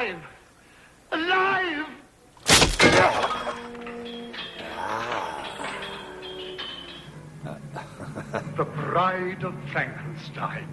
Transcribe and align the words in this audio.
alive! 0.00 0.22
Alive! 1.12 1.86
the 8.56 8.64
Bride 8.64 9.44
of 9.44 9.54
Frankenstein. 9.70 10.66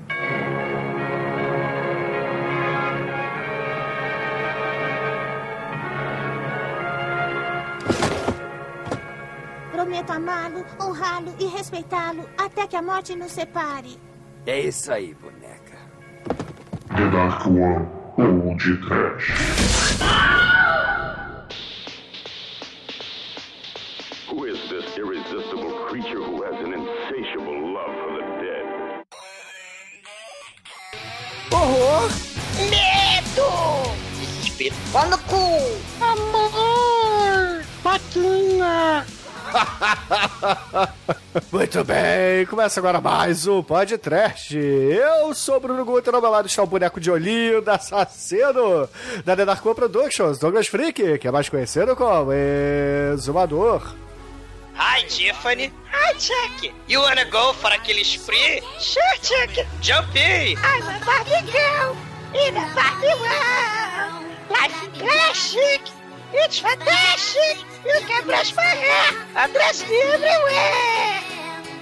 Prometo 9.72 10.12
amá-lo, 10.12 10.66
honrá-lo 10.80 11.36
e 11.40 11.48
respeitá-lo 11.48 12.28
até 12.38 12.68
que 12.68 12.76
a 12.76 12.82
morte 12.82 13.16
nos 13.16 13.32
separe. 13.32 13.98
É 14.46 14.60
isso 14.60 14.92
aí, 14.92 15.16
boneca. 15.16 15.78
The 16.96 17.10
Dark 17.12 17.46
One 17.46 17.97
ou 18.18 18.56
de 18.56 18.78
Trash. 18.78 19.32
Who 24.30 24.46
is 24.46 24.58
this 24.70 24.98
irresistible 24.98 25.72
creature 25.88 26.24
who 26.24 26.42
has 26.44 26.56
an 26.66 26.74
insatiable 26.74 27.74
love 27.74 27.96
for 28.02 28.14
the 28.14 28.24
dead? 28.42 28.66
Oh, 31.52 31.58
Horror! 31.58 32.10
Medo! 32.70 33.50
Desespero 34.42 35.10
no 35.10 35.18
cu! 35.30 35.44
Amor! 36.02 37.64
Paquinha! 37.84 39.17
Muito 41.52 41.84
bem, 41.84 42.46
começa 42.48 42.80
agora 42.80 43.02
mais 43.02 43.48
um 43.48 43.64
podcast. 43.64 44.56
Eu 44.58 45.34
sou 45.34 45.58
o 45.58 45.60
Bruno 45.60 45.84
Guter, 45.86 46.14
ao 46.14 46.22
meu 46.22 46.30
lado 46.30 46.48
está 46.48 46.64
o 46.64 46.68
boneco 46.68 47.00
de 47.00 47.10
olhinho 47.10 47.62
da 47.62 47.76
assassino 47.76 48.88
da 49.26 49.36
The 49.36 49.46
Dark 49.46 49.64
Productions, 49.64 50.38
Douglas 50.40 50.68
Freak, 50.68 51.18
que 51.18 51.28
é 51.28 51.32
mais 51.32 51.50
conhecido 51.50 51.96
como 51.96 52.32
Exumador. 53.14 53.96
Hi, 54.76 55.04
Tiffany. 55.08 55.74
Hi, 55.92 56.14
Chuck. 56.20 56.72
You 56.88 57.02
wanna 57.02 57.26
go 57.26 57.52
for 57.54 57.72
aquele 57.72 58.04
spree? 58.04 58.62
Sure, 58.80 59.18
Chuck. 59.24 59.66
Jump 59.82 60.16
in. 60.16 60.56
I'm 60.58 60.84
a 60.84 61.00
Barbie 61.04 61.52
girl 61.52 61.96
in 62.36 62.56
a 62.56 62.66
Barbie 62.76 63.08
world. 63.08 64.24
Life 64.52 64.84
is 64.84 64.90
plastic. 65.02 65.82
It's 66.34 66.60
fantastic. 66.60 67.67
Hair. 67.84 69.14
I 69.36 69.50
brush 69.52 69.88
me 69.88 70.02
everywhere. 70.14 71.24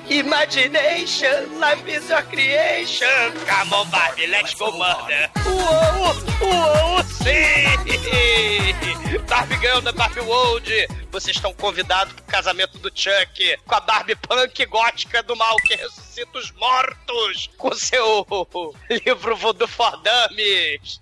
Imagination, 0.08 1.60
life 1.60 1.88
is 1.88 2.08
your 2.10 2.22
creation. 2.24 3.08
Come 3.48 3.74
on, 3.74 3.90
Barbie, 3.90 4.28
let's 4.28 4.54
go 4.54 4.72
murder. 4.78 5.30
Uou, 5.48 6.14
uou, 6.42 7.04
sim! 7.04 7.66
Barbie 9.28 9.58
Girl 9.58 9.82
da 9.82 9.92
Barbie 9.92 10.22
World, 10.22 10.70
vocês 11.12 11.36
estão 11.36 11.52
convidados 11.54 12.14
pro 12.14 12.24
casamento 12.26 12.78
do 12.78 12.92
Chuck 12.94 13.58
com 13.66 13.76
a 13.76 13.80
Barbie 13.80 14.16
punk 14.16 14.66
gótica 14.68 15.24
do 15.24 15.36
mal 15.36 15.56
que 15.58 15.76
ressuscita 15.76 16.38
os 16.38 16.52
mortos 16.52 17.50
com 17.58 17.74
seu 17.74 18.28
livro 18.90 19.36
Voodoo 19.36 19.68
for 19.68 20.00
Dummies. 20.04 21.02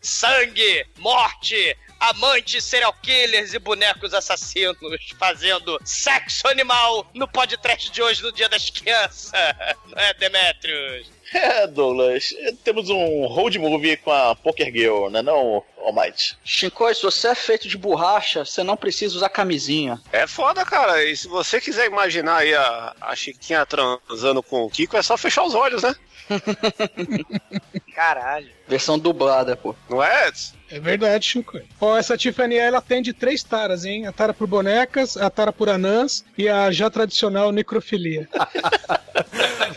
Sangue, 0.00 0.84
morte, 0.98 1.76
amantes, 2.10 2.64
serial 2.64 2.92
killers 3.02 3.54
e 3.54 3.58
bonecos 3.58 4.12
assassinos 4.12 4.76
fazendo 5.18 5.78
sexo 5.84 6.46
animal 6.48 7.06
no 7.14 7.26
podcast 7.26 7.90
de 7.90 8.02
hoje, 8.02 8.22
no 8.22 8.32
Dia 8.32 8.48
das 8.48 8.68
Crianças. 8.70 9.32
Não 9.86 9.98
é, 9.98 10.14
Demetrius? 10.14 11.14
É, 11.32 11.66
Douglas, 11.66 12.34
temos 12.62 12.88
um 12.90 13.26
road 13.26 13.58
movie 13.58 13.96
com 13.96 14.12
a 14.12 14.36
Poker 14.36 14.70
Girl, 14.72 15.08
né 15.08 15.20
não, 15.20 15.64
Almighty? 15.78 16.38
Shinkoi, 16.44 16.94
se 16.94 17.02
você 17.02 17.28
é 17.28 17.34
feito 17.34 17.66
de 17.66 17.76
borracha, 17.76 18.44
você 18.44 18.62
não 18.62 18.76
precisa 18.76 19.16
usar 19.16 19.28
camisinha. 19.30 20.00
É 20.12 20.28
foda, 20.28 20.64
cara. 20.64 21.02
E 21.02 21.16
se 21.16 21.26
você 21.26 21.60
quiser 21.60 21.86
imaginar 21.86 22.36
aí 22.36 22.54
a, 22.54 22.94
a 23.00 23.16
Chiquinha 23.16 23.66
transando 23.66 24.44
com 24.44 24.62
o 24.62 24.70
Kiko, 24.70 24.96
é 24.96 25.02
só 25.02 25.16
fechar 25.16 25.42
os 25.42 25.54
olhos, 25.54 25.82
né? 25.82 25.96
Caralho. 27.94 28.50
Versão 28.68 28.98
dublada, 28.98 29.56
pô. 29.56 29.74
Não 29.88 30.02
é, 30.02 30.28
Edson? 30.28 30.54
É 30.74 30.80
verdade, 30.80 31.24
Chico. 31.24 31.60
Ó, 31.80 31.96
essa 31.96 32.16
Tiffany 32.16 32.56
ela 32.56 32.78
atende 32.78 33.12
três 33.12 33.44
taras, 33.44 33.84
hein? 33.84 34.08
A 34.08 34.12
tara 34.12 34.34
por 34.34 34.48
bonecas, 34.48 35.16
a 35.16 35.30
tara 35.30 35.52
por 35.52 35.68
anãs 35.68 36.24
e 36.36 36.48
a 36.48 36.68
já 36.72 36.90
tradicional 36.90 37.52
necrofilia. 37.52 38.28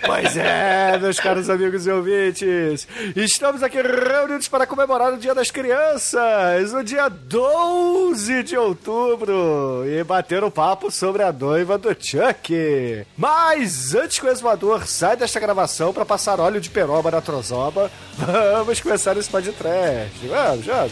Pois 0.05 0.37
é, 0.37 0.97
meus 0.97 1.19
caros 1.19 1.49
amigos 1.49 1.85
e 1.85 1.91
ouvintes, 1.91 2.87
estamos 3.15 3.61
aqui 3.61 3.81
reunidos 3.81 4.47
para 4.47 4.65
comemorar 4.65 5.13
o 5.13 5.17
Dia 5.17 5.35
das 5.35 5.51
Crianças, 5.51 6.73
o 6.73 6.83
dia 6.83 7.09
12 7.09 8.43
de 8.43 8.57
outubro, 8.57 9.83
e 9.85 10.03
bater 10.03 10.43
um 10.43 10.49
papo 10.49 10.89
sobre 10.89 11.23
a 11.23 11.31
noiva 11.31 11.77
do 11.77 11.89
Chuck. 11.89 13.05
Mas 13.17 13.93
antes 13.93 14.17
que 14.19 14.25
o 14.25 14.29
exumador 14.29 14.87
saia 14.87 15.17
desta 15.17 15.39
gravação 15.39 15.93
para 15.93 16.05
passar 16.05 16.39
óleo 16.39 16.61
de 16.61 16.69
peroba 16.69 17.11
na 17.11 17.21
trozoba, 17.21 17.91
vamos 18.17 18.79
começar 18.79 19.17
esse 19.17 19.29
podcast. 19.29 20.27
Vamos, 20.27 20.65
vamos, 20.65 20.86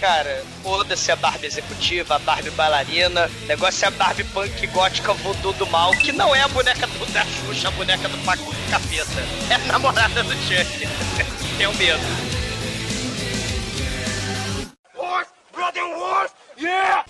Cara, 0.00 0.44
foda-se 0.62 1.10
a 1.10 1.16
Barbie 1.16 1.46
executiva, 1.46 2.16
a 2.16 2.18
Barbie 2.18 2.50
bailarina, 2.50 3.30
o 3.44 3.46
negócio 3.46 3.84
é 3.84 3.88
a 3.88 3.90
Barbie 3.90 4.24
punk 4.24 4.66
gótica 4.68 5.12
voodoo 5.14 5.52
do 5.54 5.66
mal, 5.66 5.92
que 5.92 6.12
não 6.12 6.34
é 6.34 6.42
a 6.42 6.48
boneca 6.48 6.86
do, 6.86 7.06
da 7.12 7.24
Xuxa, 7.24 7.68
a 7.68 7.70
boneca 7.70 8.08
do 8.08 8.18
Paco 8.18 8.44
do 8.44 8.70
Capeta. 8.70 9.22
É 9.50 9.54
a 9.54 9.58
namorada 9.72 10.22
do 10.22 10.34
Chuck. 10.34 10.88
Tenho 11.56 11.74
medo. 11.74 12.02
Horse! 14.96 15.30
Brother 15.52 15.84
horse! 15.84 16.34
Yeah! 16.56 17.04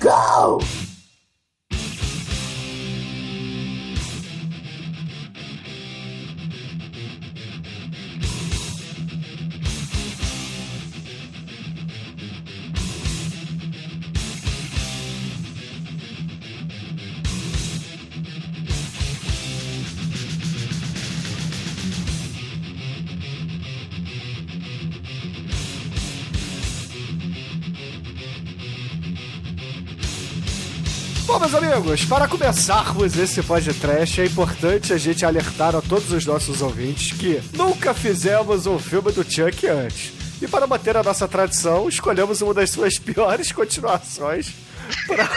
Go! 0.00 0.77
Amigos, 31.72 32.04
para 32.04 32.26
começarmos 32.26 33.16
esse 33.16 33.42
podcast, 33.42 34.20
é 34.20 34.24
importante 34.24 34.92
a 34.92 34.98
gente 34.98 35.24
alertar 35.24 35.76
a 35.76 35.82
todos 35.82 36.10
os 36.12 36.24
nossos 36.24 36.62
ouvintes 36.62 37.12
que 37.12 37.40
nunca 37.54 37.92
fizemos 37.92 38.66
um 38.66 38.78
filme 38.78 39.12
do 39.12 39.22
Chuck 39.22 39.66
antes. 39.66 40.12
E 40.40 40.46
para 40.48 40.66
manter 40.66 40.96
a 40.96 41.02
nossa 41.02 41.26
tradição, 41.28 41.88
escolhemos 41.88 42.40
uma 42.40 42.54
das 42.54 42.70
suas 42.70 42.98
piores 42.98 43.52
continuações 43.52 44.52
pra... 45.06 45.28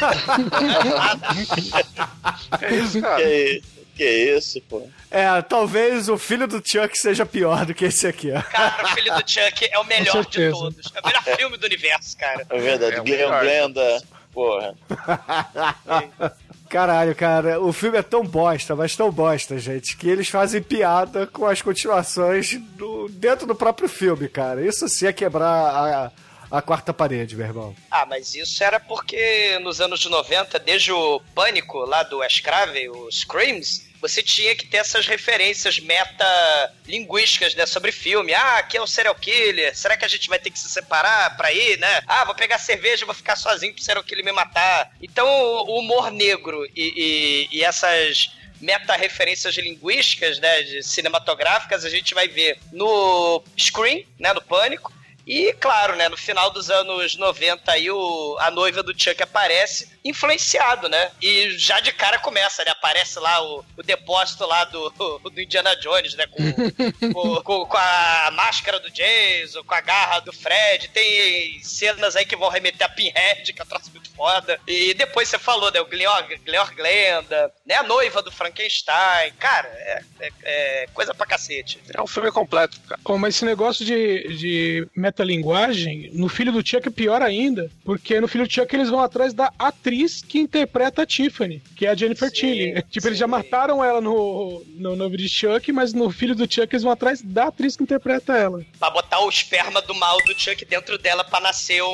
Que, 3.18 3.62
que 3.96 4.06
isso, 4.38 4.62
pô? 4.70 4.88
É, 5.10 5.42
talvez 5.42 6.08
o 6.08 6.18
filho 6.18 6.48
do 6.48 6.62
Chuck 6.66 6.98
seja 6.98 7.26
pior 7.26 7.66
do 7.66 7.74
que 7.74 7.86
esse 7.86 8.08
aqui. 8.08 8.32
ó. 8.32 8.42
Cara, 8.42 8.84
o 8.86 8.88
filho 8.90 9.14
do 9.16 9.24
Chuck 9.30 9.70
é 9.72 9.80
o 9.80 9.84
melhor 9.86 10.26
de 10.26 10.50
todos. 10.52 10.92
É 10.96 11.00
o 11.02 11.06
melhor 11.06 11.24
filme 11.38 11.58
do 11.58 11.66
universo, 11.66 12.16
cara. 12.18 12.46
É 12.50 12.60
verdade, 12.60 12.96
É 12.96 13.02
o 13.02 13.04
Glenn 13.04 13.18
melhor. 13.18 13.42
Glenda, 13.44 14.02
porra. 14.34 14.76
Caralho, 16.70 17.14
cara, 17.14 17.60
o 17.60 17.74
filme 17.74 17.98
é 17.98 18.02
tão 18.02 18.24
bosta, 18.24 18.74
mas 18.76 18.96
tão 18.96 19.12
bosta, 19.12 19.60
gente, 19.60 19.98
que 19.98 20.08
eles 20.08 20.30
fazem 20.30 20.62
piada 20.62 21.28
com 21.28 21.46
as 21.46 21.62
continuações 21.62 22.58
do- 22.78 23.10
dentro 23.10 23.46
do 23.46 23.54
próprio 23.54 23.90
filme, 23.90 24.30
cara. 24.30 24.66
Isso 24.66 24.88
sim 24.88 25.06
é 25.06 25.12
quebrar 25.12 25.46
a, 25.50 26.12
a 26.50 26.62
quarta 26.62 26.94
parede, 26.94 27.36
meu 27.36 27.46
irmão. 27.46 27.76
Ah, 27.90 28.06
mas 28.06 28.34
isso 28.36 28.64
era 28.64 28.80
porque 28.80 29.60
nos 29.60 29.82
anos 29.82 30.06
90, 30.06 30.58
desde 30.60 30.94
o 30.94 31.20
Pânico 31.36 31.80
lá 31.80 32.04
do 32.04 32.20
Wes 32.20 32.40
Craven, 32.40 32.88
o 32.90 33.12
Screams, 33.12 33.91
você 34.02 34.24
tinha 34.24 34.56
que 34.56 34.66
ter 34.66 34.78
essas 34.78 35.06
referências 35.06 35.80
meta-linguísticas, 35.80 37.54
né, 37.54 37.66
sobre 37.66 37.92
filme. 37.92 38.34
Ah, 38.34 38.58
aqui 38.58 38.76
é 38.76 38.82
o 38.82 38.88
serial 38.88 39.16
killer, 39.16 39.78
será 39.78 39.96
que 39.96 40.04
a 40.04 40.08
gente 40.08 40.28
vai 40.28 40.40
ter 40.40 40.50
que 40.50 40.60
se 40.60 40.70
separar 40.70 41.38
pra 41.38 41.54
ir, 41.54 41.78
né? 41.78 42.02
Ah, 42.08 42.26
vou 42.26 42.34
pegar 42.34 42.58
cerveja, 42.58 43.06
vou 43.06 43.14
ficar 43.16 43.36
sozinho 43.36 43.74
pro 43.74 43.84
serial 43.84 44.04
killer 44.04 44.26
me 44.26 44.32
matar. 44.32 44.92
Então, 45.02 45.28
o 45.28 45.80
humor 45.80 46.10
negro 46.12 46.66
e, 46.76 47.50
e, 47.52 47.58
e 47.58 47.64
essas 47.64 48.32
meta-referências 48.60 49.56
linguísticas, 49.56 50.40
né, 50.40 50.62
de 50.64 50.84
cinematográficas, 50.84 51.86
a 51.86 51.90
gente 51.90 52.14
vai 52.14 52.28
ver 52.28 52.60
no 52.72 53.44
Scream, 53.58 54.04
né, 54.20 54.34
no 54.34 54.42
Pânico, 54.42 54.94
e, 55.26 55.54
claro, 55.54 55.96
né, 55.96 56.10
no 56.10 56.18
final 56.18 56.50
dos 56.50 56.70
anos 56.70 57.16
90 57.16 57.72
aí 57.72 57.90
o, 57.92 58.38
a 58.40 58.50
noiva 58.50 58.82
do 58.82 58.94
Chuck 58.98 59.22
aparece, 59.22 59.90
influenciado, 60.04 60.90
né? 60.90 61.12
E 61.22 61.52
já 61.58 61.80
de 61.80 61.92
cara 61.92 62.18
começa, 62.20 62.64
né? 62.64 62.72
Aparece 62.72 63.20
lá 63.20 63.42
o, 63.44 63.64
o 63.78 63.84
depósito 63.84 64.46
lá 64.46 64.64
do, 64.66 64.90
do 65.30 65.42
Indiana 65.42 65.76
Jones, 65.76 66.16
né? 66.16 66.26
Com, 66.28 67.14
com, 67.14 67.42
com, 67.42 67.66
com 67.66 67.78
a 67.78 68.32
máscara 68.34 68.80
do 68.80 68.90
Jason, 68.90 69.64
com 69.64 69.76
a 69.76 69.82
garra 69.82 70.20
do 70.20 70.34
Fred. 70.34 70.88
Tem 70.90 71.62
cenas 71.64 72.16
aí 72.16 72.26
que 72.26 72.36
vão 72.36 72.50
remeter 72.50 72.86
a 72.86 72.90
Pinhead, 72.90 73.54
que 73.54 73.62
é 73.62 73.64
um 73.64 73.68
troço 73.68 73.92
muito 73.92 74.10
foda. 74.12 74.60
E 74.68 74.94
depois 74.94 75.30
você 75.30 75.38
falou, 75.38 75.72
né? 75.72 75.80
O 75.80 75.86
Gleor, 75.86 76.28
Gleor 76.44 76.74
Glenda, 76.76 77.52
né? 77.66 77.76
A 77.76 77.84
noiva 77.84 78.22
do 78.22 78.32
Frankenstein. 78.32 79.32
Cara, 79.40 79.68
é, 79.68 80.04
é, 80.20 80.32
é 80.44 80.88
coisa 80.94 81.14
pra 81.14 81.28
cacete. 81.28 81.80
É 81.94 82.02
um 82.02 82.08
filme 82.08 82.32
completo, 82.32 82.80
cara. 82.82 83.00
Mas 83.20 83.36
esse 83.36 83.46
negócio 83.46 83.86
de, 83.86 84.38
de 84.38 84.88
metalinguagem, 84.96 86.10
no 86.14 86.28
Filho 86.28 86.52
do 86.52 86.66
Chuck 86.68 86.88
é 86.88 86.92
pior 86.92 87.22
ainda, 87.22 87.70
porque 87.86 88.20
no 88.20 88.28
Filho 88.28 88.48
do 88.48 88.52
Chuck 88.54 88.74
eles 88.76 88.90
vão 88.90 89.00
atrás 89.00 89.34
da 89.34 89.52
atriz 89.60 89.91
que 90.28 90.40
interpreta 90.40 91.04
a 91.04 91.06
Tiffany, 91.06 91.62
que 91.76 91.86
é 91.86 91.90
a 91.90 91.96
Jennifer 91.96 92.30
sim, 92.30 92.36
Tilly. 92.36 92.84
Tipo, 92.90 93.02
sim. 93.02 93.08
eles 93.10 93.20
já 93.20 93.28
mataram 93.28 93.84
ela 93.84 94.02
no, 94.02 94.64
no 94.76 94.96
novo 94.96 95.18
de 95.18 95.28
Chuck, 95.28 95.72
mas 95.72 95.94
no 95.94 96.10
filho 96.10 96.36
do 96.36 96.52
Chuck 96.52 96.74
eles 96.74 96.84
vão 96.84 96.92
atrás 96.92 97.22
da 97.22 97.48
atriz 97.48 97.76
que 97.76 97.84
interpreta 97.84 98.36
ela. 98.36 98.64
Pra 98.80 98.90
botar 98.90 99.20
o 99.20 99.30
esperma 99.30 99.82
do 99.82 99.94
mal 99.96 100.18
do 100.26 100.40
Chuck 100.40 100.64
dentro 100.66 100.98
dela 100.98 101.24
pra 101.24 101.40
nascer 101.40 101.82
um, 101.84 101.88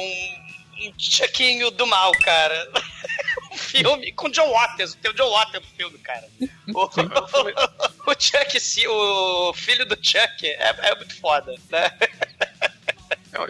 um 0.82 0.94
Chuckinho 0.98 1.72
do 1.72 1.86
mal, 1.88 2.12
cara. 2.24 2.72
um 3.52 3.58
filme 3.58 4.12
com 4.14 4.30
John 4.30 4.52
Waters, 4.52 4.96
tem 4.96 5.12
o 5.12 5.14
John 5.14 5.32
Waters 5.32 5.64
no 5.64 5.70
filme, 5.76 5.98
cara. 6.00 6.28
O, 6.74 6.84
o, 6.84 8.12
o 8.12 8.16
Chuck, 8.20 8.88
o 8.88 9.54
filho 9.54 9.86
do 9.86 9.96
Chuck 9.96 10.46
é, 10.46 10.76
é 10.90 10.96
muito 10.96 11.16
foda, 11.20 11.54
né? 11.70 11.92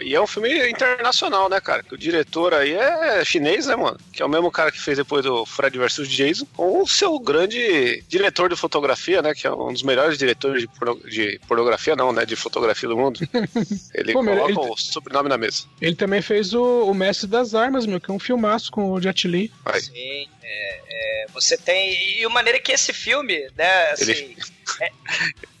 E 0.00 0.14
é 0.14 0.20
um 0.20 0.26
filme 0.26 0.68
internacional, 0.68 1.48
né, 1.48 1.60
cara? 1.60 1.82
Que 1.82 1.94
o 1.94 1.98
diretor 1.98 2.54
aí 2.54 2.74
é 2.74 3.24
chinês, 3.24 3.66
né, 3.66 3.76
mano? 3.76 3.98
Que 4.12 4.22
é 4.22 4.26
o 4.26 4.28
mesmo 4.28 4.50
cara 4.50 4.70
que 4.70 4.80
fez 4.80 4.96
depois 4.96 5.24
do 5.24 5.46
Fred 5.46 5.78
vs 5.78 6.08
Jason, 6.08 6.46
com 6.54 6.82
o 6.82 6.86
seu 6.86 7.18
grande 7.18 8.02
diretor 8.08 8.48
de 8.48 8.56
fotografia, 8.56 9.22
né? 9.22 9.34
Que 9.34 9.46
é 9.46 9.52
um 9.52 9.72
dos 9.72 9.82
melhores 9.82 10.18
diretores 10.18 10.62
de, 10.62 10.68
porno... 10.68 11.00
de 11.08 11.40
pornografia, 11.46 11.96
não, 11.96 12.12
né? 12.12 12.24
De 12.24 12.36
fotografia 12.36 12.88
do 12.88 12.96
mundo. 12.96 13.20
Ele 13.94 14.12
Pô, 14.12 14.24
coloca 14.24 14.50
ele... 14.50 14.58
o 14.58 14.76
sobrenome 14.76 15.28
na 15.28 15.38
mesa. 15.38 15.64
Ele 15.80 15.94
também 15.94 16.22
fez 16.22 16.52
o, 16.52 16.84
o 16.84 16.94
Mestre 16.94 17.26
das 17.26 17.54
Armas, 17.54 17.86
meu, 17.86 18.00
que 18.00 18.10
é 18.10 18.14
um 18.14 18.18
filmaço 18.18 18.70
com 18.70 18.90
o 18.90 19.00
Jet 19.00 19.26
Li. 19.26 19.52
Aí. 19.64 19.80
Sim, 19.80 20.28
é, 20.42 20.80
é, 20.88 21.26
você 21.32 21.56
tem. 21.56 22.18
E 22.20 22.24
a 22.24 22.28
maneira 22.28 22.58
que 22.58 22.72
esse 22.72 22.92
filme, 22.92 23.48
né, 23.56 23.90
assim. 23.90 24.12
Ele, 24.12 24.36
é... 24.80 24.90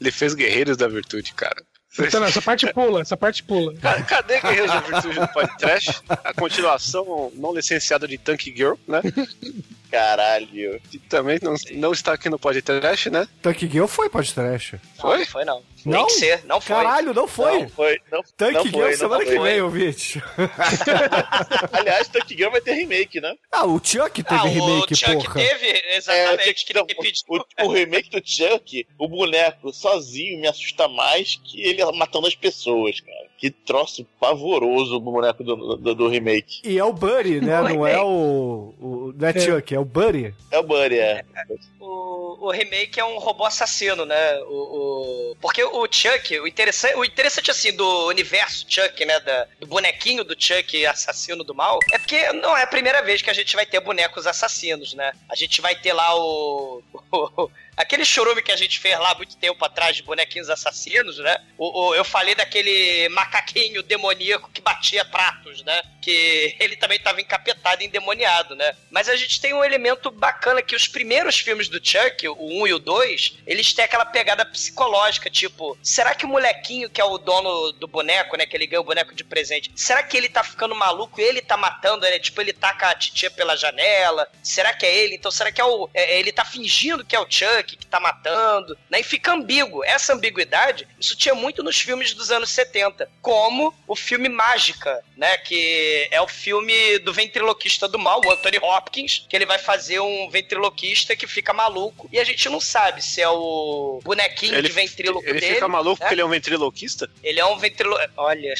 ele 0.00 0.10
fez 0.10 0.34
Guerreiros 0.34 0.76
da 0.76 0.88
Virtude, 0.88 1.32
cara. 1.34 1.62
Então, 1.98 2.24
essa 2.24 2.40
parte 2.40 2.72
pula, 2.72 3.00
essa 3.00 3.16
parte 3.16 3.42
pula. 3.42 3.74
Cadê 4.06 4.40
Guerreiros 4.40 4.70
da 4.70 4.80
Virtude 4.80 5.20
no 5.20 5.28
podcast? 5.28 6.00
A 6.08 6.32
continuação 6.32 7.32
não 7.34 7.54
licenciada 7.54 8.06
de 8.06 8.16
Tank 8.18 8.44
Girl, 8.54 8.74
né? 8.86 9.00
Caralho. 9.90 10.80
Que 10.90 10.98
também 10.98 11.38
não, 11.42 11.54
não 11.72 11.92
está 11.92 12.12
aqui 12.12 12.28
no 12.28 12.38
podcast, 12.38 13.10
né? 13.10 13.26
Tank 13.42 13.60
Girl 13.60 13.86
foi 13.86 14.08
podcast. 14.08 14.78
Foi? 15.00 15.18
Não, 15.20 15.26
foi 15.26 15.44
não. 15.44 15.62
Não? 15.86 15.98
Tem 15.98 16.06
que 16.06 16.12
ser, 16.20 16.44
não 16.44 16.60
foi. 16.60 16.76
Caralho, 16.76 17.14
não 17.14 17.26
foi. 17.28 17.60
Não 17.62 17.68
foi. 17.68 18.00
Não, 18.10 18.22
Tank 18.36 18.52
não 18.52 18.62
Girl 18.64 18.80
foi, 18.80 18.96
semana 18.96 19.24
não 19.24 19.30
que 19.30 19.36
foi. 19.36 19.50
vem, 19.50 19.60
ouvinte. 19.62 20.22
Aliás, 21.72 22.08
Tank 22.08 22.28
Girl 22.36 22.50
vai 22.50 22.60
ter 22.60 22.72
remake, 22.74 23.20
né? 23.20 23.34
Ah, 23.50 23.64
o 23.66 23.80
Chuck 23.82 24.22
teve 24.22 24.40
Ah, 24.40 24.44
remake, 24.44 24.92
o 24.92 24.96
Chuck 24.96 25.12
porra. 25.24 25.34
teve, 25.34 25.82
exatamente, 25.94 26.48
É, 26.48 26.54
que 26.54 26.74
não, 26.74 26.86
o, 27.28 27.64
o 27.66 27.72
remake 27.72 28.10
do 28.10 28.20
Chuck, 28.24 28.86
o 28.98 29.08
boneco 29.08 29.72
sozinho 29.72 30.40
me 30.40 30.48
assusta 30.48 30.88
mais 30.88 31.36
que 31.44 31.60
ele 31.62 31.84
matando 31.92 32.26
as 32.26 32.34
pessoas, 32.34 33.00
cara. 33.00 33.28
Que 33.38 33.50
troço 33.52 34.04
pavoroso 34.18 34.96
o 34.96 35.00
boneco 35.00 35.44
do, 35.44 35.76
do, 35.76 35.94
do 35.94 36.08
remake. 36.08 36.60
E 36.64 36.76
é 36.76 36.84
o 36.84 36.92
Buddy, 36.92 37.40
né? 37.40 37.62
Não 37.62 37.86
é 37.86 38.02
o. 38.02 38.74
o 38.80 39.14
não 39.16 39.28
é 39.28 39.38
Chuck, 39.38 39.72
é 39.72 39.78
o 39.78 39.84
Buddy. 39.84 40.34
É 40.50 40.58
o 40.58 40.62
Buddy, 40.64 40.98
é. 40.98 41.24
O, 41.78 42.48
o 42.48 42.50
remake 42.50 42.98
é 42.98 43.04
um 43.04 43.16
robô 43.18 43.44
assassino, 43.44 44.04
né? 44.04 44.38
O, 44.48 45.30
o- 45.32 45.36
porque 45.40 45.62
o 45.62 45.86
Chuck, 45.88 46.40
o 46.40 46.48
interessante, 46.48 46.96
o 46.96 47.04
interessante 47.04 47.48
assim 47.50 47.72
do 47.72 48.08
universo 48.08 48.66
Chuck, 48.68 49.04
né? 49.04 49.20
Da- 49.20 49.46
do 49.60 49.68
bonequinho 49.68 50.24
do 50.24 50.34
Chuck 50.36 50.84
assassino 50.86 51.44
do 51.44 51.54
mal, 51.54 51.78
é 51.92 51.98
porque 51.98 52.32
não 52.32 52.56
é 52.56 52.62
a 52.64 52.66
primeira 52.66 53.02
vez 53.02 53.22
que 53.22 53.30
a 53.30 53.34
gente 53.34 53.54
vai 53.54 53.64
ter 53.64 53.78
bonecos 53.78 54.26
assassinos, 54.26 54.94
né? 54.94 55.12
A 55.30 55.36
gente 55.36 55.60
vai 55.60 55.76
ter 55.76 55.92
lá 55.92 56.12
o. 56.20 56.82
Aquele 57.78 58.04
chorume 58.04 58.42
que 58.42 58.52
a 58.52 58.56
gente 58.56 58.78
fez 58.78 58.98
lá 58.98 59.14
muito 59.14 59.36
tempo 59.36 59.64
atrás 59.64 59.96
de 59.96 60.02
bonequinhos 60.02 60.50
assassinos, 60.50 61.16
né? 61.18 61.38
O, 61.56 61.88
o- 61.90 61.94
eu 61.94 62.04
falei 62.04 62.34
daquele 62.34 63.08
macaquinho 63.10 63.82
demoníaco 63.82 64.50
que 64.52 64.60
batia 64.60 65.04
pratos, 65.04 65.62
né? 65.64 65.80
Que 66.02 66.56
ele 66.60 66.76
também 66.76 66.98
estava 66.98 67.20
encapetado, 67.20 67.82
endemoniado, 67.82 68.54
né? 68.56 68.74
Mas 68.90 69.08
a 69.08 69.16
gente 69.16 69.40
tem 69.40 69.54
um 69.54 69.64
elemento 69.64 70.10
bacana 70.10 70.60
que 70.60 70.74
os 70.74 70.86
primeiros 70.88 71.38
filmes 71.38 71.68
do 71.68 71.78
Chuck, 71.82 72.26
o 72.28 72.62
1 72.62 72.66
e 72.66 72.74
o 72.74 72.78
2, 72.78 73.38
eles 73.46 73.72
têm 73.72 73.84
aquela 73.84 74.04
pegada 74.06 74.44
psicológica, 74.44 75.30
tipo, 75.30 75.78
será 75.82 76.14
que 76.14 76.24
o 76.24 76.28
molequinho 76.28 76.90
que 76.90 77.00
é 77.00 77.04
o 77.04 77.16
dono 77.18 77.72
do 77.72 77.86
boneco, 77.86 78.36
né? 78.36 78.44
Que 78.44 78.56
ele 78.56 78.66
ganha 78.66 78.80
o 78.80 78.84
boneco 78.84 79.14
de 79.14 79.22
presente, 79.24 79.70
será 79.76 80.02
que 80.02 80.16
ele 80.16 80.28
tá 80.28 80.42
ficando 80.42 80.74
maluco 80.74 81.20
e 81.20 81.24
ele 81.24 81.40
tá 81.40 81.56
matando, 81.56 82.00
né? 82.06 82.18
Tipo, 82.18 82.40
ele 82.40 82.52
taca 82.52 82.88
a 82.90 82.94
titia 82.94 83.30
pela 83.30 83.56
janela? 83.56 84.28
Será 84.42 84.72
que 84.72 84.84
é 84.84 84.94
ele? 84.96 85.14
Então, 85.14 85.30
será 85.30 85.52
que 85.52 85.60
é 85.60 85.64
o. 85.64 85.88
é- 85.94 86.18
ele 86.18 86.32
tá 86.32 86.44
fingindo 86.44 87.04
que 87.04 87.14
é 87.14 87.20
o 87.20 87.30
Chuck 87.30 87.67
que 87.76 87.86
tá 87.86 88.00
matando? 88.00 88.76
Né? 88.90 89.00
E 89.00 89.02
fica 89.02 89.32
ambíguo. 89.32 89.84
Essa 89.84 90.14
ambiguidade, 90.14 90.86
isso 90.98 91.16
tinha 91.16 91.34
muito 91.34 91.62
nos 91.62 91.78
filmes 91.80 92.14
dos 92.14 92.30
anos 92.30 92.50
70. 92.50 93.08
Como 93.20 93.74
o 93.86 93.96
filme 93.96 94.28
Mágica, 94.28 95.02
né? 95.16 95.36
Que 95.38 96.08
é 96.10 96.20
o 96.20 96.28
filme 96.28 96.98
do 97.00 97.12
ventriloquista 97.12 97.88
do 97.88 97.98
mal, 97.98 98.20
o 98.24 98.30
Anthony 98.30 98.58
Hopkins, 98.58 99.26
que 99.28 99.36
ele 99.36 99.46
vai 99.46 99.58
fazer 99.58 100.00
um 100.00 100.28
ventriloquista 100.30 101.16
que 101.16 101.26
fica 101.26 101.52
maluco. 101.52 102.08
E 102.12 102.18
a 102.18 102.24
gente 102.24 102.48
não 102.48 102.60
sabe 102.60 103.02
se 103.02 103.20
é 103.20 103.28
o 103.28 104.00
bonequinho 104.02 104.54
Ele, 104.54 104.68
de 104.68 104.74
ventríloco 104.74 105.28
ele 105.28 105.40
dele. 105.40 105.54
fica 105.54 105.68
maluco 105.68 105.96
né? 106.00 106.06
porque 106.06 106.14
ele 106.14 106.20
é 106.22 106.24
um 106.24 106.30
ventriloquista? 106.30 107.10
Ele 107.22 107.40
é 107.40 107.46
um 107.46 107.58
ventrilo... 107.58 107.98
Olha, 108.16 108.54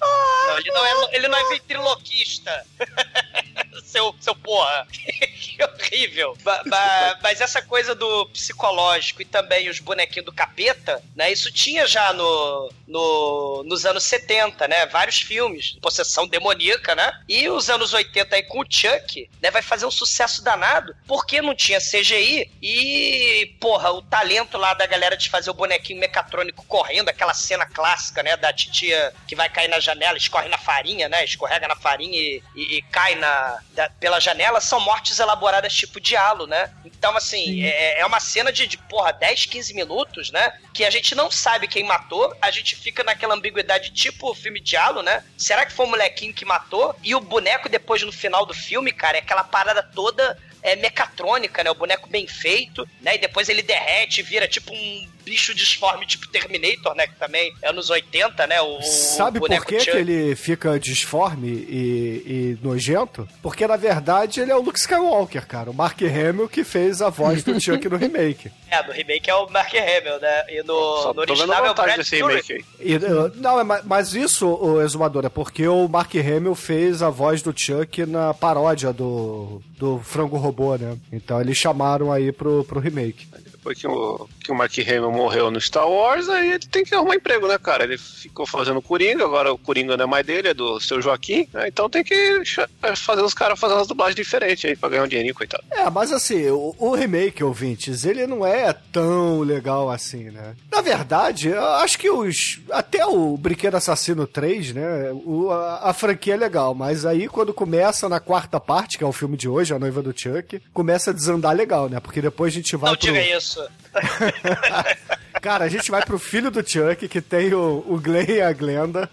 Não, 0.00 0.58
ele 0.58 0.70
não 0.70 0.86
é, 0.86 1.16
ele 1.16 1.28
não 1.28 1.38
é 1.38 1.48
ventriloquista. 1.50 2.66
seu, 3.88 4.14
seu 4.20 4.34
porra. 4.34 4.86
que 4.92 5.62
horrível. 5.62 6.36
Ba- 6.42 6.62
ba- 6.66 7.18
mas 7.22 7.40
essa 7.40 7.62
coisa 7.62 7.94
do 7.94 8.26
psicológico 8.26 9.22
e 9.22 9.24
também 9.24 9.68
os 9.68 9.80
bonequinhos 9.80 10.26
do 10.26 10.32
capeta, 10.32 11.02
né? 11.16 11.32
Isso 11.32 11.50
tinha 11.50 11.86
já 11.86 12.12
no, 12.12 12.72
no, 12.86 13.62
nos 13.64 13.86
anos 13.86 14.04
70, 14.04 14.68
né? 14.68 14.86
Vários 14.86 15.20
filmes. 15.20 15.76
Possessão 15.80 16.26
demoníaca, 16.28 16.94
né? 16.94 17.12
E 17.28 17.48
os 17.48 17.68
anos 17.70 17.92
80 17.92 18.36
aí 18.36 18.42
com 18.42 18.60
o 18.60 18.66
Chuck, 18.68 19.28
né? 19.42 19.50
Vai 19.50 19.62
fazer 19.62 19.86
um 19.86 19.90
sucesso 19.90 20.42
danado 20.42 20.94
porque 21.06 21.40
não 21.40 21.54
tinha 21.54 21.80
CGI 21.80 22.50
e, 22.62 23.56
porra, 23.60 23.90
o 23.92 24.02
talento 24.02 24.58
lá 24.58 24.74
da 24.74 24.86
galera 24.86 25.16
de 25.16 25.30
fazer 25.30 25.50
o 25.50 25.54
bonequinho 25.54 25.98
mecatrônico 26.00 26.64
correndo, 26.66 27.08
aquela 27.08 27.34
cena 27.34 27.66
clássica, 27.66 28.22
né? 28.22 28.36
Da 28.36 28.52
titia 28.52 29.12
que 29.26 29.34
vai 29.34 29.48
cair 29.48 29.68
na 29.68 29.80
janela, 29.88 30.16
escorre 30.18 30.48
na 30.48 30.58
farinha, 30.58 31.08
né? 31.08 31.24
Escorrega 31.24 31.66
na 31.66 31.76
farinha 31.76 32.18
e, 32.18 32.42
e- 32.54 32.76
e 32.78 32.82
cai 32.82 33.14
na, 33.14 33.58
da- 33.72 33.88
pela 33.90 34.20
janela, 34.20 34.60
são 34.60 34.80
mortes 34.80 35.18
elaboradas 35.18 35.72
tipo 35.74 36.00
diálogo, 36.00 36.46
né? 36.46 36.70
Então, 36.84 37.16
assim, 37.16 37.62
é, 37.64 38.00
é 38.00 38.06
uma 38.06 38.20
cena 38.20 38.52
de, 38.52 38.66
de, 38.66 38.76
porra, 38.76 39.12
10, 39.12 39.46
15 39.46 39.74
minutos, 39.74 40.30
né? 40.30 40.52
Que 40.74 40.84
a 40.84 40.90
gente 40.90 41.14
não 41.14 41.30
sabe 41.30 41.66
quem 41.68 41.84
matou, 41.84 42.36
a 42.42 42.50
gente 42.50 42.76
fica 42.76 43.02
naquela 43.02 43.34
ambiguidade 43.34 43.90
tipo 43.92 44.30
o 44.30 44.34
filme 44.34 44.60
diálogo, 44.60 45.02
né? 45.02 45.24
Será 45.36 45.64
que 45.64 45.72
foi 45.72 45.86
o 45.86 45.90
molequinho 45.90 46.34
que 46.34 46.44
matou? 46.44 46.94
E 47.02 47.14
o 47.14 47.20
boneco, 47.20 47.68
depois, 47.68 48.02
no 48.02 48.12
final 48.12 48.44
do 48.44 48.54
filme, 48.54 48.92
cara, 48.92 49.16
é 49.16 49.20
aquela 49.20 49.44
parada 49.44 49.82
toda 49.82 50.38
é, 50.62 50.76
mecatrônica, 50.76 51.62
né? 51.64 51.70
O 51.70 51.74
boneco 51.74 52.08
bem 52.08 52.26
feito, 52.26 52.86
né? 53.00 53.14
E 53.14 53.18
depois 53.18 53.48
ele 53.48 53.62
derrete, 53.62 54.22
vira 54.22 54.46
tipo 54.48 54.72
um 54.74 55.08
bicho 55.28 55.54
disforme 55.54 56.06
tipo 56.06 56.26
Terminator, 56.28 56.94
né? 56.94 57.06
Que 57.06 57.16
também 57.16 57.52
é 57.62 57.68
anos 57.68 57.90
80, 57.90 58.46
né? 58.46 58.60
O, 58.60 58.80
Sabe 58.82 59.38
o 59.38 59.42
por 59.42 59.64
que, 59.64 59.76
que 59.78 59.90
ele 59.90 60.34
fica 60.34 60.78
disforme 60.78 61.48
e, 61.48 62.56
e 62.62 62.66
nojento? 62.66 63.28
Porque, 63.42 63.66
na 63.66 63.76
verdade, 63.76 64.40
ele 64.40 64.50
é 64.50 64.56
o 64.56 64.62
Luke 64.62 64.78
Skywalker, 64.78 65.46
cara. 65.46 65.70
O 65.70 65.74
Mark 65.74 66.00
Hamill 66.02 66.48
que 66.48 66.64
fez 66.64 67.02
a 67.02 67.08
voz 67.10 67.42
do 67.42 67.60
Chuck 67.60 67.88
no 67.88 67.96
remake. 67.98 68.50
É, 68.70 68.82
no 68.86 68.92
remake 68.92 69.28
é 69.30 69.34
o 69.34 69.48
Mark 69.50 69.72
Hamill, 69.74 70.20
né? 70.20 70.44
E 70.48 70.62
no, 70.62 71.02
Só 71.02 71.08
no 71.14 71.26
tô 71.26 71.34
vendo 71.34 71.50
original 71.50 71.66
é 71.66 71.70
o 71.70 71.74
Brad 71.74 72.06
remake 72.06 72.52
aí. 72.52 72.64
E, 72.80 72.96
uh, 72.96 73.32
não, 73.36 73.60
é 73.60 73.64
ma- 73.64 73.82
mas 73.84 74.14
isso, 74.14 74.48
o 74.48 74.80
Exumador, 74.80 75.24
é 75.26 75.28
porque 75.28 75.66
o 75.68 75.86
Mark 75.88 76.14
Hamill 76.14 76.54
fez 76.54 77.02
a 77.02 77.10
voz 77.10 77.42
do 77.42 77.52
Chuck 77.56 78.06
na 78.06 78.32
paródia 78.32 78.92
do, 78.92 79.60
do 79.78 79.98
Frango 80.00 80.36
Robô, 80.36 80.76
né? 80.76 80.96
Então 81.12 81.40
eles 81.40 81.56
chamaram 81.56 82.12
aí 82.12 82.32
pro, 82.32 82.64
pro 82.64 82.80
remake. 82.80 83.26
Depois 83.68 83.78
que 83.78 83.86
o, 83.86 84.28
que 84.44 84.50
o 84.52 84.54
Mark 84.54 84.72
Hamill 84.78 85.12
morreu 85.12 85.50
no 85.50 85.60
Star 85.60 85.88
Wars, 85.88 86.28
aí 86.28 86.50
ele 86.52 86.58
tem 86.60 86.84
que 86.84 86.94
arrumar 86.94 87.16
emprego, 87.16 87.46
né, 87.46 87.58
cara? 87.58 87.84
Ele 87.84 87.98
ficou 87.98 88.46
fazendo 88.46 88.80
Coringa, 88.80 89.24
agora 89.24 89.52
o 89.52 89.58
Coringa 89.58 89.96
não 89.96 90.04
é 90.04 90.06
mais 90.06 90.24
dele, 90.24 90.48
é 90.48 90.54
do 90.54 90.80
seu 90.80 91.02
Joaquim, 91.02 91.46
né? 91.52 91.68
Então 91.68 91.88
tem 91.90 92.02
que 92.02 92.44
cha- 92.44 92.68
fazer 92.96 93.22
os 93.22 93.34
caras 93.34 93.58
fazer 93.58 93.74
umas 93.74 93.86
dublagens 93.86 94.16
diferentes 94.16 94.64
aí 94.64 94.74
pra 94.76 94.88
ganhar 94.88 95.02
um 95.04 95.08
dinheirinho, 95.08 95.34
coitado. 95.34 95.62
É, 95.70 95.88
mas 95.90 96.12
assim, 96.12 96.48
o, 96.48 96.74
o 96.78 96.94
remake, 96.94 97.44
ouvintes, 97.44 98.04
ele 98.04 98.26
não 98.26 98.46
é 98.46 98.72
tão 98.72 99.40
legal 99.40 99.90
assim, 99.90 100.30
né? 100.30 100.54
Na 100.72 100.80
verdade, 100.80 101.48
eu 101.48 101.64
acho 101.76 101.98
que 101.98 102.08
os. 102.10 102.60
Até 102.70 103.04
o 103.04 103.36
Brinquedo 103.36 103.76
Assassino 103.76 104.26
3, 104.26 104.72
né? 104.74 105.10
O, 105.12 105.50
a, 105.50 105.90
a 105.90 105.92
franquia 105.92 106.34
é 106.34 106.36
legal, 106.36 106.74
mas 106.74 107.04
aí 107.04 107.28
quando 107.28 107.52
começa 107.52 108.08
na 108.08 108.20
quarta 108.20 108.58
parte, 108.58 108.96
que 108.96 109.04
é 109.04 109.06
o 109.06 109.12
filme 109.12 109.36
de 109.36 109.48
hoje, 109.48 109.74
A 109.74 109.78
Noiva 109.78 110.00
do 110.02 110.14
Chuck, 110.18 110.60
começa 110.72 111.10
a 111.10 111.14
desandar 111.14 111.54
legal, 111.54 111.88
né? 111.88 112.00
Porque 112.00 112.22
depois 112.22 112.52
a 112.52 112.56
gente 112.56 112.76
vai 112.76 112.90
Não 112.92 112.96
pro. 112.96 113.06
diga 113.06 113.20
isso 113.36 113.57
isso. 113.58 115.18
Cara, 115.40 115.64
a 115.64 115.68
gente 115.68 115.90
vai 115.90 116.04
pro 116.04 116.18
filho 116.18 116.50
do 116.50 116.66
Chuck, 116.68 117.08
que 117.08 117.20
tem 117.20 117.52
o, 117.54 117.84
o 117.86 117.98
Glenn 118.00 118.26
e 118.28 118.40
a 118.40 118.52
Glenda. 118.52 119.08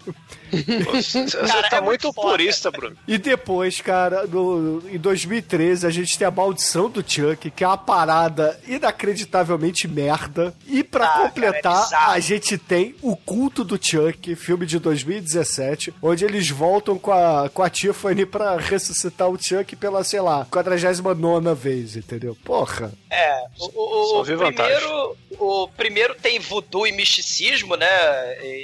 Você 0.92 1.24
Cara, 1.26 1.68
tá 1.68 1.76
é 1.78 1.80
muito 1.80 2.06
muito 2.06 2.12
foda. 2.12 2.30
purista, 2.30 2.70
Bruno. 2.70 2.96
E 3.06 3.18
depois, 3.18 3.80
cara, 3.80 4.26
no, 4.26 4.82
em 4.88 4.98
2013, 4.98 5.86
a 5.86 5.90
gente 5.90 6.16
tem 6.18 6.26
a 6.26 6.30
maldição 6.30 6.88
do 6.90 7.00
Chuck, 7.06 7.50
que 7.50 7.64
é 7.64 7.66
uma 7.66 7.76
parada 7.78 8.58
inacreditavelmente 8.66 9.86
merda. 9.88 10.54
E 10.66 10.82
pra 10.84 11.04
Ah, 11.04 11.08
cara, 11.08 11.20
é 11.24 11.28
completar, 11.28 11.88
a 12.10 12.18
gente 12.20 12.58
tem 12.58 12.94
o 13.02 13.16
culto 13.16 13.64
do 13.64 13.78
Chuck, 13.80 14.34
filme 14.36 14.66
de 14.66 14.78
2017, 14.78 15.94
onde 16.02 16.24
eles 16.24 16.48
voltam 16.50 16.98
com 16.98 17.12
a, 17.12 17.48
com 17.48 17.62
a 17.62 17.70
Tiffany 17.70 18.26
pra 18.26 18.56
ressuscitar 18.56 19.28
o 19.28 19.38
Chuck 19.40 19.74
pela, 19.76 20.02
sei 20.04 20.20
lá, 20.20 20.46
49 20.50 21.54
vez, 21.54 21.96
entendeu? 21.96 22.36
Porra. 22.44 22.92
É, 23.10 23.44
o, 23.58 24.18
o- 24.18 24.20
o 24.20 24.24
primeiro, 24.24 25.16
o 25.38 25.68
primeiro 25.68 26.14
tem 26.16 26.38
voodoo 26.38 26.86
e 26.86 26.92
misticismo, 26.92 27.76
né? 27.76 27.86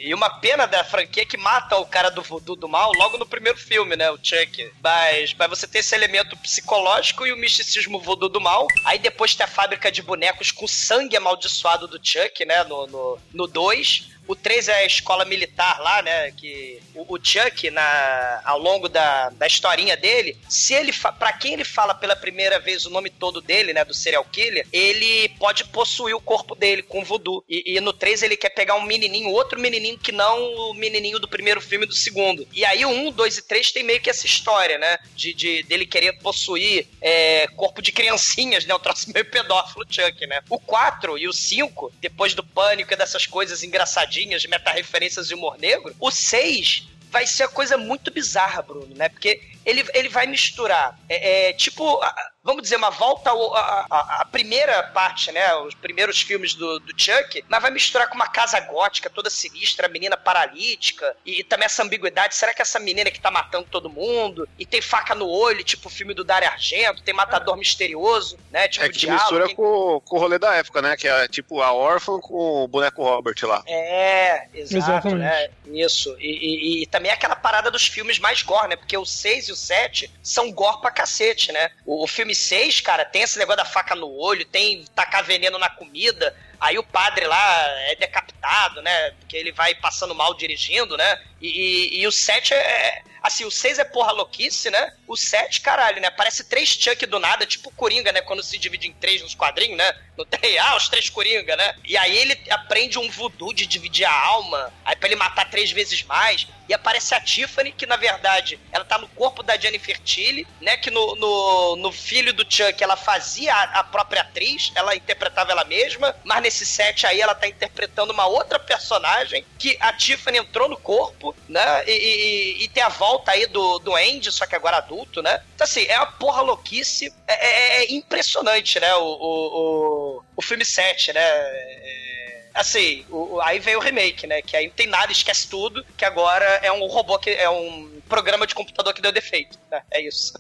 E 0.03 0.13
uma 0.15 0.29
pena 0.29 0.67
da 0.67 0.83
franquia 0.83 1.25
que 1.25 1.37
mata 1.37 1.77
o 1.77 1.87
cara 1.87 2.11
do 2.11 2.23
voodoo 2.23 2.57
do 2.57 2.69
mal 2.69 2.93
logo 2.93 3.19
no 3.19 3.27
primeiro 3.27 3.59
filme, 3.59 3.97
né? 3.97 4.11
O 4.11 4.19
Chuck. 4.23 4.71
Mas, 4.83 5.35
mas 5.35 5.49
você 5.49 5.67
tem 5.67 5.81
esse 5.81 5.95
elemento 5.95 6.37
psicológico 6.37 7.27
e 7.27 7.33
o 7.33 7.37
misticismo 7.37 8.01
voodoo 8.01 8.29
do 8.29 8.41
mal. 8.41 8.67
Aí 8.85 8.99
depois 8.99 9.35
tem 9.35 9.45
a 9.45 9.49
fábrica 9.49 9.91
de 9.91 10.03
bonecos 10.03 10.51
com 10.51 10.67
sangue 10.67 11.17
amaldiçoado 11.17 11.87
do 11.87 12.01
Chuck, 12.03 12.45
né? 12.45 12.65
No 12.65 12.87
2. 12.87 12.93
No, 12.93 13.19
no 13.33 13.47
dois. 13.47 14.09
O 14.27 14.37
3 14.37 14.69
é 14.69 14.75
a 14.75 14.87
escola 14.87 15.25
militar 15.25 15.81
lá, 15.81 16.03
né? 16.03 16.31
Que 16.33 16.81
o, 16.95 17.15
o 17.15 17.19
Chuck, 17.23 17.71
na, 17.71 18.41
ao 18.45 18.59
longo 18.59 18.89
da, 18.89 19.31
da 19.31 19.47
historinha 19.47 19.97
dele, 19.97 20.37
se 20.49 20.75
ele 20.75 20.93
pra 21.19 21.33
quem 21.33 21.55
ele 21.55 21.65
fala 21.65 21.95
pela 21.95 22.15
primeira 22.15 22.59
vez 22.59 22.87
o 22.87 22.91
nome 22.91 23.11
todo 23.11 23.41
dele, 23.41 23.73
né? 23.73 23.85
Do 23.85 23.95
serial 23.95 24.25
killer, 24.25 24.67
ele 24.73 25.29
pode 25.39 25.65
possuir 25.65 26.15
o 26.15 26.21
corpo 26.21 26.55
dele 26.55 26.83
com 26.83 27.05
voodoo. 27.05 27.45
E, 27.49 27.75
e 27.77 27.81
no 27.81 27.93
3 27.93 28.23
ele 28.23 28.37
quer 28.37 28.51
pegar 28.51 28.75
um 28.75 28.83
menininho, 28.83 29.31
outro 29.31 29.59
menininho 29.61 29.99
que 29.99 30.13
não 30.13 30.71
o 30.71 30.75
menininho 30.75 31.19
do 31.19 31.29
primeiro 31.29 31.61
filme 31.61 31.85
e 31.85 31.89
do 31.89 31.95
segundo. 31.95 32.47
E 32.53 32.65
aí 32.65 32.85
o 32.85 32.91
1, 32.91 33.13
2 33.13 33.39
e 33.39 33.43
3 33.43 33.73
tem 33.73 33.83
meio 33.83 34.01
que 34.01 34.11
essa 34.11 34.27
história, 34.27 34.79
né? 34.79 34.99
De, 35.15 35.35
de 35.35 35.63
dele 35.65 35.87
querer 35.87 36.13
possuir 36.19 36.87
é, 37.01 37.47
corpo 37.49 37.83
de 37.83 37.93
criancinhas, 37.93 38.65
né? 38.65 38.75
Um 38.75 38.79
troço 38.79 39.11
meio 39.13 39.25
pedófilo 39.25 39.87
Chuck, 39.89 40.27
né? 40.27 40.41
O 40.49 40.59
4 40.59 41.19
e 41.19 41.29
o 41.29 41.33
5, 41.33 41.93
depois 42.01 42.35
do 42.35 42.45
pânico 42.45 42.93
e 42.93 42.97
dessas 42.97 43.27
coisas 43.27 43.63
engraçadinhas, 43.63 44.12
de 44.13 44.49
meta-referências 44.49 45.29
de 45.29 45.35
humor 45.35 45.59
negro, 45.59 45.95
o 45.99 46.11
6 46.11 46.89
vai 47.11 47.27
ser 47.27 47.45
a 47.45 47.49
coisa 47.49 47.77
muito 47.77 48.11
bizarra, 48.11 48.63
Bruno, 48.63 48.95
né? 48.95 49.09
Porque 49.09 49.41
ele, 49.65 49.85
ele 49.95 50.09
vai 50.09 50.27
misturar, 50.27 50.99
é, 51.09 51.49
é, 51.49 51.53
tipo, 51.53 52.01
a- 52.03 52.15
vamos 52.45 52.63
dizer, 52.63 52.77
uma 52.77 52.91
volta 52.91 53.31
ao- 53.31 53.55
a, 53.55 53.87
a- 53.91 54.17
a 54.23 54.25
primeira 54.25 54.83
parte, 54.85 55.31
né? 55.31 55.55
Os 55.57 55.75
primeiros 55.75 56.21
filmes 56.21 56.55
do, 56.55 56.81
do 56.81 56.93
Chuck, 57.01 57.45
mas 57.49 57.63
vai 57.63 57.71
misturar 57.71 58.09
com 58.09 58.15
uma 58.17 58.27
casa 58.29 58.59
gótica 58.61 59.09
toda 59.09 59.31
sinistra, 59.31 59.87
a 59.87 59.91
menina 59.91 60.17
paralítica, 60.17 61.17
e, 61.25 61.41
e 61.41 61.45
também 61.45 61.67
essa 61.67 61.83
ambiguidade. 61.83 62.35
Será 62.35 62.53
que 62.53 62.61
essa 62.63 62.79
menina 62.81 63.11
que 63.11 63.21
tá 63.21 63.31
matando 63.31 63.69
todo 63.71 63.89
mundo, 63.89 64.49
e 64.59 64.67
tem 64.67 64.81
faca 64.81 65.15
no 65.15 65.29
olho, 65.29 65.63
tipo 65.63 65.89
o 65.89 65.91
filme 65.91 66.15
do 66.15 66.25
Dario 66.25 66.49
Argento, 66.49 67.03
tem 67.03 67.15
matador 67.15 67.57
misterioso, 67.57 68.37
né? 68.51 68.67
Tipo, 68.69 68.87
É 68.87 68.89
que 68.89 68.99
diálogo, 68.99 69.23
mistura 69.23 69.47
quem- 69.47 69.57
com, 69.57 70.01
com 70.05 70.17
o 70.17 70.19
rolê 70.19 70.39
da 70.39 70.55
época, 70.55 70.83
né? 70.83 70.97
Que 70.97 71.07
é 71.09 71.29
tipo 71.29 71.63
a 71.63 71.73
órfã 71.73 72.19
com 72.19 72.65
o 72.65 72.69
boneco 72.69 73.03
Robert 73.05 73.37
lá. 73.43 73.63
É, 73.67 74.49
exato, 74.55 74.77
Exatamente. 75.09 75.19
né? 75.21 75.49
Isso. 75.67 76.15
E, 76.19 76.81
e- 76.81 76.83
e 76.83 76.87
também 76.87 77.11
é 77.11 77.15
aquela 77.15 77.37
parada 77.37 77.71
dos 77.71 77.87
filmes 77.87 78.19
mais 78.19 78.43
gore, 78.43 78.69
né? 78.69 78.77
Porque 78.77 78.97
o 78.97 79.05
6 79.07 79.49
e 79.49 79.52
o 79.53 79.57
7 79.57 80.11
são 80.23 80.51
gore 80.51 80.81
pra 80.81 80.91
cacete, 80.91 81.53
né? 81.53 81.71
O, 81.87 82.05
o 82.05 82.07
filme 82.07 82.35
6, 82.35 82.81
cara, 82.81 83.05
tem 83.05 83.23
esse 83.23 83.39
negócio 83.39 83.63
da 83.63 83.65
faca 83.65 83.95
no 83.95 84.11
olho, 84.11 84.45
tem 84.45 84.85
tacar 84.95 85.25
veneno 85.25 85.59
na 85.59 85.71
comida. 85.71 86.35
Aí 86.63 86.79
o 86.79 86.83
padre 86.85 87.27
lá 87.27 87.67
é 87.91 87.97
decapitado, 87.97 88.81
né? 88.83 89.11
Porque 89.19 89.37
ele 89.37 89.51
vai 89.51 89.75
passando 89.75 90.15
mal 90.15 90.33
dirigindo, 90.35 90.97
né? 90.97 91.21
E, 91.41 91.49
e- 91.49 92.01
e 92.03 92.07
o 92.07 92.13
7 92.13 92.55
é. 92.55 93.03
Assim, 93.21 93.45
o 93.45 93.51
6 93.53 93.79
é 93.79 93.85
porra 93.85 94.11
louquice, 94.13 94.69
né? 94.71 94.93
O 95.07 95.17
7, 95.17 95.61
caralho, 95.61 96.01
né? 96.01 96.11
Parece 96.11 96.43
três 96.49 96.69
Chuck 96.71 97.07
do 97.07 97.21
nada, 97.21 97.47
tipo 97.47 97.71
Coringa, 97.73 98.11
né? 98.11 98.21
Quando 98.21 98.43
se 98.43 98.59
divide 98.59 98.89
em 98.89 98.93
três 98.93 99.23
nos 99.23 99.35
quadrinhos, 99.35 99.77
né? 99.79 99.95
Não 100.19 100.25
tem, 100.25 100.59
ah, 100.59 100.77
os 100.77 100.89
três 100.89 101.09
Coringa, 101.09 101.57
né? 101.57 101.75
E 101.85 101.97
aí 101.97 102.17
ele 102.17 102.37
aprende 102.51 102.99
um 102.99 103.09
voodoo 103.11 103.53
de 103.53 103.65
dividir 103.67 104.05
a 104.05 104.13
alma, 104.13 104.73
aí 104.85 104.97
pra 104.97 105.09
ele 105.09 105.17
matar 105.17 105.49
três 105.51 105.71
vezes 105.71 106.03
mais. 106.03 106.49
E 106.69 106.75
aparece 106.75 107.15
a 107.15 107.21
Tiffany, 107.21 107.71
que 107.73 107.87
na 107.87 107.97
verdade 107.97 108.59
ela 108.73 108.85
tá 108.85 108.97
no 108.99 109.07
corpo 109.09 109.43
da 109.43 109.57
Jennifer 109.57 109.99
Tilly, 110.01 110.47
né? 110.61 110.77
Que 110.77 110.91
no, 110.91 111.15
no, 111.15 111.77
no 111.77 111.93
filho 111.93 112.33
do 112.33 112.45
Chuck 112.49 112.83
ela 112.83 112.97
fazia 112.97 113.55
a, 113.55 113.81
a 113.81 113.85
própria 113.85 114.23
atriz, 114.23 114.73
ela 114.75 114.97
interpretava 114.97 115.53
ela 115.53 115.65
mesma, 115.65 116.17
mas 116.25 116.43
nesse 116.53 116.67
set 116.67 117.07
aí 117.07 117.21
ela 117.21 117.35
tá 117.35 117.49
interpretando 117.49 118.13
uma 118.13 118.27
outra 118.27 118.59
personagem 118.59 119.45
que 119.59 119.77
a 119.81 119.93
Tiffany 119.93 120.37
entrou 120.39 120.69
no 120.69 120.77
corpo, 120.77 121.35
né? 121.49 121.83
E, 121.87 121.91
e- 121.93 122.65
e 122.65 122.69
tem 122.69 122.83
a 122.83 122.89
volta 122.91 123.33
aí 123.33 123.47
do, 123.47 123.79
do 123.79 123.95
Andy, 123.97 124.31
só 124.31 124.47
que 124.47 124.55
agora 124.55 124.77
adulto, 124.77 125.23
né? 125.23 125.43
Então 125.55 125.65
assim, 125.65 125.87
é 125.87 125.97
uma 125.97 126.07
porra 126.13 126.43
louquice, 126.43 127.13
é, 127.27 127.33
é- 127.47 127.85
é 127.85 127.93
impressionante, 127.93 128.79
né? 128.79 128.95
O, 128.97 129.05
o, 129.05 130.17
o, 130.19 130.23
o 130.37 130.43
filme 130.43 130.65
7, 130.65 131.13
né? 131.15 131.21
É, 131.23 132.13
Assim, 132.55 133.07
o- 133.09 133.41
aí 133.41 133.59
veio 133.59 133.79
o 133.79 133.81
remake, 133.81 134.27
né? 134.27 134.43
Que 134.43 134.55
aí 134.55 134.67
não 134.67 134.75
tem 134.75 134.87
nada, 134.87 135.11
esquece 135.11 135.49
tudo, 135.49 135.83
que 135.97 136.05
agora 136.05 136.45
é 136.63 136.71
um 136.71 136.87
robô 136.87 137.19
que 137.19 137.31
é 137.31 137.49
um 137.49 137.99
programa 138.07 138.47
de 138.47 138.55
computador 138.55 138.93
que 138.93 139.01
deu 139.01 139.11
defeito. 139.11 139.59
né? 139.71 139.81
É 139.91 140.03
isso. 140.03 140.35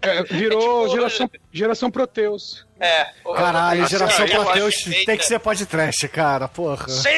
É, 0.00 0.22
virou 0.22 0.84
É 0.86 0.88
tipo- 0.88 0.94
geração, 0.96 1.30
geração 1.52 1.90
Proteus. 1.90 2.64
É. 2.78 3.06
Caralho, 3.34 3.84
o- 3.84 3.88
geração 3.88 4.26
Proteus 4.28 4.74
perfeita. 4.76 5.06
tem 5.06 5.16
que 5.16 5.24
ser 5.26 5.38
pod 5.38 5.64
trash, 5.66 6.08
cara, 6.12 6.46
porra. 6.46 6.86
Sim! 6.88 7.08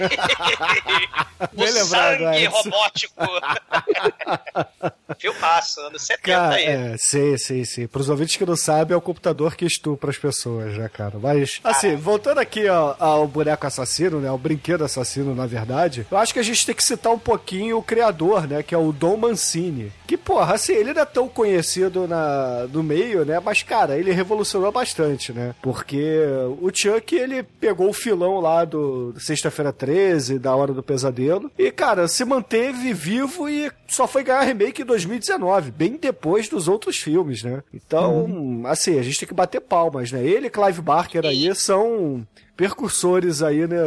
o 1.54 1.66
sangue 1.86 2.44
Edson. 2.44 2.56
robótico. 2.56 3.14
Filmaço, 5.18 5.80
anos 5.82 6.02
70 6.02 6.22
Cara, 6.22 6.54
aí. 6.54 6.64
é, 6.64 6.96
sim, 6.98 7.36
sim, 7.36 7.64
sim. 7.64 7.86
Pros 7.86 8.08
ouvintes 8.08 8.36
que 8.36 8.46
não 8.46 8.56
sabem, 8.56 8.94
é 8.94 8.96
o 8.96 9.00
computador 9.00 9.54
que 9.54 9.64
estupra 9.66 10.10
as 10.10 10.16
pessoas, 10.16 10.76
né, 10.76 10.88
cara? 10.88 11.18
Mas, 11.20 11.60
assim, 11.62 11.94
voltando 11.96 12.38
aqui 12.38 12.66
ó, 12.68 12.94
ao 12.98 13.26
boneco 13.28 13.66
assassino, 13.66 14.20
né? 14.20 14.30
O 14.30 14.38
brinquedo 14.38 14.84
assassino, 14.84 15.34
na 15.34 15.46
verdade, 15.46 16.06
eu 16.10 16.16
acho 16.16 16.32
que 16.32 16.38
a 16.40 16.42
gente 16.42 16.64
tem 16.64 16.74
que 16.74 16.82
citar 16.82 17.12
um 17.12 17.18
pouquinho 17.18 17.76
o 17.78 17.82
criador, 17.82 18.46
né? 18.48 18.62
Que 18.62 18.74
é 18.74 18.78
o 18.78 18.92
Dom 18.92 19.16
Mancini. 19.18 19.92
Que, 20.06 20.16
porra, 20.16 20.54
assim, 20.54 20.72
ele 20.72 20.94
não 20.94 21.02
é 21.02 21.06
tão 21.06 21.28
conhecido 21.28 22.08
na, 22.08 22.66
no 22.72 22.82
meio, 22.82 23.24
né? 23.24 23.38
Mas, 23.40 23.62
cara, 23.62 23.96
ele 23.98 24.12
revolucionou 24.12 24.72
bastante, 24.72 25.01
né? 25.32 25.54
Porque 25.62 26.18
o 26.60 26.70
Chuck, 26.72 27.14
ele 27.14 27.42
pegou 27.42 27.88
o 27.88 27.92
filão 27.92 28.40
lá 28.40 28.64
do 28.64 29.14
Sexta-feira 29.18 29.72
13, 29.72 30.38
da 30.38 30.54
Hora 30.54 30.72
do 30.72 30.82
Pesadelo, 30.82 31.50
e, 31.58 31.70
cara, 31.70 32.08
se 32.08 32.24
manteve 32.24 32.92
vivo 32.92 33.48
e 33.48 33.70
só 33.88 34.06
foi 34.06 34.24
ganhar 34.24 34.42
remake 34.42 34.82
em 34.82 34.86
2019, 34.86 35.70
bem 35.70 35.96
depois 35.96 36.48
dos 36.48 36.68
outros 36.68 36.96
filmes, 36.96 37.42
né? 37.42 37.62
Então, 37.72 38.62
assim, 38.66 38.98
a 38.98 39.02
gente 39.02 39.18
tem 39.18 39.28
que 39.28 39.34
bater 39.34 39.60
palmas, 39.60 40.10
né? 40.10 40.24
Ele 40.24 40.46
e 40.46 40.50
Clive 40.50 40.80
Barker 40.80 41.24
aí 41.26 41.54
são 41.54 42.26
percursores 42.56 43.42
aí, 43.42 43.66
né, 43.66 43.78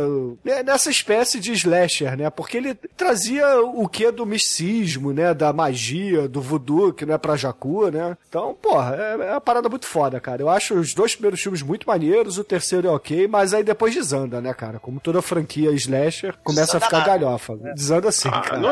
nessa 0.64 0.90
espécie 0.90 1.40
de 1.40 1.52
slasher, 1.54 2.18
né? 2.18 2.30
Porque 2.30 2.58
ele 2.58 2.74
trazia 2.98 3.60
o 3.62 3.88
que 3.88 4.12
do 4.12 4.26
misticismo, 4.26 5.14
né? 5.14 5.34
Da 5.34 5.52
magia, 5.54 6.28
do 6.28 6.42
voodoo, 6.42 6.94
que 6.94 7.06
não 7.06 7.16
é 7.16 7.18
pra 7.18 7.36
Jacu, 7.36 7.90
né? 7.90 8.18
Então, 8.28 8.54
porra, 8.62 8.96
é, 8.96 9.28
é 9.28 9.32
uma 9.32 9.42
parada 9.42 9.70
muito 9.70 9.86
foda, 9.86 10.20
cara. 10.20 10.42
Eu 10.42 10.50
acho 10.50 10.74
os 10.76 10.94
dois 10.94 11.14
primeiros 11.16 11.42
filmes 11.42 11.62
muito 11.62 11.88
maneiros, 11.88 12.38
o 12.38 12.44
terceiro 12.44 12.88
é 12.88 12.92
ok, 12.92 13.28
mas 13.28 13.54
aí 13.54 13.64
depois 13.64 13.94
desanda, 13.94 14.42
né, 14.42 14.54
cara? 14.54 14.80
Como 14.80 15.00
toda 15.00 15.22
franquia 15.22 15.72
slasher, 15.72 16.36
começa 16.44 16.74
Desanda 16.74 16.86
a 16.86 16.88
ficar 16.88 16.98
nada. 17.00 17.10
galhofa. 17.12 17.56
Desanda 17.76 18.10
assim, 18.10 18.30
Ah, 18.32 18.42
cara. 18.42 18.58
não- 18.60 18.70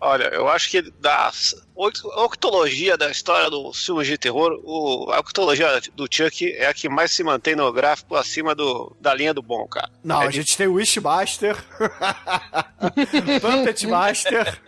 olha, 0.00 0.24
eu 0.34 0.48
acho 0.48 0.70
que 0.70 0.82
das 1.00 1.54
oct- 1.69 1.69
a 1.86 2.24
octologia 2.24 2.96
da 2.96 3.10
história 3.10 3.48
dos 3.50 3.84
filmes 3.84 4.06
de 4.06 4.18
terror, 4.18 4.60
o- 4.64 5.10
a 5.12 5.18
octologia 5.20 5.80
do 5.94 6.06
Chuck 6.10 6.52
é 6.56 6.66
a 6.66 6.74
que 6.74 6.88
mais 6.88 7.10
se 7.12 7.22
mantém 7.24 7.54
no 7.56 7.72
gráfico 7.72 8.14
acima 8.16 8.54
do, 8.54 8.94
da 9.00 9.14
linha 9.14 9.32
do 9.34 9.42
bom, 9.42 9.66
cara. 9.66 9.90
Não, 10.04 10.22
É 10.22 10.26
a 10.26 10.28
de- 10.28 10.36
gente 10.36 10.56
tem 10.56 10.66
o 10.66 10.74
Wishmaster, 10.74 11.56
Puppet 13.40 13.86
Master. 13.86 14.60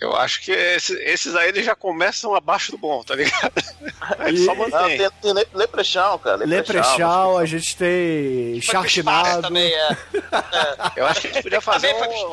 Eu 0.00 0.16
acho 0.16 0.40
que 0.40 0.52
esse- 0.52 0.98
esses 1.02 1.36
aí 1.36 1.48
eles 1.50 1.66
já 1.66 1.74
começam 1.74 2.34
abaixo 2.34 2.72
do 2.72 2.78
bom, 2.78 3.02
tá 3.02 3.14
ligado? 3.14 3.52
Eles 4.26 4.40
E- 4.40 4.44
só 4.46 4.54
Não, 4.54 4.68
mantém. 4.68 4.96
tem, 4.98 5.10
tem 5.20 5.34
Le- 5.34 5.46
Leprechaun, 5.52 6.18
cara. 6.18 6.44
Leprechaun, 6.46 7.36
a 7.36 7.44
gente 7.44 7.76
tem 7.76 8.58
Sharknado. 8.62 9.42
também 9.42 9.70
é. 9.70 9.96
Eu 10.96 11.06
acho 11.06 11.20
que 11.20 11.26
a 11.28 11.32
gente 11.32 11.42
podia 11.42 11.60
fazer 11.60 11.94
um. 11.94 12.30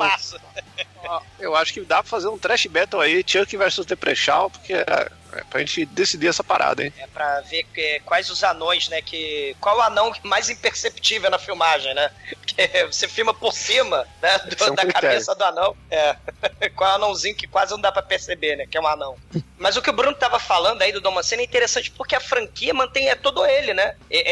Eu 1.40 1.56
acho 1.56 1.74
que 1.74 1.82
dá 1.82 2.02
pra 2.02 2.10
fazer 2.10 2.28
um 2.28 2.38
trash 2.38 2.66
battle 2.68 3.02
aí, 3.02 3.24
Chuck 3.26 3.56
versus 3.58 3.86
Deprechal, 3.86 4.50
porque 4.50 4.74
é, 5.38 5.42
é 5.42 5.44
pra 5.44 5.60
gente 5.60 5.86
decidir 5.86 6.28
essa 6.28 6.44
parada, 6.44 6.84
hein? 6.84 6.94
É 6.98 7.08
pra 7.08 7.42
ver 7.42 7.64
que- 7.74 8.00
quais 8.06 8.30
os 8.30 8.44
anões, 8.44 8.90
né? 8.90 9.02
Que, 9.02 9.56
qual 9.60 9.78
o 9.78 9.82
anão 9.82 10.14
mais 10.24 10.50
imperceptível 10.50 11.30
na 11.30 11.38
filmagem, 11.40 11.94
né? 11.94 12.12
Porque 12.30 12.86
você 12.86 13.08
filma 13.08 13.34
por 13.34 13.54
cima 13.54 14.08
né, 14.22 14.38
do- 14.40 14.54
Esse 14.56 14.64
é 14.64 14.72
um 14.72 14.76
da 14.76 14.82
critério. 14.84 15.10
cabeça 15.10 15.36
do 15.36 15.44
anão. 15.44 15.78
É. 15.92 16.16
Qual 16.76 16.90
é 16.90 16.94
o 16.94 16.96
anãozinho 16.96 17.36
que 17.36 17.48
quase 17.48 17.72
não 17.72 17.80
dá 17.80 17.92
pra 17.92 18.02
perceber, 18.02 18.56
né? 18.56 18.66
Que 18.66 18.78
é 18.78 18.82
um 18.82 18.88
anão. 18.88 19.16
Mas 19.58 19.76
o 19.78 19.82
que 19.82 19.90
o 19.90 19.94
Bruno 19.94 20.16
tava 20.16 20.40
falando 20.40 20.82
aí 20.82 20.92
do 20.92 21.02
Dom 21.02 21.12
Mancini 21.12 21.44
é 21.44 21.46
interessante 21.46 21.90
porque 21.92 22.16
a 22.16 22.20
franquia 22.20 22.74
mantém 22.74 23.10
é 23.10 23.16
todo 23.16 23.46
ele, 23.46 23.74
né? 23.74 23.96
É- 24.10 24.32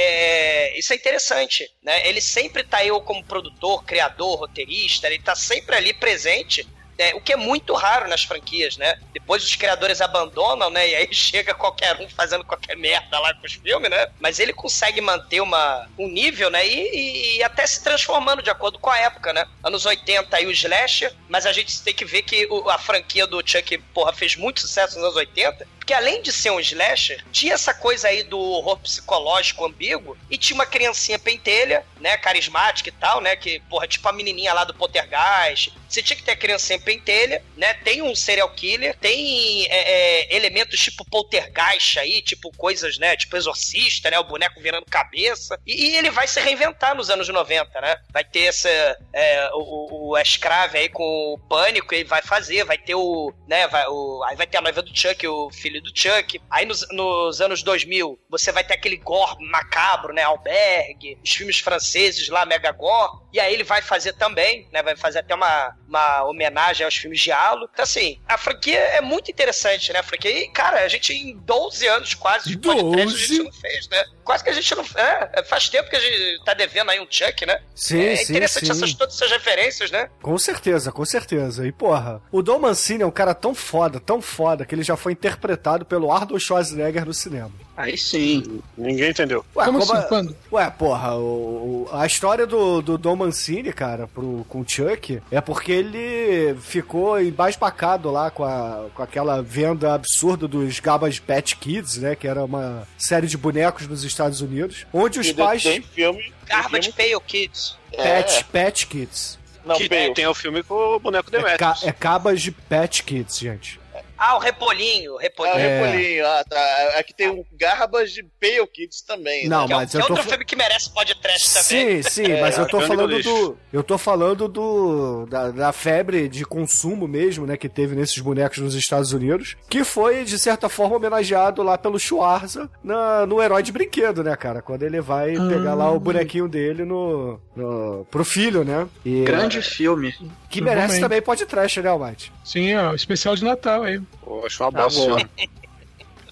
é- 0.73 0.79
isso 0.79 0.91
é 0.93 0.95
interessante, 0.95 1.71
né? 1.83 2.07
Ele 2.07 2.21
sempre 2.21 2.63
tá 2.63 2.83
eu 2.85 2.99
como 3.01 3.23
produtor, 3.23 3.83
criador, 3.83 4.39
roteirista, 4.39 5.07
ele 5.07 5.19
tá 5.19 5.35
sempre 5.35 5.75
ali 5.75 5.93
presente 5.93 6.67
é, 6.97 7.13
o 7.15 7.21
que 7.21 7.33
é 7.33 7.35
muito 7.35 7.73
raro 7.73 8.07
nas 8.07 8.23
franquias, 8.23 8.77
né? 8.77 8.97
Depois 9.13 9.43
os 9.43 9.55
criadores 9.55 10.01
abandonam, 10.01 10.69
né? 10.69 10.87
E 10.89 10.95
aí 10.95 11.07
chega 11.13 11.53
qualquer 11.53 11.99
um 11.99 12.09
fazendo 12.09 12.43
qualquer 12.45 12.75
merda 12.77 13.19
lá 13.19 13.33
com 13.33 13.45
os 13.45 13.53
filmes, 13.53 13.89
né? 13.89 14.07
Mas 14.19 14.39
ele 14.39 14.53
consegue 14.53 15.01
manter 15.01 15.41
uma, 15.41 15.87
um 15.97 16.07
nível, 16.07 16.49
né? 16.49 16.65
E, 16.65 16.73
e- 16.73 17.37
e 17.37 17.43
até 17.43 17.65
se 17.67 17.83
transformando 17.83 18.41
de 18.41 18.49
acordo 18.49 18.79
com 18.79 18.89
a 18.89 18.97
época, 18.97 19.33
né? 19.33 19.45
Anos 19.63 19.85
80 19.85 20.35
aí 20.37 20.45
o 20.45 20.51
Slasher, 20.51 21.13
mas 21.27 21.45
a 21.45 21.51
gente 21.51 21.81
tem 21.81 21.93
que 21.93 22.05
ver 22.05 22.21
que 22.21 22.45
o- 22.49 22.69
a 22.69 22.77
franquia 22.77 23.27
do 23.27 23.41
Chuck, 23.45 23.77
porra, 23.93 24.13
fez 24.13 24.35
muito 24.35 24.61
sucesso 24.61 24.95
nos 24.95 25.03
anos 25.05 25.15
80. 25.15 25.67
Porque 25.85 25.93
além 25.93 26.19
de 26.23 26.33
ser 26.33 26.49
um 26.49 26.59
slasher, 26.59 27.23
tinha 27.31 27.53
essa 27.53 27.71
coisa 27.71 28.07
aí 28.07 28.23
do 28.23 28.39
horror 28.39 28.79
psicológico 28.79 29.63
ambíguo 29.63 30.17
e 30.31 30.35
tinha 30.35 30.55
uma 30.55 30.65
criancinha 30.65 31.19
pentelha, 31.19 31.85
né, 31.99 32.17
carismática 32.17 32.89
e 32.89 32.91
tal, 32.91 33.21
né, 33.21 33.35
que, 33.35 33.59
porra, 33.69 33.87
tipo 33.87 34.09
a 34.09 34.11
menininha 34.11 34.51
lá 34.51 34.63
do 34.63 34.73
Poltergeist. 34.73 35.71
Você 35.87 36.01
tinha 36.01 36.17
que 36.17 36.23
ter 36.23 36.31
a 36.31 36.35
criancinha 36.35 36.79
pentelha, 36.79 37.43
né, 37.55 37.75
tem 37.75 38.01
um 38.01 38.15
serial 38.15 38.49
killer, 38.49 38.97
tem 38.97 39.67
é, 39.69 40.23
é, 40.31 40.35
elementos 40.35 40.79
tipo 40.79 41.05
Poltergeist 41.05 41.99
aí, 41.99 42.19
tipo 42.23 42.51
coisas, 42.57 42.97
né, 42.97 43.15
tipo 43.15 43.37
Exorcista, 43.37 44.09
né, 44.09 44.17
o 44.17 44.23
boneco 44.23 44.59
virando 44.59 44.87
cabeça. 44.87 45.59
E, 45.67 45.91
e 45.91 45.97
ele 45.97 46.09
vai 46.09 46.27
se 46.27 46.39
reinventar 46.39 46.95
nos 46.95 47.11
anos 47.11 47.29
90, 47.29 47.79
né? 47.79 47.97
Vai 48.11 48.23
ter 48.23 48.45
essa, 48.45 48.69
é, 49.13 49.51
o, 49.53 50.13
o, 50.13 50.15
aí 50.15 50.89
com 50.89 51.03
o 51.03 51.39
Pânico, 51.47 51.93
ele 51.93 52.05
vai 52.05 52.23
fazer, 52.23 52.63
vai 52.63 52.77
ter 52.79 52.95
o, 52.95 53.31
né, 53.47 53.67
vai, 53.67 53.85
o, 53.87 54.23
aí 54.23 54.35
vai 54.35 54.47
ter 54.47 54.57
a 54.57 54.61
noiva 54.61 54.81
do 54.81 54.97
Chuck, 54.97 55.27
o 55.27 55.51
filho 55.51 55.74
do 55.81 55.91
Chuck. 55.93 56.41
Aí 56.49 56.65
nos, 56.65 56.85
nos 56.91 57.41
anos 57.41 57.63
2000, 57.63 58.19
você 58.29 58.51
vai 58.51 58.63
ter 58.63 58.73
aquele 58.73 58.97
gore 58.97 59.35
macabro, 59.49 60.13
né, 60.13 60.23
Albergue, 60.23 61.17
os 61.23 61.31
filmes 61.31 61.59
franceses 61.59 62.29
lá, 62.29 62.45
Mega 62.45 62.71
Gore. 62.71 63.19
E 63.33 63.39
aí 63.39 63.53
ele 63.53 63.63
vai 63.63 63.81
fazer 63.81 64.13
também, 64.13 64.67
né, 64.71 64.81
vai 64.81 64.95
fazer 64.95 65.19
até 65.19 65.35
uma, 65.35 65.75
uma 65.87 66.23
homenagem 66.23 66.85
aos 66.85 66.95
filmes 66.95 67.19
de 67.19 67.31
Halo. 67.31 67.69
Então 67.71 67.83
assim, 67.83 68.19
a 68.27 68.37
franquia 68.37 68.79
é 68.79 69.01
muito 69.01 69.29
interessante, 69.29 69.91
né, 69.91 69.99
a 69.99 70.03
franquia. 70.03 70.31
E, 70.31 70.49
cara, 70.49 70.83
a 70.83 70.87
gente 70.87 71.13
em 71.13 71.37
12 71.37 71.87
anos 71.87 72.13
quase 72.13 72.49
de 72.49 72.57
podcast 72.57 73.01
a 73.01 73.17
gente 73.17 73.27
12? 73.27 73.43
não 73.43 73.51
fez, 73.51 73.87
né? 73.89 74.03
Quase 74.23 74.43
que 74.43 74.49
a 74.49 74.53
gente 74.53 74.75
não... 74.75 74.83
É, 74.95 75.43
faz 75.43 75.69
tempo 75.69 75.89
que 75.89 75.95
a 75.95 75.99
gente 75.99 76.43
tá 76.43 76.53
devendo 76.53 76.89
aí 76.91 76.99
um 76.99 77.07
Chuck, 77.09 77.45
né? 77.45 77.61
Sim, 77.75 78.01
é 78.01 78.15
sim, 78.15 78.33
interessante 78.33 78.65
sim. 78.65 78.71
essas, 78.71 78.93
todas 78.93 79.15
essas 79.15 79.31
referências, 79.31 79.91
né? 79.91 80.09
Com 80.21 80.37
certeza, 80.37 80.91
com 80.91 81.05
certeza. 81.05 81.67
E 81.67 81.71
porra, 81.71 82.21
o 82.31 82.41
Dom 82.41 82.59
Mancini 82.59 83.03
é 83.03 83.05
um 83.05 83.11
cara 83.11 83.33
tão 83.33 83.53
foda, 83.53 83.99
tão 83.99 84.21
foda, 84.21 84.65
que 84.65 84.73
ele 84.73 84.83
já 84.83 84.95
foi 84.95 85.13
interpretado 85.13 85.64
pelo 85.85 86.11
Arnold 86.11 86.39
Schwarzenegger 86.43 87.05
no 87.05 87.13
cinema. 87.13 87.49
Aí 87.75 87.97
sim. 87.97 88.61
Ninguém 88.77 89.09
entendeu. 89.09 89.43
Ué, 89.55 89.65
Como 89.65 89.79
como 89.79 89.91
assim? 89.93 90.01
a- 90.05 90.07
Quando? 90.07 90.35
Ué, 90.51 90.69
porra, 90.69 91.15
o, 91.15 91.21
o- 91.21 91.89
a 91.91 92.05
história 92.05 92.45
do, 92.45 92.81
do 92.81 92.97
Dom 92.97 93.15
Mancini, 93.15 93.73
cara, 93.73 94.07
pro, 94.07 94.45
com 94.47 94.61
o 94.61 94.65
Chuck, 94.67 95.21
é 95.31 95.41
porque 95.41 95.71
ele 95.73 96.55
ficou 96.61 97.19
embasbacado 97.21 98.09
lá 98.11 98.29
com, 98.31 98.43
a, 98.45 98.85
com 98.93 99.01
aquela 99.03 99.41
venda 99.41 99.93
absurda 99.93 100.47
dos 100.47 100.79
Gabas 100.79 101.19
Pet 101.19 101.55
Kids, 101.57 101.97
né? 101.97 102.15
Que 102.15 102.27
era 102.27 102.45
uma 102.45 102.87
série 102.97 103.27
de 103.27 103.37
bonecos 103.37 103.87
nos 103.87 104.03
Estados 104.03 104.39
Unidos, 104.41 104.85
onde 104.93 105.19
os 105.19 105.27
E 105.27 105.33
pais... 105.33 105.63
Tem 105.63 105.81
filme. 105.81 106.33
Garbage 106.47 106.91
filme- 106.93 107.09
Pale 107.13 107.25
Kids. 107.27 107.77
Pet, 107.91 108.39
É, 108.39 108.43
Pet 108.51 108.87
Kids. 108.87 109.39
não, 109.65 109.75
que 109.75 109.89
Bale. 109.89 110.13
tem 110.13 110.27
o 110.27 110.33
filme 110.33 110.61
com 110.63 110.75
o 110.95 110.99
boneco 110.99 111.29
É, 111.35 111.57
ca, 111.57 111.75
é 111.83 111.91
cabas 111.91 112.41
de 112.41 112.51
Pet 112.51 113.03
Kids, 113.03 113.37
gente. 113.39 113.79
Ah, 114.17 114.35
o 114.35 114.39
Repolinho, 114.39 115.13
o 115.13 115.17
Ah, 115.17 115.21
Repolinho. 115.21 115.57
É. 115.57 115.85
Repolinho, 115.85 116.27
ah, 116.27 116.43
tá. 116.49 116.99
Aqui 116.99 117.13
tem 117.13 117.29
um 117.29 117.43
Garbas 117.53 118.11
de 118.11 118.23
Pale 118.39 118.67
Kids 118.67 119.01
também. 119.01 119.47
Não, 119.47 119.61
né? 119.61 119.67
Que 119.67 119.73
é, 119.73 119.75
mas 119.75 119.91
que 119.91 119.97
eu 119.97 120.01
é 120.01 120.03
tô... 120.07 120.13
outro 120.13 120.29
filme 120.29 120.45
que 120.45 120.55
merece 120.55 120.93
podcast 120.93 121.53
também. 121.53 122.03
Sim, 122.03 122.09
sim, 122.09 122.41
mas 122.41 122.57
eu 122.57 122.67
tô 122.67 122.77
grande 122.77 122.95
falando 122.95 123.23
do. 123.23 123.57
Eu 123.71 123.83
tô 123.83 123.97
falando 123.97 124.47
do. 124.47 125.25
Da, 125.25 125.51
da 125.51 125.71
febre 125.71 126.27
de 126.27 126.45
consumo 126.45 127.07
mesmo, 127.07 127.45
né, 127.45 127.57
que 127.57 127.67
teve 127.69 127.95
nesses 127.95 128.19
bonecos 128.19 128.59
nos 128.59 128.75
Estados 128.75 129.11
Unidos. 129.11 129.55
Que 129.69 129.83
foi, 129.83 130.23
de 130.23 130.37
certa 130.39 130.69
forma, 130.69 130.95
homenageado 130.95 131.61
lá 131.61 131.77
pelo 131.77 131.99
Schwarza 131.99 132.69
na, 132.83 133.25
no 133.25 133.41
herói 133.41 133.63
de 133.63 133.71
brinquedo, 133.71 134.23
né, 134.23 134.35
cara? 134.35 134.61
Quando 134.61 134.83
ele 134.83 135.01
vai 135.01 135.33
pegar 135.33 135.73
lá 135.73 135.91
o 135.91 135.99
bonequinho 135.99 136.47
dele 136.47 136.85
no, 136.85 137.39
no. 137.55 138.05
pro 138.09 138.23
filho, 138.23 138.63
né? 138.63 138.87
E, 139.03 139.23
Grande 139.23 139.61
filme. 139.61 140.13
Que 140.49 140.61
merece 140.61 140.99
também 140.99 141.21
pode 141.21 141.45
trash, 141.45 141.77
né, 141.77 141.89
Almighty? 141.89 142.31
Sim, 142.43 142.75
ó, 142.75 142.93
especial 142.93 143.35
de 143.35 143.43
Natal 143.43 143.83
aí. 143.83 143.99
Pô, 144.23 144.45
acho 144.45 144.63
uma 144.63 144.71
Tá 144.71 144.83
bosta. 144.83 145.01
bom. 145.07 145.17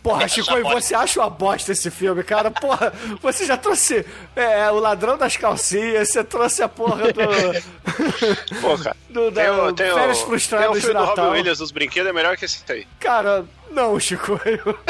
Porra, 0.03 0.27
Chico, 0.27 0.57
e 0.57 0.63
você 0.63 0.93
acha 0.93 1.21
uma 1.21 1.29
bosta 1.29 1.71
esse 1.71 1.89
filme, 1.89 2.23
cara? 2.23 2.51
Porra, 2.51 2.91
você 3.21 3.45
já 3.45 3.55
trouxe 3.55 4.05
é, 4.35 4.69
o 4.69 4.77
ladrão 4.77 5.17
das 5.17 5.37
calcinhas, 5.37 6.09
você 6.09 6.21
trouxe 6.25 6.61
a 6.61 6.67
porra 6.67 7.05
do. 7.13 7.21
Pô, 8.59 8.77
cara. 8.77 8.97
do 9.09 9.31
da, 9.31 9.41
Tem 9.43 9.49
o, 9.51 9.71
tem 9.73 9.91
o, 9.91 9.93
Férias 9.93 10.17
tem 10.17 10.25
o 10.25 10.27
Frustradas 10.27 10.73
de 10.75 10.81
filme 10.81 10.99
do. 10.99 11.05
Robin 11.05 11.21
Williams 11.37 11.57
dos 11.59 11.71
brinquedos, 11.71 12.09
é 12.09 12.13
melhor 12.13 12.35
que 12.35 12.43
esse 12.43 12.61
aí. 12.69 12.85
Cara, 12.99 13.45
não, 13.71 13.97
Chico. 13.97 14.37
eu- 14.45 14.77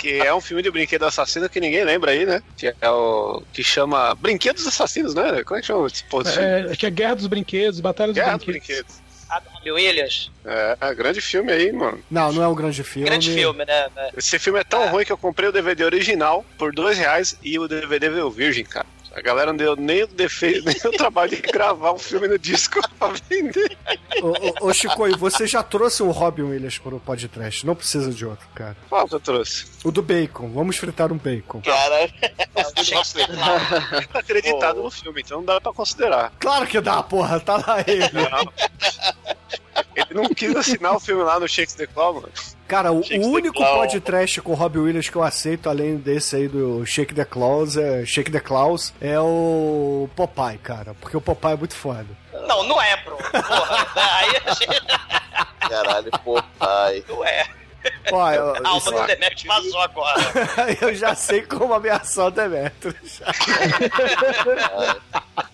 Que 0.00 0.20
é 0.20 0.32
um 0.32 0.40
filme 0.40 0.62
de 0.62 0.70
brinquedo 0.70 1.04
assassino 1.04 1.48
que 1.48 1.60
ninguém 1.60 1.82
lembra 1.84 2.12
aí, 2.12 2.24
né? 2.24 2.40
Que 2.56 2.72
é 2.80 2.90
o. 2.90 3.42
que 3.52 3.64
chama 3.64 4.14
Brinquedos 4.14 4.64
Assassinos, 4.66 5.12
né? 5.12 5.42
Como 5.44 5.58
é 5.58 5.60
que 5.60 5.66
chama 5.66 5.86
esse 5.88 6.04
desse 6.04 6.32
filme? 6.38 6.72
É, 6.72 6.76
que 6.76 6.86
é 6.86 6.90
Guerra 6.90 7.16
dos 7.16 7.26
Brinquedos, 7.26 7.80
Batalha 7.80 8.12
dos 8.12 8.22
Guerra 8.22 8.36
dos 8.36 8.46
Brinquedos. 8.46 8.94
Robbie 9.28 9.70
Williams. 9.72 10.30
É, 10.44 10.94
grande 10.94 11.20
filme 11.20 11.52
aí, 11.52 11.72
mano. 11.72 12.02
Não, 12.10 12.32
não 12.32 12.42
é 12.42 12.48
um 12.48 12.54
grande 12.54 12.82
filme. 12.82 13.08
Grande 13.08 13.32
filme, 13.32 13.64
né? 13.64 13.88
Esse 14.16 14.38
filme 14.38 14.60
é 14.60 14.64
tão 14.64 14.88
ruim 14.88 15.04
que 15.04 15.12
eu 15.12 15.18
comprei 15.18 15.48
o 15.48 15.52
DVD 15.52 15.84
original 15.84 16.44
por 16.56 16.72
dois 16.72 16.98
reais 16.98 17.36
e 17.42 17.58
o 17.58 17.68
DVD 17.68 18.08
veio 18.08 18.30
virgem, 18.30 18.64
cara. 18.64 18.86
A 19.18 19.20
galera 19.20 19.52
não 19.52 19.56
deu 19.56 19.74
nem 19.74 20.04
o, 20.04 20.06
defe... 20.06 20.62
nem 20.64 20.76
o 20.76 20.96
trabalho 20.96 21.30
de 21.30 21.42
gravar 21.42 21.92
um 21.92 21.98
filme 21.98 22.28
no 22.28 22.38
disco 22.38 22.80
pra 22.98 23.08
vender. 23.28 23.76
Ô, 24.22 24.28
ô, 24.28 24.68
ô, 24.68 24.72
Chico, 24.72 25.08
e 25.08 25.16
você 25.16 25.44
já 25.44 25.60
trouxe 25.60 26.04
o 26.04 26.10
Robin 26.12 26.42
Williams 26.42 26.78
pro 26.78 27.00
podcast. 27.00 27.66
Não 27.66 27.74
precisa 27.74 28.12
de 28.12 28.24
outro, 28.24 28.46
cara. 28.54 28.76
Qual 28.88 29.08
que 29.08 29.14
eu 29.16 29.20
trouxe? 29.20 29.66
O 29.82 29.90
do 29.90 30.02
bacon. 30.02 30.50
Vamos 30.52 30.76
fritar 30.76 31.12
um 31.12 31.18
bacon. 31.18 31.60
Cara, 31.62 32.08
É 32.54 32.80
o 32.80 32.84
Shakespeare 32.84 33.28
lá. 33.36 34.02
Tá 34.12 34.20
acreditado 34.20 34.82
no 34.82 34.90
filme, 34.90 35.20
então 35.20 35.38
não 35.38 35.44
dá 35.44 35.60
pra 35.60 35.72
considerar. 35.72 36.32
Claro 36.38 36.66
que 36.66 36.80
dá, 36.80 37.02
porra. 37.02 37.40
Tá 37.40 37.56
lá 37.56 37.82
ele. 37.86 38.08
Não. 38.12 38.52
Ele 39.96 40.14
não 40.14 40.28
quis 40.28 40.54
assinar 40.54 40.94
o 40.94 41.00
filme 41.00 41.24
lá 41.24 41.40
no 41.40 41.48
Shakespeare 41.48 41.88
Claw, 41.88 42.14
mano. 42.14 42.30
Cara, 42.68 42.92
o, 42.92 43.02
Shake 43.02 43.24
único 43.24 43.64
podcast 43.64 44.42
com 44.42 44.52
o 44.52 44.54
Robin 44.54 44.80
Williams 44.80 45.08
que 45.08 45.16
eu 45.16 45.22
aceito, 45.22 45.70
além 45.70 45.96
desse 45.96 46.36
aí 46.36 46.48
do 46.48 46.84
Shake 46.84 47.14
the 47.14 47.24
Claus, 47.24 47.78
é, 47.78 48.04
Shake 48.04 48.30
the 48.30 48.40
Claus, 48.40 48.92
é 49.00 49.18
o 49.18 50.06
Popeye, 50.14 50.58
cara. 50.58 50.94
Porque 51.00 51.16
o 51.16 51.20
Popeye 51.20 51.54
é 51.54 51.56
muito 51.56 51.74
foda. 51.74 52.06
Não, 52.46 52.62
não 52.64 52.80
é, 52.80 52.94
bro. 52.98 53.16
Porra, 53.16 53.86
aí 53.96 54.42
a 54.44 54.52
gente... 54.52 54.82
Caralho, 55.60 56.10
pai. 56.58 57.02
Não 57.08 57.24
é. 57.24 57.46
Ó, 58.12 58.30
eu, 58.30 58.54
A 58.56 58.68
alma 58.68 58.92
do 58.92 59.06
Demetrius 59.06 59.44
vazou 59.44 59.80
agora. 59.80 60.20
eu 60.82 60.94
já 60.94 61.14
sei 61.14 61.40
como 61.42 61.72
ameaçar 61.72 62.26
o 62.26 62.30
Demetrius. 62.30 63.22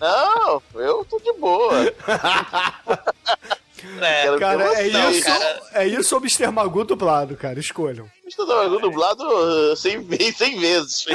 Não, 0.01 0.63
eu 0.75 1.05
tô 1.05 1.21
de 1.21 1.33
boa. 1.39 1.95
É, 4.01 4.39
Cara, 4.39 4.65
é 4.81 4.89
isso, 4.89 5.31
é 5.73 5.87
isso 5.87 6.15
ou 6.15 6.21
Mr. 6.21 6.51
Magu 6.51 6.85
dublado, 6.85 7.37
cara? 7.37 7.59
Escolham. 7.59 8.09
Estou 8.27 8.47
trabalhando 8.47 8.79
dublado 8.81 9.23
uh, 9.73 9.77
100, 9.77 10.03
ve- 10.05 10.33
100 10.33 10.59
vezes. 10.61 11.05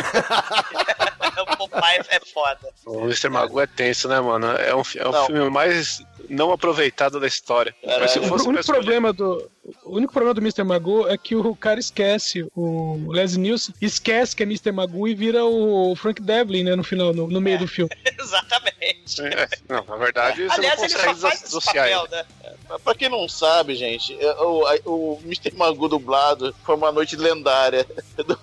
o 1.41 1.58
Popeye 1.58 2.02
é 2.10 2.19
foda. 2.19 2.69
O 2.86 3.02
Mr. 3.06 3.30
Magoo 3.30 3.60
é 3.62 3.67
tenso, 3.67 4.08
né, 4.08 4.19
mano? 4.19 4.48
É 4.48 4.76
um, 4.76 4.82
é 4.95 5.08
o 5.08 5.12
Não. 5.12 5.26
filme 5.26 5.50
mais 5.50 6.02
não 6.30 6.52
aproveitado 6.52 7.19
da 7.19 7.26
história. 7.28 7.74
Caralho. 7.82 8.02
Mas 8.02 8.12
se 8.12 8.19
O 8.19 8.24
fosse 8.24 8.48
único 8.48 8.52
pra 8.54 8.60
escolher- 8.62 8.80
problema 8.82 9.13
do. 9.13 9.50
O 9.84 9.98
único 9.98 10.12
problema 10.12 10.34
do 10.34 10.41
Mr. 10.41 10.63
Magoo 10.63 11.08
é 11.08 11.15
que 11.15 11.36
o 11.36 11.56
cara 11.56 11.80
esquece, 11.80 12.48
o 12.56 13.12
Leslie 13.12 13.39
Nielsen 13.41 13.74
esquece 13.80 14.36
que 14.36 14.41
é 14.41 14.45
Mr. 14.45 14.72
Magoo 14.72 15.08
e 15.08 15.13
vira 15.13 15.45
o 15.45 15.95
Frank 15.95 16.19
Devlin, 16.24 16.63
né, 16.63 16.76
no 16.76 16.84
final, 16.84 17.13
no, 17.13 17.28
no 17.28 17.39
meio 17.39 17.60
do 17.60 17.67
filme. 17.67 17.91
Exatamente. 18.19 19.22
É, 19.22 19.48
não, 19.67 19.84
na 19.86 19.95
verdade, 19.98 20.43
você 20.48 20.54
Aliás, 20.56 20.80
não 20.80 20.86
ele 20.86 20.93
consegue 20.95 21.13
só 21.15 21.22
faz 21.22 21.34
esse 21.36 21.43
desassociar 21.43 21.86
papel, 21.88 22.04
ele. 22.06 22.15
né? 22.15 22.78
Pra 22.84 22.95
quem 22.95 23.10
não 23.10 23.30
sabe, 23.30 23.76
gente, 23.76 24.17
é, 24.19 24.34
o, 24.41 24.63
o 24.86 25.19
Mr. 25.24 25.54
Magoo 25.56 25.88
dublado 25.88 26.56
foi 26.63 26.76
uma 26.76 26.91
noite 27.00 27.16
lendária 27.16 27.86
do, 28.18 28.38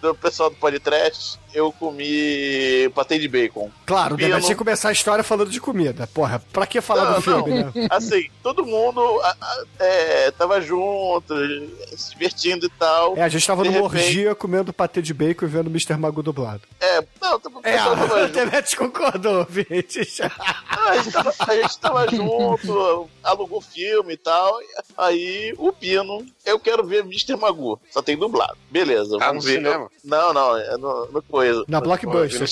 do 0.00 0.14
pessoal 0.14 0.50
do 0.50 0.56
podcast. 0.56 1.38
Eu 1.52 1.70
comi 1.70 2.90
patê 2.96 3.16
de 3.16 3.28
bacon. 3.28 3.70
Claro, 3.86 4.14
o 4.16 4.18
Pino. 4.18 4.40
Tinha 4.40 4.48
que 4.50 4.54
começar 4.56 4.88
a 4.88 4.92
história 4.92 5.22
falando 5.22 5.50
de 5.50 5.60
comida. 5.60 6.04
Porra, 6.08 6.42
pra 6.52 6.66
que 6.66 6.80
falar 6.80 7.04
Não, 7.04 7.14
do 7.14 7.22
filme, 7.22 7.62
não. 7.62 7.72
né? 7.72 7.86
Assim, 7.90 8.28
todo 8.42 8.66
mundo 8.66 9.00
a- 9.22 9.36
a- 9.40 9.64
é, 9.78 10.30
tava 10.32 10.60
junto, 10.60 11.32
se 11.96 12.10
divertindo 12.10 12.66
e 12.66 12.68
tal. 12.70 13.16
É, 13.16 13.22
a 13.22 13.28
gente 13.28 13.46
tava 13.46 13.62
De 13.62 13.68
numa 13.70 13.82
repente- 13.88 14.04
orgia 14.04 14.34
comendo 14.34 14.72
patê 14.72 15.00
de 15.00 15.14
bacon 15.14 15.44
e 15.44 15.48
vendo 15.48 15.70
Mr. 15.70 15.96
Magu 15.96 16.24
dublado. 16.24 16.62
É, 16.80 17.00
não, 17.22 17.36
o 17.36 17.40
É, 17.62 17.76
tava 17.76 18.04
o 18.04 18.08
junto. 18.20 18.32
Demetrius 18.32 18.74
concordou. 18.74 19.46
Ah, 20.68 20.90
a, 20.90 20.96
gente 20.98 21.12
tava, 21.12 21.34
a 21.38 21.54
gente 21.56 21.78
tava 21.78 22.08
junto, 22.10 23.08
alugou 23.22 23.60
filme 23.60 24.14
e 24.14 24.16
tal. 24.16 24.58
Aí 24.98 25.54
o 25.56 25.72
Pino, 25.72 26.26
eu 26.44 26.58
quero 26.58 26.84
ver 26.84 27.04
Mr. 27.04 27.23
Magoo. 27.32 27.80
Só 27.90 28.02
tem 28.02 28.16
dublado. 28.16 28.56
Beleza, 28.70 29.16
Ah, 29.20 29.28
vamos 29.28 29.44
no 29.44 29.50
ver. 29.50 29.56
cinema? 29.58 29.90
Não, 30.04 30.32
não, 30.32 30.56
é 30.56 30.76
no, 30.76 31.06
no 31.06 31.22
coisa. 31.22 31.64
Na 31.68 31.80
Blockbuster 31.80 32.42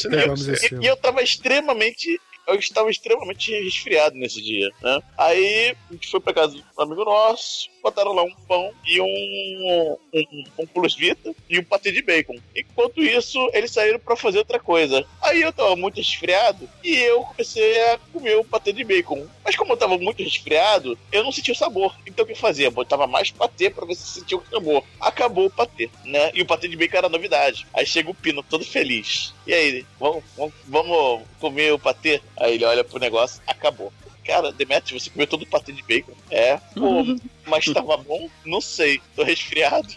E, 0.54 0.56
filme. 0.56 0.84
e 0.84 0.88
eu 0.88 0.96
tava 0.96 1.22
extremamente. 1.22 2.18
Eu 2.48 2.56
estava 2.56 2.90
extremamente 2.90 3.52
resfriado 3.62 4.16
nesse 4.16 4.42
dia, 4.42 4.68
né? 4.82 5.00
Aí 5.16 5.76
a 5.88 5.92
gente 5.92 6.10
foi 6.10 6.18
pra 6.18 6.34
casa 6.34 6.54
do 6.56 6.82
amigo 6.82 7.04
nosso, 7.04 7.68
botaram 7.82 8.12
lá 8.12 8.22
um 8.22 8.34
pão 8.46 8.72
e 8.86 9.00
um, 9.00 9.96
um, 10.14 10.44
um 10.60 10.66
plus 10.66 10.94
vita 10.94 11.34
e 11.48 11.58
um 11.58 11.64
patê 11.64 11.90
de 11.90 12.02
bacon. 12.02 12.36
Enquanto 12.54 13.02
isso, 13.02 13.38
eles 13.52 13.72
saíram 13.72 13.98
pra 13.98 14.16
fazer 14.16 14.38
outra 14.38 14.60
coisa. 14.60 15.04
Aí 15.20 15.42
eu 15.42 15.52
tava 15.52 15.74
muito 15.74 15.96
resfriado 15.96 16.68
e 16.82 16.94
eu 16.94 17.22
comecei 17.22 17.82
a 17.90 17.98
comer 18.12 18.36
o 18.36 18.44
patê 18.44 18.72
de 18.72 18.84
bacon. 18.84 19.26
Mas 19.44 19.56
como 19.56 19.72
eu 19.72 19.76
tava 19.76 19.98
muito 19.98 20.22
resfriado, 20.22 20.96
eu 21.10 21.24
não 21.24 21.32
sentia 21.32 21.52
o 21.52 21.56
sabor. 21.56 21.96
Então 22.06 22.24
o 22.24 22.26
que 22.26 22.32
eu 22.32 22.36
fazia? 22.36 22.70
Botava 22.70 23.06
mais 23.06 23.30
patê 23.30 23.68
pra 23.68 23.84
ver 23.84 23.96
se 23.96 24.20
sentia 24.20 24.38
o 24.38 24.46
sabor. 24.48 24.84
Acabou 25.00 25.46
o 25.46 25.50
patê, 25.50 25.90
né? 26.04 26.30
E 26.34 26.40
o 26.40 26.46
patê 26.46 26.68
de 26.68 26.76
bacon 26.76 26.98
era 26.98 27.08
novidade. 27.08 27.66
Aí 27.74 27.84
chega 27.84 28.10
o 28.10 28.14
Pino 28.14 28.42
todo 28.42 28.64
feliz. 28.64 29.34
E 29.46 29.52
aí, 29.52 29.84
vamos, 29.98 30.22
vamos, 30.36 30.54
vamos 30.68 31.22
comer 31.40 31.72
o 31.72 31.78
patê? 31.78 32.20
Aí 32.38 32.54
ele 32.54 32.64
olha 32.64 32.84
pro 32.84 33.00
negócio, 33.00 33.42
acabou. 33.46 33.92
Cara, 34.24 34.52
Demetrius, 34.52 35.04
você 35.04 35.10
comeu 35.10 35.26
todo 35.26 35.42
o 35.42 35.46
patê 35.46 35.72
de 35.72 35.82
bacon? 35.82 36.12
É, 36.30 36.56
pô, 36.74 37.04
mas 37.46 37.64
tava 37.66 37.96
bom? 37.96 38.28
Não 38.44 38.60
sei, 38.60 39.00
tô 39.16 39.22
resfriado. 39.22 39.88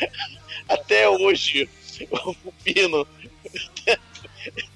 Até 0.68 1.08
hoje, 1.08 1.68
o 2.10 2.52
Pino 2.64 3.06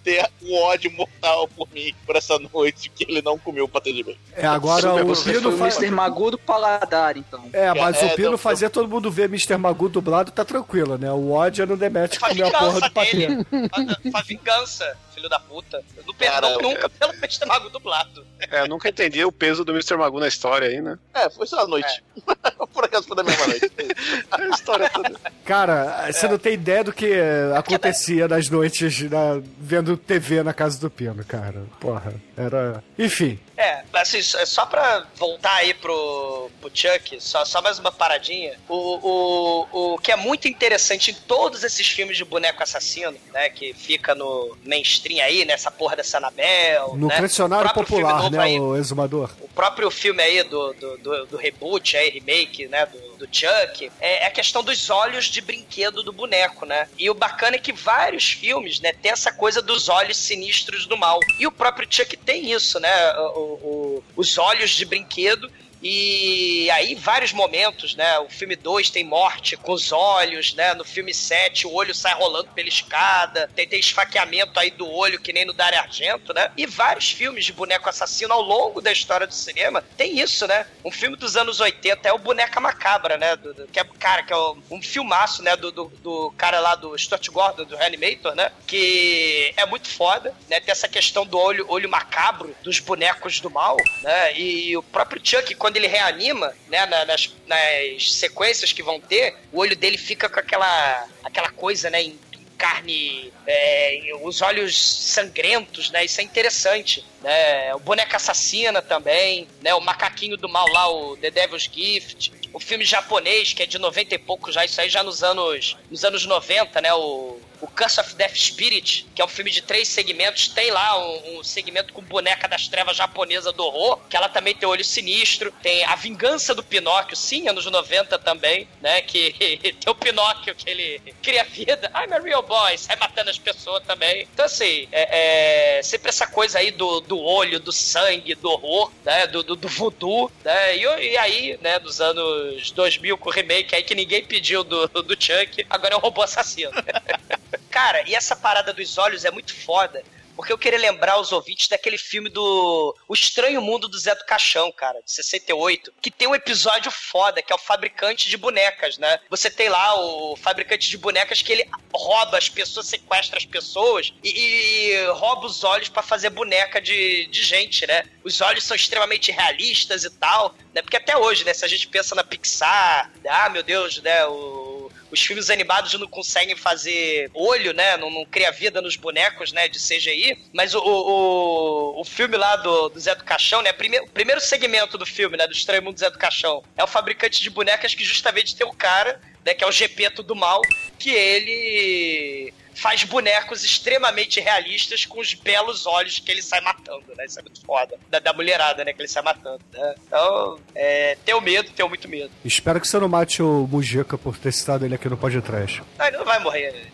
tem 0.05 0.23
um 0.43 0.55
ódio 0.63 0.91
mortal 0.93 1.49
por 1.49 1.67
mim, 1.73 1.93
por 2.07 2.15
essa 2.15 2.39
noite, 2.39 2.91
que 2.95 3.05
ele 3.09 3.23
não 3.23 3.39
comeu 3.39 3.65
o 3.65 3.69
patê 3.69 3.93
de 3.93 4.03
bacon. 4.05 4.19
É, 4.37 4.47
agora 4.47 4.95
o 5.05 5.17
Pino 5.25 5.57
faz... 5.57 5.77
Mr. 5.79 5.91
Magoo 5.91 6.31
do 6.31 6.39
paladar, 6.39 7.17
então. 7.17 7.49
É, 7.53 7.73
mas 7.75 8.01
É, 8.03 8.07
o 8.07 8.15
Pino 8.15 8.31
não, 8.33 8.39
fazia 8.39 8.69
todo 8.69 8.87
mundo 8.89 9.11
ver 9.11 9.25
Mr. 9.25 9.57
Magu 9.57 9.89
dublado, 9.89 10.31
tá 10.31 10.45
tranquilo, 10.45 10.99
né? 10.99 11.11
O 11.11 11.31
ódio 11.33 11.63
é 11.63 11.67
no 11.67 11.77
Demetrius 11.77 12.21
Faz 12.21 12.37
comer 12.37 12.49
a 12.55 12.59
porra 12.59 12.71
vingança 12.73 12.89
do 12.89 12.93
patê. 12.93 13.17
dele. 13.17 13.47
Faz- 13.71 14.13
Faz 14.13 14.27
vingança, 14.27 14.97
filho 15.15 15.29
da 15.29 15.41
puta. 15.41 15.83
Eu 15.97 16.05
não 16.07 16.15
Cara, 16.15 16.49
perdoo 16.49 16.63
nunca 16.71 16.89
pelo 16.91 17.13
Mr. 17.15 17.47
Mago 17.47 17.71
dublado. 17.71 18.27
É, 18.51 18.61
eu 18.61 18.69
nunca 18.69 18.89
entendi 18.91 19.25
o 19.25 19.33
peso 19.33 19.65
do 19.65 19.73
Mr. 19.73 19.97
Magoo 19.97 20.21
na 20.21 20.29
história 20.29 20.69
aí, 20.69 20.83
né? 20.83 20.99
É, 21.15 21.31
foi 21.31 21.47
só 21.47 21.61
a 21.61 21.67
noite. 21.67 22.05
por 22.75 22.85
acaso 22.85 23.07
foi 23.07 23.17
da 23.17 23.23
mesma 23.23 23.47
noite. 23.47 23.71
É 23.79 24.35
a 24.43 24.49
história 24.51 24.91
toda. 24.91 25.15
Cara, 25.47 26.13
você 26.13 26.29
não 26.29 26.39
tem 26.39 26.53
ideia 26.55 26.85
do 26.85 26.93
que 26.93 27.11
acontecia 27.57 28.29
nas 28.29 28.49
noites 28.51 29.03
na- 29.11 29.41
vendo 29.59 29.94
TV 29.97 30.43
na 30.43 30.53
casa 30.53 30.81
do 30.81 30.91
Pino, 30.91 31.25
cara. 31.25 31.63
Porra, 31.81 32.15
era. 32.37 32.83
Enfim. 32.99 33.39
É, 33.57 33.85
assim, 33.93 34.21
só 34.23 34.67
pra 34.67 35.07
voltar 35.17 35.55
aí 35.55 35.75
pro, 35.75 36.51
pro 36.61 36.71
Chuck, 36.75 37.21
só, 37.21 37.45
só 37.45 37.63
mais 37.63 37.79
uma 37.79 37.93
paradinha. 37.93 38.59
O, 38.69 39.67
o, 39.73 39.95
o 39.95 39.99
que 39.99 40.11
é 40.11 40.17
muito 40.17 40.49
interessante 40.49 41.13
em 41.13 41.15
todos 41.15 41.63
esses 41.63 41.87
filmes 41.87 42.17
de 42.17 42.25
boneco 42.25 42.63
assassino, 42.63 43.17
né? 43.33 43.49
Que 43.51 43.73
fica 43.73 44.15
no 44.15 44.57
mainstream 44.65 45.25
aí, 45.25 45.45
nessa 45.45 45.71
porra 45.71 45.97
dessa 45.97 46.17
Anabel. 46.17 46.95
No 46.97 47.07
né? 47.07 47.21
questionário 47.21 47.71
O 47.71 47.73
próprio 47.73 47.97
filme 47.97 48.13
popular, 48.13 48.31
né, 48.31 48.43
aí, 48.43 48.61
o 48.61 48.77
exumador? 48.77 49.31
o 49.41 49.49
próprio 49.49 49.91
filme 49.91 50.23
aí 50.23 50.43
do, 50.43 50.73
do, 50.73 50.99
do, 50.99 51.27
do 51.27 51.37
reboot, 51.37 51.97
aí, 51.97 52.11
remake, 52.11 52.67
né, 52.67 52.87
do, 52.87 53.27
do 53.27 53.29
Chuck, 53.31 53.91
é, 54.01 54.25
é 54.25 54.27
a 54.27 54.31
questão 54.31 54.63
dos 54.63 54.91
olhos 54.91 55.27
de 55.27 55.41
brinquedo 55.41 56.03
do 56.03 56.13
boneco, 56.13 56.67
né? 56.67 56.89
E 56.99 57.09
o 57.09 57.15
bacana 57.15 57.57
é 57.57 57.59
que 57.59 57.73
vários 57.73 58.33
filmes, 58.33 58.81
né, 58.81 58.93
tem 58.93 59.13
essa 59.13 59.33
coisa 59.33 59.63
dos 59.63 59.89
olhos 59.89 60.17
sinistros 60.17 60.87
do 60.87 60.97
mal. 60.97 61.21
E 61.39 61.47
o 61.47 61.53
próprio 61.53 61.87
Chuck 61.89 62.17
tem 62.17 62.51
isso, 62.51 62.81
né? 62.81 63.13
O, 63.19 63.54
o- 63.63 64.03
os 64.17 64.37
olhos 64.39 64.71
de 64.71 64.85
brinquedo. 64.85 65.51
E 65.87 66.71
aí, 66.71 66.95
vários 66.95 67.31
momentos, 67.35 67.95
né? 67.95 68.19
O 68.21 68.29
filme 68.31 68.57
2 68.57 68.89
tem 68.89 69.05
morte 69.05 69.55
com 69.55 69.73
os 69.73 69.93
olhos, 69.93 70.55
né? 70.55 70.73
No 70.73 70.83
filme 70.83 71.13
7, 71.13 71.67
o 71.67 71.75
olho 71.75 71.95
sai 71.95 72.15
rolando 72.15 72.49
pela 72.55 72.69
escada. 72.71 73.51
Tem, 73.55 73.69
tem 73.69 73.79
esfaqueamento 73.79 74.59
aí 74.59 74.71
do 74.71 74.91
olho, 74.91 75.21
que 75.21 75.31
nem 75.31 75.45
no 75.45 75.53
Dario 75.53 75.79
Argento, 75.79 76.33
né? 76.33 76.51
E 76.57 76.65
vários 76.65 77.11
filmes 77.11 77.45
de 77.45 77.53
boneco 77.53 77.87
assassino 77.87 78.33
ao 78.33 78.41
longo 78.41 78.81
da 78.81 78.91
história 78.91 79.27
do 79.27 79.35
cinema 79.35 79.83
tem 79.95 80.19
isso, 80.19 80.47
né? 80.47 80.67
Um 80.83 80.91
filme 80.91 81.17
dos 81.19 81.37
anos 81.37 81.61
80 81.61 82.09
é 82.09 82.13
o 82.15 82.19
Boneca 82.19 82.59
Macabra, 82.61 83.19
né? 83.19 83.37
Do, 83.37 83.53
do- 83.53 83.67
que 83.69 83.79
é, 83.79 83.85
cara, 83.99 84.23
que 84.23 84.33
é 84.33 84.37
um 84.71 84.81
filmaço, 84.81 85.43
né? 85.43 85.55
Do, 85.55 85.71
do, 85.71 85.85
do 86.03 86.33
cara 86.39 86.61
lá 86.61 86.75
do 86.77 86.97
Stuart 86.97 87.29
Gordon, 87.29 87.65
do 87.65 87.77
Reanimator, 87.77 88.35
né? 88.35 88.51
Que 88.67 89.53
é 89.55 89.67
muito 89.67 89.89
foda, 89.89 90.35
né? 90.49 90.61
Tem 90.61 90.73
essa 90.73 90.89
questão 90.89 91.27
do 91.27 91.39
olho, 91.39 91.67
olho 91.69 91.91
macabro 91.91 92.57
dos 92.63 92.79
bonecos 92.79 93.39
do 93.39 93.51
mal, 93.51 93.77
né? 94.01 94.35
E 94.39 94.75
o 94.79 94.83
próprio 94.83 95.21
Chuck, 95.23 95.55
quando 95.57 95.74
ele 95.79 95.87
reanima, 95.87 96.55
né? 96.69 96.87
na- 96.87 97.05
nas, 97.05 97.31
nas 97.47 98.13
sequências 98.13 98.73
que 98.73 98.83
vão 98.83 99.01
ter, 99.01 99.35
o 99.53 99.59
olho 99.59 99.77
dele 99.77 99.97
fica 99.99 100.29
com 100.29 100.39
aquela, 100.41 101.07
aquela 101.23 101.51
coisa, 101.51 101.91
né? 101.91 102.03
Em 102.03 102.19
carne, 102.57 103.33
é, 103.47 104.13
os 104.23 104.41
olhos 104.41 104.77
sangrentos, 104.79 105.91
né? 105.91 106.05
Isso 106.05 106.21
é 106.21 106.25
interessante, 106.25 107.05
né? 107.23 107.75
O 107.75 107.79
boneca 107.81 108.17
assassina 108.17 108.81
também, 108.81 109.49
né? 109.61 109.75
O 109.75 109.81
macaquinho 109.81 110.37
do 110.37 110.49
mal 110.49 110.67
lá, 110.69 110.89
o 110.89 111.17
The 111.17 111.31
Devil's 111.31 111.65
Gift. 111.73 112.33
O 112.53 112.61
filme 112.61 112.85
japonês, 112.85 113.53
que 113.53 113.65
é 113.65 113.67
de 113.67 113.79
90 113.79 114.15
e 114.15 114.19
pouco 114.19 114.53
já, 114.53 114.65
isso 114.65 114.81
aí 114.81 114.89
já 114.89 115.03
nos 115.03 115.25
anos, 115.25 115.77
nos 115.91 116.05
anos 116.05 116.25
90, 116.25 116.81
né? 116.81 116.95
O, 116.95 117.41
o 117.61 117.67
Curse 117.67 118.01
of 118.01 118.15
Death 118.15 118.37
Spirit, 118.37 119.07
que 119.15 119.23
é 119.23 119.25
um 119.25 119.29
filme 119.29 119.51
de 119.51 119.63
três 119.63 119.89
segmentos, 119.89 120.49
tem 120.49 120.71
lá 120.71 120.99
um, 120.99 121.39
um 121.39 121.45
segmento 121.45 121.93
com 121.93 122.03
boneca 122.03 122.49
das 122.49 122.69
trevas 122.69 122.97
japonesa 122.97 123.53
do 123.53 123.65
horror, 123.65 124.01
que 124.09 124.17
ela 124.17 124.29
também 124.29 124.55
tem 124.55 124.69
olho 124.69 124.85
sinistro. 124.85 125.53
Tem 125.63 125.85
A 125.85 125.97
Vingança 125.97 126.55
do 126.55 126.63
Pinóquio, 126.63 127.17
sim, 127.17 127.49
anos 127.49 127.65
90 127.67 128.19
também, 128.19 128.69
né? 128.81 129.01
Que 129.03 129.33
tem 129.59 129.91
o 129.91 129.95
Pinóquio 129.95 130.55
que 130.55 130.69
ele 130.69 131.15
cria 131.23 131.45
vida. 131.45 131.91
I'm 131.95 132.13
a 132.13 132.19
real 132.19 132.43
boy, 132.43 132.77
sai 132.79 132.97
matando 132.97 133.31
as 133.31 133.39
pessoas 133.39 133.83
também. 133.85 134.29
Então, 134.33 134.45
assim, 134.45 134.89
é, 134.93 135.79
é 135.79 135.83
sempre 135.83 136.09
essa 136.09 136.27
coisa 136.27 136.59
aí 136.59 136.71
do, 136.71 137.01
do 137.01 137.19
olho, 137.19 137.61
do 137.61 137.73
sangue, 137.73 138.35
do 138.35 138.51
horror, 138.51 138.91
né? 139.05 139.27
Do, 139.27 139.43
do, 139.43 139.57
do 139.57 139.69
voodoo, 139.69 140.31
né? 140.45 140.77
E, 140.77 140.83
e 140.83 141.17
aí, 141.17 141.59
né, 141.61 141.79
dos 141.79 142.01
anos 142.01 142.71
2000 142.71 143.19
com 143.19 143.29
o 143.29 143.33
remake 143.33 143.75
aí 143.75 143.83
que 143.83 143.95
ninguém 143.95 144.25
pediu 144.25 144.65
do, 144.65 144.87
do 144.87 145.15
Chuck, 145.19 145.65
agora 145.69 145.95
é 145.95 145.97
o 145.97 146.01
robô 146.01 146.23
assassino. 146.23 146.73
Cara, 147.75 148.09
e 148.09 148.15
essa 148.15 148.37
parada 148.37 148.73
dos 148.73 148.99
olhos 148.99 149.25
é 149.25 149.33
muito 149.33 149.53
foda. 149.53 150.01
porque 150.37 150.53
eu 150.53 150.59
queria 150.59 150.79
lembrar 150.79 151.21
os 151.21 151.33
ouvintes 151.33 151.69
daquele 151.69 151.99
filme 151.99 152.29
do 152.29 152.97
O 153.09 153.15
Estranho 153.15 153.61
Mundo 153.61 153.89
do 153.89 153.99
Zé 153.99 154.15
do 154.15 154.25
Caixão, 154.25 154.71
cara, 154.73 155.01
de 155.01 155.11
68, 155.13 155.93
que 156.01 156.11
tem 156.11 156.27
um 156.27 156.35
episódio 156.35 156.91
foda, 156.91 157.41
que 157.43 157.53
é 157.53 157.57
o 157.57 157.59
fabricante 157.59 158.29
de 158.29 158.37
bonecas, 158.37 158.99
né? 158.99 159.21
Você 159.31 159.49
tem 159.51 159.69
lá 159.69 159.95
o 160.01 160.37
fabricante 160.37 160.89
de 160.89 160.99
bonecas 160.99 161.41
que 161.43 161.53
ele 161.53 161.69
rouba 161.93 162.39
as 162.39 162.49
pessoas, 162.49 162.87
sequestra 162.87 163.39
as 163.39 163.45
pessoas 163.45 164.13
e, 164.23 164.31
e 164.31 165.07
rouba 165.11 165.47
os 165.47 165.63
olhos 165.65 165.89
para 165.89 166.03
fazer 166.03 166.31
boneca 166.31 166.81
de, 166.81 167.27
de 167.27 167.43
gente, 167.43 167.87
né? 167.87 168.05
Os 168.25 168.41
olhos 168.41 168.65
são 168.65 168.77
extremamente 168.77 169.33
realistas 169.33 170.05
e 170.05 170.11
tal, 170.11 170.55
né? 170.73 170.81
Porque 170.83 170.97
até 170.97 171.17
hoje, 171.17 171.45
né, 171.45 171.55
se 171.55 171.65
a 171.65 171.69
gente 171.69 171.89
pensa 171.89 172.15
na 172.15 172.25
Pixar, 172.25 173.13
ah, 173.29 173.49
meu 173.49 173.63
Deus, 173.63 174.01
né, 174.03 174.27
o 174.27 174.74
os 175.15 175.23
filmes 175.23 175.49
animados 175.49 175.95
não 175.95 176.09
conseguem 176.09 176.57
fazer 176.57 177.31
olho, 177.33 177.73
né? 177.73 177.97
Não, 177.97 178.11
não 178.11 178.25
cria 178.27 178.51
vida 178.51 178.83
nos 178.83 178.97
bonecos, 178.97 179.53
né? 179.53 179.69
De 179.69 179.79
CGI. 179.79 180.37
Mas 180.53 180.75
o, 180.75 180.81
o, 180.81 182.01
o 182.01 182.05
filme 182.05 182.37
lá 182.37 182.57
do, 182.57 182.89
do 182.89 183.01
Zé 183.01 183.15
do 183.15 183.25
Caixão, 183.25 183.63
né? 183.63 183.73
Prime, 183.73 184.01
o 184.01 184.09
primeiro 184.09 184.41
segmento 184.41 184.99
do 184.99 185.07
filme, 185.07 185.37
né? 185.37 185.47
Do 185.47 185.53
Estranho 185.53 185.83
Mundo 185.85 185.95
do 185.95 186.01
Zé 186.01 186.11
do 186.11 186.19
Caixão. 186.19 186.63
É 186.77 186.83
o 186.83 186.89
fabricante 186.89 187.41
de 187.41 187.49
bonecas 187.49 187.95
que 187.95 188.05
justamente 188.05 188.57
tem 188.57 188.67
o 188.67 188.73
cara, 188.73 189.21
né? 189.45 189.55
Que 189.55 189.63
é 189.63 189.67
o 189.67 189.73
Gepeto 189.73 190.23
do 190.23 190.35
mal, 190.35 190.61
que 190.99 191.11
ele 191.11 192.53
faz 192.75 193.05
bonecos 193.05 193.65
extremamente 193.65 194.41
realistas 194.41 195.07
com 195.07 195.21
os 195.21 195.35
belos 195.35 195.87
olhos 195.87 196.19
que 196.19 196.31
ele 196.31 196.43
sai 196.43 196.61
matando, 196.61 197.05
né? 197.17 197.25
Isso 197.25 197.39
é 197.39 197.43
muito 197.43 197.61
foda. 197.65 197.97
Da, 198.11 198.19
da 198.19 198.33
mulherada, 198.33 198.85
né? 198.85 198.93
Que 198.93 199.03
ele 199.03 199.09
sai 199.09 199.23
matando, 199.23 199.61
né? 199.73 199.95
Então, 200.07 200.59
é, 200.75 201.17
tenho 201.25 201.41
medo, 201.41 201.71
tenho 201.71 201.89
muito 201.89 202.09
medo. 202.09 202.31
Espero 202.45 202.81
que 202.81 202.89
você 202.89 202.99
não 202.99 203.09
mate 203.09 203.43
o 203.43 203.67
Mujica 203.71 204.19
por 204.19 204.37
ter 204.37 204.53
citado 204.53 204.85
ele 204.85 204.95
aqui 204.95 205.09
no 205.09 205.17
podcast. 205.17 205.83
Não, 205.99 206.07
ele 206.07 206.17
não 206.17 206.25
vai 206.25 206.39
morrer. 206.41 206.91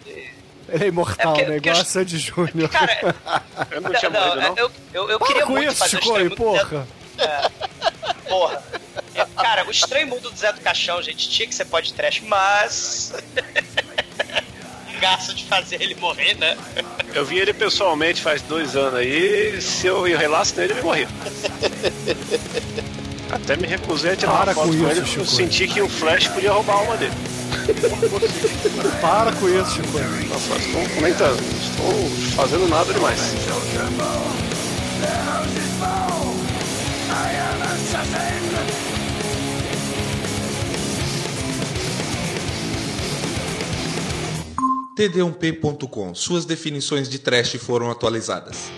Ele 0.68 0.84
é 0.84 0.86
imortal, 0.86 1.32
é 1.32 1.36
porque, 1.36 1.50
né? 1.50 1.56
Igual 1.56 1.76
a 1.76 1.84
Sandy 1.84 2.18
Júnior. 2.18 2.68
Cara, 2.68 3.14
eu 3.70 3.80
não, 3.80 3.92
tinha 3.92 4.10
morrido, 4.10 4.36
não. 4.36 4.56
Eu, 4.56 4.72
eu, 4.92 5.10
eu 5.10 5.18
Para 5.18 5.28
queria 5.28 5.46
com 5.46 5.52
muito 5.52 5.72
isso, 5.72 5.78
fazer 5.78 6.02
Chico, 6.02 6.12
o 6.12 6.16
aí, 6.16 6.30
porra. 6.30 6.86
É, 7.18 8.28
porra. 8.28 8.62
É, 9.14 9.24
cara, 9.42 9.66
o 9.66 9.70
estranho 9.70 10.06
mundo 10.06 10.30
do 10.30 10.36
Zé 10.36 10.52
do 10.52 10.60
Caixão, 10.60 11.02
gente, 11.02 11.28
tinha 11.28 11.48
que 11.48 11.54
ser 11.54 11.64
podcast, 11.64 12.24
mas. 12.24 13.12
Gasto 15.00 15.34
de 15.34 15.44
fazer 15.44 15.82
ele 15.82 15.94
morrer, 15.94 16.34
né? 16.34 16.56
Eu 17.14 17.24
vi 17.24 17.38
ele 17.38 17.52
pessoalmente 17.52 18.20
faz 18.22 18.42
dois 18.42 18.76
anos 18.76 18.94
aí. 18.94 19.60
Se 19.60 19.86
eu 19.86 20.02
relaço 20.02 20.54
nele, 20.56 20.74
ele 20.74 20.82
morreu. 20.82 21.08
Até 23.30 23.56
me 23.56 23.66
recusei 23.66 24.12
a 24.12 24.16
tirar 24.16 24.32
Para 24.32 24.50
uma 24.50 24.54
foto 24.54 24.66
com 24.66 24.72
com, 24.72 24.74
isso, 24.74 24.90
ele 24.90 25.00
porque 25.02 25.20
eu 25.20 25.26
senti 25.26 25.68
que 25.68 25.80
o 25.80 25.88
Flash 25.88 26.26
podia 26.28 26.52
roubar 26.52 26.74
a 26.74 26.78
alma 26.78 26.96
dele. 26.96 27.12
Para 29.00 29.32
com 29.32 29.48
isso, 29.48 29.74
Chico. 29.76 29.98
Nossa, 30.28 30.56
estou 30.56 30.88
comentando. 30.96 31.40
Estou 31.40 32.10
fazendo 32.36 32.68
nada 32.68 32.92
demais. 32.92 33.20
td1p.com. 45.00 46.14
Suas 46.14 46.44
definições 46.44 47.08
de 47.08 47.18
trash 47.18 47.54
foram 47.54 47.90
atualizadas. 47.90 48.70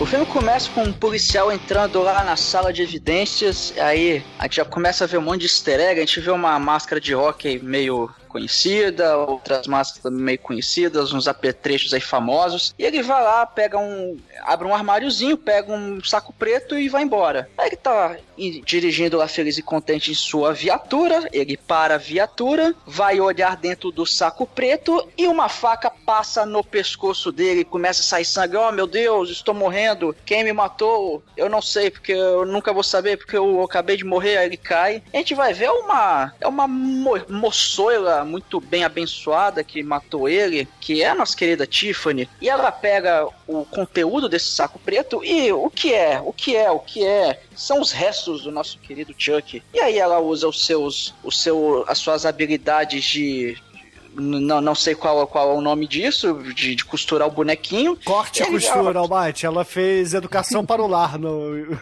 O 0.00 0.06
filme 0.06 0.26
começa 0.26 0.68
com 0.70 0.82
um 0.82 0.92
policial 0.92 1.52
entrando 1.52 2.02
lá 2.02 2.24
na 2.24 2.34
sala 2.34 2.72
de 2.72 2.82
evidências, 2.82 3.72
aí 3.78 4.24
a 4.38 4.44
gente 4.44 4.56
já 4.56 4.64
começa 4.64 5.04
a 5.04 5.06
ver 5.06 5.18
um 5.18 5.22
monte 5.22 5.40
de 5.40 5.46
easter 5.46 5.78
egg, 5.78 6.00
a 6.00 6.04
gente 6.06 6.20
vê 6.20 6.30
uma 6.30 6.58
máscara 6.58 7.00
de 7.00 7.14
hockey 7.14 7.60
meio 7.60 8.10
conhecida, 8.30 9.16
outras 9.16 9.66
máscaras 9.66 10.02
também 10.02 10.22
meio 10.22 10.38
conhecidas, 10.38 11.12
uns 11.12 11.26
apetrechos 11.26 11.92
aí 11.92 12.00
famosos, 12.00 12.74
e 12.78 12.84
ele 12.84 13.02
vai 13.02 13.22
lá, 13.22 13.44
pega 13.44 13.78
um, 13.78 14.16
abre 14.42 14.66
um 14.66 14.74
armáriozinho, 14.74 15.36
pega 15.36 15.72
um 15.72 16.02
saco 16.02 16.32
preto 16.32 16.78
e 16.78 16.88
vai 16.88 17.02
embora. 17.02 17.50
Aí 17.58 17.68
ele 17.68 17.76
tá 17.76 18.16
dirigindo 18.64 19.18
lá 19.18 19.28
feliz 19.28 19.58
e 19.58 19.62
contente 19.62 20.10
em 20.10 20.14
sua 20.14 20.52
viatura, 20.52 21.28
ele 21.32 21.56
para 21.56 21.96
a 21.96 21.98
viatura, 21.98 22.74
vai 22.86 23.20
olhar 23.20 23.56
dentro 23.56 23.90
do 23.90 24.06
saco 24.06 24.46
preto 24.46 25.06
e 25.18 25.26
uma 25.26 25.48
faca 25.48 25.90
passa 25.90 26.46
no 26.46 26.64
pescoço 26.64 27.30
dele, 27.30 27.64
começa 27.64 28.00
a 28.00 28.04
sair 28.04 28.24
sangue, 28.24 28.56
oh 28.56 28.72
meu 28.72 28.86
Deus, 28.86 29.30
estou 29.30 29.54
morrendo, 29.54 30.16
quem 30.24 30.44
me 30.44 30.52
matou? 30.52 31.22
Eu 31.36 31.48
não 31.48 31.60
sei, 31.60 31.90
porque 31.90 32.12
eu 32.12 32.46
nunca 32.46 32.72
vou 32.72 32.82
saber, 32.82 33.16
porque 33.18 33.36
eu 33.36 33.62
acabei 33.62 33.96
de 33.96 34.04
morrer, 34.04 34.38
aí 34.38 34.46
ele 34.46 34.56
cai. 34.56 35.02
A 35.12 35.16
gente 35.18 35.34
vai 35.34 35.52
ver 35.52 35.70
uma, 35.70 36.32
é 36.40 36.48
uma 36.48 36.66
mo 36.66 37.10
moçoila 37.28 38.19
muito 38.24 38.60
bem 38.60 38.84
abençoada 38.84 39.64
que 39.64 39.82
matou 39.82 40.28
ele, 40.28 40.68
que 40.80 41.02
é 41.02 41.08
a 41.08 41.14
nossa 41.14 41.36
querida 41.36 41.66
Tiffany, 41.66 42.28
e 42.40 42.48
ela 42.48 42.70
pega 42.70 43.26
o 43.46 43.64
conteúdo 43.64 44.28
desse 44.28 44.48
saco 44.50 44.78
preto 44.78 45.24
e 45.24 45.52
o 45.52 45.70
que 45.70 45.94
é, 45.94 46.20
o 46.20 46.32
que 46.32 46.56
é, 46.56 46.70
o 46.70 46.78
que 46.78 47.04
é, 47.04 47.40
são 47.54 47.80
os 47.80 47.92
restos 47.92 48.42
do 48.42 48.52
nosso 48.52 48.78
querido 48.78 49.14
Chuck. 49.16 49.62
E 49.74 49.80
aí 49.80 49.98
ela 49.98 50.18
usa 50.18 50.48
os 50.48 50.64
seus, 50.64 51.14
o 51.22 51.30
seu, 51.30 51.84
as 51.86 51.98
suas 51.98 52.24
habilidades 52.24 53.04
de 53.04 53.56
não, 54.14 54.60
não 54.60 54.74
sei 54.74 54.94
qual, 54.94 55.26
qual 55.26 55.50
é 55.50 55.54
o 55.54 55.60
nome 55.60 55.86
disso, 55.86 56.34
de, 56.54 56.74
de 56.74 56.84
costurar 56.84 57.28
o 57.28 57.30
bonequinho. 57.30 57.96
Corte 58.04 58.40
e 58.40 58.42
Ele- 58.46 58.52
costura, 58.52 58.98
Almighty. 58.98 59.46
Ela 59.46 59.64
fez 59.64 60.14
educação 60.14 60.64
para 60.64 60.82
o 60.82 60.86
lar 60.86 61.18
no, 61.18 61.56
no 61.66 61.78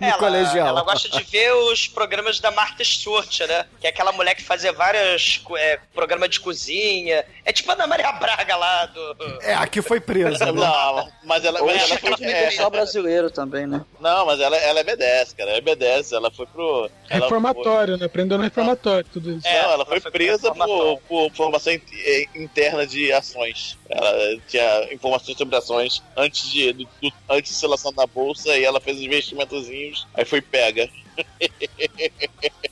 Ela, 0.00 0.18
colegial. 0.18 0.68
ela 0.68 0.82
gosta 0.82 1.08
de 1.08 1.22
ver 1.24 1.52
os 1.54 1.86
programas 1.88 2.40
da 2.40 2.50
Martha 2.50 2.84
Stewart, 2.84 3.40
né? 3.40 3.66
Que 3.80 3.86
é 3.86 3.90
aquela 3.90 4.12
mulher 4.12 4.34
que 4.34 4.42
fazia 4.42 4.72
vários 4.72 5.42
é, 5.56 5.78
programas 5.94 6.30
de 6.30 6.40
cozinha. 6.40 7.24
É 7.44 7.52
tipo 7.52 7.70
a 7.70 7.74
Ana 7.74 7.86
Maria 7.86 8.12
Braga 8.12 8.56
lá 8.56 8.86
do. 8.86 9.12
É, 9.42 9.54
aqui 9.54 9.82
foi 9.82 10.00
presa. 10.00 10.46
né? 10.46 10.52
Não, 10.52 11.08
mas 11.24 11.44
ela, 11.44 11.60
mas 11.64 11.90
ela 11.90 11.98
foi. 11.98 12.24
É 12.24 12.50
só 12.50 12.70
brasileiro 12.70 13.30
também, 13.30 13.66
né? 13.66 13.84
Não, 14.00 14.26
mas 14.26 14.40
ela, 14.40 14.56
ela 14.56 14.80
é 14.80 14.84
B10, 14.84 15.34
cara. 15.36 15.50
Ela 15.50 15.58
é 15.58 15.60
B10. 15.60 16.12
Ela 16.12 16.30
foi 16.30 16.46
pro. 16.46 16.88
Ela 17.08 17.22
Reformatório, 17.24 17.96
né? 17.96 18.08
Prendeu 18.08 18.38
no 18.38 18.44
reformatório, 18.44 19.06
tudo 19.12 19.32
isso. 19.32 19.42
Foi, 19.42 19.52
não, 19.62 19.70
ela 19.72 19.86
foi 19.86 20.00
presa 20.00 20.52
por, 20.54 20.98
por 21.08 21.30
formação 21.44 21.72
in- 21.72 21.80
eh, 21.92 22.26
interna 22.36 22.86
de 22.86 23.12
ações. 23.12 23.76
Ela 23.88 24.36
tinha 24.48 24.92
informações 24.92 25.36
sobre 25.36 25.56
ações 25.56 26.02
antes 26.16 26.50
de, 26.50 26.72
do, 26.72 26.84
do- 27.00 27.12
antes 27.28 27.52
de 27.52 27.58
ser 27.58 27.66
lançada 27.66 27.94
na 27.96 28.06
bolsa 28.06 28.56
e 28.56 28.64
ela 28.64 28.80
fez 28.80 28.98
os 28.98 29.02
investimentozinhos, 29.04 30.06
aí 30.14 30.24
foi 30.24 30.40
pega. 30.40 30.88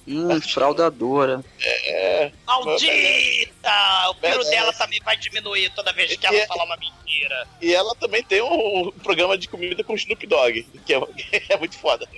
Hum, 0.09 0.40
fraudadora. 0.40 1.44
É. 1.62 2.33
Maldita! 2.46 3.70
O 4.11 4.14
piro 4.14 4.42
É. 4.42 4.50
dela 4.50 4.72
também 4.72 4.98
vai 5.04 5.16
diminuir 5.16 5.70
toda 5.74 5.92
vez 5.92 6.16
que 6.16 6.24
E 6.24 6.26
ela 6.26 6.37
é- 6.38 6.46
falar 6.46 6.64
uma 6.64 6.76
mentira. 6.76 7.46
E 7.61 7.74
ela 7.74 7.94
também 7.96 8.22
tem 8.22 8.40
um 8.42 8.90
programa 9.02 9.37
de 9.37 9.46
comida 9.48 9.85
com 9.85 9.94
Snoop 9.94 10.26
Dogg, 10.26 10.66
que 10.87 10.94
é, 10.94 10.98
é 11.50 11.56
muito 11.59 11.76
foda. 11.76 12.09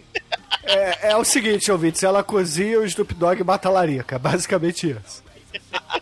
É, 0.65 1.11
é 1.11 1.17
o 1.17 1.25
seguinte, 1.25 1.71
ouvintes. 1.73 2.03
Ela 2.03 2.23
cozinha 2.23 2.79
o 2.79 2.85
Snoop 2.85 3.13
Dogg 3.15 3.43
mata 3.43 3.69
a 3.69 3.73
larica. 3.73 4.19
Basicamente 4.19 4.91
isso. 4.91 5.23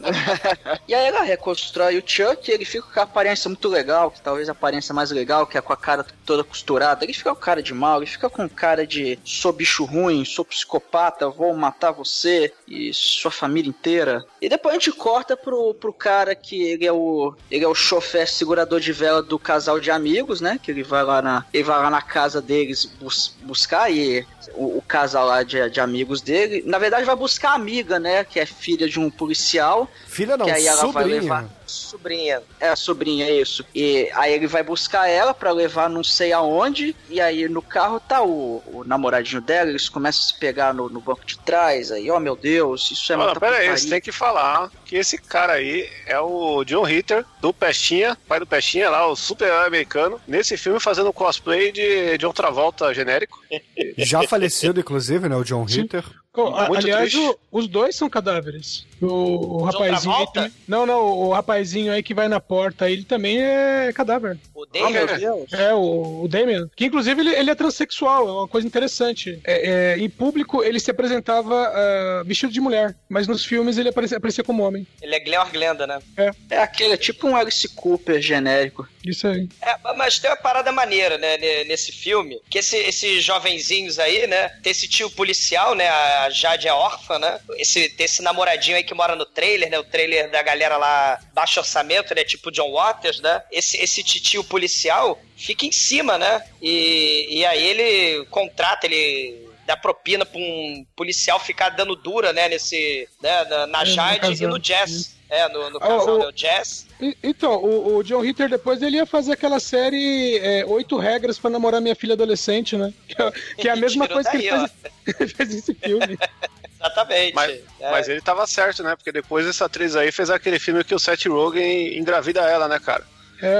E 0.88 0.94
aí 0.94 1.06
ela 1.06 1.22
reconstrói 1.22 1.98
o 1.98 2.02
Chuck 2.04 2.50
e 2.50 2.54
ele 2.54 2.64
fica 2.64 2.86
com 2.86 3.00
a 3.00 3.02
aparência 3.02 3.48
muito 3.48 3.68
legal, 3.68 4.10
que 4.10 4.20
talvez 4.22 4.48
a 4.48 4.52
aparência 4.52 4.94
mais 4.94 5.10
legal, 5.10 5.46
que 5.46 5.58
é 5.58 5.60
com 5.60 5.72
a 5.72 5.76
cara 5.76 6.06
toda 6.24 6.42
costurada. 6.44 7.04
Ele 7.04 7.12
fica 7.12 7.34
com 7.34 7.40
cara 7.40 7.62
de 7.62 7.74
mal, 7.74 7.98
ele 7.98 8.10
fica 8.10 8.30
com 8.30 8.48
cara 8.48 8.86
de 8.86 9.18
sou 9.24 9.52
bicho 9.52 9.84
ruim, 9.84 10.24
sou 10.24 10.44
psicopata, 10.44 11.28
vou 11.28 11.54
matar 11.54 11.90
você 11.90 12.52
e 12.66 12.92
sua 12.94 13.30
família 13.30 13.68
inteira. 13.68 14.24
E 14.40 14.48
depois 14.48 14.74
a 14.74 14.78
gente 14.78 14.92
corta 14.92 15.36
pro, 15.36 15.74
pro 15.74 15.92
cara 15.92 16.34
que 16.34 16.62
ele 16.62 16.86
é 16.86 16.92
o 16.92 17.34
ele 17.50 17.64
é 17.64 17.68
o 17.68 17.74
chofer 17.74 18.28
segurador 18.28 18.80
de 18.80 18.92
vela 18.92 19.22
do 19.22 19.38
casal 19.38 19.78
de 19.80 19.90
amigos, 19.90 20.40
né? 20.40 20.58
Que 20.62 20.70
ele 20.70 20.82
vai 20.82 21.02
lá 21.02 21.20
na 21.20 21.44
ele 21.52 21.64
vai 21.64 21.78
lá 21.78 21.90
na 21.90 22.02
casa 22.02 22.40
deles 22.40 22.86
bus- 22.86 23.34
buscar 23.42 23.90
e 23.90 24.26
o, 24.54 24.78
o 24.78 24.82
casal 24.82 25.26
lá 25.26 25.42
de, 25.42 25.68
de 25.70 25.80
amigos 25.80 26.20
dele, 26.20 26.62
na 26.66 26.78
verdade 26.78 27.04
vai 27.04 27.16
buscar 27.16 27.50
a 27.50 27.54
amiga, 27.54 27.98
né? 27.98 28.24
Que 28.24 28.40
é 28.40 28.46
filha 28.46 28.88
de 28.88 28.98
um 28.98 29.10
policial. 29.10 29.88
Filha 30.06 30.36
não, 30.36 30.46
que 30.46 30.52
aí 30.52 30.66
ela 30.66 30.82
vai 30.82 31.04
sobrinha. 31.04 31.20
levar. 31.20 31.57
Sobrinha. 31.68 32.42
É 32.60 32.68
a 32.68 32.76
sobrinha, 32.76 33.30
isso. 33.30 33.64
E 33.74 34.10
aí 34.14 34.32
ele 34.32 34.46
vai 34.46 34.62
buscar 34.62 35.08
ela 35.08 35.34
pra 35.34 35.52
levar 35.52 35.88
não 35.88 36.02
sei 36.02 36.32
aonde. 36.32 36.94
E 37.08 37.20
aí 37.20 37.48
no 37.48 37.62
carro 37.62 38.00
tá 38.00 38.22
o, 38.22 38.62
o 38.66 38.84
namoradinho 38.84 39.40
dela. 39.40 39.70
Eles 39.70 39.88
começam 39.88 40.22
a 40.24 40.28
se 40.28 40.38
pegar 40.38 40.74
no, 40.74 40.88
no 40.88 41.00
banco 41.00 41.24
de 41.24 41.38
trás. 41.38 41.90
Aí, 41.92 42.10
oh 42.10 42.20
meu 42.20 42.36
Deus, 42.36 42.90
isso 42.90 43.12
é 43.12 43.16
Mano, 43.16 43.30
muita 43.30 43.40
pera 43.40 43.56
aí, 43.56 43.68
você 43.68 43.88
tem 43.88 44.00
que 44.00 44.12
falar 44.12 44.70
que 44.84 44.96
esse 44.96 45.18
cara 45.18 45.54
aí 45.54 45.88
é 46.06 46.18
o 46.18 46.64
John 46.64 46.82
Ritter, 46.82 47.24
do 47.40 47.52
Pestinha, 47.52 48.16
pai 48.26 48.40
do 48.40 48.46
Pestinha 48.46 48.90
lá, 48.90 49.06
o 49.06 49.16
super 49.16 49.50
americano, 49.66 50.20
nesse 50.26 50.56
filme 50.56 50.80
fazendo 50.80 51.12
cosplay 51.12 51.72
de 51.72 52.16
John 52.18 52.32
Travolta 52.32 52.92
genérico. 52.94 53.38
Já 53.98 54.22
falecido, 54.22 54.80
inclusive, 54.80 55.28
né? 55.28 55.36
O 55.36 55.44
John 55.44 55.64
Ritter. 55.64 56.04
Muito 56.44 56.76
aliás, 56.76 57.14
o- 57.14 57.38
os 57.50 57.66
dois 57.68 57.94
são 57.96 58.08
cadáveres. 58.08 58.86
O, 59.00 59.06
o 59.06 59.62
rapazinho 59.62 59.84
aí 59.94 60.00
Travolta? 60.00 60.32
também. 60.32 60.52
Não, 60.66 60.84
não, 60.86 61.00
o 61.06 61.32
rapazinho 61.32 61.92
aí 61.92 62.02
que 62.02 62.14
vai 62.14 62.28
na 62.28 62.40
porta, 62.40 62.90
ele 62.90 63.04
também 63.04 63.40
é 63.40 63.92
cadáver. 63.94 64.38
O 64.54 64.66
Damien. 64.66 65.06
É, 65.52 65.72
o, 65.74 66.22
o 66.24 66.28
Damien. 66.28 66.68
Que 66.76 66.86
inclusive 66.86 67.20
ele, 67.20 67.30
ele 67.34 67.50
é 67.50 67.54
transexual, 67.54 68.28
é 68.28 68.32
uma 68.32 68.48
coisa 68.48 68.66
interessante. 68.66 69.38
É, 69.44 69.94
é, 69.94 69.98
em 69.98 70.08
público 70.10 70.62
ele 70.62 70.80
se 70.80 70.90
apresentava 70.90 71.54
ah, 71.54 72.22
vestido 72.26 72.52
de 72.52 72.60
mulher, 72.60 72.96
mas 73.08 73.26
nos 73.28 73.44
filmes 73.44 73.78
ele 73.78 73.88
aparecia, 73.88 74.18
aparecia 74.18 74.42
como 74.44 74.62
homem. 74.62 74.86
Ele 75.00 75.14
é 75.14 75.20
Glenn 75.20 75.46
Glenda, 75.52 75.86
né? 75.86 75.98
É. 76.16 76.30
É 76.50 76.58
aquele, 76.58 76.94
é 76.94 76.96
tipo 76.96 77.28
um 77.28 77.36
Alice 77.36 77.68
Cooper 77.68 78.20
genérico. 78.20 78.86
Isso 79.08 79.26
aí. 79.26 79.48
É, 79.62 79.76
mas 79.96 80.18
tem 80.18 80.30
uma 80.30 80.36
parada 80.36 80.70
maneira, 80.70 81.16
né, 81.18 81.36
ne- 81.38 81.64
nesse 81.64 81.90
filme, 81.92 82.40
que 82.50 82.58
esse- 82.58 82.76
esses 82.76 83.24
jovenzinhos 83.24 83.98
aí, 83.98 84.26
né, 84.26 84.48
tem 84.62 84.70
esse 84.70 84.86
tio 84.88 85.10
policial, 85.10 85.74
né, 85.74 85.88
a 85.88 86.30
Jade 86.30 86.68
é 86.68 86.72
órfã, 86.72 87.18
né, 87.18 87.40
esse, 87.56 87.88
tem 87.90 88.04
esse 88.04 88.22
namoradinho 88.22 88.76
aí 88.76 88.82
que 88.84 88.94
mora 88.94 89.16
no 89.16 89.24
trailer, 89.24 89.70
né, 89.70 89.78
o 89.78 89.84
trailer 89.84 90.30
da 90.30 90.42
galera 90.42 90.76
lá, 90.76 91.20
baixo 91.32 91.60
orçamento, 91.60 92.14
né, 92.14 92.22
tipo 92.24 92.50
John 92.50 92.72
Waters, 92.72 93.20
né, 93.20 93.42
esse, 93.50 93.76
esse 93.78 94.02
titio 94.02 94.44
policial 94.44 95.20
fica 95.36 95.64
em 95.64 95.72
cima, 95.72 96.18
né, 96.18 96.44
e, 96.60 97.26
e 97.30 97.46
aí 97.46 97.64
ele 97.66 98.24
contrata, 98.26 98.86
ele 98.86 99.46
dá 99.66 99.76
propina 99.76 100.24
pra 100.24 100.40
um 100.40 100.86
policial 100.96 101.38
ficar 101.38 101.68
dando 101.70 101.94
dura, 101.94 102.32
né, 102.32 102.48
nesse, 102.48 103.06
né, 103.22 103.44
na, 103.44 103.66
na 103.66 103.82
É, 103.82 103.86
Jade 103.86 104.42
e 104.42 104.46
no 104.46 104.58
Jazz, 104.58 105.14
é, 105.30 105.48
no, 105.48 105.70
no 105.70 105.76
Ah, 105.76 105.80
casal, 105.80 106.14
o- 106.14 106.18
né, 106.18 106.26
o 106.26 106.32
Jazz, 106.32 106.86
E- 107.00 107.16
Então, 107.22 107.56
o, 107.56 107.96
o 107.96 108.02
John 108.04 108.20
Ritter 108.20 108.48
depois 108.48 108.80
ele 108.82 108.96
ia 108.96 109.06
fazer 109.06 109.32
aquela 109.32 109.60
série 109.60 110.38
é, 110.38 110.64
Oito 110.66 110.96
Regras 110.96 111.38
pra 111.38 111.50
Namorar 111.50 111.80
Minha 111.80 111.94
Filha 111.94 112.14
Adolescente, 112.14 112.76
né? 112.76 112.92
Que 113.08 113.22
é, 113.22 113.30
que 113.62 113.68
é 113.68 113.72
a 113.72 113.76
mesma 113.76 114.08
coisa 114.08 114.30
que 114.30 114.36
ele 114.38 114.50
daí, 114.50 114.68
fez, 115.14 115.32
fez 115.32 115.54
esse 115.54 115.74
filme. 115.74 116.18
Exatamente. 116.80 117.34
Mas, 117.34 117.60
É. 117.80 117.90
mas 117.90 118.08
ele 118.08 118.20
tava 118.20 118.46
certo, 118.46 118.82
né? 118.84 118.94
Porque 118.94 119.10
depois 119.10 119.44
essa 119.46 119.64
atriz 119.64 119.96
aí 119.96 120.12
fez 120.12 120.30
aquele 120.30 120.58
filme 120.60 120.84
que 120.84 120.94
o 120.94 120.98
Seth 120.98 121.26
Rogen 121.26 121.98
engravida 121.98 122.40
ela, 122.42 122.68
né, 122.68 122.78
cara? 122.78 123.04
É, 123.42 123.58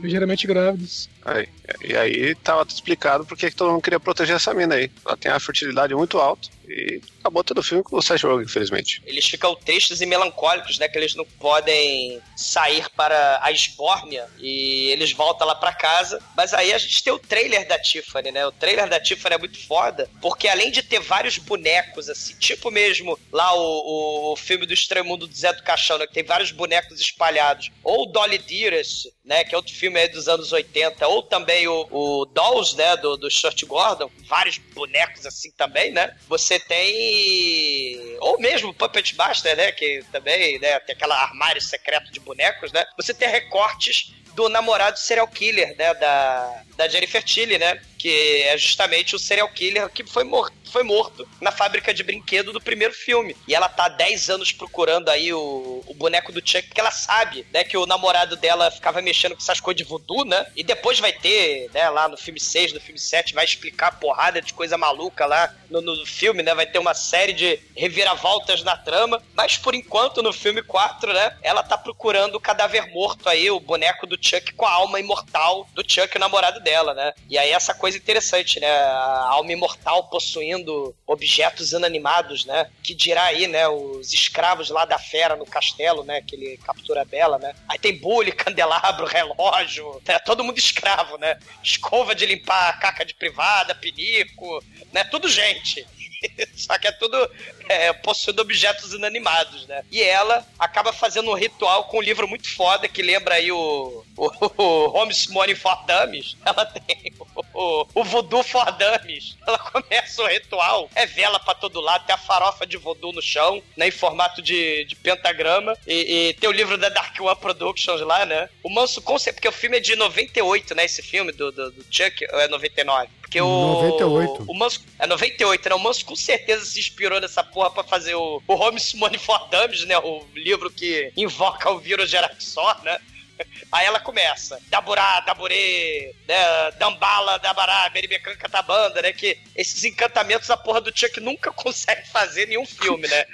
ligeiramente 0.00 0.46
grávidos. 0.46 1.08
Aí, 1.24 1.48
e 1.82 1.96
aí 1.96 2.34
tava 2.34 2.64
tudo 2.66 2.74
explicado 2.74 3.24
porque 3.24 3.50
que 3.50 3.56
todo 3.56 3.70
mundo 3.70 3.82
queria 3.82 3.98
proteger 3.98 4.36
essa 4.36 4.52
mina 4.52 4.74
aí. 4.74 4.90
Ela 5.04 5.16
tem 5.16 5.32
a 5.32 5.40
fertilidade 5.40 5.94
muito 5.94 6.18
alta 6.18 6.48
e 6.68 7.00
acabou 7.20 7.44
todo 7.44 7.58
o 7.58 7.62
filme 7.62 7.82
com 7.82 7.96
o 7.96 8.02
Seth 8.02 8.22
Rogen, 8.22 8.44
infelizmente. 8.44 9.02
Eles 9.06 9.24
ficam 9.26 9.54
tristes 9.54 10.00
e 10.00 10.06
melancólicos, 10.06 10.78
né? 10.78 10.88
Que 10.88 10.98
eles 10.98 11.14
não 11.14 11.24
podem 11.24 12.20
sair 12.36 12.88
para 12.90 13.38
a 13.42 13.50
esbórnia 13.50 14.26
e 14.38 14.90
eles 14.90 15.12
voltam 15.12 15.46
lá 15.46 15.54
para 15.54 15.72
casa. 15.72 16.22
Mas 16.36 16.52
aí 16.52 16.72
a 16.72 16.78
gente 16.78 17.02
tem 17.02 17.12
o 17.12 17.18
trailer 17.18 17.66
da 17.66 17.78
Tiffany, 17.78 18.30
né? 18.30 18.46
O 18.46 18.52
trailer 18.52 18.88
da 18.88 19.00
Tiffany 19.00 19.34
é 19.34 19.38
muito 19.38 19.58
foda, 19.66 20.08
porque 20.20 20.48
além 20.48 20.70
de 20.70 20.82
ter 20.82 21.00
vários 21.00 21.38
bonecos, 21.38 22.08
assim, 22.08 22.34
tipo 22.36 22.70
mesmo 22.70 23.18
lá 23.32 23.54
o, 23.54 24.32
o 24.32 24.36
filme 24.36 24.66
do 24.66 24.74
Estranho 24.74 25.06
Mundo 25.06 25.26
do 25.26 25.34
Zé 25.34 25.52
do 25.52 25.62
Caixão, 25.62 25.98
né? 25.98 26.06
Que 26.06 26.14
tem 26.14 26.24
vários 26.24 26.50
bonecos 26.50 27.00
espalhados. 27.00 27.70
Ou 27.82 28.10
Dolly 28.10 28.38
Dearest, 28.38 29.08
né? 29.24 29.44
Que 29.44 29.54
é 29.54 29.58
outro 29.58 29.74
filme 29.74 29.98
aí 29.98 30.08
dos 30.08 30.28
anos 30.28 30.52
80. 30.52 31.06
Ou 31.14 31.22
também 31.22 31.68
o, 31.68 31.86
o 31.90 32.24
Dolls, 32.26 32.76
né? 32.76 32.96
Do, 32.96 33.16
do 33.16 33.30
Short 33.30 33.64
Gordon. 33.66 34.10
Vários 34.26 34.58
bonecos 34.58 35.24
assim 35.24 35.50
também, 35.52 35.92
né? 35.92 36.16
Você 36.28 36.58
tem... 36.58 38.16
Ou 38.20 38.38
mesmo 38.40 38.74
Puppet 38.74 39.14
Master, 39.16 39.56
né? 39.56 39.70
Que 39.70 40.04
também, 40.10 40.58
né? 40.58 40.80
Tem 40.80 40.94
aquela 40.94 41.16
armário 41.22 41.62
secreto 41.62 42.10
de 42.10 42.18
bonecos, 42.18 42.72
né? 42.72 42.84
Você 42.96 43.14
tem 43.14 43.28
recortes 43.28 44.12
do 44.34 44.48
namorado 44.48 44.98
serial 44.98 45.28
killer, 45.28 45.74
né? 45.76 45.94
Da, 45.94 46.62
da 46.76 46.88
Jennifer 46.88 47.22
Tilly, 47.22 47.58
né? 47.58 47.80
Que 47.98 48.42
é 48.42 48.58
justamente 48.58 49.16
o 49.16 49.18
serial 49.18 49.48
killer 49.48 49.88
que 49.88 50.04
foi 50.04 50.24
morto, 50.24 50.54
foi 50.74 50.82
morto 50.82 51.26
na 51.40 51.52
fábrica 51.52 51.94
de 51.94 52.02
brinquedo 52.02 52.52
do 52.52 52.60
primeiro 52.60 52.92
filme. 52.92 53.36
E 53.46 53.54
ela 53.54 53.68
tá 53.68 53.84
há 53.84 53.88
10 53.88 54.30
anos 54.30 54.50
procurando 54.50 55.08
aí 55.08 55.32
o, 55.32 55.84
o 55.86 55.94
boneco 55.94 56.32
do 56.32 56.40
Chuck, 56.44 56.66
porque 56.66 56.80
ela 56.80 56.90
sabe, 56.90 57.46
né? 57.52 57.62
Que 57.62 57.76
o 57.76 57.86
namorado 57.86 58.34
dela 58.36 58.70
ficava 58.70 59.00
mexendo 59.00 59.36
com 59.36 59.40
essas 59.40 59.60
coisas 59.60 59.78
de 59.78 59.88
voodoo, 59.88 60.24
né? 60.24 60.46
E 60.56 60.64
depois 60.64 60.98
vai 60.98 61.12
ter, 61.12 61.70
né? 61.72 61.88
Lá 61.88 62.08
no 62.08 62.16
filme 62.16 62.40
6, 62.40 62.72
no 62.72 62.80
filme 62.80 62.98
7, 62.98 63.34
vai 63.34 63.44
explicar 63.44 63.88
a 63.88 63.92
porrada 63.92 64.42
de 64.42 64.52
coisa 64.52 64.76
maluca 64.76 65.26
lá 65.26 65.54
no, 65.70 65.80
no 65.80 66.04
filme, 66.04 66.42
né? 66.42 66.54
Vai 66.54 66.66
ter 66.66 66.80
uma 66.80 66.94
série 66.94 67.32
de 67.32 67.60
reviravoltas 67.76 68.64
na 68.64 68.76
trama. 68.76 69.22
Mas 69.32 69.56
por 69.56 69.76
enquanto, 69.76 70.22
no 70.22 70.32
filme 70.32 70.60
4, 70.60 71.12
né? 71.12 71.36
Ela 71.40 71.62
tá 71.62 71.78
procurando 71.78 72.34
o 72.34 72.40
cadáver 72.40 72.90
morto 72.92 73.28
aí, 73.28 73.48
o 73.48 73.60
boneco 73.60 74.08
do 74.08 74.18
Chuck 74.24 74.54
com 74.54 74.64
a 74.64 74.72
alma 74.72 74.98
imortal 74.98 75.68
do 75.74 75.84
Chuck, 75.86 76.16
o 76.16 76.20
namorado 76.20 76.60
dela, 76.60 76.94
né? 76.94 77.12
E 77.28 77.36
aí 77.36 77.50
essa 77.50 77.74
coisa 77.74 77.98
interessante, 77.98 78.58
né? 78.58 78.70
A 78.70 79.28
alma 79.30 79.52
imortal 79.52 80.08
possuindo 80.08 80.94
objetos 81.06 81.72
inanimados, 81.72 82.44
né? 82.46 82.70
Que 82.82 82.94
dirá 82.94 83.24
aí, 83.24 83.46
né? 83.46 83.68
Os 83.68 84.12
escravos 84.12 84.70
lá 84.70 84.84
da 84.84 84.98
fera 84.98 85.36
no 85.36 85.44
castelo, 85.44 86.02
né? 86.02 86.22
Que 86.22 86.36
ele 86.36 86.56
captura 86.58 87.04
dela, 87.04 87.38
né? 87.38 87.54
Aí 87.68 87.78
tem 87.78 87.98
bule, 87.98 88.32
candelabro, 88.32 89.06
relógio, 89.06 90.00
né? 90.06 90.18
Todo 90.20 90.42
mundo 90.42 90.58
escravo, 90.58 91.18
né? 91.18 91.38
Escova 91.62 92.14
de 92.14 92.24
limpar 92.24 92.80
caca 92.80 93.04
de 93.04 93.14
privada, 93.14 93.74
pinico, 93.74 94.62
né? 94.92 95.04
Tudo 95.04 95.28
gente. 95.28 95.86
Só 96.56 96.78
que 96.78 96.86
é 96.86 96.92
tudo 96.92 97.30
é, 97.68 97.92
possuindo 97.92 98.42
objetos 98.42 98.92
inanimados, 98.92 99.66
né? 99.66 99.84
E 99.90 100.02
ela 100.02 100.46
acaba 100.58 100.92
fazendo 100.92 101.30
um 101.30 101.34
ritual 101.34 101.84
com 101.84 101.98
um 101.98 102.02
livro 102.02 102.28
muito 102.28 102.52
foda 102.54 102.88
que 102.88 103.02
lembra 103.02 103.36
aí 103.36 103.50
o, 103.50 104.04
o, 104.16 104.30
o 104.62 104.86
Holmes 104.88 105.26
Money 105.28 105.54
for 105.54 105.76
Dummies. 105.86 106.36
Ela 106.44 106.66
tem 106.66 107.12
o, 107.52 107.86
o, 107.94 108.04
Voodoo 108.04 108.42
for 108.42 108.66
Dummies. 108.72 109.36
Ela 109.46 109.58
começa 109.58 110.22
o 110.22 110.26
ritual, 110.26 110.90
é 110.94 111.06
vela 111.06 111.38
pra 111.38 111.54
todo 111.54 111.80
lado, 111.80 112.06
tem 112.06 112.14
a 112.14 112.18
farofa 112.18 112.66
de 112.66 112.76
voodoo 112.76 113.12
no 113.12 113.22
chão, 113.22 113.62
né? 113.76 113.88
Em 113.88 113.92
formato 113.92 114.42
de, 114.42 114.84
de 114.84 114.96
pentagrama. 114.96 115.76
E, 115.86 116.28
e 116.28 116.34
tem 116.34 116.48
o 116.48 116.52
livro 116.52 116.76
da 116.76 116.88
Dark 116.88 117.18
One 117.20 117.36
Productions 117.36 118.00
lá, 118.00 118.24
né? 118.26 118.48
O 118.62 118.70
Manso 118.70 119.02
Concept, 119.02 119.34
porque 119.34 119.48
o 119.48 119.52
filme 119.52 119.76
é 119.76 119.80
de 119.80 119.96
98, 119.96 120.74
né? 120.74 120.84
Esse 120.84 121.02
filme 121.02 121.32
do, 121.32 121.50
do, 121.50 121.70
do 121.70 121.84
Chuck, 121.90 122.24
é 122.24 122.48
99? 122.48 123.08
Porque 123.24 123.40
o. 123.40 123.46
98. 123.46 124.44
O 124.46 124.54
Manso. 124.54 124.84
É 124.98 125.06
98, 125.06 125.68
né? 125.68 125.74
O 125.74 125.78
Manso 125.78 126.04
com 126.04 126.14
certeza 126.14 126.64
se 126.64 126.78
inspirou 126.78 127.20
nessa 127.20 127.42
porra 127.42 127.70
pra 127.70 127.82
fazer 127.82 128.14
o, 128.14 128.42
o 128.46 128.54
Holmes 128.54 128.92
Money 128.94 129.18
for 129.18 129.48
Dummies, 129.48 129.84
né? 129.86 129.98
O 129.98 130.24
livro 130.34 130.70
que 130.70 131.10
invoca 131.16 131.70
o 131.70 131.78
vírus 131.78 132.10
Geraxor, 132.10 132.82
né? 132.84 132.98
Aí 133.72 133.86
ela 133.86 133.98
começa, 133.98 134.60
Daburá, 134.68 135.20
Daburê, 135.20 136.14
né, 136.28 136.70
Dambala, 136.78 137.38
Dabará, 137.38 137.88
Beribecan 137.88 138.36
Catabanda, 138.36 139.02
né? 139.02 139.12
Que 139.12 139.38
esses 139.56 139.82
encantamentos 139.82 140.50
a 140.50 140.56
porra 140.56 140.80
do 140.80 140.96
Chuck 140.96 141.18
nunca 141.18 141.50
consegue 141.52 142.06
fazer 142.08 142.44
em 142.44 142.50
nenhum 142.50 142.66
filme, 142.66 143.08
né? 143.08 143.24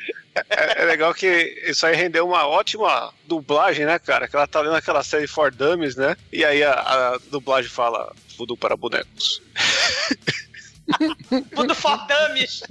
É, 0.48 0.82
é 0.82 0.84
legal 0.84 1.12
que 1.12 1.26
isso 1.66 1.84
aí 1.84 1.96
rendeu 1.96 2.26
uma 2.26 2.46
ótima 2.46 3.12
dublagem, 3.24 3.84
né, 3.84 3.98
cara? 3.98 4.28
Que 4.28 4.36
ela 4.36 4.46
tá 4.46 4.60
lendo 4.60 4.76
aquela 4.76 5.02
série 5.02 5.26
For 5.26 5.50
Dummies, 5.50 5.96
né? 5.96 6.16
E 6.32 6.44
aí 6.44 6.62
a, 6.62 6.72
a 6.72 7.18
dublagem 7.30 7.68
fala 7.68 8.14
voodoo 8.38 8.56
para 8.56 8.76
bonecos. 8.76 9.42
Tudo 11.54 11.74
for 11.74 11.98
dummies. 12.06 12.62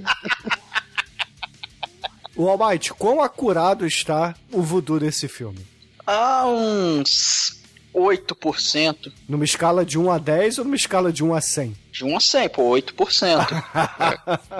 O 2.36 2.48
Almighty, 2.48 2.94
quão 2.94 3.22
acurado 3.22 3.86
está 3.86 4.36
o 4.52 4.62
voodoo 4.62 5.00
desse 5.00 5.28
filme? 5.28 5.66
Ah, 6.08 6.46
uns 6.48 7.62
8%. 7.94 9.12
Numa 9.28 9.44
escala 9.44 9.86
de 9.86 9.98
1 10.00 10.12
a 10.12 10.18
10 10.18 10.60
ou 10.60 10.64
numa 10.66 10.76
escala 10.76 11.12
de 11.12 11.24
1 11.24 11.34
a 11.34 11.42
100? 11.42 11.76
De 11.92 12.06
1 12.06 12.16
a 12.18 12.20
100, 12.20 12.50
pô, 12.50 12.64
8%. 12.72 13.64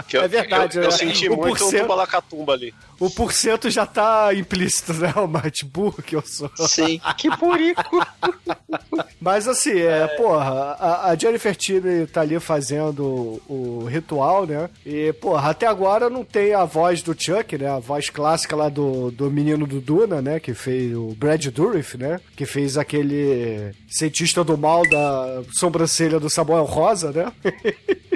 Que 0.08 0.18
eu, 0.18 0.22
É 0.24 0.28
verdade, 0.28 0.78
eu, 0.78 0.84
eu 0.84 0.90
né? 0.90 0.98
senti 0.98 1.28
O 1.30 1.36
muito 1.38 1.60
porcento- 1.60 1.94
um 1.94 2.22
tumba 2.30 2.54
ali. 2.54 2.74
O 3.00 3.10
porcento 3.10 3.70
já 3.70 3.86
tá 3.86 4.34
implícito, 4.34 4.94
né, 4.94 5.14
Almighty? 5.16 5.64
Burro 5.66 6.02
que 6.02 6.16
eu 6.16 6.22
sou. 6.22 6.52
Sim, 6.68 7.00
que 7.18 7.30
purico. 7.38 7.82
Mas 9.22 9.48
assim, 9.48 9.80
é, 9.80 10.06
porra, 10.08 10.76
a, 10.80 11.10
a 11.10 11.16
Jennifer 11.16 11.56
Tilly 11.56 12.08
tá 12.08 12.22
ali 12.22 12.40
fazendo 12.40 13.40
o, 13.48 13.82
o 13.84 13.86
ritual, 13.86 14.46
né? 14.46 14.70
E, 14.86 15.14
porra, 15.14 15.52
até 15.52 15.66
agora 15.66 16.10
não 16.10 16.24
tem 16.26 16.54
a 16.54 16.66
voz 16.66 17.02
do 17.02 17.16
Chuck, 17.18 17.58
né? 17.58 17.70
A 17.70 17.80
voz 17.80 18.10
clássica 18.10 18.56
lá 18.56 18.68
do, 18.70 19.12
do 19.12 19.30
menino 19.32 19.66
do 19.66 19.80
Duna, 19.80 20.22
né? 20.22 20.40
Que 20.40 20.54
fez 20.54 20.94
o 20.96 21.16
Brad 21.18 21.46
Dourif, 21.48 21.98
né? 21.98 22.20
Que 22.36 22.46
fez 22.46 22.78
aquele 22.78 23.72
cientista 23.88 24.44
do 24.44 24.58
mal 24.58 24.84
da 24.90 25.42
sobrancelha 25.54 26.20
do 26.20 26.30
Samuel 26.30 26.64
Rosa, 26.66 27.12
né? 27.24 27.34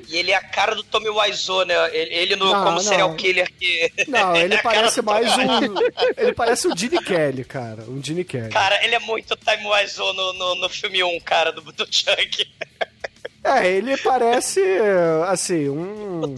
E 0.07 0.17
ele 0.17 0.31
é 0.31 0.35
a 0.35 0.43
cara 0.43 0.75
do 0.75 0.83
Tommy 0.83 1.09
Wiseau, 1.09 1.65
né? 1.65 1.75
Ele, 1.95 2.13
ele 2.13 2.35
no, 2.35 2.45
Não, 2.45 2.63
como 2.63 2.71
não. 2.71 2.79
serial 2.79 3.15
killer 3.15 3.51
que. 3.53 3.91
Não, 4.07 4.35
ele 4.37 4.55
É 4.55 4.61
parece 4.61 5.01
mais 5.01 5.27
um. 5.37 5.73
Ele 6.17 6.33
parece 6.33 6.67
um 6.67 6.75
Gene 6.75 7.01
Kelly, 7.03 7.43
cara. 7.43 7.83
Um 7.83 8.03
Gene 8.03 8.23
Kelly. 8.23 8.49
Cara, 8.49 8.83
ele 8.83 8.95
é 8.95 8.99
muito 8.99 9.35
Time 9.35 9.65
Wiseau 9.65 10.13
no, 10.13 10.33
no, 10.33 10.55
no 10.55 10.69
filme 10.69 11.03
1, 11.03 11.19
cara, 11.21 11.51
do, 11.51 11.61
do 11.61 11.85
Chuck. 11.89 12.47
É, 13.45 13.67
ele 13.67 13.97
parece, 13.97 14.61
assim, 15.27 15.67
um. 15.67 16.33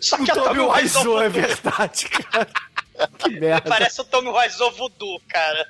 Só 0.00 0.16
que 0.18 0.30
a 0.30 0.34
Tommy 0.34 0.58
Tommy 0.58 0.60
Wiseau 0.60 1.20
é 1.20 1.28
verdade, 1.28 2.08
cara. 2.08 2.48
Que 3.18 3.30
merda. 3.30 3.68
Parece 3.68 4.00
o 4.00 4.04
Tommy 4.04 4.28
Wiseau 4.28 4.70
voodoo, 4.70 5.20
cara. 5.28 5.68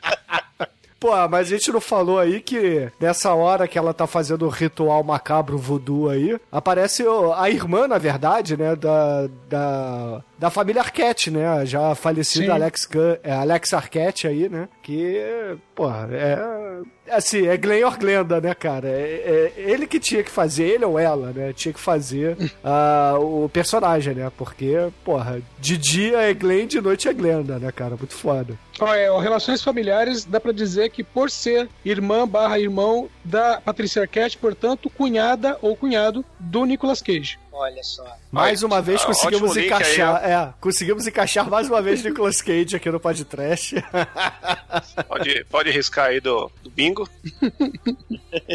Pô, 1.01 1.13
mas 1.31 1.47
a 1.47 1.51
gente 1.57 1.73
não 1.73 1.81
falou 1.81 2.19
aí 2.19 2.43
que 2.43 2.93
nessa 3.01 3.33
hora 3.33 3.67
que 3.67 3.79
ela 3.79 3.95
tá 3.95 4.07
fazendo 4.07 4.45
o 4.45 4.51
ritual 4.51 5.03
macabro 5.03 5.57
voodoo 5.57 6.11
aí, 6.11 6.39
aparece 6.53 7.03
a 7.35 7.49
irmã, 7.49 7.89
na 7.89 7.97
verdade, 7.97 8.55
né, 8.55 8.77
da, 8.77 9.27
da, 9.49 10.23
da 10.41 10.49
família 10.49 10.81
Arquette, 10.81 11.31
né? 11.31 11.67
Já 11.67 11.95
falecida 11.95 12.47
Sim. 12.47 12.51
Alex, 12.51 12.89
é, 13.23 13.31
Alex 13.31 13.75
Arquette 13.75 14.27
aí, 14.27 14.49
né? 14.49 14.71
Que, 14.83 15.23
porra, 15.75 16.09
é. 16.13 16.39
Assim, 17.11 17.47
é 17.47 17.57
Glenn 17.59 17.85
or 17.85 17.99
Glenda, 17.99 18.41
né, 18.41 18.55
cara? 18.55 18.89
É, 18.89 19.53
é 19.59 19.71
ele 19.71 19.87
que 19.87 20.01
tinha 20.01 20.23
que 20.23 20.31
fazer, 20.31 20.65
ele 20.65 20.85
ou 20.87 20.99
ela, 20.99 21.31
né? 21.33 21.53
Tinha 21.53 21.75
que 21.75 21.81
fazer 21.81 22.39
ah, 22.65 23.17
o 23.21 23.51
personagem, 23.53 24.15
né? 24.15 24.33
Porque, 24.35 24.89
porra, 25.05 25.43
de 25.59 25.77
dia 25.77 26.23
é 26.23 26.33
Glenn, 26.33 26.67
de 26.67 26.81
noite 26.81 27.07
é 27.07 27.13
Glenda, 27.13 27.59
né, 27.59 27.71
cara? 27.71 27.95
Muito 27.97 28.15
foda. 28.15 28.57
É, 28.81 29.21
relações 29.21 29.63
familiares, 29.63 30.25
dá 30.25 30.41
pra 30.41 30.53
dizer 30.53 30.89
que 30.91 31.05
por 31.05 31.31
ser 31.31 31.69
irmã 31.85 32.27
barra 32.27 32.59
irmão 32.59 33.11
da 33.23 33.61
Patrícia 33.61 34.01
Arquette, 34.01 34.39
portanto, 34.39 34.89
cunhada 34.89 35.59
ou 35.61 35.77
cunhado 35.77 36.25
do 36.39 36.65
Nicolas 36.65 37.03
Cage. 37.03 37.39
Olha 37.61 37.83
só. 37.85 38.05
Mais 38.33 38.63
uma 38.63 38.81
vez 38.81 39.03
ó, 39.03 39.07
conseguimos 39.07 39.51
ótimo 39.51 39.61
link 39.63 39.73
aí, 39.73 39.79
encaixar. 39.81 40.25
é, 40.25 40.55
conseguimos 40.61 41.07
encaixar 41.07 41.49
mais 41.51 41.69
uma 41.69 41.83
vez 41.83 42.03
Nicolas 42.03 42.41
Cage 42.41 42.75
aqui 42.77 42.91
no 42.91 42.99
podcast. 42.99 43.77
Pode, 45.09 45.45
pode 45.51 45.71
riscar 45.71 46.07
aí 46.07 46.21
do, 46.21 46.51
do 46.63 46.71
bingo. 46.71 47.09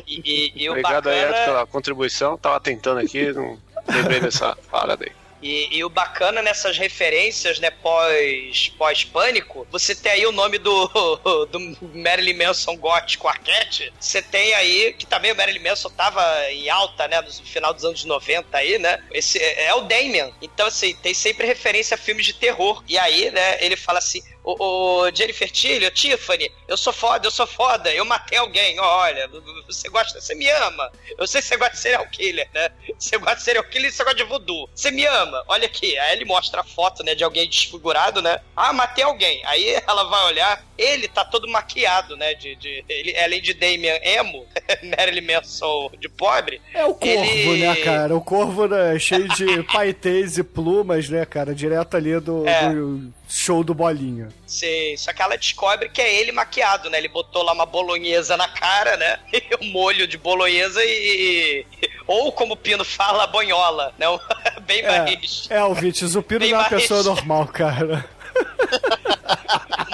E, 0.07 0.21
e- 0.25 0.63
e 0.63 0.69
Obrigado 0.69 1.07
aí 1.09 1.21
bacana, 1.25 1.45
pela 1.45 1.67
contribuição. 1.67 2.37
Tava 2.37 2.59
tentando 2.59 2.99
aqui, 2.99 3.31
não 3.33 3.57
lembrei 3.87 4.19
dessa 4.19 4.55
parada 4.71 5.05
aí. 5.05 5.11
E, 5.41 5.77
e 5.77 5.83
o 5.83 5.89
bacana 5.89 6.41
nessas 6.41 6.77
referências, 6.77 7.59
né, 7.59 7.69
pós, 7.69 8.69
pós-pânico, 8.77 9.67
você 9.71 9.93
tem 9.93 10.11
aí 10.11 10.25
o 10.25 10.31
nome 10.31 10.57
do, 10.57 10.87
do 11.51 11.59
Marilyn 11.93 12.45
Manson 12.45 12.75
gótico 12.77 13.27
Arquette. 13.27 13.93
Você 13.99 14.21
tem 14.21 14.53
aí, 14.53 14.93
que 14.93 15.05
também 15.05 15.31
o 15.31 15.35
Marilyn 15.35 15.63
Manson 15.63 15.89
tava 15.89 16.23
em 16.51 16.69
alta, 16.69 17.07
né, 17.07 17.21
no 17.21 17.31
final 17.31 17.73
dos 17.73 17.85
anos 17.85 18.03
90 18.05 18.57
aí, 18.57 18.77
né? 18.79 19.01
Esse 19.11 19.41
é 19.41 19.73
o 19.73 19.81
Damien. 19.81 20.33
Então, 20.41 20.67
assim, 20.67 20.95
tem 20.95 21.13
sempre 21.13 21.45
referência 21.45 21.95
a 21.95 21.97
filmes 21.97 22.25
de 22.25 22.33
terror. 22.33 22.83
E 22.87 22.97
aí, 22.97 23.31
né, 23.31 23.63
ele 23.63 23.75
fala 23.75 23.99
assim: 23.99 24.21
o, 24.45 25.03
o 25.05 25.11
Jennifer 25.11 25.49
Tilly, 25.51 25.85
o 25.87 25.91
Tiffany, 25.91 26.51
eu 26.67 26.77
sou 26.77 26.93
foda, 26.93 27.25
eu 27.27 27.31
sou 27.31 27.47
foda, 27.47 27.91
eu 27.93 28.05
matei 28.05 28.37
alguém, 28.37 28.79
olha, 28.79 29.27
você 29.65 29.89
gosta, 29.89 30.21
você 30.21 30.35
me 30.35 30.47
ama. 30.49 30.91
Eu 31.17 31.25
sei 31.27 31.41
que 31.41 31.47
você 31.47 31.57
gosta 31.57 31.73
de 31.73 31.79
serial 31.81 32.07
killer, 32.07 32.47
né? 32.53 32.69
Você 32.97 33.17
gosta 33.17 33.35
de 33.37 33.43
serial 33.43 33.63
killer 33.65 33.89
e 33.89 33.91
você 33.91 34.03
gosta 34.03 34.17
de 34.17 34.23
voodoo. 34.23 34.69
Você 34.75 34.91
me 34.91 35.05
ama, 35.05 35.43
olha 35.47 35.65
aqui. 35.65 35.97
Aí 35.97 36.13
ele 36.15 36.25
mostra 36.25 36.61
a 36.61 36.63
foto, 36.63 37.03
né, 37.03 37.15
de 37.15 37.23
alguém 37.23 37.49
desfigurado, 37.49 38.21
né? 38.21 38.39
Ah, 38.55 38.71
matei 38.71 39.03
alguém. 39.03 39.41
Aí 39.45 39.81
ela 39.87 40.03
vai 40.05 40.25
olhar, 40.25 40.63
ele 40.77 41.07
tá 41.07 41.25
todo 41.25 41.47
maquiado, 41.47 42.15
né? 42.15 42.33
De, 42.35 42.55
de, 42.55 42.83
ele, 42.87 43.17
além 43.17 43.41
de 43.41 43.53
Damian 43.53 43.97
Emo, 44.03 44.45
Marilyn 44.97 45.25
Manson 45.33 45.89
de 45.99 46.07
pobre. 46.09 46.61
É 46.73 46.85
o 46.85 46.93
corvo, 46.93 47.23
ele- 47.23 47.65
né, 47.65 47.75
cara? 47.77 48.15
O 48.15 48.21
corvo 48.21 48.67
né, 48.67 48.97
cheio 48.99 49.27
de 49.29 49.63
paetês 49.71 50.37
e 50.37 50.43
plumas, 50.43 51.09
né, 51.09 51.25
cara? 51.25 51.53
Direto 51.55 51.97
ali 51.97 52.19
do, 52.19 52.47
É. 52.47 52.69
do 52.69 53.13
show 53.35 53.63
do 53.65 53.73
Bolinha. 53.73 54.29
Sim, 54.47 54.95
só 54.97 55.11
que 55.11 55.21
ela 55.21 55.37
descobre 55.37 55.89
que 55.89 56.01
é 56.01 56.15
ele 56.21 56.31
maquiado, 56.31 56.89
né? 56.89 56.97
Ele 56.97 57.09
botou 57.09 57.43
lá 57.43 57.51
uma 57.51 57.65
bolonhesa 57.65 58.37
na 58.37 58.47
cara, 58.47 58.95
né? 58.95 59.19
um 59.61 59.71
molho 59.71 60.07
de 60.07 60.17
bolonhesa 60.17 60.81
e. 60.83 61.65
Ou 62.07 62.31
como 62.31 62.53
o 62.53 62.57
Pino 62.57 62.85
fala, 62.85 63.27
banhola, 63.27 63.93
né? 63.97 64.05
Bem 64.65 64.83
mais. 64.83 65.47
É, 65.49 65.57
Alvites, 65.57 66.15
o 66.15 66.23
Pino 66.23 66.39
Bem 66.39 66.51
não 66.51 66.59
é 66.59 66.61
uma 66.61 66.69
pessoa 66.69 67.03
normal, 67.03 67.47
cara. 67.47 68.05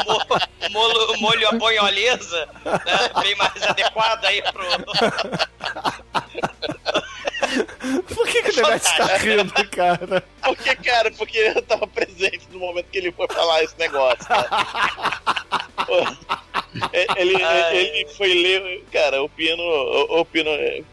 Mo- 0.05 0.69
molho, 0.71 1.19
molho 1.19 1.47
a 1.47 1.51
banholesa, 1.53 2.47
né? 2.65 3.21
Bem 3.21 3.35
mais 3.35 3.63
adequado 3.63 4.25
aí 4.25 4.41
pro. 4.41 4.65
Por 8.13 8.27
que, 8.27 8.43
que 8.43 8.49
o 8.51 8.55
Demet 8.55 8.83
tá 8.97 9.17
rindo, 9.17 9.69
cara? 9.69 10.23
Porque, 10.41 10.75
cara, 10.75 11.11
porque 11.11 11.37
eu 11.37 11.61
tava 11.61 11.87
presente 11.87 12.47
no 12.51 12.59
momento 12.59 12.87
que 12.91 12.97
ele 12.97 13.11
foi 13.11 13.27
falar 13.27 13.63
esse 13.63 13.77
negócio, 13.77 14.25
ele, 17.17 17.43
Ai. 17.43 17.77
ele 17.77 18.07
foi 18.15 18.33
ler, 18.33 18.83
cara, 18.91 19.21
o 19.23 19.29
Pino, 19.29 19.61
o, 19.61 20.21
o 20.21 20.25
Pino 20.25 20.49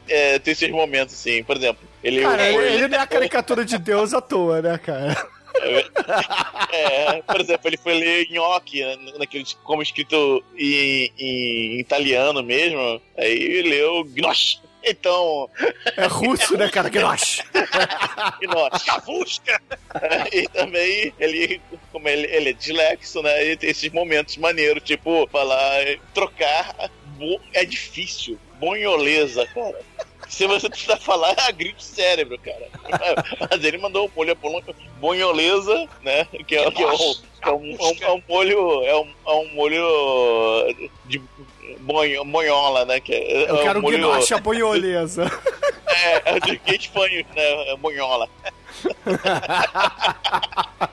é, 0.08 0.38
tem 0.38 0.52
esses 0.52 0.70
momentos 0.70 1.14
assim, 1.14 1.42
por 1.44 1.56
exemplo, 1.56 1.86
ele 2.02 2.20
Cara, 2.22 2.52
foi 2.52 2.66
ele, 2.66 2.74
ele 2.74 2.88
não 2.88 2.98
é 2.98 3.02
a 3.02 3.06
caricatura 3.06 3.64
de 3.64 3.78
Deus 3.78 4.14
à 4.14 4.20
toa, 4.20 4.62
né, 4.62 4.78
cara? 4.78 5.16
É, 6.70 7.22
por 7.22 7.40
exemplo, 7.40 7.68
ele 7.68 7.76
foi 7.76 7.94
ler 7.94 8.30
nhoque, 8.30 8.80
né, 8.80 8.96
naquele, 9.18 9.44
como 9.64 9.82
escrito 9.82 10.44
em, 10.56 11.10
em 11.18 11.80
italiano 11.80 12.42
mesmo, 12.44 13.00
aí 13.16 13.62
leu 13.62 14.04
gnosh. 14.04 14.60
Então. 14.84 15.50
É 15.96 16.06
russo, 16.06 16.56
né, 16.56 16.68
cara? 16.68 16.88
Gnosh. 16.88 17.42
Gnosh. 18.40 18.82
Cavusca! 18.84 19.60
E 20.32 20.48
também 20.48 21.12
ele, 21.18 21.60
como 21.92 22.08
ele, 22.08 22.26
ele 22.34 22.50
é 22.50 22.52
dislexo, 22.52 23.22
né? 23.22 23.44
Ele 23.44 23.56
tem 23.56 23.70
esses 23.70 23.90
momentos 23.92 24.36
maneiros, 24.36 24.82
tipo, 24.82 25.28
falar, 25.30 25.84
trocar. 26.14 26.90
É 27.52 27.64
difícil. 27.64 28.38
Bonholeza, 28.60 29.46
cara. 29.46 29.80
Se 30.28 30.46
você 30.46 30.68
precisar 30.68 30.96
falar, 30.98 31.34
agride 31.38 31.76
o 31.78 31.82
cérebro, 31.82 32.38
cara. 32.38 32.68
Mas 33.50 33.64
ele 33.64 33.78
mandou 33.78 34.06
um 34.06 34.10
molho 34.14 34.36
bonholeza, 35.00 35.88
né? 36.02 36.26
Que 36.46 36.56
é, 36.56 36.70
que 36.70 36.82
é 36.82 36.86
um, 36.88 36.96
que 36.96 37.48
é 37.48 37.50
um, 37.50 37.76
é 37.76 37.84
um- 37.86 37.96
é 38.02 38.12
um 38.12 38.22
molho. 38.28 38.84
É 38.84 38.96
um, 38.96 39.08
é 39.26 39.30
um 39.32 39.54
molho 39.54 40.74
de 41.06 41.20
bonho, 41.80 42.24
bonhola, 42.24 42.84
né? 42.84 43.00
Que 43.00 43.14
é, 43.14 43.50
Eu 43.50 43.56
é 43.56 43.62
quero 43.62 43.78
um 43.78 43.82
molho, 43.82 43.98
Gnosh 43.98 44.32
a 44.32 44.38
bonholeza. 44.38 45.30
É, 45.90 46.36
é 46.36 46.78
de 46.78 46.88
fanho, 46.90 47.26
né? 47.34 47.72
É 47.72 47.76
bonhola. 47.76 48.28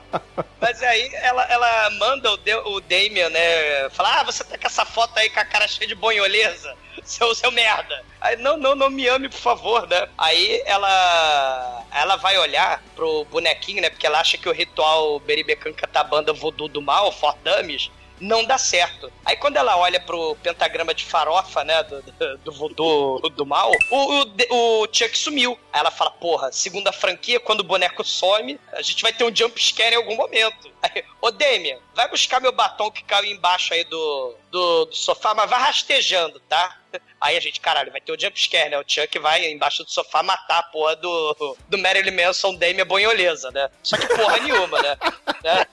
Mas 0.60 0.82
aí 0.82 1.10
ela, 1.14 1.44
ela 1.44 1.90
manda 1.90 2.32
o, 2.32 2.36
De, 2.38 2.54
o 2.54 2.80
Damien, 2.80 3.30
né? 3.30 3.88
Falar, 3.90 4.20
ah, 4.20 4.24
você 4.24 4.42
tá 4.42 4.58
com 4.58 4.66
essa 4.66 4.84
foto 4.84 5.16
aí 5.18 5.30
com 5.30 5.38
a 5.38 5.44
cara 5.44 5.68
cheia 5.68 5.86
de 5.86 5.94
bonholeza, 5.94 6.74
seu, 7.04 7.32
seu 7.34 7.52
merda. 7.52 8.02
Aí, 8.20 8.36
não, 8.36 8.56
não, 8.56 8.74
não 8.74 8.90
me 8.90 9.06
ame, 9.06 9.28
por 9.28 9.38
favor, 9.38 9.86
né? 9.86 10.08
Aí 10.18 10.60
ela 10.66 11.84
ela 11.94 12.16
vai 12.16 12.36
olhar 12.38 12.82
pro 12.94 13.24
bonequinho, 13.26 13.80
né? 13.80 13.90
Porque 13.90 14.06
ela 14.06 14.20
acha 14.20 14.36
que 14.36 14.48
o 14.48 14.52
ritual 14.52 15.20
Beribecan 15.20 15.72
Catabanda 15.72 16.32
Voodoo 16.32 16.68
do 16.68 16.82
Mal, 16.82 17.12
For 17.12 17.36
Dummies, 17.44 17.90
não 18.20 18.44
dá 18.44 18.58
certo. 18.58 19.12
Aí 19.24 19.36
quando 19.36 19.56
ela 19.56 19.76
olha 19.76 20.00
pro 20.00 20.36
pentagrama 20.36 20.94
de 20.94 21.04
farofa, 21.04 21.64
né, 21.64 21.82
do, 21.82 22.02
do, 22.38 23.18
do 23.20 23.30
do 23.30 23.46
mal, 23.46 23.70
o, 23.90 24.22
o, 24.22 24.82
o 24.82 24.88
Chuck 24.92 25.16
sumiu. 25.16 25.58
Aí 25.72 25.80
ela 25.80 25.90
fala, 25.90 26.10
porra, 26.10 26.50
segunda 26.52 26.92
franquia, 26.92 27.38
quando 27.38 27.60
o 27.60 27.64
boneco 27.64 28.02
some, 28.02 28.58
a 28.72 28.82
gente 28.82 29.02
vai 29.02 29.12
ter 29.12 29.24
um 29.24 29.34
jump 29.34 29.62
scare 29.62 29.94
em 29.94 29.98
algum 29.98 30.16
momento. 30.16 30.70
Aí, 30.82 31.04
ô 31.20 31.30
Damien, 31.30 31.78
vai 31.94 32.08
buscar 32.08 32.40
meu 32.40 32.52
batom 32.52 32.90
que 32.90 33.04
caiu 33.04 33.30
embaixo 33.30 33.74
aí 33.74 33.84
do, 33.84 34.34
do, 34.50 34.86
do 34.86 34.96
sofá, 34.96 35.34
mas 35.34 35.48
vai 35.48 35.60
rastejando, 35.60 36.40
tá? 36.40 36.80
Aí 37.20 37.36
a 37.36 37.40
gente, 37.40 37.60
caralho, 37.60 37.90
vai 37.92 38.00
ter 38.00 38.12
o 38.12 38.20
jump 38.20 38.38
scare, 38.40 38.70
né? 38.70 38.78
O 38.78 38.84
Chuck 38.86 39.18
vai 39.18 39.44
embaixo 39.50 39.84
do 39.84 39.90
sofá 39.90 40.22
matar 40.22 40.58
a 40.58 40.62
porra 40.64 40.96
do, 40.96 41.56
do 41.68 41.78
Marilyn 41.78 42.10
Manson 42.24 42.54
Damien 42.54 42.84
Bonholeza, 42.84 43.50
né? 43.50 43.68
Só 43.82 43.96
que 43.96 44.06
porra 44.08 44.38
nenhuma, 44.38 44.80
né? 44.82 44.96
né? 45.44 45.66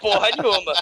Porra 0.00 0.28
nenhuma. 0.36 0.72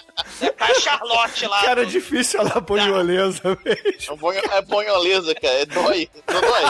Né? 0.41 0.49
Tá 0.51 0.65
a 0.65 0.75
Charlotte 0.75 1.45
lá. 1.47 1.61
Cara, 1.63 1.81
é 1.81 1.85
do- 1.85 1.91
difícil 1.91 2.39
ela 2.41 2.59
bonholeza 2.59 3.41
mesmo. 3.63 4.13
É, 4.13 4.15
bonho, 4.15 4.39
é 4.39 4.61
bonholeza, 4.61 5.35
cara. 5.35 5.53
É 5.61 5.65
dói. 5.65 6.09
Não 6.27 6.41
dói. 6.41 6.63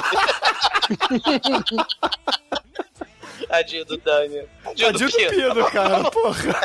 Tadinho 3.48 3.86
do 3.86 3.98
Damien. 3.98 4.48
Tadinho 4.64 4.94
do 4.94 5.12
Pino, 5.12 5.72
cara, 5.72 6.04
porra. 6.12 6.62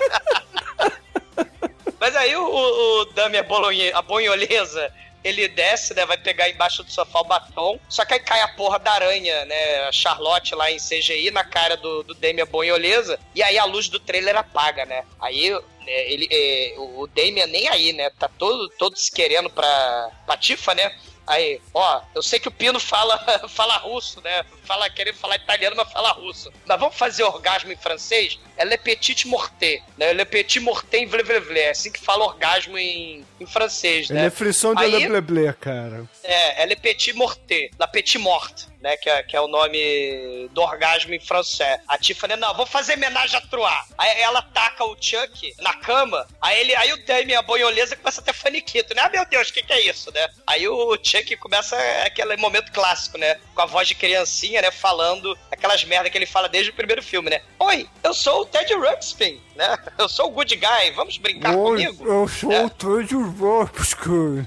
Mas 2.01 2.15
aí 2.17 2.35
o, 2.37 2.43
o, 2.45 3.01
o 3.01 3.05
Dami, 3.07 3.39
a, 3.39 3.43
bolonhe, 3.43 3.93
a 3.93 4.01
bonholeza, 4.03 4.93
ele 5.29 5.49
desce, 5.49 5.95
né? 5.95 6.05
Vai 6.07 6.17
pegar 6.17 6.49
embaixo 6.49 6.83
do 6.83 6.91
sofá 6.91 7.21
o 7.21 7.25
batom. 7.25 7.79
Só 7.89 8.05
que 8.05 8.15
aí 8.15 8.21
cai 8.21 8.41
a 8.41 8.49
porra 8.49 8.79
da 8.79 8.93
aranha, 8.93 9.45
né? 9.45 9.81
A 9.89 9.93
Charlotte 9.93 10.55
lá 10.55 10.71
em 10.71 10.79
CGI 10.79 11.31
na 11.31 11.45
cara 11.45 11.77
do, 11.77 12.03
do 12.03 12.15
Damian 12.15 12.47
bonholeza. 12.47 13.19
E 13.35 13.43
aí 13.43 13.59
a 13.59 13.65
luz 13.65 13.89
do 13.89 14.01
trailer 14.01 14.37
apaga, 14.37 14.85
né? 14.85 15.05
Aí 15.21 15.53
é, 15.87 16.13
ele, 16.13 16.29
é, 16.31 16.75
o 16.79 17.07
Damian 17.07 17.47
nem 17.47 17.69
aí, 17.69 17.93
né? 17.93 18.11
Tá 18.11 18.29
todo, 18.29 18.69
todo 18.71 18.97
se 18.97 19.11
querendo 19.11 19.49
pra 19.49 20.11
Patifa, 20.27 20.75
né? 20.75 20.95
Aí, 21.27 21.61
ó, 21.75 22.01
eu 22.15 22.23
sei 22.23 22.41
que 22.41 22.49
o 22.49 22.51
Pino 22.53 22.81
fala, 22.81 23.19
fala 23.49 23.77
russo, 23.77 24.21
né? 24.23 24.45
Fala, 24.69 24.91
querendo 24.91 25.17
falar 25.17 25.37
italiano, 25.37 25.75
mas 25.75 25.91
fala 25.91 26.13
russo. 26.13 26.53
Nós 26.67 26.79
vamos 26.79 26.95
fazer 26.95 27.23
orgasmo 27.23 27.73
em 27.73 27.77
francês? 27.77 28.39
É 28.55 28.67
le 28.67 28.77
petit 28.77 29.27
morté, 29.27 29.81
né? 29.97 30.13
Le 30.13 30.27
petit 30.27 30.61
morté 30.61 30.99
em 30.99 31.07
vle 31.07 31.23
vle 31.23 31.41
vle. 31.41 31.59
É 31.61 31.71
assim 31.71 31.91
que 31.91 31.99
fala 32.01 32.27
orgasmo 32.27 32.77
em, 32.77 33.25
em 33.41 33.47
francês, 33.47 34.11
né? 34.11 34.21
Ele 34.21 34.27
é 34.27 34.31
frisson 34.31 34.75
de 34.75 34.85
lebleble, 34.85 35.55
cara. 35.55 36.05
é, 36.23 36.63
é 36.63 36.67
le 36.67 36.77
petit 36.77 37.15
morté, 37.15 37.71
la 37.79 37.89
petit 37.89 38.19
morte. 38.19 38.67
né? 38.81 38.97
Que 38.97 39.09
é, 39.11 39.23
que 39.23 39.37
é 39.37 39.41
o 39.41 39.49
nome 39.49 40.49
do 40.53 40.61
orgasmo 40.61 41.15
em 41.15 41.21
francês. 41.21 41.81
A 41.89 41.97
Tiffany, 41.99 42.37
não, 42.37 42.55
vou 42.55 42.67
fazer 42.67 42.95
homenagem 42.95 43.37
a 43.37 43.41
Trois. 43.41 43.87
Aí 43.97 44.21
ela 44.21 44.43
taca 44.43 44.85
o 44.85 44.97
Chuck 45.01 45.55
na 45.61 45.75
cama, 45.75 46.27
aí 46.41 46.61
ele, 46.61 46.75
aí 46.75 46.93
o 46.93 47.05
Demi, 47.05 47.35
a 47.35 47.43
boiolesa, 47.43 47.97
começa 47.97 48.21
a 48.21 48.25
ter 48.25 48.33
faniquito, 48.35 48.95
né? 48.95 49.03
Ah, 49.05 49.09
meu 49.09 49.27
Deus, 49.27 49.49
o 49.49 49.53
que, 49.53 49.63
que 49.63 49.73
é 49.73 49.81
isso, 49.81 50.13
né? 50.13 50.29
Aí 50.47 50.69
o 50.69 50.99
Chuck 51.03 51.37
começa 51.37 51.77
aquele 52.05 52.37
momento 52.37 52.71
clássico, 52.73 53.19
né? 53.19 53.37
Com 53.55 53.63
a 53.63 53.67
voz 53.67 53.89
de 53.89 53.95
criancinha, 53.95 54.58
né? 54.63 54.71
Falando 54.71 55.37
aquelas 55.51 55.85
merda 55.85 56.09
que 56.11 56.17
ele 56.19 56.27
fala 56.27 56.49
desde 56.49 56.71
o 56.71 56.75
primeiro 56.75 57.03
filme, 57.03 57.31
né? 57.31 57.41
Oi, 57.59 57.89
eu 58.03 58.13
sou 58.15 58.43
o 58.43 58.47
Ted 58.47 58.73
Ruxpin, 58.75 59.41
né? 59.57 59.77
Eu 59.99 60.09
sou 60.09 60.27
o 60.27 60.31
good 60.31 60.55
guy, 60.55 60.91
vamos 60.95 61.19
brincar 61.19 61.55
comigo? 61.55 62.07
eu 62.07 62.29
sou 62.29 62.53
É. 62.53 62.65
o 62.65 62.71
Ted 62.71 63.15
Ruxpin. 63.15 64.47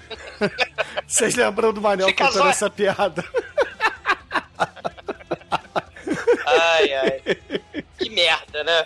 Vocês 1.08 1.36
lembram 1.36 1.74
do 1.74 1.82
Manel 1.82 2.08
Fica 2.08 2.28
contando 2.28 2.50
essa 2.50 2.70
piada? 2.70 3.24
Ai, 6.46 6.94
ai. 6.94 7.22
Que 7.98 8.10
merda, 8.10 8.64
né? 8.64 8.86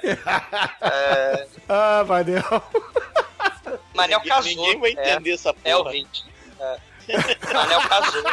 É, 0.81 1.47
Ah, 1.67 2.03
Manel. 2.07 2.43
Manel 3.93 4.19
Ninguém- 4.19 4.29
casou. 4.35 4.51
ninguém 4.51 4.79
vai 4.79 4.91
entender 4.91 5.31
é, 5.31 5.33
essa 5.33 5.53
porra. 5.53 5.69
É 5.69 5.75
ouvinte. 5.77 6.23
É. 6.59 6.77
Manel 7.53 7.81
casou. 7.89 8.23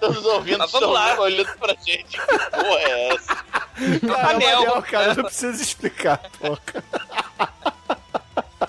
Todos 0.00 0.18
os 0.18 0.24
ouvintes 0.24 0.58
Mas 0.58 0.70
vamos 0.72 0.88
estão 0.88 0.92
lá. 0.92 1.20
olhando 1.20 1.58
pra 1.58 1.74
gente. 1.84 2.18
Que 2.18 2.50
porra 2.50 2.80
é 2.80 3.14
essa? 3.14 3.34
Cara, 4.06 4.32
Manel. 4.34 4.60
Manel, 4.60 4.82
cara, 4.82 5.14
não 5.14 5.24
precisa 5.24 5.62
explicar, 5.62 6.18
porra. 6.38 6.60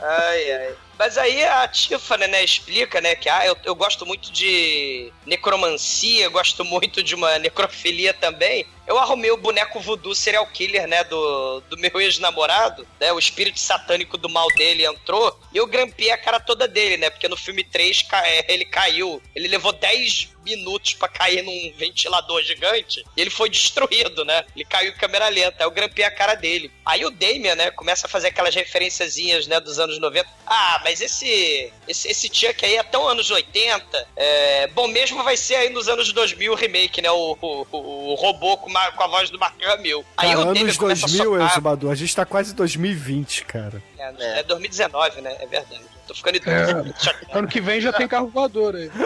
Ai, 0.01 0.51
ai. 0.51 0.75
Mas 0.97 1.17
aí 1.17 1.43
a 1.43 1.67
Tiffany, 1.67 2.27
né, 2.27 2.43
explica, 2.43 3.01
né, 3.01 3.15
que 3.15 3.27
ah, 3.27 3.45
eu, 3.45 3.57
eu 3.65 3.75
gosto 3.75 4.05
muito 4.05 4.31
de 4.31 5.11
necromancia, 5.25 6.29
gosto 6.29 6.63
muito 6.63 7.03
de 7.03 7.13
uma 7.15 7.37
necrofilia 7.37 8.13
também. 8.13 8.65
Eu 8.87 8.97
arrumei 8.99 9.31
o 9.31 9.37
boneco 9.37 9.79
voodoo 9.79 10.13
serial 10.15 10.45
killer, 10.47 10.87
né, 10.87 11.03
do, 11.05 11.61
do 11.69 11.77
meu 11.77 11.99
ex-namorado, 11.99 12.87
né, 12.99 13.11
o 13.11 13.19
espírito 13.19 13.59
satânico 13.59 14.17
do 14.17 14.29
mal 14.29 14.47
dele 14.55 14.85
entrou, 14.85 15.37
e 15.53 15.57
eu 15.57 15.65
grampei 15.67 16.11
a 16.11 16.17
cara 16.17 16.39
toda 16.39 16.67
dele, 16.67 16.97
né, 16.97 17.09
porque 17.09 17.27
no 17.27 17.37
filme 17.37 17.63
3 17.63 18.03
ca- 18.03 18.27
é, 18.27 18.45
ele 18.53 18.65
caiu, 18.65 19.21
ele 19.35 19.47
levou 19.47 19.71
10 19.73 20.29
minutos 20.45 20.93
pra 20.93 21.07
cair 21.07 21.41
num 21.41 21.73
ventilador 21.75 22.43
gigante, 22.43 23.03
e 23.17 23.21
ele 23.21 23.31
foi 23.31 23.49
destruído, 23.49 24.23
né, 24.23 24.45
ele 24.55 24.63
caiu 24.65 24.91
em 24.91 24.95
câmera 24.95 25.27
lenta, 25.29 25.55
aí 25.63 25.65
eu 25.65 25.71
grampei 25.71 26.05
a 26.05 26.11
cara 26.11 26.35
dele. 26.35 26.71
Aí 26.85 27.03
o 27.03 27.09
Damien, 27.09 27.55
né, 27.55 27.71
começa 27.71 28.05
a 28.05 28.09
fazer 28.09 28.27
aquelas 28.27 28.53
referenciazinhas, 28.53 29.47
né, 29.47 29.59
dos 29.59 29.79
anos 29.79 29.99
90. 29.99 30.29
Ah, 30.45 30.79
mas 30.83 31.01
esse, 31.01 31.71
esse, 31.87 32.07
esse 32.09 32.27
Chuck 32.31 32.63
aí 32.63 32.75
é 32.77 32.83
tão 32.83 33.07
anos 33.07 33.31
80, 33.31 34.07
é, 34.15 34.67
bom 34.67 34.87
mesmo 34.87 35.23
vai 35.23 35.35
ser 35.35 35.55
aí 35.55 35.69
nos 35.69 35.87
anos 35.87 36.11
2000 36.13 36.51
o 36.53 36.55
remake, 36.55 37.01
né, 37.01 37.09
o, 37.09 37.35
o, 37.41 37.67
o- 37.71 38.11
o 38.11 38.15
robô 38.15 38.57
com, 38.57 38.69
com 38.95 39.03
a 39.03 39.07
voz 39.07 39.29
do 39.29 39.39
Mark 39.39 39.55
Hamill. 39.63 40.05
Aí 40.17 40.29
Cara, 40.29 40.39
o 40.45 40.49
anos 40.49 40.77
começa 40.77 41.05
a 41.05 41.09
2000, 41.09 41.31
socar- 41.33 41.51
Exumador. 41.51 41.91
A 41.91 41.95
gente 41.95 42.15
tá 42.15 42.25
quase 42.25 42.51
em 42.51 42.55
2020, 42.55 43.45
cara. 43.45 43.81
É, 43.97 44.39
é 44.39 44.43
2019, 44.43 45.21
né, 45.21 45.35
é 45.39 45.45
verdade. 45.47 45.81
Tô 46.07 46.13
ficando 46.13 46.37
idoso. 46.37 46.93
Ano 47.33 47.47
que 47.47 47.59
vem 47.59 47.81
já 47.81 47.91
tem 47.91 48.07
carro 48.07 48.27
voador 48.27 48.75
aí. 48.75 48.89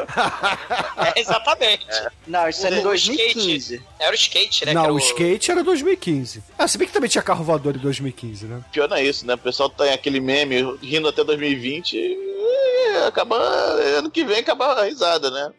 É, 1.16 1.20
exatamente. 1.20 1.88
Não, 2.28 2.48
isso 2.50 2.66
era 2.66 2.76
em 2.76 2.80
O 2.80 2.84
2015. 2.84 3.58
skate- 3.76 3.84
Era 4.00 4.12
o 4.12 4.16
skate, 4.16 4.66
né? 4.66 4.74
Não, 4.74 4.84
era 4.84 4.94
o 4.94 4.98
skate 4.98 5.52
era 5.52 5.64
2015. 5.64 6.44
Ah, 6.58 6.68
se 6.68 6.78
bem 6.78 6.88
que 6.88 6.94
também 6.94 7.10
tinha 7.10 7.22
carro 7.24 7.44
voador 7.44 7.76
em 7.76 7.80
2015, 7.80 8.46
né? 8.46 8.62
Pior 8.72 8.90
não 8.90 8.98
é 8.98 9.04
isso, 9.04 9.26
né? 9.26 9.36
O 9.36 9.38
pessoal 9.38 9.70
tá 9.70 9.88
em 9.88 9.94
aquele 9.94 10.20
meme 10.20 10.78
rindo 10.82 11.08
até 11.08 11.24
2020 11.24 11.94
e 11.96 13.04
acaba. 13.08 13.38
Ano 13.38 14.12
que 14.12 14.24
vem 14.26 14.40
acaba 14.40 14.74
a 14.74 14.84
risada, 14.86 15.30
né? 15.32 15.52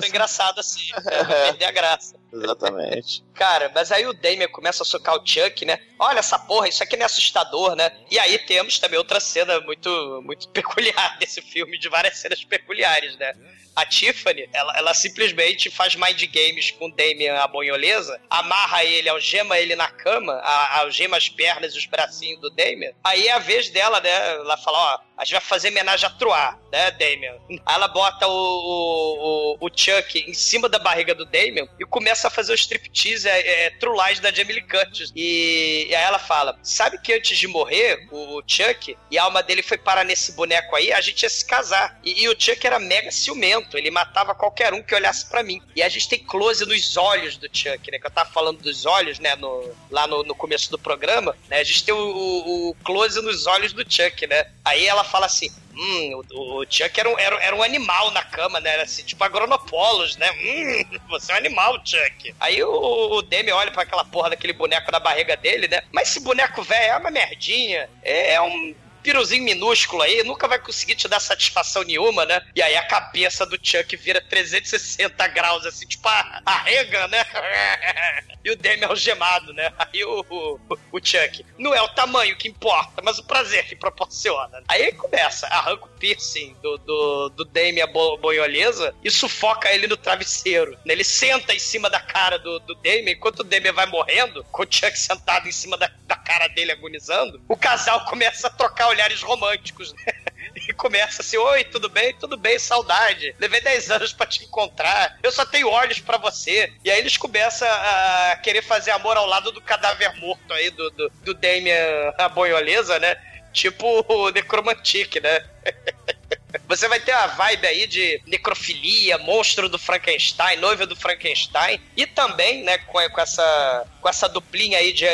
Foi 0.00 0.08
engraçado 0.08 0.58
assim? 0.58 0.90
Vai 1.04 1.24
perder 1.52 1.64
a 1.66 1.70
graça. 1.72 2.16
Exatamente. 2.32 3.24
Cara, 3.34 3.70
mas 3.74 3.92
aí 3.92 4.06
o 4.06 4.12
Damien 4.12 4.48
começa 4.50 4.82
a 4.82 4.86
socar 4.86 5.14
o 5.16 5.22
Chuck, 5.26 5.64
né? 5.64 5.78
Olha 5.98 6.18
essa 6.18 6.38
porra, 6.38 6.68
isso 6.68 6.82
aqui 6.82 6.96
não 6.96 7.02
é 7.02 7.06
assustador, 7.06 7.74
né? 7.76 7.90
E 8.10 8.18
aí 8.18 8.38
temos 8.38 8.78
também 8.78 8.98
outra 8.98 9.20
cena 9.20 9.60
muito, 9.60 10.22
muito 10.24 10.48
peculiar 10.62 11.18
desse 11.18 11.40
filme, 11.42 11.78
de 11.78 11.88
várias 11.88 12.18
cenas 12.18 12.42
peculiares, 12.44 13.16
né? 13.16 13.32
A 13.74 13.84
Tiffany, 13.84 14.48
ela, 14.54 14.76
ela 14.78 14.94
simplesmente 14.94 15.70
faz 15.70 15.94
mind 15.94 16.22
games 16.32 16.70
com 16.70 16.88
Damien 16.90 17.30
a 17.30 17.46
bonholeza, 17.46 18.18
amarra 18.30 18.82
ele, 18.84 19.08
algema 19.08 19.58
ele 19.58 19.76
na 19.76 19.86
cama, 19.88 20.32
a- 20.42 20.78
algema 20.80 21.16
as 21.18 21.28
pernas 21.28 21.74
e 21.74 21.78
os 21.78 21.84
bracinhos 21.84 22.40
do 22.40 22.48
Damien. 22.50 22.92
Aí 23.04 23.26
é 23.26 23.32
a 23.32 23.38
vez 23.38 23.68
dela, 23.68 24.00
né? 24.00 24.10
Ela 24.36 24.56
fala, 24.56 24.78
ó, 24.94 24.98
a 25.16 25.24
gente 25.24 25.32
vai 25.32 25.40
fazer 25.40 25.68
homenagem 25.70 26.06
a 26.06 26.10
Troar, 26.10 26.58
né, 26.70 26.90
Damien? 26.90 27.40
Aí 27.64 27.74
ela 27.74 27.88
bota 27.88 28.26
o, 28.26 28.32
o, 28.32 29.56
o, 29.60 29.66
o 29.66 29.70
Chuck 29.74 30.18
em 30.28 30.34
cima 30.34 30.68
da 30.68 30.78
barriga 30.78 31.14
do 31.14 31.24
Damien 31.24 31.68
e 31.80 31.84
começa 31.84 32.28
a 32.28 32.30
fazer 32.30 32.52
o 32.52 32.54
striptease 32.54 33.28
é, 33.28 33.66
é, 33.66 33.70
True 33.70 33.96
Lies 34.06 34.20
da 34.20 34.30
Jamie 34.32 34.54
Lee 34.54 34.66
Curtis. 34.68 35.12
E, 35.16 35.86
e 35.88 35.94
aí 35.94 36.04
ela 36.04 36.18
fala, 36.18 36.58
sabe 36.62 36.98
que 37.00 37.12
antes 37.14 37.38
de 37.38 37.46
morrer, 37.48 38.06
o 38.12 38.42
Chuck 38.46 38.96
e 39.10 39.18
a 39.18 39.22
alma 39.24 39.42
dele 39.42 39.62
foi 39.62 39.78
parar 39.78 40.04
nesse 40.04 40.32
boneco 40.32 40.76
aí, 40.76 40.92
a 40.92 41.00
gente 41.00 41.22
ia 41.22 41.30
se 41.30 41.46
casar. 41.46 41.98
E, 42.04 42.22
e 42.24 42.28
o 42.28 42.36
Chuck 42.38 42.66
era 42.66 42.78
mega 42.78 43.10
ciumento, 43.10 43.78
ele 43.78 43.90
matava 43.90 44.34
qualquer 44.34 44.74
um 44.74 44.82
que 44.82 44.94
olhasse 44.94 45.26
pra 45.26 45.42
mim. 45.42 45.62
E 45.74 45.82
a 45.82 45.88
gente 45.88 46.08
tem 46.08 46.18
close 46.18 46.64
nos 46.66 46.96
olhos 46.96 47.36
do 47.36 47.48
Chuck, 47.50 47.90
né, 47.90 47.98
que 47.98 48.06
eu 48.06 48.10
tava 48.10 48.30
falando 48.30 48.60
dos 48.60 48.84
olhos, 48.84 49.18
né, 49.18 49.34
no, 49.36 49.74
lá 49.90 50.06
no, 50.06 50.22
no 50.22 50.34
começo 50.34 50.70
do 50.70 50.78
programa, 50.78 51.36
né, 51.48 51.60
a 51.60 51.64
gente 51.64 51.84
tem 51.84 51.94
o, 51.94 51.98
o- 51.98 52.70
o 52.70 52.74
close 52.84 53.20
nos 53.22 53.46
olhos 53.46 53.72
do 53.72 53.82
Chuck, 53.90 54.26
né. 54.26 54.50
Aí 54.64 54.86
ela 54.86 55.05
fala 55.06 55.26
assim, 55.26 55.50
Hum, 55.78 56.22
o, 56.32 56.60
o 56.60 56.66
Chuck 56.68 56.98
era 56.98 57.08
um, 57.08 57.18
era, 57.18 57.36
era 57.36 57.54
um 57.54 57.62
animal 57.62 58.10
na 58.10 58.22
cama, 58.22 58.58
né? 58.60 58.70
Era 58.70 58.82
assim, 58.84 59.02
tipo 59.02 59.22
agronopolos, 59.22 60.16
né? 60.16 60.30
Hum, 60.32 60.98
você 61.08 61.32
é 61.32 61.34
um 61.34 61.38
animal, 61.38 61.78
Chuck. 61.84 62.34
Aí 62.40 62.62
o, 62.64 63.16
o 63.16 63.22
Demi 63.22 63.52
olha 63.52 63.70
pra 63.70 63.82
aquela 63.82 64.04
porra 64.04 64.30
daquele 64.30 64.54
boneco 64.54 64.90
na 64.90 64.98
barriga 64.98 65.36
dele, 65.36 65.68
né? 65.68 65.82
Mas 65.92 66.08
esse 66.08 66.20
boneco 66.20 66.62
velho 66.62 66.92
é 66.92 66.96
uma 66.96 67.10
merdinha. 67.10 67.90
É, 68.02 68.34
é 68.34 68.40
um 68.40 68.74
piruzinho 69.06 69.44
minúsculo 69.44 70.02
aí, 70.02 70.24
nunca 70.24 70.48
vai 70.48 70.58
conseguir 70.58 70.96
te 70.96 71.06
dar 71.06 71.20
satisfação 71.20 71.84
nenhuma, 71.84 72.24
né? 72.26 72.42
E 72.56 72.60
aí 72.60 72.74
a 72.74 72.84
cabeça 72.86 73.46
do 73.46 73.56
Chuck 73.62 73.96
vira 73.96 74.20
360 74.20 75.28
graus, 75.28 75.64
assim, 75.64 75.86
tipo 75.86 76.08
a, 76.08 76.42
a 76.44 76.58
Reagan, 76.62 77.06
né? 77.08 77.24
E 78.46 78.50
o 78.52 78.56
Demi 78.56 78.84
algemado, 78.84 79.52
né? 79.52 79.72
Aí 79.76 80.04
o, 80.04 80.24
o, 80.30 80.60
o 80.92 81.00
Chuck, 81.04 81.44
não 81.58 81.74
é 81.74 81.82
o 81.82 81.88
tamanho 81.88 82.36
que 82.36 82.46
importa, 82.46 83.02
mas 83.02 83.18
o 83.18 83.24
prazer 83.24 83.66
que 83.66 83.74
proporciona. 83.74 84.62
Aí 84.68 84.92
começa, 84.92 85.48
arranca 85.48 85.86
o 85.86 85.88
piercing 85.88 86.54
do, 86.62 86.78
do, 86.78 87.28
do 87.30 87.44
Demi 87.44 87.82
a 87.82 87.88
bo- 87.88 88.16
boiolesa 88.18 88.94
e 89.02 89.10
sufoca 89.10 89.68
ele 89.72 89.88
no 89.88 89.96
travesseiro. 89.96 90.78
né? 90.84 90.94
Ele 90.94 91.02
senta 91.02 91.52
em 91.54 91.58
cima 91.58 91.90
da 91.90 91.98
cara 91.98 92.38
do, 92.38 92.60
do 92.60 92.76
Demi, 92.76 93.14
enquanto 93.14 93.40
o 93.40 93.44
Demi 93.44 93.72
vai 93.72 93.86
morrendo, 93.86 94.44
com 94.52 94.62
o 94.62 94.66
Chuck 94.70 94.96
sentado 94.96 95.48
em 95.48 95.52
cima 95.52 95.76
da, 95.76 95.90
da 96.06 96.14
cara 96.14 96.46
dele 96.46 96.70
agonizando, 96.70 97.42
o 97.48 97.56
casal 97.56 98.04
começa 98.06 98.46
a 98.46 98.50
trocar 98.50 98.86
olhares 98.96 99.22
românticos, 99.22 99.92
né? 99.92 100.04
E 100.68 100.72
começa 100.72 101.20
assim, 101.20 101.36
oi, 101.36 101.64
tudo 101.64 101.88
bem? 101.88 102.14
Tudo 102.14 102.36
bem, 102.36 102.58
saudade. 102.58 103.34
Levei 103.38 103.60
10 103.60 103.90
anos 103.90 104.12
pra 104.12 104.26
te 104.26 104.42
encontrar. 104.42 105.18
Eu 105.22 105.30
só 105.30 105.44
tenho 105.44 105.68
olhos 105.68 106.00
pra 106.00 106.16
você. 106.16 106.72
E 106.82 106.90
aí 106.90 106.98
eles 106.98 107.16
começam 107.16 107.68
a 107.68 108.40
querer 108.42 108.62
fazer 108.62 108.90
amor 108.92 109.16
ao 109.18 109.26
lado 109.26 109.52
do 109.52 109.60
cadáver 109.60 110.18
morto 110.18 110.52
aí, 110.54 110.70
do, 110.70 110.90
do, 110.90 111.12
do 111.22 111.34
Damien 111.34 111.76
a 112.16 112.28
boiolesa, 112.28 112.98
né? 112.98 113.16
Tipo 113.52 114.04
o 114.08 114.30
Necromantic, 114.30 115.20
né? 115.20 115.44
Você 116.68 116.88
vai 116.88 117.00
ter 117.00 117.12
a 117.12 117.26
vibe 117.26 117.66
aí 117.66 117.86
de 117.86 118.20
necrofilia, 118.26 119.18
monstro 119.18 119.68
do 119.68 119.78
Frankenstein, 119.78 120.56
noiva 120.58 120.86
do 120.86 120.96
Frankenstein, 120.96 121.80
e 121.96 122.06
também, 122.06 122.62
né, 122.62 122.78
com, 122.78 122.98
com 123.10 123.20
essa 123.20 123.86
com 124.00 124.08
essa 124.08 124.28
duplinha 124.28 124.78
aí 124.78 124.92
de, 124.92 125.06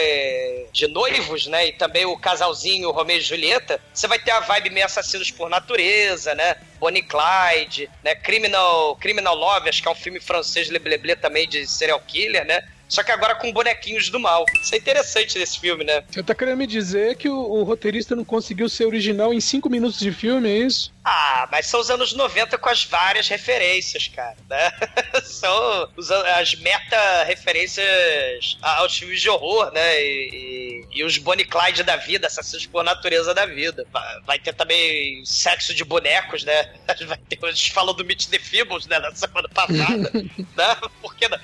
de 0.70 0.86
noivos, 0.86 1.46
né, 1.46 1.68
e 1.68 1.72
também 1.72 2.04
o 2.04 2.18
casalzinho 2.18 2.90
Romeo 2.90 3.16
e 3.16 3.22
Julieta, 3.22 3.80
você 3.92 4.06
vai 4.06 4.18
ter 4.18 4.32
a 4.32 4.40
vibe 4.40 4.68
meio 4.68 4.84
assassinos 4.84 5.30
por 5.30 5.48
natureza, 5.48 6.34
né, 6.34 6.56
Bonnie 6.78 7.02
Clyde, 7.02 7.88
né, 8.04 8.14
Criminal, 8.14 8.94
Criminal 8.96 9.34
Love, 9.34 9.70
acho 9.70 9.80
que 9.80 9.88
é 9.88 9.90
um 9.90 9.94
filme 9.94 10.20
francês 10.20 10.68
lebleble 10.68 11.16
também 11.16 11.48
de 11.48 11.66
serial 11.66 12.00
killer, 12.00 12.44
né, 12.44 12.62
só 12.86 13.02
que 13.02 13.10
agora 13.10 13.34
com 13.34 13.50
bonequinhos 13.50 14.10
do 14.10 14.20
mal. 14.20 14.44
Isso 14.62 14.74
é 14.74 14.78
interessante 14.78 15.38
desse 15.38 15.58
filme, 15.58 15.82
né? 15.82 16.04
Você 16.10 16.22
tá 16.22 16.34
querendo 16.34 16.58
me 16.58 16.66
dizer 16.66 17.16
que 17.16 17.26
o, 17.26 17.34
o 17.34 17.62
roteirista 17.62 18.14
não 18.14 18.22
conseguiu 18.22 18.68
ser 18.68 18.84
original 18.84 19.32
em 19.32 19.40
5 19.40 19.70
minutos 19.70 19.98
de 19.98 20.12
filme, 20.12 20.50
é 20.50 20.58
isso? 20.58 20.91
Ah, 21.04 21.48
mas 21.50 21.66
são 21.66 21.80
os 21.80 21.90
anos 21.90 22.12
90 22.12 22.56
com 22.58 22.68
as 22.68 22.84
várias 22.84 23.26
referências, 23.26 24.06
cara, 24.06 24.36
né? 24.48 24.70
são 25.24 25.90
os, 25.96 26.08
as 26.12 26.54
meta-referências 26.54 28.56
aos 28.62 28.96
filmes 28.96 29.20
de 29.20 29.28
horror, 29.28 29.72
né? 29.72 30.00
E, 30.00 30.30
e- 30.32 30.82
e 30.98 31.02
os 31.04 31.18
Bonnie 31.18 31.44
Clyde 31.44 31.82
da 31.82 31.96
vida, 31.96 32.28
assassinos 32.28 32.66
por 32.66 32.84
natureza 32.84 33.34
da 33.34 33.46
vida. 33.46 33.84
Vai, 34.24 34.38
ter 34.38 34.52
também 34.52 35.24
sexo 35.24 35.74
de 35.74 35.84
bonecos, 35.84 36.44
né? 36.44 36.72
Vai 37.06 37.16
ter, 37.16 37.38
a 37.44 37.50
gente 37.50 37.72
falou 37.72 37.94
do 37.94 38.04
Meet 38.04 38.28
the 38.28 38.38
Feebles, 38.38 38.86
né? 38.86 38.98
Na 39.00 39.12
semana 39.12 39.48
passada, 39.48 40.08
né? 40.12 40.76
Por 41.00 41.16
que 41.16 41.26
não? 41.28 41.38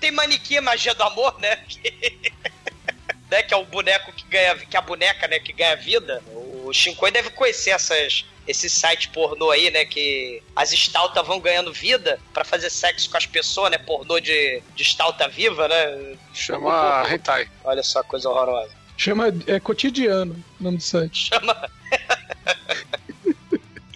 Tem 0.00 0.10
manequim 0.10 0.60
magia 0.60 0.94
do 0.94 1.02
amor, 1.02 1.38
né? 1.40 1.56
Que, 1.68 2.32
né? 3.30 3.42
que 3.42 3.54
é 3.54 3.56
o 3.56 3.64
boneco 3.64 4.12
que 4.12 4.24
ganha, 4.26 4.56
que 4.56 4.76
é 4.76 4.78
a 4.78 4.82
boneca, 4.82 5.28
né? 5.28 5.38
Que 5.38 5.52
ganha 5.52 5.76
vida. 5.76 6.22
O 6.64 6.72
Shinkoi 6.72 7.10
deve 7.10 7.30
conhecer 7.30 7.70
essas, 7.70 8.24
esses 8.46 8.72
sites 8.72 9.06
pornô 9.06 9.50
aí, 9.50 9.70
né? 9.70 9.84
Que 9.84 10.42
as 10.54 10.72
estaltas 10.72 11.26
vão 11.26 11.40
ganhando 11.40 11.72
vida 11.72 12.18
pra 12.32 12.44
fazer 12.44 12.70
sexo 12.70 13.10
com 13.10 13.16
as 13.16 13.26
pessoas, 13.26 13.70
né? 13.70 13.78
Pornô 13.78 14.20
de, 14.20 14.62
de 14.74 14.82
estalta 14.82 15.28
viva, 15.28 15.68
né? 15.68 16.16
Chama 16.34 17.06
hentai. 17.10 17.48
Olha 17.64 17.82
só 17.82 18.02
coisa 18.02 18.28
horrorosa. 18.28 18.72
Chama 18.96 19.26
é 19.46 19.60
cotidiano 19.60 20.42
o 20.58 20.64
nome 20.64 20.78
do 20.78 20.82
site. 20.82 21.28
Chama. 21.28 21.70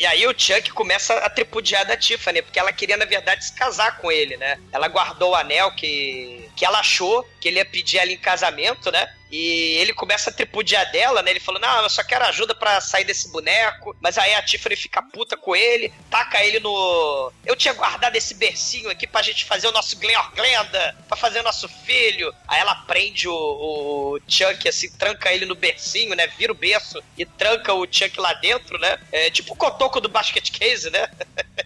E 0.00 0.06
aí 0.06 0.26
o 0.26 0.34
Chuck 0.34 0.72
começa 0.72 1.12
a 1.18 1.28
tripudiar 1.28 1.84
da 1.84 1.94
Tiffany, 1.94 2.40
porque 2.40 2.58
ela 2.58 2.72
queria, 2.72 2.96
na 2.96 3.04
verdade, 3.04 3.44
se 3.44 3.52
casar 3.52 3.98
com 3.98 4.10
ele, 4.10 4.34
né? 4.38 4.58
Ela 4.72 4.88
guardou 4.88 5.32
o 5.32 5.34
anel 5.34 5.72
que, 5.72 6.48
que 6.56 6.64
ela 6.64 6.80
achou 6.80 7.22
que 7.38 7.48
ele 7.48 7.58
ia 7.58 7.66
pedir 7.66 7.98
ela 7.98 8.10
em 8.10 8.16
casamento, 8.16 8.90
né? 8.90 9.14
E 9.30 9.76
ele 9.78 9.92
começa 9.94 10.30
a 10.30 10.32
tripudiar 10.32 10.90
dela, 10.90 11.22
né? 11.22 11.30
Ele 11.30 11.40
falou: 11.40 11.60
Não, 11.60 11.82
eu 11.82 11.90
só 11.90 12.02
quero 12.02 12.24
ajuda 12.24 12.54
para 12.54 12.80
sair 12.80 13.04
desse 13.04 13.30
boneco. 13.30 13.96
Mas 14.00 14.18
aí 14.18 14.34
a 14.34 14.42
Tiffany 14.42 14.76
fica 14.76 15.02
puta 15.02 15.36
com 15.36 15.54
ele, 15.54 15.92
taca 16.10 16.44
ele 16.44 16.58
no. 16.58 17.32
Eu 17.46 17.54
tinha 17.54 17.74
guardado 17.74 18.16
esse 18.16 18.34
bercinho 18.34 18.90
aqui 18.90 19.06
pra 19.06 19.22
gente 19.22 19.44
fazer 19.44 19.68
o 19.68 19.72
nosso 19.72 19.96
Glenor 19.98 20.32
Glenda, 20.34 20.96
pra 21.06 21.16
fazer 21.16 21.40
o 21.40 21.44
nosso 21.44 21.68
filho. 21.68 22.34
Aí 22.48 22.60
ela 22.60 22.74
prende 22.74 23.28
o, 23.28 23.34
o 23.34 24.20
Chuck, 24.26 24.68
assim, 24.68 24.90
tranca 24.96 25.32
ele 25.32 25.46
no 25.46 25.54
bercinho, 25.54 26.14
né? 26.14 26.26
Vira 26.26 26.52
o 26.52 26.56
berço 26.56 27.02
e 27.16 27.24
tranca 27.24 27.72
o 27.72 27.86
Chuck 27.90 28.18
lá 28.18 28.32
dentro, 28.34 28.78
né? 28.78 28.98
É 29.12 29.30
tipo 29.30 29.52
o 29.52 29.56
cotoco 29.56 30.00
do 30.00 30.08
basket 30.08 30.50
case, 30.50 30.90
né? 30.90 31.08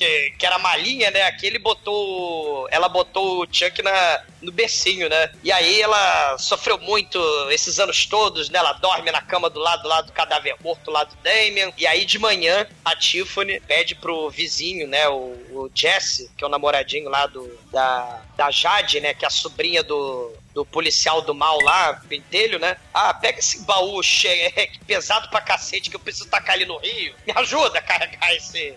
que, 0.00 0.30
que 0.38 0.46
era 0.46 0.58
malinha, 0.58 1.10
né? 1.10 1.24
Aqui 1.24 1.46
ele 1.46 1.58
botou. 1.58 2.66
Ela 2.70 2.88
botou 2.88 3.42
o 3.42 3.46
Chuck 3.52 3.82
na, 3.82 4.22
no 4.40 4.50
bercinho, 4.50 5.10
né? 5.10 5.30
E 5.44 5.52
aí 5.52 5.82
ela 5.82 6.38
sofreu 6.38 6.78
muito 6.78 7.18
esses 7.50 7.78
anos 7.78 8.06
todos, 8.06 8.48
né? 8.48 8.58
Ela 8.58 8.72
dorme 8.72 9.10
na 9.10 9.20
cama 9.20 9.50
do 9.50 9.60
lado, 9.60 9.82
do 9.82 9.88
lado 9.88 10.06
do 10.06 10.12
cadáver 10.12 10.56
morto 10.64 10.90
lá 10.90 11.04
do 11.04 11.14
Damien. 11.16 11.74
E 11.76 11.86
aí 11.86 12.06
de 12.06 12.18
manhã 12.18 12.66
a 12.82 12.96
Tiffany 12.96 13.60
pede 13.60 13.94
pro 13.94 14.30
vizinho, 14.30 14.88
né? 14.88 15.06
O, 15.08 15.36
o 15.52 15.70
Jesse, 15.74 16.30
que 16.34 16.42
é 16.42 16.46
o 16.46 16.50
namoradinho 16.50 17.10
lá 17.10 17.26
do, 17.26 17.58
da, 17.70 18.22
da 18.38 18.50
Jade, 18.50 19.00
né? 19.00 19.12
Que 19.12 19.26
é 19.26 19.28
a 19.28 19.30
sobrinha 19.30 19.82
do, 19.82 20.32
do 20.54 20.64
policial 20.64 21.20
do 21.20 21.34
mal 21.34 21.60
lá, 21.60 22.00
pentelho, 22.08 22.58
né? 22.58 22.78
Ah, 22.94 23.12
pega 23.12 23.38
esse 23.38 23.64
baú 23.64 24.00
cheio, 24.02 24.50
pesado 24.86 25.28
pra 25.28 25.42
cacete 25.42 25.90
que 25.90 25.96
eu 25.96 26.00
preciso 26.00 26.30
tacar 26.30 26.54
ali 26.54 26.64
no 26.64 26.78
rio. 26.78 27.14
Me 27.26 27.34
ajuda 27.36 27.80
a 27.80 27.82
carregar 27.82 28.34
esse, 28.34 28.74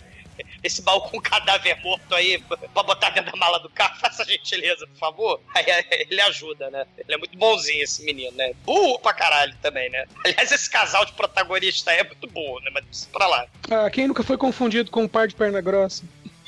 esse 0.63 0.81
baú 0.81 1.01
com 1.01 1.19
cadáver 1.21 1.79
morto 1.81 2.13
aí 2.15 2.39
pra 2.73 2.83
botar 2.83 3.09
dentro 3.11 3.31
da 3.31 3.37
mala 3.37 3.59
do 3.59 3.69
carro, 3.69 3.95
faça 4.01 4.23
a 4.23 4.25
gentileza, 4.25 4.87
por 4.87 4.97
favor. 4.97 5.41
Aí 5.53 5.65
ele 6.09 6.21
ajuda, 6.21 6.69
né? 6.69 6.85
Ele 6.97 7.13
é 7.13 7.17
muito 7.17 7.37
bonzinho, 7.37 7.83
esse 7.83 8.03
menino, 8.03 8.35
né? 8.35 8.53
Burro 8.63 8.99
pra 8.99 9.13
caralho 9.13 9.55
também, 9.61 9.89
né? 9.89 10.05
Aliás, 10.25 10.51
esse 10.51 10.69
casal 10.69 11.05
de 11.05 11.13
protagonista 11.13 11.91
aí 11.91 11.99
é 11.99 12.03
muito 12.03 12.27
burro, 12.27 12.59
né? 12.61 12.71
Mas 12.73 13.09
pra 13.11 13.27
lá. 13.27 13.47
Ah, 13.69 13.89
quem 13.89 14.07
nunca 14.07 14.23
foi 14.23 14.37
confundido 14.37 14.91
com 14.91 15.03
um 15.03 15.07
par 15.07 15.27
de 15.27 15.35
perna 15.35 15.61
grossa? 15.61 16.03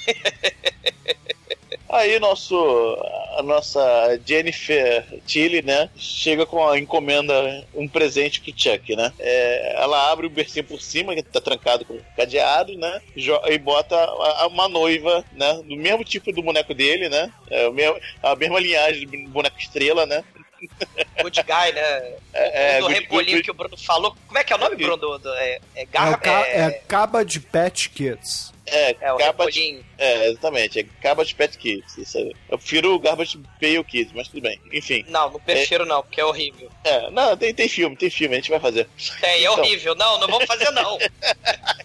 Aí 1.96 2.20
nosso, 2.20 2.56
a 3.38 3.42
nossa 3.42 4.20
Jennifer 4.26 5.06
Tilly, 5.26 5.62
né, 5.62 5.90
chega 5.96 6.46
com 6.46 6.68
a 6.68 6.78
encomenda, 6.78 7.66
um 7.74 7.88
presente 7.88 8.42
pro 8.42 8.54
Chuck, 8.56 8.96
né? 8.96 9.14
É, 9.18 9.76
ela 9.82 10.12
abre 10.12 10.28
o 10.28 10.30
bercinho 10.30 10.66
por 10.66 10.82
cima, 10.82 11.16
que 11.16 11.24
tá 11.24 11.40
trancado 11.40 11.86
com 11.86 11.98
cadeado, 12.18 12.78
né? 12.78 13.02
E 13.16 13.58
bota 13.58 13.96
uma 14.48 14.68
noiva, 14.68 15.24
né? 15.32 15.62
Do 15.64 15.76
mesmo 15.76 16.04
tipo 16.04 16.34
do 16.34 16.44
boneco 16.44 16.74
dele, 16.74 17.08
né? 17.08 17.32
É, 17.50 17.70
mesmo, 17.70 17.98
a 18.22 18.36
mesma 18.36 18.60
linhagem 18.60 19.08
do 19.08 19.30
boneco 19.30 19.58
estrela, 19.58 20.06
né? 20.06 20.22
Good 21.22 21.44
Guy, 21.44 21.74
né? 21.74 22.14
É, 22.34 22.80
o 22.80 22.88
do 22.88 22.88
Repolinho 22.88 23.42
que 23.42 23.52
o 23.52 23.54
Bruno 23.54 23.78
falou. 23.78 24.16
Como 24.28 24.38
é 24.38 24.44
que 24.44 24.52
é 24.52 24.56
o 24.56 24.60
nome, 24.60 24.76
Bruno? 24.76 24.98
Do, 24.98 25.18
do, 25.18 25.34
é, 25.36 25.60
é, 25.76 25.86
Gar 25.86 26.20
é, 26.24 26.30
é... 26.30 26.62
é 26.62 26.72
Caba 26.88 27.24
de 27.24 27.40
Pet 27.40 27.90
Kids. 27.90 28.55
É, 28.68 28.96
é 29.00 29.14
o 29.14 29.18
Garbage, 29.18 29.86
É, 29.98 30.28
exatamente. 30.28 30.80
É 30.80 30.86
Garbage 31.02 31.36
Pet 31.36 31.58
Kids. 31.58 31.98
Isso 31.98 32.18
aí. 32.18 32.36
Eu 32.50 32.58
prefiro 32.58 32.96
o 32.96 33.00
Garbage 33.00 33.38
Pale 33.60 33.84
Kids, 33.84 34.14
mas 34.14 34.28
tudo 34.28 34.42
bem. 34.42 34.60
Enfim. 34.72 35.06
Não, 35.08 35.32
não 35.32 35.40
prefiro 35.40 35.84
é... 35.84 35.88
não, 35.88 36.02
porque 36.02 36.20
é 36.20 36.26
horrível. 36.26 36.70
É, 36.84 37.10
não, 37.12 37.38
tem, 37.38 37.54
tem 37.54 37.68
filme, 37.68 37.96
tem 37.96 38.10
filme, 38.10 38.36
a 38.36 38.40
gente 38.40 38.50
vai 38.50 38.60
fazer. 38.60 38.88
Tem, 39.22 39.30
é 39.30 39.42
então... 39.42 39.60
horrível. 39.60 39.96
Não, 39.96 40.20
não 40.20 40.28
vamos 40.28 40.46
fazer 40.46 40.72
não. 40.72 40.98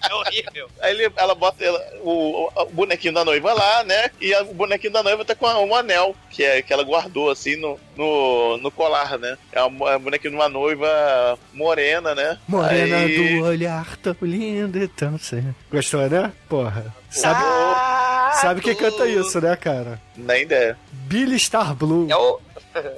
é 0.09 0.14
horrível. 0.14 0.70
Aí 0.81 0.95
ele, 0.95 1.12
ela 1.16 1.35
bota 1.35 1.64
ela, 1.64 1.81
o, 2.01 2.51
o, 2.55 2.66
bonequinho 2.66 3.14
da 3.14 3.24
noiva 3.24 3.53
lá, 3.53 3.85
né? 3.85 4.11
E 4.20 4.33
a, 4.35 4.43
o 4.43 4.55
bonequinho 4.55 4.93
da 4.93 5.03
noiva 5.03 5.24
tá 5.24 5.35
com 5.35 5.47
um 5.47 5.74
anel, 5.74 6.16
que, 6.31 6.43
é, 6.43 6.62
que 6.62 6.72
ela 6.72 6.83
guardou 6.83 7.31
assim 7.31 7.57
no, 7.57 7.78
no, 8.01 8.57
no 8.57 8.70
colar, 8.70 9.18
né? 9.18 9.36
É 9.53 9.62
um, 9.62 9.86
é 9.86 9.98
bonequinho 9.98 10.30
de 10.30 10.36
uma 10.38 10.48
noiva 10.48 11.38
morena, 11.53 12.14
né? 12.14 12.38
Morena 12.48 12.96
aí... 12.96 13.38
do 13.38 13.44
olhar 13.44 13.94
tão 13.98 14.16
lindo 14.22 14.78
e 14.82 14.88
tão 14.88 15.18
sério. 15.18 15.55
Gostou, 15.70 16.09
né? 16.09 16.32
Porra. 16.48 16.94
Sabe, 17.11 17.40
Ah, 17.44 18.32
sabe 18.40 18.61
quem 18.62 18.74
canta 18.74 19.07
isso, 19.07 19.38
né, 19.40 19.55
cara? 19.57 20.01
Nem 20.16 20.42
ideia. 20.44 20.78
Billy 20.92 21.38
Star 21.38 21.74
Blue. 21.74 22.07
É 22.11 22.16
o. 22.16 22.40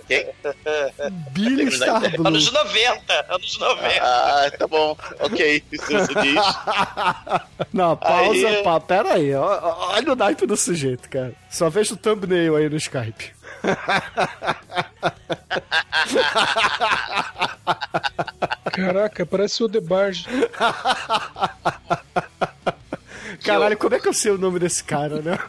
Quem? 0.07 0.27
Billy 1.33 1.71
Star 1.73 2.01
Blue. 2.13 2.29
Anos 2.29 2.53
90, 2.53 3.27
anos 3.29 3.59
90. 3.59 4.01
Ah, 4.03 4.51
tá 4.57 4.67
bom. 4.67 4.97
Ok, 5.19 5.63
isso 5.73 5.85
você 5.87 6.15
diz. 6.21 6.41
Não, 7.73 7.97
pausa, 7.97 8.49
Aí- 8.49 8.63
pá, 8.63 8.79
pera 8.79 9.15
aí. 9.15 9.35
Olha 9.35 10.13
o 10.13 10.17
naipe 10.17 10.47
do 10.47 10.57
sujeito, 10.57 11.09
cara. 11.09 11.33
Só 11.51 11.69
vejo 11.71 11.95
o 11.95 11.97
thumbnail 11.97 12.55
aí 12.57 12.69
no 12.69 12.77
Skype. 12.77 13.33
Caraca, 18.73 19.27
parece 19.27 19.63
o 19.63 19.69
The 19.69 19.81
Barge. 19.81 20.27
Caralho, 23.45 23.77
como 23.77 23.95
é 23.95 24.01
que 24.01 24.09
eu 24.09 24.15
sei 24.15 24.33
o 24.33 24.39
nome 24.39 24.59
desse 24.59 24.83
cara, 24.85 25.21
né? 25.21 25.39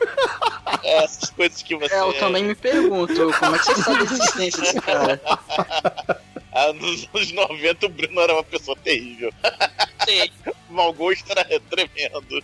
É, 0.84 1.03
essas 1.03 1.30
coisas 1.30 1.61
que 1.61 1.78
você. 1.78 1.93
É, 1.93 2.01
eu 2.01 2.11
também 2.20 2.43
me 2.43 2.55
pergunto, 2.55 3.32
como 3.39 3.55
é 3.55 3.59
que 3.59 3.66
você 3.66 3.84
sabe 3.84 3.99
a 3.99 4.03
existência 4.03 4.59
desse 4.59 4.82
cara? 4.82 5.22
Ah, 6.56 6.72
nos 6.72 7.10
anos 7.14 7.32
90 7.32 7.86
o 7.88 7.89
Bruno 7.89 8.22
era 8.22 8.34
uma 8.34 8.43
pessoa 8.43 8.78
terrível. 8.84 9.34
Sim. 10.08 10.30
O 10.70 10.74
mau 10.74 10.93
gosto 10.93 11.32
era 11.32 11.45
tremendo. 11.62 12.43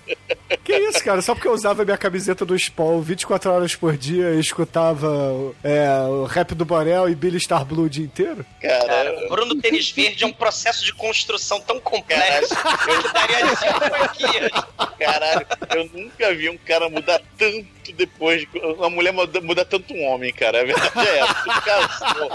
Que 0.64 0.78
isso, 0.78 1.03
cara? 1.03 1.22
Só 1.22 1.36
porque 1.36 1.47
eu 1.47 1.53
usava 1.53 1.84
minha 1.84 1.97
camiseta 1.97 2.45
do 2.45 2.57
Spawn 2.57 3.01
24 3.01 3.51
horas 3.51 3.76
por 3.76 3.97
dia 3.97 4.32
e 4.32 4.39
escutava 4.39 5.53
é, 5.64 5.89
o 6.07 6.26
rap 6.26 6.55
do 6.55 6.66
Borel 6.66 7.10
e 7.10 7.16
Billy 7.16 7.39
Star 7.39 7.66
Blue 7.66 7.86
o 7.86 7.89
dia 7.89 8.05
inteiro? 8.05 8.45
Cara, 8.62 8.86
Cara, 8.88 9.26
o 9.26 9.30
Bruno 9.30 9.62
Tênis 9.62 9.91
Verde 9.91 10.24
é 10.24 10.28
um 10.28 10.34
processo 10.34 10.84
de 10.86 10.93
construção 10.93 11.60
tão 11.62 11.80
complexo 11.80 12.55
que 12.55 13.14
daria 13.14 13.55
franquias. 13.55 14.51
caralho, 14.97 15.47
eu 15.76 15.89
nunca 15.93 16.34
vi 16.34 16.49
um 16.49 16.57
cara 16.57 16.89
mudar 16.89 17.22
tanto 17.38 17.93
depois 17.93 18.41
de. 18.41 18.47
Uma 18.60 18.89
mulher 18.89 19.12
muda, 19.12 19.41
muda 19.41 19.66
tanto 19.66 19.93
um 19.93 20.05
homem, 20.05 20.32
cara. 20.32 20.62
A 20.62 20.66
verdade 20.66 21.07
é 21.07 21.20
essa. 21.20 21.34
Tu 21.34 21.62
casou. 21.62 22.32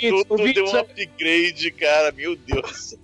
Irmão, 0.00 0.24
ouvintes. 0.28 0.47
Deu 0.52 0.64
um 0.66 0.76
upgrade, 0.76 1.70
cara. 1.72 2.12
Meu 2.12 2.36
Deus 2.36 2.62
do 2.62 2.74
céu. 2.76 2.98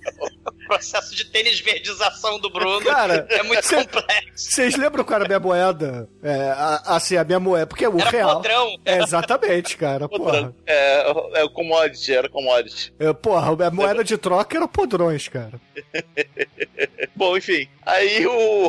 O 0.46 0.66
processo 0.66 1.14
de 1.14 1.24
tênis 1.26 1.60
verdização 1.60 2.38
do 2.38 2.48
Bruno 2.50 2.84
Cara, 2.84 3.26
é 3.30 3.42
muito 3.42 3.64
cê- 3.66 3.76
complexo. 3.76 4.50
Vocês 4.50 4.76
lembram 4.76 5.04
qual 5.04 5.16
era 5.16 5.24
a 5.24 5.28
minha 5.28 5.40
moeda? 5.40 6.08
É, 6.22 6.50
a- 6.50 6.82
assim, 6.96 7.16
a 7.16 7.24
minha 7.24 7.38
moeda, 7.40 7.66
porque 7.66 7.86
o 7.86 7.98
Era 8.00 8.10
real. 8.10 8.34
podrão. 8.36 8.76
É, 8.84 8.98
exatamente, 9.02 9.76
cara. 9.76 10.08
Porra. 10.08 10.54
É, 10.66 11.10
é 11.34 11.44
o 11.44 11.50
commodity, 11.50 12.14
era 12.14 12.28
commodity. 12.28 12.92
É, 12.98 13.12
porra, 13.12 13.66
a 13.66 13.70
moeda 13.70 14.02
de 14.04 14.16
troca 14.16 14.56
era 14.56 14.66
podrões, 14.68 15.28
cara. 15.28 15.60
Bom, 17.14 17.36
enfim. 17.36 17.68
Aí 17.84 18.26
o, 18.26 18.68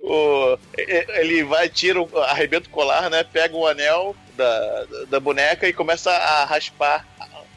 o- 0.00 0.58
Ele 0.76 1.44
vai, 1.44 1.68
tira, 1.68 2.00
o- 2.02 2.18
arrebenta 2.22 2.68
o 2.68 2.72
colar, 2.72 3.08
né? 3.10 3.24
Pega 3.24 3.56
o 3.56 3.66
anel 3.66 4.14
da, 4.36 4.84
da 5.08 5.20
boneca 5.20 5.66
e 5.68 5.72
começa 5.72 6.10
a 6.10 6.44
raspar 6.44 7.06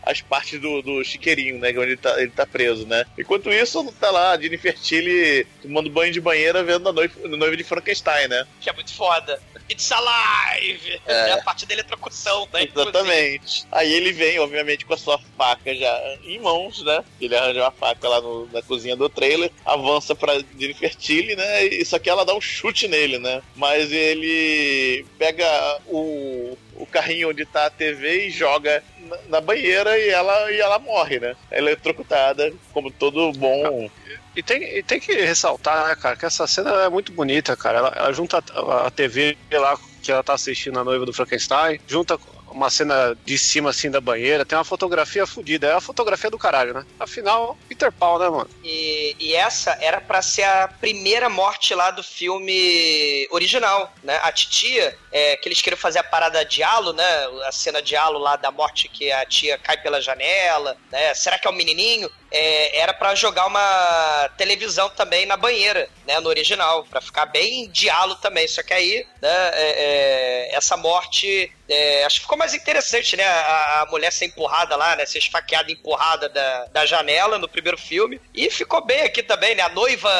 as 0.05 0.21
partes 0.21 0.59
do, 0.59 0.81
do 0.81 1.03
chiqueirinho, 1.03 1.57
né? 1.59 1.69
Onde 1.69 1.79
ele 1.81 1.97
tá, 1.97 2.21
ele 2.21 2.31
tá 2.31 2.45
preso, 2.45 2.85
né? 2.85 3.05
Enquanto 3.17 3.49
isso, 3.51 3.83
tá 3.99 4.11
lá 4.11 4.31
a 4.31 4.39
Jennifer 4.41 4.77
Tilly 4.77 5.45
tomando 5.61 5.89
banho 5.89 6.11
de 6.11 6.19
banheira 6.21 6.63
vendo 6.63 6.89
a 6.89 6.93
noiva, 6.93 7.13
a 7.23 7.27
noiva 7.27 7.55
de 7.57 7.63
Frankenstein, 7.63 8.27
né? 8.27 8.45
Que 8.61 8.69
é 8.69 8.73
muito 8.73 8.93
foda. 8.93 9.41
It's 9.69 9.89
alive! 9.93 10.99
É. 11.07 11.31
A 11.31 11.41
parte 11.41 11.65
dele 11.65 11.81
é 11.81 11.83
trocução, 11.85 12.47
né? 12.53 12.67
Exatamente. 12.75 13.65
Aí 13.71 13.91
ele 13.93 14.11
vem, 14.11 14.37
obviamente, 14.39 14.85
com 14.85 14.93
a 14.93 14.97
sua 14.97 15.17
faca 15.37 15.73
já 15.73 16.17
em 16.25 16.37
mãos, 16.39 16.83
né? 16.83 17.03
Ele 17.19 17.35
arranja 17.35 17.61
uma 17.61 17.71
faca 17.71 18.07
lá 18.09 18.19
no- 18.21 18.47
na 18.51 18.61
cozinha 18.61 18.95
do 18.95 19.07
trailer, 19.09 19.49
avança 19.65 20.13
pra 20.13 20.37
Jennifer 20.59 20.93
Tilly, 20.95 21.35
né? 21.35 21.65
E 21.65 21.85
só 21.85 21.97
que 21.97 22.09
ela 22.09 22.25
dá 22.25 22.35
um 22.35 22.41
chute 22.41 22.87
nele, 22.89 23.17
né? 23.19 23.41
Mas 23.55 23.89
ele 23.91 25.05
pega 25.17 25.45
o, 25.87 26.57
o 26.83 26.85
carrinho 26.85 27.29
onde 27.29 27.45
tá 27.45 27.65
a 27.65 27.69
TV 27.69 28.27
e 28.27 28.29
joga 28.29 28.83
na, 28.99 29.17
na 29.29 29.41
banheira 29.41 29.97
e 29.97 30.09
ela, 30.09 30.51
e 30.51 30.59
ela 30.59 30.77
morre, 30.79 31.19
né? 31.19 31.35
Ela 31.49 31.71
é 31.71 31.75
trocutada, 31.75 32.53
como 32.73 32.91
todo 32.91 33.31
bom. 33.33 33.89
E 34.35 34.43
tem, 34.43 34.61
e 34.77 34.83
tem 34.83 34.99
que 34.99 35.13
ressaltar, 35.13 35.87
né, 35.87 35.95
cara, 35.95 36.15
que 36.15 36.25
essa 36.25 36.45
cena 36.45 36.71
é 36.83 36.89
muito 36.89 37.11
bonita, 37.11 37.55
cara. 37.55 37.77
Ela, 37.77 37.93
ela 37.95 38.13
junta 38.13 38.43
a, 38.53 38.87
a 38.87 38.91
TV 38.91 39.37
lá 39.51 39.77
que 40.01 40.11
ela 40.11 40.23
tá 40.23 40.33
assistindo 40.33 40.77
a 40.77 40.83
noiva 40.83 41.05
do 41.05 41.13
Frankenstein, 41.13 41.79
junta 41.87 42.19
uma 42.53 42.69
cena 42.69 43.17
de 43.25 43.37
cima 43.37 43.71
assim 43.71 43.89
da 43.89 43.99
banheira, 43.99 44.45
tem 44.45 44.57
uma 44.57 44.63
fotografia 44.63 45.25
fodida. 45.25 45.67
É 45.67 45.73
a 45.73 45.81
fotografia 45.81 46.29
do 46.29 46.37
caralho, 46.37 46.73
né? 46.73 46.85
Afinal, 46.99 47.57
Peter 47.67 47.91
Paul, 47.91 48.19
né, 48.19 48.29
mano? 48.29 48.49
E, 48.63 49.15
e 49.19 49.33
essa 49.33 49.77
era 49.81 49.99
pra 49.99 50.21
ser 50.21 50.43
a 50.43 50.67
primeira 50.67 51.29
morte 51.29 51.73
lá 51.73 51.91
do 51.91 52.03
filme 52.03 53.27
original, 53.31 53.93
né? 54.03 54.19
A 54.23 54.31
titia, 54.31 54.97
é, 55.11 55.35
que 55.37 55.47
eles 55.47 55.61
queriam 55.61 55.79
fazer 55.79 55.99
a 55.99 56.03
parada 56.03 56.45
de 56.45 56.63
halo, 56.63 56.93
né? 56.93 57.05
A 57.47 57.51
cena 57.51 57.81
de 57.81 57.95
halo 57.95 58.19
lá 58.19 58.35
da 58.35 58.51
morte 58.51 58.87
que 58.87 59.11
a 59.11 59.25
tia 59.25 59.57
cai 59.57 59.77
pela 59.77 60.01
janela, 60.01 60.77
né? 60.91 61.13
Será 61.13 61.37
que 61.39 61.47
é 61.47 61.49
o 61.49 61.53
menininho? 61.53 62.09
É, 62.35 62.79
era 62.79 62.93
pra 62.93 63.13
jogar 63.13 63.45
uma 63.45 64.29
televisão 64.37 64.89
também 64.89 65.25
na 65.27 65.37
banheira, 65.37 65.87
né? 66.07 66.19
No 66.19 66.29
original, 66.29 66.83
pra 66.85 66.99
ficar 66.99 67.27
bem 67.27 67.71
halo 67.91 68.15
também. 68.15 68.47
Só 68.47 68.63
que 68.63 68.73
aí, 68.73 69.05
né? 69.21 69.29
é, 69.53 70.49
é, 70.51 70.55
essa 70.55 70.75
morte 70.75 71.51
é, 71.69 72.03
acho 72.03 72.15
que 72.15 72.21
ficou 72.23 72.37
mais 72.37 72.53
interessante, 72.53 73.15
né? 73.15 73.23
A, 73.23 73.81
a 73.81 73.85
mulher 73.85 74.11
ser 74.11 74.25
empurrada 74.25 74.75
lá, 74.75 74.95
né? 74.95 75.05
Ser 75.05 75.19
esfaqueada 75.19 75.71
e 75.71 75.73
empurrada 75.73 76.27
da, 76.27 76.65
da 76.65 76.85
janela 76.85 77.37
no 77.37 77.47
primeiro 77.47 77.77
filme. 77.77 78.19
E 78.33 78.49
ficou 78.49 78.85
bem 78.85 79.01
aqui 79.01 79.23
também, 79.23 79.55
né? 79.55 79.63
A 79.63 79.69
noiva 79.69 80.11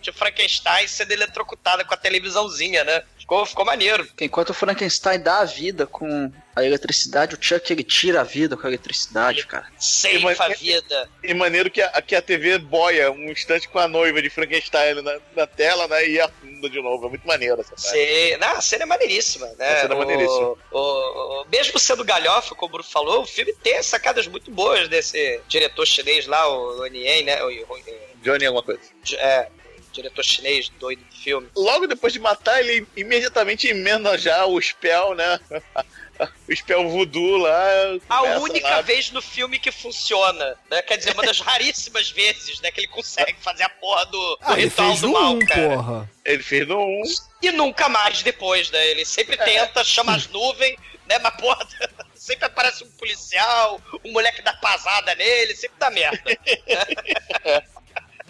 de 0.00 0.12
Frankenstein 0.12 0.86
sendo 0.86 1.12
eletrocutada 1.12 1.84
com 1.84 1.94
a 1.94 1.96
televisãozinha, 1.96 2.84
né? 2.84 3.02
Ficou, 3.30 3.46
ficou 3.46 3.64
maneiro. 3.64 4.08
Enquanto 4.20 4.50
o 4.50 4.54
Frankenstein 4.54 5.20
dá 5.20 5.38
a 5.38 5.44
vida 5.44 5.86
com 5.86 6.32
a 6.56 6.64
eletricidade, 6.64 7.36
o 7.36 7.38
Chuck 7.40 7.72
ele 7.72 7.84
tira 7.84 8.22
a 8.22 8.24
vida 8.24 8.56
com 8.56 8.66
a 8.66 8.70
eletricidade, 8.70 9.46
cara. 9.46 9.66
Ceifa 9.78 10.46
a 10.46 10.48
vida. 10.48 11.08
E 11.22 11.32
maneiro 11.32 11.70
que 11.70 11.80
a, 11.80 12.02
que 12.02 12.16
a 12.16 12.20
TV 12.20 12.58
boia 12.58 13.08
um 13.12 13.30
instante 13.30 13.68
com 13.68 13.78
a 13.78 13.86
noiva 13.86 14.20
de 14.20 14.28
Frankenstein 14.28 15.00
na, 15.00 15.16
na 15.36 15.46
tela, 15.46 15.86
né? 15.86 16.08
E 16.08 16.20
afunda 16.20 16.68
de 16.68 16.82
novo. 16.82 17.06
É 17.06 17.08
muito 17.08 17.24
maneiro 17.24 17.60
essa. 17.60 18.36
Não, 18.40 18.48
a 18.56 18.60
cena 18.60 18.82
é 18.82 18.86
maneiríssima, 18.86 19.46
né? 19.56 19.68
A 19.74 19.80
cena 19.82 19.94
é 19.94 19.98
maneiríssima. 19.98 20.48
O, 20.72 20.78
o- 20.78 21.42
o- 21.42 21.46
mesmo 21.48 21.78
sendo 21.78 22.02
galhofa, 22.04 22.56
como 22.56 22.70
o 22.70 22.72
Bruno 22.72 22.88
falou, 22.90 23.22
o 23.22 23.26
filme 23.26 23.52
tem 23.62 23.80
sacadas 23.80 24.26
muito 24.26 24.50
boas 24.50 24.88
desse 24.88 25.40
diretor 25.46 25.86
chinês 25.86 26.26
lá, 26.26 26.48
o 26.48 26.84
Nien, 26.86 27.22
né? 27.22 27.40
O, 27.44 27.46
o- 27.48 28.10
Johnny 28.22 28.44
alguma 28.44 28.64
coisa. 28.64 28.80
é, 29.18 29.48
diretor 29.92 30.24
chinês 30.24 30.68
doido 30.80 31.02
do 31.04 31.16
filme. 31.16 31.48
Logo 31.56 31.86
depois 31.86 32.12
de 32.12 32.18
matar, 32.18 32.60
ele 32.60 32.86
imediatamente 32.96 33.68
emenda 33.68 34.16
já 34.16 34.44
o 34.46 34.60
spell, 34.60 35.14
né? 35.14 35.38
o 36.48 36.54
spell 36.54 36.88
voodoo 36.88 37.36
lá. 37.38 37.62
A 38.08 38.22
única 38.38 38.68
lá. 38.68 38.80
vez 38.82 39.10
no 39.10 39.22
filme 39.22 39.58
que 39.58 39.70
funciona, 39.72 40.56
né? 40.70 40.82
Quer 40.82 40.98
dizer, 40.98 41.12
uma 41.14 41.24
das 41.24 41.40
raríssimas 41.40 42.10
vezes, 42.10 42.60
né? 42.60 42.70
Que 42.70 42.80
ele 42.80 42.88
consegue 42.88 43.36
fazer 43.40 43.64
a 43.64 43.68
porra 43.68 44.06
do, 44.06 44.10
do 44.12 44.38
Ah, 44.42 44.52
ele 44.52 44.64
ritual 44.64 44.88
fez 44.88 45.00
do 45.00 45.12
mal, 45.12 45.34
1, 45.34 45.38
cara. 45.40 45.68
porra. 45.68 46.10
Ele 46.24 46.42
fez 46.42 46.66
no 46.68 46.78
1. 46.78 47.02
E 47.42 47.52
nunca 47.52 47.88
mais 47.88 48.22
depois, 48.22 48.70
né? 48.70 48.86
Ele 48.88 49.04
sempre 49.04 49.36
tenta, 49.36 49.82
chama 49.82 50.14
as 50.14 50.26
nuvens, 50.28 50.76
né? 51.06 51.18
Mas, 51.18 51.34
porra, 51.36 51.66
sempre 52.14 52.44
aparece 52.44 52.84
um 52.84 52.90
policial, 52.92 53.80
um 54.04 54.12
moleque 54.12 54.42
dá 54.42 54.52
pasada 54.54 55.14
nele, 55.14 55.54
sempre 55.56 55.78
dá 55.78 55.90
merda. 55.90 56.22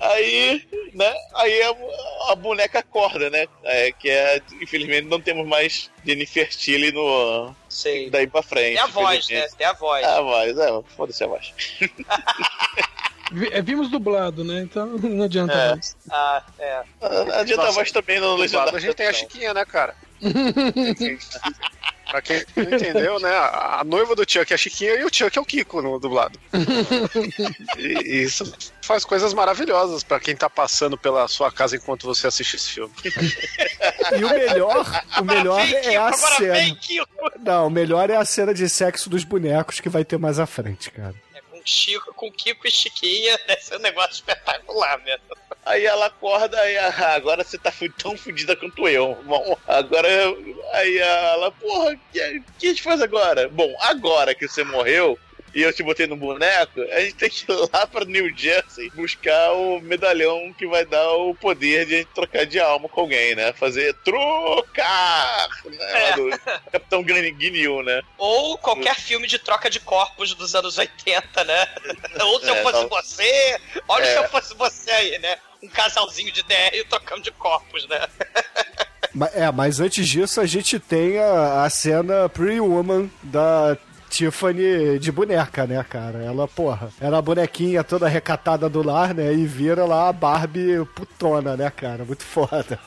Aí, 0.01 0.67
né? 0.95 1.15
Aí 1.35 1.63
a, 1.63 2.33
a 2.33 2.35
boneca 2.35 2.79
acorda, 2.79 3.29
né? 3.29 3.47
É, 3.65 3.93
que 3.93 4.09
é, 4.09 4.41
infelizmente, 4.61 5.07
não 5.09 5.21
temos 5.21 5.47
mais 5.47 5.91
Jennifer 6.05 6.49
Tilly 6.49 6.91
no. 6.93 7.55
Sei. 7.69 8.09
Daí 8.11 8.27
pra 8.27 8.43
frente. 8.43 8.75
Tem 8.75 8.79
a 8.79 8.87
voz, 8.87 9.29
né? 9.29 9.47
Tem 9.59 9.67
a 9.67 9.73
voz. 9.75 10.05
A 10.05 10.21
voz, 10.23 10.59
é, 10.59 10.83
foda-se 10.97 11.23
a 11.23 11.27
voz. 11.27 11.53
É, 13.53 13.63
Vimos 13.63 13.91
dublado, 13.91 14.43
né? 14.43 14.63
Então 14.63 14.87
não 14.99 15.25
adianta 15.25 15.53
É. 15.53 15.69
mais. 15.71 15.97
Ah, 16.11 16.43
é. 16.59 16.83
Adianta 17.35 17.63
a 17.63 17.67
Nossa, 17.67 17.73
voz 17.73 17.93
também 17.93 18.17
no 18.19 18.37
dublado, 18.37 18.43
legendário. 18.43 18.77
A 18.77 18.81
gente 18.81 18.95
tem 18.95 19.07
a 19.07 19.13
Chiquinha, 19.13 19.55
né, 19.55 19.65
cara? 19.65 19.95
pra 22.11 22.23
quem 22.23 22.45
não 22.57 22.65
entendeu, 22.65 23.21
né? 23.21 23.31
A 23.31 23.71
a 23.81 23.85
noiva 23.85 24.15
do 24.15 24.31
Chuck 24.31 24.53
é 24.53 24.55
a 24.55 24.59
Chiquinha 24.59 24.95
e 24.97 25.05
o 25.05 25.11
Chuck 25.13 25.39
é 25.39 25.41
o 25.41 25.45
Kiko 25.45 25.81
no 25.81 25.99
dublado. 25.99 26.39
E 27.79 28.11
e 28.11 28.23
isso 28.23 28.53
faz 28.83 29.05
coisas 29.05 29.33
maravilhosas 29.33 30.03
pra 30.03 30.21
quem 30.21 30.37
tá 30.37 30.51
passando 30.51 30.99
pela 30.99 31.27
sua 31.29 31.51
casa 31.51 31.77
enquanto 31.77 32.07
você 32.07 32.27
assiste 32.27 32.57
esse 32.57 32.71
filme. 32.71 32.93
E 34.19 34.25
o 34.25 34.29
melhor, 34.29 35.05
o 35.19 35.25
melhor 35.25 35.61
é 35.61 35.97
a 35.97 36.13
cena. 36.13 36.77
Não, 37.39 37.69
o 37.69 37.71
melhor 37.71 38.11
é 38.11 38.17
a 38.17 38.25
cena 38.25 38.53
de 38.53 38.69
sexo 38.69 39.09
dos 39.09 39.25
bonecos 39.25 39.81
que 39.81 39.89
vai 39.89 40.05
ter 40.05 40.19
mais 40.19 40.39
à 40.39 40.47
frente, 40.47 40.91
cara. 40.91 41.15
É 41.61 41.63
Chico, 41.65 42.15
com 42.15 42.31
Kiko 42.31 42.67
e 42.67 42.71
Chiquinha, 42.71 43.39
deve 43.47 43.63
ser 43.63 43.77
um 43.77 43.81
negócio 43.81 44.13
espetacular 44.13 44.99
mesmo. 45.05 45.25
Aí 45.65 45.85
ela 45.85 46.07
acorda 46.07 46.57
e 46.71 46.79
ah, 46.79 47.15
agora 47.15 47.45
você 47.45 47.59
tá 47.59 47.73
tão 47.99 48.17
fudida 48.17 48.57
quanto 48.57 48.89
eu. 48.89 49.15
Bom, 49.25 49.57
agora. 49.69 50.09
Aí 50.73 50.99
ela, 50.99 51.51
porra, 51.53 51.93
o 51.93 51.99
que, 52.13 52.43
que 52.59 52.67
a 52.67 52.69
gente 52.71 52.83
faz 52.83 53.01
agora? 53.01 53.49
Bom, 53.49 53.75
agora 53.81 54.35
que 54.35 54.49
você 54.49 54.65
morreu 54.65 55.19
e 55.55 55.63
eu 55.63 55.73
te 55.73 55.83
botei 55.83 56.07
no 56.07 56.17
boneco, 56.17 56.81
a 56.81 57.01
gente 57.01 57.15
tem 57.15 57.29
que 57.31 57.51
ir 57.51 57.55
lá 57.73 57.87
pra 57.87 58.05
New 58.05 58.31
Jersey 58.37 58.91
buscar 58.95 59.53
o 59.53 59.81
medalhão 59.81 60.53
que 60.57 60.67
vai 60.67 60.85
dar 60.85 61.11
o 61.13 61.35
poder 61.35 61.87
de 61.87 61.95
a 61.95 61.99
gente 61.99 62.11
trocar 62.15 62.47
de 62.47 62.61
alma 62.61 62.89
com 62.89 63.01
alguém, 63.03 63.35
né? 63.35 63.53
Fazer 63.53 63.95
trocar! 64.05 65.49
Né? 65.65 66.11
Lá 66.11 66.17
do 66.17 66.71
Capitão 66.73 67.03
Guinil, 67.03 67.83
né? 67.83 68.03
Ou 68.19 68.57
qualquer 68.59 68.95
filme 68.97 69.27
de 69.27 69.39
troca 69.39 69.69
de 69.71 69.81
corpos 69.81 70.35
dos 70.35 70.55
anos 70.55 70.79
80, 70.79 71.45
né? 71.45 71.67
Ou 72.23 72.41
se 72.41 72.49
eu 72.49 72.55
É, 72.57 72.63
fosse 72.63 72.81
não. 72.83 72.89
você, 72.89 73.61
olha 73.89 74.05
É. 74.05 74.13
se 74.13 74.17
eu 74.19 74.29
fosse 74.29 74.55
você 74.55 74.91
aí, 74.91 75.19
né? 75.19 75.37
Um 75.63 75.69
casalzinho 75.69 76.33
de 76.33 76.43
DR 76.43 76.85
trocando 76.89 77.23
de 77.23 77.31
corpos, 77.33 77.87
né? 77.89 78.07
É, 79.35 79.51
mas 79.51 79.81
antes 79.81 80.09
disso 80.09 80.41
a 80.41 80.47
gente 80.47 80.79
tem 80.79 81.19
a, 81.19 81.65
a 81.65 81.71
cena 81.71 82.29
Pretty 82.29 82.61
Woman 82.61 83.11
da 83.23 83.77
Tiffany 84.11 84.99
de 84.99 85.13
boneca, 85.13 85.67
né, 85.67 85.85
cara? 85.89 86.19
Ela, 86.23 86.49
porra, 86.49 86.93
era 87.01 87.17
a 87.17 87.23
bonequinha 87.23 87.85
toda 87.85 88.09
recatada 88.09 88.69
do 88.69 88.83
lar, 88.83 89.15
né? 89.15 89.33
E 89.33 89.47
vira 89.47 89.85
lá 89.85 90.09
a 90.09 90.13
Barbie 90.13 90.85
putona, 90.95 91.57
né, 91.57 91.71
cara? 91.71 92.05
Muito 92.05 92.25
foda. 92.25 92.79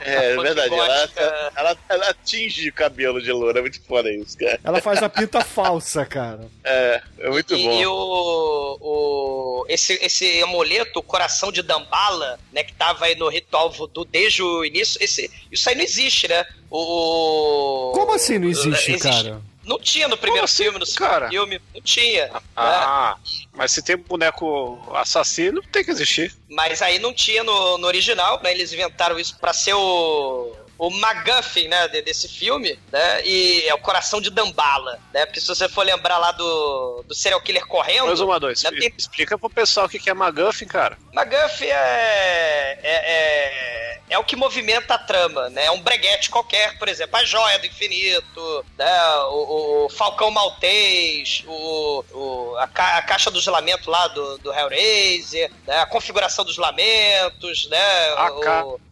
É, 0.00 0.32
é 0.32 0.36
verdade. 0.36 0.74
Ela, 0.74 1.10
ela, 1.54 1.76
ela 1.88 2.08
atinge 2.10 2.68
o 2.68 2.72
cabelo 2.72 3.22
de 3.22 3.30
loura. 3.30 3.60
É 3.60 3.62
muito 3.62 3.80
foda 3.82 4.12
isso, 4.12 4.36
cara. 4.36 4.58
Ela 4.62 4.80
faz 4.80 5.02
a 5.02 5.08
pinta 5.08 5.40
falsa, 5.40 6.04
cara. 6.04 6.48
É, 6.64 7.00
é 7.20 7.30
muito 7.30 7.54
e, 7.54 7.62
bom. 7.62 7.80
E 7.80 7.86
o, 7.86 8.78
o 8.80 9.66
esse, 9.68 9.94
esse 10.02 10.42
amuleto, 10.42 10.98
o 10.98 11.02
coração 11.02 11.52
de 11.52 11.62
Dambala, 11.62 12.38
né, 12.52 12.64
que 12.64 12.72
tava 12.74 13.06
aí 13.06 13.14
no 13.14 13.28
ritual 13.28 13.70
voodoo 13.70 14.04
desde 14.04 14.42
o 14.42 14.64
início, 14.64 15.02
esse, 15.02 15.30
isso 15.50 15.68
aí 15.68 15.76
não 15.76 15.82
existe, 15.82 16.28
né? 16.28 16.44
O 16.70 17.92
Como 17.94 18.12
assim 18.12 18.38
não 18.38 18.48
existe, 18.48 18.92
Existe. 18.92 19.08
cara? 19.08 19.40
Não 19.66 19.80
tinha 19.80 20.06
no 20.06 20.16
primeiro 20.16 20.44
assim, 20.44 20.62
filme, 20.62 20.78
no 20.78 20.86
segundo 20.86 21.08
cara? 21.10 21.28
filme, 21.28 21.60
não 21.74 21.82
tinha. 21.82 22.26
né? 22.28 22.40
Ah, 22.56 23.16
mas 23.52 23.72
se 23.72 23.82
tem 23.82 23.96
boneco 23.96 24.78
assassino, 24.94 25.60
tem 25.72 25.84
que 25.84 25.90
existir. 25.90 26.32
Mas 26.48 26.80
aí 26.80 27.00
não 27.00 27.12
tinha 27.12 27.42
no, 27.42 27.76
no 27.76 27.86
original, 27.86 28.40
né? 28.42 28.52
Eles 28.52 28.72
inventaram 28.72 29.18
isso 29.18 29.36
pra 29.38 29.52
ser 29.52 29.74
o. 29.74 30.54
O 30.78 30.90
MacGuffin, 30.90 31.68
né, 31.68 31.88
de- 31.88 32.02
desse 32.02 32.28
filme, 32.28 32.78
né, 32.92 33.22
e 33.24 33.66
é 33.66 33.74
o 33.74 33.78
coração 33.78 34.20
de 34.20 34.28
Dambala, 34.30 34.98
né, 35.12 35.24
porque 35.24 35.40
se 35.40 35.46
você 35.46 35.68
for 35.68 35.84
lembrar 35.86 36.18
lá 36.18 36.32
do, 36.32 37.02
do 37.08 37.14
serial 37.14 37.40
killer 37.40 37.66
correndo... 37.66 38.06
Dois 38.06 38.20
uma 38.20 38.38
dois. 38.38 38.60
tem- 38.60 38.92
Explica 38.96 39.38
pro 39.38 39.48
pessoal 39.48 39.86
o 39.86 39.88
que 39.88 40.08
é 40.10 40.12
McGuffin, 40.12 40.66
cara. 40.66 40.98
MacGuffin 41.14 41.64
é, 41.66 42.78
é, 42.82 42.94
é, 42.94 44.00
é 44.10 44.18
o 44.18 44.24
que 44.24 44.36
movimenta 44.36 44.94
a 44.94 44.98
trama, 44.98 45.48
né? 45.50 45.64
É 45.64 45.70
um 45.70 45.80
breguete 45.80 46.28
qualquer, 46.30 46.78
por 46.78 46.88
exemplo, 46.88 47.16
a 47.16 47.24
Joia 47.24 47.58
do 47.58 47.66
Infinito, 47.66 48.64
né? 48.78 49.14
o, 49.30 49.86
o 49.86 49.88
Falcão 49.88 50.30
Maltês, 50.30 51.42
o, 51.46 52.04
o- 52.12 52.56
a, 52.58 52.66
ca- 52.68 52.98
a 52.98 53.02
Caixa 53.02 53.30
dos 53.30 53.46
Lamentos 53.46 53.86
lá 53.86 54.08
do, 54.08 54.38
do 54.38 54.52
Hellraiser, 54.52 55.50
né? 55.66 55.78
a 55.78 55.86
configuração 55.86 56.44
dos 56.44 56.56
lamentos, 56.58 57.68
né? 57.68 58.08
A 58.16 58.30
o, 58.32 58.40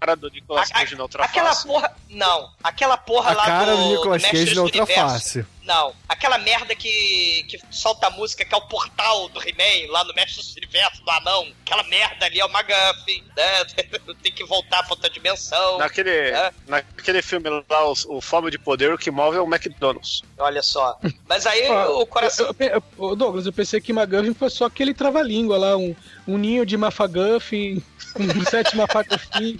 cara 0.01 0.17
do 0.17 0.31
Nicolas 0.31 0.71
Cage 0.71 0.97
na 0.97 1.03
outra 1.03 1.23
face. 1.53 1.69
Porra. 1.75 1.97
Não, 2.11 2.51
aquela 2.63 2.97
porra 2.97 3.33
A 3.33 3.35
lá 3.35 3.45
cara 3.45 3.77
do, 3.77 3.83
do 3.83 3.89
Nicolas 3.89 4.23
Cage 4.23 4.47
na 4.51 4.55
do 4.55 4.63
outra 4.63 4.87
face. 4.87 5.45
Não, 5.65 5.95
aquela 6.09 6.37
merda 6.39 6.75
que, 6.77 7.45
que 7.49 7.59
solta 7.71 8.07
a 8.07 8.11
música, 8.11 8.45
que 8.45 8.55
é 8.55 8.57
o 8.57 8.61
portal 8.69 9.29
do 9.31 9.41
He-Man, 9.41 9.91
lá 9.91 10.05
no 10.05 10.13
Mestre 10.15 10.43
do 10.45 10.57
Universo 10.59 11.03
do 11.03 11.11
Anão. 11.11 11.49
Aquela 11.65 11.83
merda 11.85 12.27
ali 12.27 12.39
é 12.39 12.45
o 12.45 12.49
McGuffin, 12.49 13.25
né? 13.37 13.65
Tem 14.23 14.31
que 14.31 14.45
voltar 14.45 14.83
pra 14.85 14.93
outra 14.93 15.09
dimensão. 15.11 15.79
Naquele, 15.79 16.11
É. 16.11 16.53
naquele 16.69 17.23
filme 17.23 17.49
lá, 17.69 17.89
o, 17.89 17.95
o 18.09 18.21
Fome 18.21 18.51
de 18.51 18.59
Poder, 18.59 18.93
o 18.93 18.99
que 18.99 19.11
move 19.11 19.37
é 19.37 19.41
o 19.41 19.47
McDonald's. 19.53 20.23
Olha 20.39 20.63
só. 20.63 20.99
Mas 21.27 21.47
aí 21.47 21.69
o 21.69 22.07
coração. 22.07 22.55
eu- 22.61 22.69
eu- 22.69 22.83
eu- 23.11 23.17
Douglas, 23.17 23.47
eu 23.47 23.53
pensei 23.53 23.81
que 23.81 23.93
McGuffin 23.93 24.35
foi 24.35 24.51
só 24.51 24.67
aquele 24.67 24.93
trava-língua 24.95 25.57
lá, 25.57 25.77
um, 25.77 25.97
um 26.29 26.37
ninho 26.39 26.65
de 26.67 26.77
Mafagaffin, 26.77 27.83
um 28.21 28.45
sete 28.45 28.77
Mafagaffin. 28.77 29.59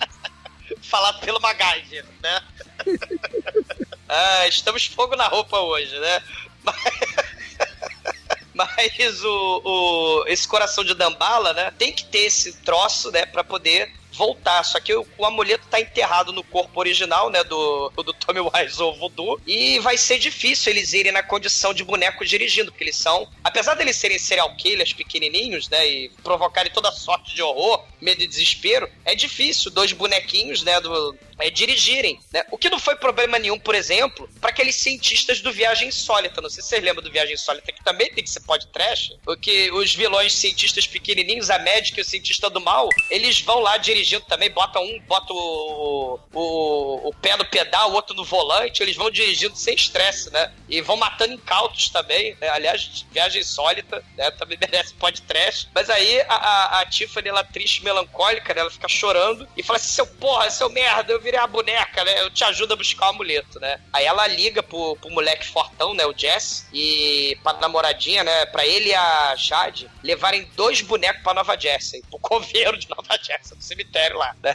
Falado 0.83 1.21
pelo 1.21 1.41
MacGyver, 1.41 2.05
né? 2.23 2.41
ah, 4.09 4.47
estamos 4.49 4.87
fogo 4.87 5.17
na 5.17 5.27
roupa 5.29 5.59
hoje, 5.61 5.99
né? 5.99 6.23
Mas 8.55 9.23
o, 9.25 9.63
o- 9.65 10.25
esse 10.29 10.47
coração 10.47 10.85
de 10.85 10.95
Dambala, 10.95 11.53
né? 11.53 11.71
Tem 11.73 11.93
que 11.93 12.05
ter 12.05 12.21
esse 12.27 12.53
troço, 12.59 13.11
né? 13.11 13.27
Pra 13.27 13.43
poder 13.43 13.93
voltar. 14.15 14.63
Só 14.65 14.81
que 14.81 14.95
o, 14.95 15.07
o 15.19 15.27
amuleto 15.27 15.67
tá 15.69 15.81
enterrado 15.81 16.33
no 16.33 16.43
corpo 16.45 16.79
original, 16.79 17.31
né? 17.31 17.43
Do, 17.45 17.91
do 17.91 18.13
Tommy 18.13 18.41
Wise 18.41 18.83
ou 18.83 18.97
Voodoo. 18.97 19.41
E 19.47 19.79
vai 19.81 19.97
ser 19.97 20.19
difícil 20.19 20.73
eles 20.73 20.93
irem 20.93 21.13
na 21.13 21.23
condição 21.23 21.75
de 21.75 21.85
bonecos 21.85 22.29
dirigindo, 22.29 22.71
porque 22.71 22.85
eles 22.85 22.97
são. 22.97 23.29
Apesar 23.43 23.75
deles 23.75 23.97
serem 23.97 24.19
serial 24.19 24.55
killers 24.57 24.93
pequenininhos, 24.93 25.69
né? 25.69 25.87
E 25.87 26.09
provocarem 26.23 26.73
toda 26.73 26.93
sorte 26.93 27.35
de 27.35 27.43
horror, 27.43 27.85
medo 28.01 28.23
e 28.23 28.27
desespero, 28.27 28.89
é 29.05 29.15
difícil 29.15 29.71
dois 29.71 29.93
bonequinhos, 29.93 30.63
né? 30.63 30.81
Do, 30.81 31.17
é, 31.39 31.51
dirigirem, 31.51 32.19
né? 32.33 32.45
O 32.51 32.59
que 32.59 32.71
não 32.71 32.79
foi 32.79 32.97
problema 32.97 33.39
nenhum, 33.39 33.59
por 33.59 33.75
exemplo, 33.75 34.29
para 34.41 34.51
aqueles 34.51 34.77
cientistas 34.77 35.41
do 35.41 35.53
Viagem 35.53 35.89
Insólita. 35.89 36.41
Não 36.41 36.49
sei 36.49 36.63
se 36.63 36.69
vocês 36.69 36.83
lembram 36.83 37.03
do 37.03 37.11
Viagem 37.11 37.35
Insólita, 37.35 37.73
que 37.73 37.83
também 37.83 38.11
tem 38.13 38.23
que 38.23 38.31
ser 38.31 38.41
podcast. 38.41 39.19
Porque 39.25 39.71
os 39.73 39.95
vilões 39.95 40.33
cientistas 40.33 40.87
pequenininhos, 40.87 41.51
a 41.51 41.59
médica 41.59 42.01
e 42.01 42.03
o 42.03 42.05
cientista 42.05 42.49
do 42.49 42.61
mal, 42.61 42.89
eles 43.11 43.41
vão 43.41 43.61
lá 43.61 43.77
dirigindo 44.05 44.25
também, 44.27 44.51
bota 44.51 44.79
um, 44.79 45.01
bota 45.01 45.33
o, 45.33 46.21
o, 46.33 47.09
o 47.09 47.15
pé 47.15 47.37
no 47.37 47.45
pedal, 47.45 47.91
o 47.91 47.95
outro 47.95 48.15
no 48.15 48.25
volante, 48.25 48.83
eles 48.83 48.97
vão 48.97 49.11
dirigindo 49.11 49.57
sem 49.57 49.75
estresse, 49.75 50.31
né? 50.31 50.53
E 50.69 50.81
vão 50.81 50.97
matando 50.97 51.33
incautos 51.33 51.89
também. 51.89 52.37
Né? 52.41 52.49
Aliás, 52.51 53.05
Viagem 53.11 53.41
Insólita, 53.41 54.05
né? 54.17 54.31
Também 54.33 54.59
merece 54.61 54.95
podcast. 54.95 55.69
Mas 55.75 55.89
aí 55.89 56.21
a, 56.23 56.35
a, 56.35 56.81
a 56.81 56.87
Tiffany, 56.87 57.29
ela 57.29 57.43
triste, 57.43 57.83
melancólica, 57.83 58.53
né? 58.55 58.61
Ela 58.61 58.71
fica 58.71 58.89
chorando 58.89 59.49
e 59.57 59.63
fala 59.63 59.79
assim: 59.79 59.89
seu 59.89 60.07
porra, 60.07 60.51
seu 60.51 60.69
merda, 60.69 61.13
eu 61.13 61.21
virei 61.21 61.41
a 61.41 61.47
boneca, 61.47 62.05
né? 62.05 62.21
Eu 62.21 62.31
te 62.31 62.45
ajudo 62.45 62.75
a 62.75 62.77
buscar 62.77 63.07
o 63.07 63.11
amuleto, 63.11 63.59
né? 63.59 63.81
Aí 63.93 64.05
ela 64.05 64.27
liga 64.27 64.63
pro, 64.63 64.97
pro 64.97 65.11
moleque 65.11 65.47
fortão, 65.47 65.95
né? 65.95 66.05
O 66.07 66.17
Jess, 66.17 66.67
e 66.73 67.39
pra 67.43 67.55
namoradinha, 67.55 68.23
né? 68.23 68.47
Pra 68.47 68.67
ele 68.67 68.91
e 68.91 68.95
a 68.95 69.35
Jade 69.37 69.91
levarem 70.03 70.49
dois 70.55 70.81
bonecos 70.83 71.23
pra 71.23 71.35
Nova 71.35 71.59
Jersey, 71.59 72.03
pro 72.11 72.19
coveiro 72.21 72.77
de 72.77 72.89
Nova 72.89 73.19
Jersey, 73.23 73.57
no 73.57 73.63
cemitério 73.63 73.94
lá, 74.15 74.35
né? 74.43 74.55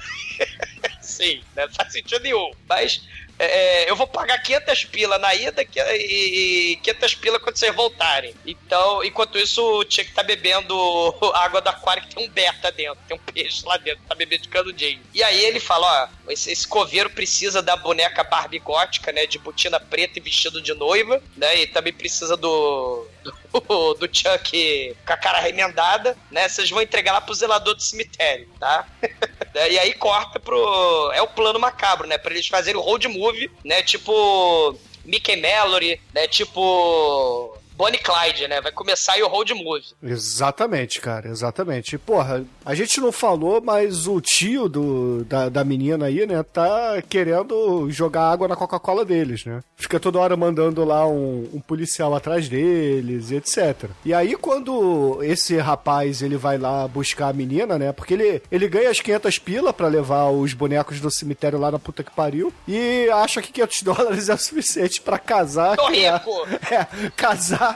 Sim, 1.01 1.43
né? 1.55 1.65
Não 1.65 1.73
faz 1.73 1.93
sentido 1.93 2.21
nenhum. 2.21 2.51
Mas 2.67 3.01
é, 3.39 3.89
eu 3.89 3.95
vou 3.95 4.05
pagar 4.05 4.37
500 4.39 4.83
pila 4.85 5.17
na 5.17 5.33
ida 5.33 5.63
e 5.63 6.77
500 6.83 7.15
pila 7.15 7.39
quando 7.39 7.55
vocês 7.55 7.73
voltarem. 7.73 8.35
Então, 8.45 9.01
enquanto 9.01 9.39
isso, 9.39 9.63
o 9.63 9.83
Chuck 9.83 10.11
tá 10.11 10.21
bebendo 10.21 10.75
água 11.33 11.61
do 11.61 11.69
aquário 11.69 12.03
que 12.03 12.13
tem 12.13 12.25
um 12.25 12.29
beta 12.29 12.69
dentro, 12.69 12.99
tem 13.07 13.15
um 13.15 13.31
peixe 13.31 13.65
lá 13.65 13.77
dentro, 13.77 14.03
tá 14.09 14.13
bebendo 14.13 14.43
de 14.43 14.49
canudinho. 14.49 15.01
E 15.13 15.23
aí 15.23 15.45
ele 15.45 15.61
fala, 15.61 16.09
ó, 16.27 16.31
esse, 16.31 16.51
esse 16.51 16.67
coveiro 16.67 17.09
precisa 17.09 17.61
da 17.61 17.77
boneca 17.77 18.25
Barbie 18.25 18.59
gótica, 18.59 19.13
né, 19.13 19.25
de 19.25 19.39
botina 19.39 19.79
preta 19.79 20.19
e 20.19 20.21
vestido 20.21 20.61
de 20.61 20.73
noiva, 20.73 21.23
né, 21.37 21.61
e 21.61 21.67
também 21.67 21.93
precisa 21.93 22.35
do, 22.35 23.07
do, 23.51 23.93
do 23.93 24.09
Chuck 24.11 24.95
com 25.05 25.13
a 25.13 25.17
cara 25.17 25.39
remendada, 25.39 26.17
né, 26.31 26.47
vocês 26.47 26.69
vão 26.69 26.81
entregar 26.81 27.13
lá 27.13 27.21
pro 27.21 27.33
zelador 27.33 27.75
do 27.75 27.81
cemitério, 27.81 28.47
tá? 28.59 28.87
e 29.69 29.79
aí 29.79 29.93
corta 29.93 30.39
pro... 30.39 31.11
é 31.13 31.21
o 31.21 31.27
plano 31.27 31.59
macabro, 31.59 32.07
né, 32.07 32.17
pra 32.17 32.31
eles 32.31 32.47
fazerem 32.47 32.79
o 32.79 32.83
road 32.83 33.07
movie 33.07 33.49
né? 33.63 33.81
Tipo 33.83 34.77
Mickey 35.05 35.35
Mallory, 35.35 36.01
né? 36.13 36.27
Tipo 36.27 37.57
Bonnie 37.79 37.97
Clyde, 37.97 38.45
né? 38.49 38.59
Vai 38.59 38.73
começar 38.73 39.13
aí 39.13 39.23
o 39.23 39.29
road 39.29 39.53
movie. 39.53 39.85
Exatamente, 40.03 40.99
cara, 40.99 41.29
exatamente. 41.29 41.95
E, 41.95 41.97
porra, 41.97 42.43
a 42.65 42.75
gente 42.75 42.99
não 42.99 43.09
falou, 43.09 43.61
mas 43.61 44.05
o 44.05 44.19
tio 44.19 44.67
do, 44.67 45.23
da, 45.23 45.47
da 45.47 45.63
menina 45.63 46.07
aí, 46.07 46.27
né, 46.27 46.43
tá 46.43 47.01
querendo 47.07 47.89
jogar 47.89 48.29
água 48.29 48.49
na 48.49 48.55
Coca-Cola 48.57 49.05
deles, 49.05 49.45
né? 49.45 49.61
Fica 49.77 49.97
toda 49.97 50.19
hora 50.19 50.35
mandando 50.35 50.83
lá 50.83 51.07
um, 51.07 51.49
um, 51.53 51.61
policial 51.61 52.13
atrás 52.13 52.49
deles 52.49 53.31
e 53.31 53.35
etc. 53.35 53.89
E 54.03 54.13
aí, 54.13 54.35
quando 54.35 55.23
esse 55.23 55.55
rapaz 55.55 56.21
ele 56.21 56.35
vai 56.35 56.57
lá 56.57 56.85
buscar 56.85 57.29
a 57.29 57.33
menina, 57.33 57.79
né? 57.79 57.93
Porque 57.93 58.13
ele, 58.13 58.41
ele 58.51 58.67
ganha 58.67 58.89
as 58.89 58.99
500 58.99 59.39
pila 59.39 59.71
para 59.71 59.87
levar 59.87 60.29
os 60.31 60.53
bonecos 60.53 60.99
do 60.99 61.09
cemitério 61.09 61.57
lá 61.57 61.71
na 61.71 61.79
puta 61.79 62.03
que 62.03 62.11
pariu 62.11 62.51
e 62.67 63.09
acha 63.09 63.41
que 63.41 63.53
500 63.53 63.83
dólares 63.87 64.27
é 64.27 64.33
o 64.33 64.37
suficiente 64.37 64.99
para 64.99 65.17
casar. 65.17 65.77
Tô 65.77 65.87
rico! 65.87 66.45
É, 66.69 66.85
casar 67.15 67.68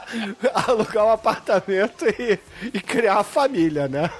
alugar 0.54 1.06
um 1.06 1.10
apartamento 1.10 2.06
e, 2.06 2.38
e 2.72 2.80
criar 2.80 3.18
a 3.18 3.24
família, 3.24 3.88
né? 3.88 4.10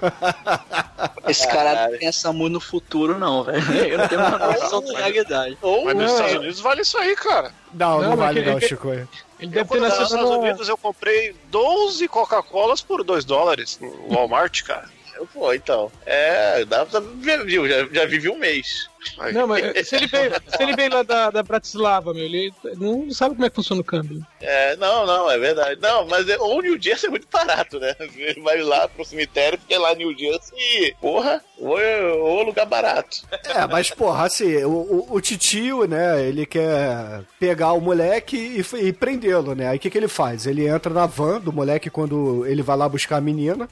Esse 1.28 1.46
cara 1.48 1.90
não 1.90 1.98
pensa 1.98 2.32
muito 2.32 2.54
no 2.54 2.60
futuro, 2.60 3.18
não, 3.18 3.44
velho. 3.44 3.74
Eu 3.74 3.98
não 3.98 4.08
tenho 4.08 4.20
uma 4.20 4.38
noção 4.38 4.84
da 4.84 4.98
realidade. 4.98 5.58
Mas 5.84 5.96
nos 5.96 6.12
Estados 6.12 6.34
Unidos 6.34 6.60
vale 6.60 6.82
isso 6.82 6.98
aí, 6.98 7.16
cara. 7.16 7.52
Não, 7.72 8.00
não, 8.00 8.10
não 8.10 8.16
vale 8.16 8.42
não, 8.42 8.58
ele, 8.58 8.68
Chico. 8.68 8.88
Ele 8.90 9.08
deve 9.40 9.68
ter 9.68 9.80
nascido 9.80 10.00
nos 10.00 10.10
Estados 10.10 10.30
Unidos, 10.30 10.68
eu 10.68 10.76
comprei 10.76 11.34
12 11.50 12.06
Coca-Colas 12.08 12.80
por 12.80 13.02
2 13.02 13.24
dólares 13.24 13.78
no 13.80 14.14
Walmart, 14.14 14.62
cara. 14.62 14.88
Pô, 15.32 15.52
então. 15.52 15.90
É, 16.04 16.64
dá 16.64 16.84
pra? 16.84 17.00
Já, 17.00 17.88
já 17.92 18.06
vive 18.06 18.28
um 18.28 18.36
mês. 18.36 18.88
Não, 19.32 19.46
mas 19.46 19.86
se 19.86 19.96
ele 19.96 20.06
veio, 20.06 20.32
se 20.48 20.62
ele 20.62 20.74
veio 20.74 20.92
lá 20.92 21.02
da, 21.02 21.30
da 21.30 21.42
Bratislava, 21.42 22.12
meu, 22.12 22.24
ele 22.24 22.52
não 22.76 23.10
sabe 23.10 23.34
como 23.34 23.46
é 23.46 23.50
que 23.50 23.56
funciona 23.56 23.80
o 23.80 23.84
câmbio. 23.84 24.24
É, 24.40 24.76
não, 24.76 25.06
não, 25.06 25.30
é 25.30 25.38
verdade. 25.38 25.80
Não, 25.80 26.06
mas 26.06 26.28
é, 26.28 26.38
ou 26.38 26.60
New 26.60 26.80
Jersey 26.80 27.08
é 27.08 27.10
muito 27.10 27.26
barato, 27.30 27.78
né? 27.78 27.94
Ele 28.16 28.40
vai 28.40 28.60
lá 28.62 28.88
pro 28.88 29.04
cemitério, 29.04 29.58
porque 29.58 29.76
lá 29.76 29.94
New 29.94 30.16
Jersey, 30.16 30.56
e, 30.58 30.94
porra, 31.00 31.42
ou, 31.58 31.78
ou 32.20 32.42
lugar 32.42 32.66
barato. 32.66 33.18
É, 33.44 33.66
mas, 33.66 33.90
porra, 33.90 34.26
assim, 34.26 34.64
o, 34.64 34.70
o, 34.70 35.06
o 35.14 35.20
titio, 35.20 35.86
né, 35.86 36.22
ele 36.22 36.46
quer 36.46 37.22
pegar 37.38 37.72
o 37.72 37.80
moleque 37.80 38.36
e, 38.36 38.86
e 38.86 38.92
prendê-lo, 38.92 39.54
né? 39.54 39.68
Aí 39.68 39.76
o 39.76 39.80
que, 39.80 39.90
que 39.90 39.98
ele 39.98 40.08
faz? 40.08 40.46
Ele 40.46 40.66
entra 40.66 40.92
na 40.92 41.06
van 41.06 41.40
do 41.40 41.52
moleque 41.52 41.90
quando 41.90 42.44
ele 42.46 42.62
vai 42.62 42.76
lá 42.76 42.88
buscar 42.88 43.16
a 43.16 43.20
menina. 43.20 43.68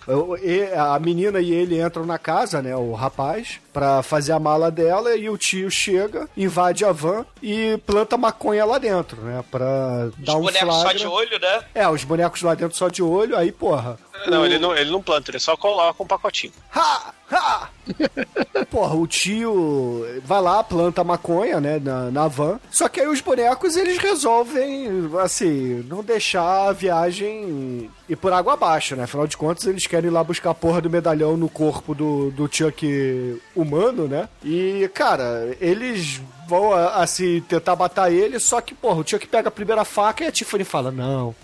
A 0.77 0.99
menina 0.99 1.41
e 1.41 1.53
ele 1.53 1.81
entram 1.81 2.05
na 2.05 2.19
casa, 2.19 2.63
né, 2.63 2.75
o 2.77 2.93
rapaz, 2.93 3.61
pra 3.73 4.03
fazer 4.03 4.33
a 4.33 4.39
mala 4.39 4.71
dela 4.71 5.17
e 5.17 5.29
o 5.29 5.37
tio 5.39 5.71
chega, 5.71 6.29
invade 6.37 6.85
a 6.85 6.93
van 6.93 7.25
e 7.43 7.79
planta 7.87 8.17
maconha 8.17 8.65
lá 8.65 8.79
dentro, 8.79 9.21
né? 9.23 9.43
Pra 9.51 10.11
os 10.19 10.25
dar 10.25 10.37
um 10.37 10.43
bonecos 10.43 10.69
flagra. 10.69 10.89
só 10.91 10.93
de 10.93 11.07
olho, 11.07 11.41
né? 11.41 11.61
É, 11.75 11.89
os 11.89 12.05
bonecos 12.05 12.43
lá 12.43 12.55
dentro 12.55 12.77
só 12.77 12.89
de 12.89 13.03
olho, 13.03 13.37
aí, 13.37 13.51
porra. 13.51 13.99
Não, 14.27 14.43
o... 14.43 14.47
ele 14.47 14.59
não, 14.59 14.75
ele 14.77 14.91
não 14.91 15.03
planta, 15.03 15.31
ele 15.31 15.39
só 15.39 15.57
coloca 15.57 16.03
um 16.03 16.07
pacotinho. 16.07 16.53
Ha! 16.75 17.15
Ha! 17.31 17.69
porra, 18.71 18.95
o 18.95 19.07
tio 19.07 20.07
vai 20.25 20.41
lá, 20.41 20.63
planta 20.63 21.03
maconha, 21.03 21.61
né, 21.61 21.79
na, 21.79 22.11
na 22.11 22.29
van. 22.29 22.61
Só 22.71 22.89
que 22.89 23.01
aí 23.01 23.09
os 23.09 23.21
bonecos, 23.21 23.77
eles 23.77 23.99
resolvem, 23.99 24.89
assim, 25.21 25.85
não 25.89 26.03
deixar 26.03 26.69
a 26.69 26.73
viagem 26.73 27.91
ir 28.09 28.17
por 28.17 28.33
água 28.33 28.53
abaixo, 28.55 28.95
né? 28.95 29.05
Afinal 29.05 29.27
de 29.27 29.37
contas, 29.37 29.67
eles 29.67 29.87
querem 29.87 30.11
ir 30.11 30.13
lá 30.13 30.23
buscar 30.23 30.51
a 30.51 30.55
porra 30.55 30.81
do 30.81 30.91
medalhão 30.91 31.37
no 31.37 31.49
corpo 31.49 31.95
do, 31.95 32.31
do 32.31 32.49
Chuck 32.53 33.41
humano, 33.57 34.07
né? 34.07 34.29
E, 34.45 34.91
cara, 34.95 35.57
eles 35.61 36.21
vão, 36.47 36.73
assim, 36.73 37.41
tentar 37.41 37.77
matar 37.77 38.13
ele, 38.13 38.39
só 38.39 38.61
que, 38.61 38.75
porra, 38.75 39.01
o 39.01 39.07
Chuck 39.07 39.27
pega 39.27 39.49
a 39.49 39.53
primeira 39.53 39.85
faca 39.85 40.25
e 40.25 40.27
a 40.27 40.33
Tiffany 40.33 40.65
fala, 40.65 40.91
não... 40.91 41.35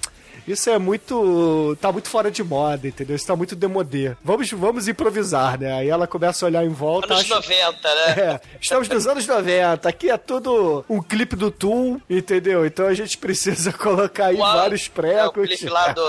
Isso 0.48 0.70
é 0.70 0.78
muito. 0.78 1.76
tá 1.80 1.92
muito 1.92 2.08
fora 2.08 2.30
de 2.30 2.42
moda, 2.42 2.88
entendeu? 2.88 3.14
Isso 3.14 3.26
tá 3.26 3.36
muito 3.36 3.54
demodê. 3.54 4.16
Vamos, 4.24 4.50
vamos 4.50 4.88
improvisar, 4.88 5.60
né? 5.60 5.72
Aí 5.74 5.88
ela 5.88 6.06
começa 6.06 6.44
a 6.44 6.48
olhar 6.48 6.64
em 6.64 6.70
volta. 6.70 7.12
Anos 7.12 7.30
acha... 7.30 7.34
90, 7.34 7.94
né? 7.94 8.10
É, 8.18 8.40
estamos 8.60 8.88
nos 8.88 9.06
anos 9.06 9.26
90. 9.26 9.88
Aqui 9.88 10.10
é 10.10 10.16
tudo 10.16 10.84
um 10.88 11.02
clipe 11.02 11.36
do 11.36 11.50
Tool, 11.50 12.00
entendeu? 12.08 12.64
Então 12.64 12.86
a 12.86 12.94
gente 12.94 13.18
precisa 13.18 13.72
colocar 13.76 14.26
aí 14.26 14.36
Uau, 14.36 14.56
vários 14.56 14.88
pregos. 14.88 15.18
É 15.18 15.26
o 15.26 15.32
clipe 15.32 15.68
lá 15.68 15.92
do. 15.92 16.02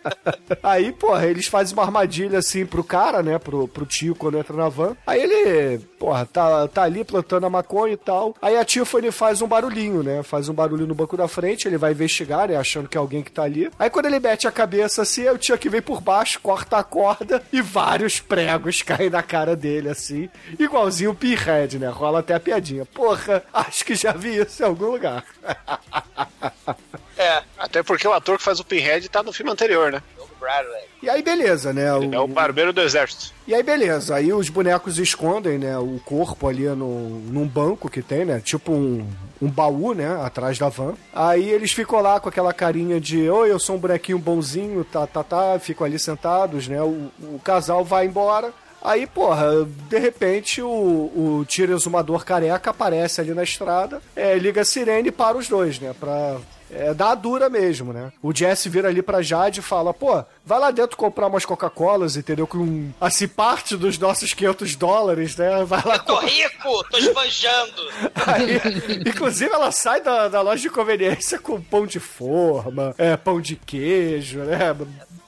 aí, 0.62 0.90
porra, 0.92 1.26
eles 1.26 1.46
fazem 1.46 1.74
uma 1.74 1.84
armadilha 1.84 2.38
assim 2.38 2.64
pro 2.64 2.82
cara, 2.82 3.22
né? 3.22 3.38
Pro, 3.38 3.68
pro 3.68 3.84
tio 3.84 4.14
quando 4.14 4.38
entra 4.38 4.56
na 4.56 4.68
van. 4.68 4.96
Aí 5.06 5.20
ele, 5.22 5.78
porra, 5.98 6.24
tá, 6.24 6.68
tá 6.68 6.82
ali 6.82 7.04
plantando 7.04 7.46
a 7.46 7.50
maconha 7.50 7.94
e 7.94 7.96
tal. 7.96 8.34
Aí 8.40 8.56
a 8.56 8.64
Tiffany 8.64 9.10
faz 9.10 9.42
um 9.42 9.48
barulhinho, 9.48 10.02
né? 10.02 10.22
Faz 10.22 10.48
um 10.48 10.54
barulho 10.54 10.86
no 10.86 10.94
banco 10.94 11.16
da 11.16 11.26
frente, 11.26 11.66
ele 11.66 11.76
vai 11.76 11.92
investigar, 11.92 12.48
né? 12.48 12.56
Achando 12.56 12.88
que 12.88 12.96
é 12.96 13.00
alguém 13.00 13.22
que 13.22 13.32
tá 13.32 13.42
ali. 13.42 13.70
Aí 13.78 13.90
quando 13.90 14.06
ele 14.06 14.20
mete 14.20 14.46
a 14.46 14.52
cabeça 14.52 15.02
assim, 15.02 15.28
o 15.28 15.36
tio 15.38 15.58
que 15.58 15.68
vem 15.68 15.82
por 15.82 16.00
baixo, 16.00 16.40
corta 16.40 16.78
a 16.78 16.84
corda 16.84 17.42
e 17.52 17.60
vários 17.60 18.20
pregos 18.20 18.80
caem 18.82 19.10
na 19.10 19.22
cara 19.22 19.56
dele, 19.56 19.88
assim. 19.88 20.28
Igualzinho 20.58 21.10
o 21.10 21.14
Pinhead, 21.14 21.78
né? 21.78 21.88
Rola 21.88 22.20
até 22.20 22.34
a 22.34 22.40
piadinha. 22.40 22.86
Porra, 22.86 23.42
acho 23.52 23.84
que 23.84 23.94
já 23.94 24.12
vi 24.12 24.36
isso 24.36 24.62
em 24.62 24.66
algum 24.66 24.86
lugar. 24.86 25.24
é, 27.16 27.42
até 27.58 27.82
porque 27.82 28.06
o 28.06 28.12
ator 28.12 28.38
que 28.38 28.44
faz 28.44 28.60
o 28.60 28.64
Pinhead 28.64 29.08
tá 29.08 29.22
no 29.22 29.32
filme 29.32 29.50
anterior, 29.50 29.90
né? 29.92 30.02
Bradley. 30.38 30.82
E 31.02 31.08
aí, 31.08 31.22
beleza, 31.22 31.72
né? 31.72 31.92
O... 31.94 32.14
É 32.14 32.18
o 32.18 32.26
barbeiro 32.26 32.72
do 32.72 32.80
exército. 32.80 33.32
E 33.46 33.54
aí, 33.54 33.62
beleza. 33.62 34.14
Aí 34.14 34.32
os 34.32 34.48
bonecos 34.48 34.98
escondem, 34.98 35.58
né? 35.58 35.76
O 35.78 36.00
corpo 36.04 36.48
ali 36.48 36.64
no, 36.64 37.20
num 37.20 37.46
banco 37.46 37.88
que 37.88 38.02
tem, 38.02 38.24
né? 38.24 38.40
Tipo 38.40 38.72
um, 38.72 39.06
um 39.40 39.48
baú, 39.48 39.94
né? 39.94 40.20
Atrás 40.22 40.58
da 40.58 40.68
van. 40.68 40.94
Aí 41.12 41.50
eles 41.50 41.72
ficam 41.72 42.00
lá 42.00 42.20
com 42.20 42.28
aquela 42.28 42.52
carinha 42.52 43.00
de 43.00 43.28
oi, 43.28 43.50
eu 43.50 43.58
sou 43.58 43.76
um 43.76 43.78
bonequinho 43.78 44.18
bonzinho, 44.18 44.84
tá, 44.84 45.06
tá, 45.06 45.22
tá. 45.22 45.58
Ficam 45.58 45.86
ali 45.86 45.98
sentados, 45.98 46.68
né? 46.68 46.82
O, 46.82 47.10
o 47.20 47.40
casal 47.42 47.84
vai 47.84 48.06
embora. 48.06 48.52
Aí, 48.82 49.06
porra, 49.06 49.66
de 49.88 49.98
repente 49.98 50.62
o, 50.62 50.68
o 50.68 51.44
tiro 51.46 51.74
exumador 51.74 52.24
careca 52.24 52.70
aparece 52.70 53.20
ali 53.20 53.34
na 53.34 53.42
estrada, 53.42 54.00
é, 54.14 54.38
liga 54.38 54.60
a 54.60 54.64
sirene 54.64 55.10
para 55.10 55.36
os 55.36 55.48
dois, 55.48 55.80
né? 55.80 55.92
Pra 55.98 56.36
é 56.70 56.92
da 56.92 57.14
dura 57.14 57.48
mesmo, 57.48 57.92
né? 57.92 58.12
O 58.22 58.34
Jesse 58.34 58.68
vira 58.68 58.88
ali 58.88 59.02
pra 59.02 59.22
Jade 59.22 59.60
e 59.60 59.62
fala, 59.62 59.94
pô, 59.94 60.22
vai 60.44 60.58
lá 60.58 60.70
dentro 60.70 60.96
comprar 60.96 61.26
umas 61.26 61.44
Coca-Colas, 61.44 62.16
entendeu? 62.16 62.46
Com, 62.46 62.90
assim, 63.00 63.26
parte 63.26 63.76
dos 63.76 63.98
nossos 63.98 64.34
500 64.34 64.76
dólares, 64.76 65.36
né? 65.36 65.64
Vai 65.68 65.82
lá 65.84 65.96
Eu 65.96 66.04
tô 66.04 66.18
rico, 66.18 66.84
tô 66.90 66.98
esbanjando. 66.98 67.88
Aí, 68.26 68.60
inclusive, 69.06 69.52
ela 69.52 69.72
sai 69.72 70.00
da, 70.00 70.28
da 70.28 70.40
loja 70.40 70.62
de 70.62 70.70
conveniência 70.70 71.38
com 71.38 71.60
pão 71.60 71.86
de 71.86 72.00
forma, 72.00 72.94
é, 72.98 73.16
pão 73.16 73.40
de 73.40 73.56
queijo, 73.56 74.40
né? 74.40 74.76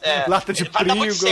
É, 0.02 0.24
lata 0.28 0.52
de 0.52 0.64
Pringles. 0.64 1.20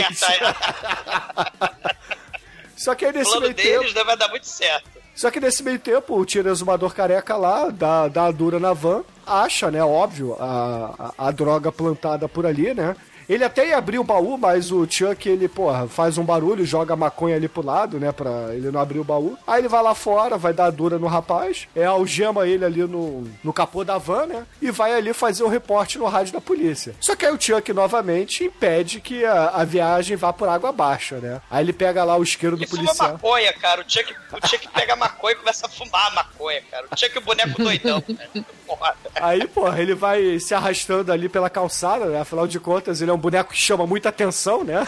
Só 2.75 2.95
que 2.95 3.05
aí 3.05 3.11
nesse 3.11 3.37
meio 3.39 3.53
deles 3.53 3.87
tempo. 3.87 3.93
né, 3.93 4.03
vai 4.05 4.15
dar 4.15 4.29
muito 4.29 4.47
certo. 4.47 4.89
Só 5.13 5.29
que 5.29 5.41
nesse 5.41 5.61
meio 5.63 5.77
tempo, 5.77 6.17
o 6.17 6.25
tira 6.25 6.49
exumador 6.49 6.93
careca 6.93 7.35
lá, 7.35 7.69
dá, 7.69 8.07
dá 8.07 8.27
a 8.27 8.31
dura 8.31 8.57
na 8.57 8.71
van, 8.71 9.03
acha, 9.29 9.69
né, 9.71 9.83
óbvio, 9.83 10.35
a, 10.39 11.13
a, 11.17 11.27
a 11.27 11.31
droga 11.31 11.71
plantada 11.71 12.27
por 12.27 12.45
ali, 12.45 12.73
né? 12.73 12.95
Ele 13.29 13.43
até 13.43 13.67
ia 13.67 13.77
abrir 13.77 13.99
o 13.99 14.03
baú, 14.03 14.37
mas 14.39 14.71
o 14.71 14.87
Chuck, 14.89 15.29
ele, 15.29 15.47
porra, 15.47 15.87
faz 15.87 16.17
um 16.17 16.23
barulho, 16.25 16.65
joga 16.65 16.95
a 16.95 16.97
maconha 16.97 17.35
ali 17.35 17.47
pro 17.47 17.63
lado, 17.63 17.99
né, 17.99 18.11
pra 18.11 18.55
ele 18.55 18.71
não 18.71 18.79
abrir 18.81 18.97
o 18.97 19.03
baú. 19.03 19.37
Aí 19.45 19.61
ele 19.61 19.67
vai 19.67 19.83
lá 19.83 19.93
fora, 19.93 20.35
vai 20.37 20.51
dar 20.51 20.65
a 20.65 20.71
dura 20.71 20.97
no 20.97 21.05
rapaz, 21.05 21.67
é, 21.75 21.85
algema 21.85 22.47
ele 22.47 22.65
ali 22.65 22.81
no, 22.85 23.29
no 23.43 23.53
capô 23.53 23.83
da 23.83 23.99
van, 23.99 24.25
né, 24.25 24.45
e 24.59 24.71
vai 24.71 24.93
ali 24.93 25.13
fazer 25.13 25.43
o 25.43 25.47
reporte 25.47 25.99
no 25.99 26.05
rádio 26.07 26.33
da 26.33 26.41
polícia. 26.41 26.95
Só 26.99 27.15
que 27.15 27.23
aí 27.25 27.31
o 27.31 27.39
Chuck, 27.39 27.71
novamente, 27.71 28.43
impede 28.45 28.99
que 28.99 29.23
a, 29.23 29.49
a 29.49 29.63
viagem 29.63 30.17
vá 30.17 30.33
por 30.33 30.49
água 30.49 30.69
abaixo, 30.69 31.15
né. 31.15 31.39
Aí 31.51 31.63
ele 31.63 31.73
pega 31.73 32.03
lá 32.03 32.17
o 32.17 32.23
isqueiro 32.23 32.57
do 32.57 32.63
E 32.63 32.67
fuma 32.67 32.83
policial. 32.83 33.11
maconha, 33.13 33.53
cara. 33.53 33.81
O 33.81 33.85
Chuck, 33.87 34.11
o 34.33 34.47
Chuck 34.47 34.67
pega 34.69 34.93
a 34.93 34.95
maconha 34.95 35.33
e 35.33 35.37
começa 35.37 35.67
a 35.67 35.69
fumar 35.69 36.07
a 36.07 36.15
maconha, 36.15 36.61
cara. 36.71 36.87
O 36.91 36.97
Chuck 36.97 37.15
é 37.15 37.19
o 37.19 37.23
boneco 37.23 37.61
doidão, 37.61 38.01
cara. 38.01 38.45
Porra. 38.65 38.95
Aí, 39.15 39.47
porra, 39.47 39.79
ele 39.81 39.93
vai 39.93 40.39
se 40.39 40.53
arrastando 40.55 41.11
ali 41.11 41.29
pela 41.29 41.49
calçada, 41.49 42.05
né? 42.05 42.21
Afinal 42.21 42.47
de 42.47 42.59
contas, 42.59 43.01
ele 43.01 43.11
é 43.11 43.13
um 43.13 43.18
boneco 43.19 43.51
que 43.51 43.57
chama 43.57 43.85
muita 43.85 44.09
atenção, 44.09 44.63
né? 44.63 44.87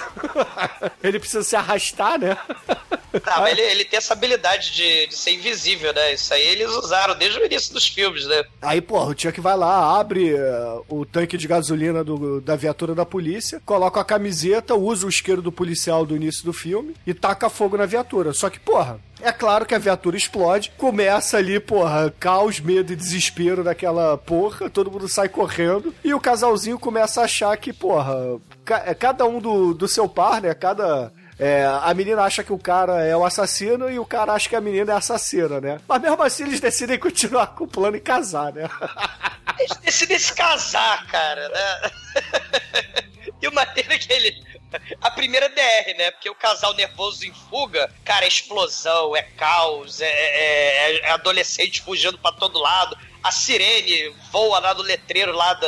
ele 1.04 1.20
precisa 1.20 1.44
se 1.44 1.56
arrastar, 1.56 2.20
né? 2.20 2.38
Tá, 3.20 3.42
mas 3.42 3.52
ele, 3.58 3.62
ele 3.62 3.86
tem 3.86 3.98
essa 3.98 4.14
habilidade 4.14 4.72
de, 4.72 5.08
de 5.08 5.16
ser 5.16 5.32
invisível, 5.32 5.94
né? 5.94 6.14
Isso 6.14 6.34
aí 6.34 6.42
eles 6.48 6.70
usaram 6.72 7.16
desde 7.16 7.40
o 7.40 7.46
início 7.46 7.74
dos 7.74 7.88
filmes, 7.88 8.26
né? 8.26 8.44
Aí, 8.62 8.80
porra, 8.82 9.12
o 9.12 9.20
Chuck 9.20 9.40
vai 9.42 9.58
lá, 9.58 10.00
abre 10.00 10.34
eh, 10.34 10.80
o 10.88 11.06
tanque 11.06 11.38
de 11.38 11.48
gasolina 11.48 12.04
do- 12.04 12.40
da 12.42 12.56
viatura 12.56 12.96
da 12.96 13.06
polícia, 13.06 13.62
coloca 13.66 14.00
a 14.00 14.06
camiseta, 14.06 14.76
usa 14.76 15.06
o 15.06 15.10
isqueiro 15.10 15.42
do 15.42 15.52
policial 15.52 16.06
do 16.06 16.16
início 16.16 16.46
do 16.46 16.54
filme 16.54 16.96
e 17.06 17.14
taca 17.14 17.50
fogo 17.50 17.76
na 17.78 17.86
viatura. 17.86 18.32
Só 18.34 18.50
que, 18.50 18.60
porra, 18.60 19.00
é 19.22 19.32
claro 19.32 19.66
que 19.66 19.76
a 19.76 19.80
viatura 19.80 20.16
explode, 20.18 20.72
começa 20.78 21.38
ali, 21.38 21.60
porra, 21.60 22.14
caos, 22.20 22.60
medo 22.60 22.94
e 22.94 22.96
desespero 22.96 23.64
daquela 23.64 24.18
porra, 24.18 24.70
todo 24.70 24.90
mundo 24.90 25.08
sai 25.08 25.28
correndo 25.30 25.94
e 26.04 26.14
o 26.14 26.20
casalzinho 26.20 26.80
começa 26.80 27.22
a 27.22 27.26
achar 27.26 27.56
que, 27.58 27.72
porra, 27.74 28.40
ca- 28.66 28.84
é 28.86 28.94
cada 28.94 29.26
um 29.26 29.40
do, 29.40 29.74
do 29.74 29.88
seu 29.88 30.08
par, 30.08 30.42
né? 30.42 30.54
Cada. 30.54 31.12
É, 31.42 31.66
a 31.66 31.94
menina 31.94 32.22
acha 32.22 32.44
que 32.44 32.54
o 32.54 32.60
cara 32.60 33.04
é 33.04 33.18
o 33.18 33.26
assassino 33.26 33.90
e 33.90 33.98
o 33.98 34.06
cara 34.06 34.34
acha 34.34 34.48
que 34.48 34.56
a 34.56 34.62
menina 34.62 34.94
é 34.94 34.96
assassina, 34.96 35.60
né? 35.60 35.82
Mas 35.88 36.02
mesmo 36.02 36.22
assim 36.22 36.44
eles 36.44 36.60
decidem 36.60 37.00
continuar 37.00 37.48
com 37.48 37.64
o 37.64 37.68
plano 37.68 37.98
e 37.98 38.00
casar, 38.00 38.54
né? 38.54 38.70
Eles 39.60 39.78
decidem 39.78 40.18
se 40.18 40.34
casar, 40.34 41.06
cara, 41.08 41.50
né? 41.50 41.92
E 43.42 43.48
o 43.48 43.54
maneiro 43.54 43.92
é 43.92 43.98
que 43.98 44.14
ele. 44.14 44.44
A 45.02 45.10
primeira 45.10 45.50
DR, 45.50 45.98
né? 45.98 46.12
Porque 46.12 46.30
o 46.30 46.36
casal 46.36 46.76
nervoso 46.76 47.26
em 47.26 47.34
fuga, 47.50 47.92
cara, 48.06 48.24
é 48.24 48.28
explosão, 48.28 49.16
é 49.16 49.24
caos, 49.24 50.00
é, 50.00 50.06
é- 50.08 51.00
é 51.08 51.12
adolescente 51.12 51.82
fugindo 51.82 52.20
pra 52.20 52.32
todo 52.32 52.60
lado. 52.60 52.96
A 53.24 53.32
sirene 53.32 54.14
voa 54.32 54.60
lá 54.60 54.74
do 54.74 54.84
letreiro 54.84 55.32
lá 55.32 55.54
do 55.56 55.66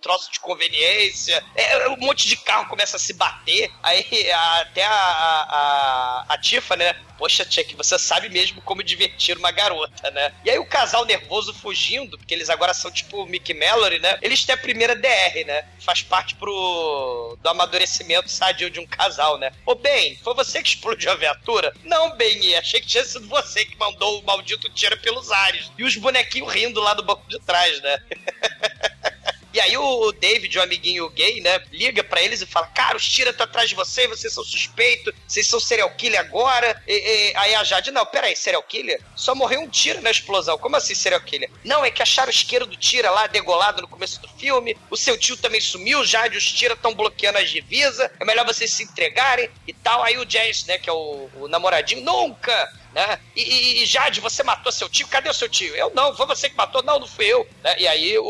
troço 0.00 0.30
de 0.30 0.40
conveniência. 0.40 1.42
É, 1.54 1.88
um 1.88 1.96
monte 1.96 2.28
de 2.28 2.36
carro 2.36 2.68
começa 2.68 2.96
a 2.96 3.00
se 3.00 3.12
bater. 3.14 3.70
Aí 3.82 4.30
a- 4.30 4.60
até 4.60 4.84
a, 4.84 4.92
a, 4.92 6.24
a, 6.28 6.38
Tifa, 6.38 6.76
né? 6.76 6.94
Poxa, 7.18 7.46
Chuck, 7.50 7.74
você 7.74 7.98
sabe 7.98 8.28
mesmo 8.28 8.60
como 8.60 8.82
divertir 8.82 9.38
uma 9.38 9.50
garota, 9.50 10.10
né? 10.10 10.32
E 10.44 10.50
aí 10.50 10.58
o 10.58 10.66
casal 10.66 11.04
nervoso 11.06 11.54
fugindo, 11.54 12.18
porque 12.18 12.34
eles 12.34 12.50
agora 12.50 12.74
são 12.74 12.90
tipo 12.90 13.24
Mickey 13.26 13.54
Mallory, 13.54 13.98
né? 13.98 14.18
Eles 14.20 14.44
têm 14.44 14.54
a 14.54 14.58
primeira 14.58 14.94
DR, 14.94 15.44
né? 15.46 15.66
Faz 15.80 16.02
parte 16.02 16.34
pro 16.34 17.38
do 17.42 17.48
amadurecimento 17.48 18.30
sadio 18.30 18.68
de 18.70 18.78
um 18.80 18.86
casal, 18.86 19.38
né? 19.38 19.50
Ô, 19.64 19.74
Ben, 19.74 20.16
foi 20.22 20.34
você 20.34 20.62
que 20.62 20.68
explodiu 20.68 21.10
a 21.10 21.14
viatura? 21.16 21.72
Não, 21.84 22.14
Ben, 22.16 22.54
achei 22.56 22.80
que 22.80 22.86
tinha 22.86 23.04
sido 23.04 23.26
você 23.28 23.64
que 23.64 23.76
mandou 23.78 24.20
o 24.20 24.24
maldito 24.24 24.68
tiro 24.70 24.96
pelos 24.98 25.30
ares. 25.32 25.70
E 25.78 25.84
os 25.84 25.96
bonequinhos 25.96 26.52
rindo 26.52 26.80
lá 26.80 26.92
do 26.94 27.02
banco 27.02 27.26
de 27.28 27.38
trás, 27.40 27.80
né? 27.80 27.98
E 29.56 29.60
aí 29.62 29.74
o 29.78 30.12
David, 30.12 30.58
o 30.58 30.62
amiguinho 30.62 31.08
gay, 31.08 31.40
né, 31.40 31.58
liga 31.72 32.04
pra 32.04 32.20
eles 32.20 32.42
e 32.42 32.46
fala: 32.46 32.66
Cara, 32.66 32.94
os 32.94 33.08
tira 33.08 33.32
tá 33.32 33.44
atrás 33.44 33.70
de 33.70 33.74
você, 33.74 34.06
vocês 34.06 34.30
são 34.30 34.44
suspeitos, 34.44 35.14
vocês 35.26 35.48
são 35.48 35.58
serial 35.58 35.88
killer 35.96 36.20
agora. 36.20 36.82
E, 36.86 36.92
e- 36.92 37.32
aí 37.34 37.54
a 37.54 37.64
Jade, 37.64 37.90
não, 37.90 38.04
peraí, 38.04 38.36
serial 38.36 38.62
killer? 38.62 39.00
Só 39.14 39.34
morreu 39.34 39.62
um 39.62 39.68
tiro 39.68 40.02
na 40.02 40.10
explosão. 40.10 40.58
Como 40.58 40.76
assim 40.76 40.94
serial 40.94 41.22
killer? 41.22 41.48
Não, 41.64 41.82
é 41.82 41.90
que 41.90 42.02
acharam 42.02 42.28
o 42.28 42.34
isqueiro 42.34 42.66
do 42.66 42.76
tira 42.76 43.10
lá 43.10 43.26
degolado 43.28 43.80
no 43.80 43.88
começo 43.88 44.20
do 44.20 44.28
filme. 44.28 44.76
O 44.90 44.96
seu 44.96 45.16
tio 45.16 45.38
também 45.38 45.58
sumiu, 45.62 46.04
Jade, 46.04 46.36
os 46.36 46.52
tira 46.52 46.74
estão 46.74 46.92
bloqueando 46.94 47.38
as 47.38 47.48
divisas. 47.50 48.10
É 48.20 48.24
melhor 48.26 48.44
vocês 48.44 48.70
se 48.70 48.82
entregarem 48.82 49.48
e 49.66 49.72
tal. 49.72 50.02
Aí 50.02 50.18
o 50.18 50.26
Jazz, 50.26 50.66
né, 50.66 50.76
que 50.76 50.90
é 50.90 50.92
o, 50.92 51.30
o 51.36 51.48
namoradinho, 51.48 52.02
nunca! 52.02 52.70
Né? 52.96 53.20
E, 53.36 53.82
e- 53.82 53.86
Jade, 53.86 54.20
você 54.20 54.42
matou 54.42 54.72
seu 54.72 54.88
tio? 54.88 55.06
Cadê 55.06 55.28
o 55.28 55.34
seu 55.34 55.48
tio? 55.48 55.74
Eu 55.76 55.92
não, 55.94 56.16
foi 56.16 56.26
você 56.26 56.48
que 56.48 56.56
matou? 56.56 56.82
Não, 56.82 56.98
não 56.98 57.06
fui 57.06 57.26
eu. 57.26 57.46
né? 57.62 57.76
E 57.78 57.86
aí 57.86 58.18
o- 58.18 58.24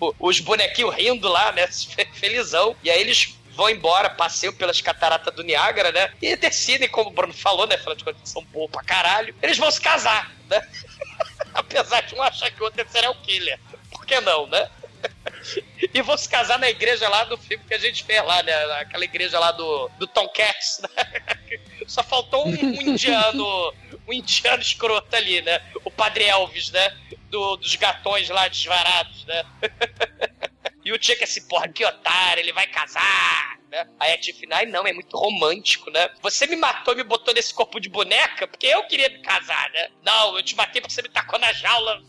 o- 0.00 0.14
os 0.20 0.38
bonequinhos 0.40 0.94
rindo 0.94 1.28
lá, 1.28 1.50
né? 1.52 1.66
fe- 1.66 2.08
Felizão. 2.14 2.76
E 2.82 2.90
aí 2.90 3.00
eles 3.00 3.36
vão 3.50 3.68
embora, 3.68 4.08
passeiam 4.10 4.52
pelas 4.54 4.80
cataratas 4.80 5.34
do 5.34 5.42
Niágara, 5.42 5.90
né? 5.92 6.12
E 6.22 6.36
decidem, 6.36 6.88
como 6.88 7.10
o 7.10 7.12
Bruno 7.12 7.34
falou, 7.34 7.66
né? 7.66 7.74
Afinal 7.74 7.94
de 7.96 8.04
contas, 8.04 8.28
são 8.28 8.42
boa 8.44 8.68
pra 8.68 8.82
caralho. 8.84 9.34
Eles 9.42 9.58
vão 9.58 9.70
se 9.70 9.80
casar, 9.80 10.32
né? 10.48 10.60
Apesar 11.52 12.00
de 12.02 12.14
um 12.14 12.22
achar 12.22 12.50
que 12.52 12.60
o 12.60 12.64
outro 12.64 12.80
é 12.80 12.84
serial 12.86 13.14
killer. 13.16 13.58
Por 13.90 14.06
que 14.06 14.20
não, 14.20 14.46
né? 14.46 14.70
E 15.92 16.00
vão 16.02 16.16
se 16.16 16.28
casar 16.28 16.58
na 16.58 16.68
igreja 16.68 17.08
lá 17.08 17.24
do 17.24 17.36
filme 17.36 17.62
que 17.68 17.74
a 17.74 17.78
gente 17.78 18.02
fez 18.04 18.24
lá, 18.24 18.42
né? 18.42 18.52
Aquela 18.80 19.04
igreja 19.04 19.38
lá 19.38 19.52
do, 19.52 19.88
do 19.98 20.06
Tom 20.06 20.28
Cats, 20.28 20.80
né? 20.82 20.88
Só 21.86 22.02
faltou 22.02 22.46
um, 22.46 22.50
um 22.50 22.82
indiano, 22.82 23.72
um 24.08 24.12
indiano 24.12 24.62
escroto 24.62 25.14
ali, 25.16 25.40
né? 25.42 25.60
O 25.84 25.90
Padre 25.90 26.24
Elvis, 26.24 26.70
né? 26.70 26.90
Do- 27.30 27.56
dos 27.56 27.74
gatões 27.76 28.28
lá 28.28 28.48
desvarados, 28.48 29.24
né? 29.26 29.44
E 30.84 30.92
o 30.92 31.02
Chuck 31.02 31.24
assim, 31.24 31.40
porra, 31.48 31.66
que 31.66 31.82
otário, 31.82 32.42
ele 32.42 32.52
vai 32.52 32.66
casar, 32.66 33.58
né? 33.70 33.88
Aí 33.98 34.12
a 34.12 34.18
Tiffany, 34.20 34.52
ai 34.52 34.66
não, 34.66 34.86
é 34.86 34.92
muito 34.92 35.16
romântico, 35.16 35.90
né? 35.90 36.10
Você 36.20 36.46
me 36.46 36.56
matou 36.56 36.92
e 36.92 36.98
me 36.98 37.02
botou 37.02 37.32
nesse 37.32 37.54
corpo 37.54 37.80
de 37.80 37.88
boneca 37.88 38.46
porque 38.46 38.66
eu 38.66 38.84
queria 38.86 39.08
me 39.08 39.20
casar, 39.20 39.70
né? 39.70 39.88
Não, 40.02 40.36
eu 40.36 40.42
te 40.42 40.54
matei 40.54 40.82
porque 40.82 40.92
você 40.92 41.00
me 41.00 41.08
tacou 41.08 41.38
na 41.38 41.50
jaula 41.54 42.02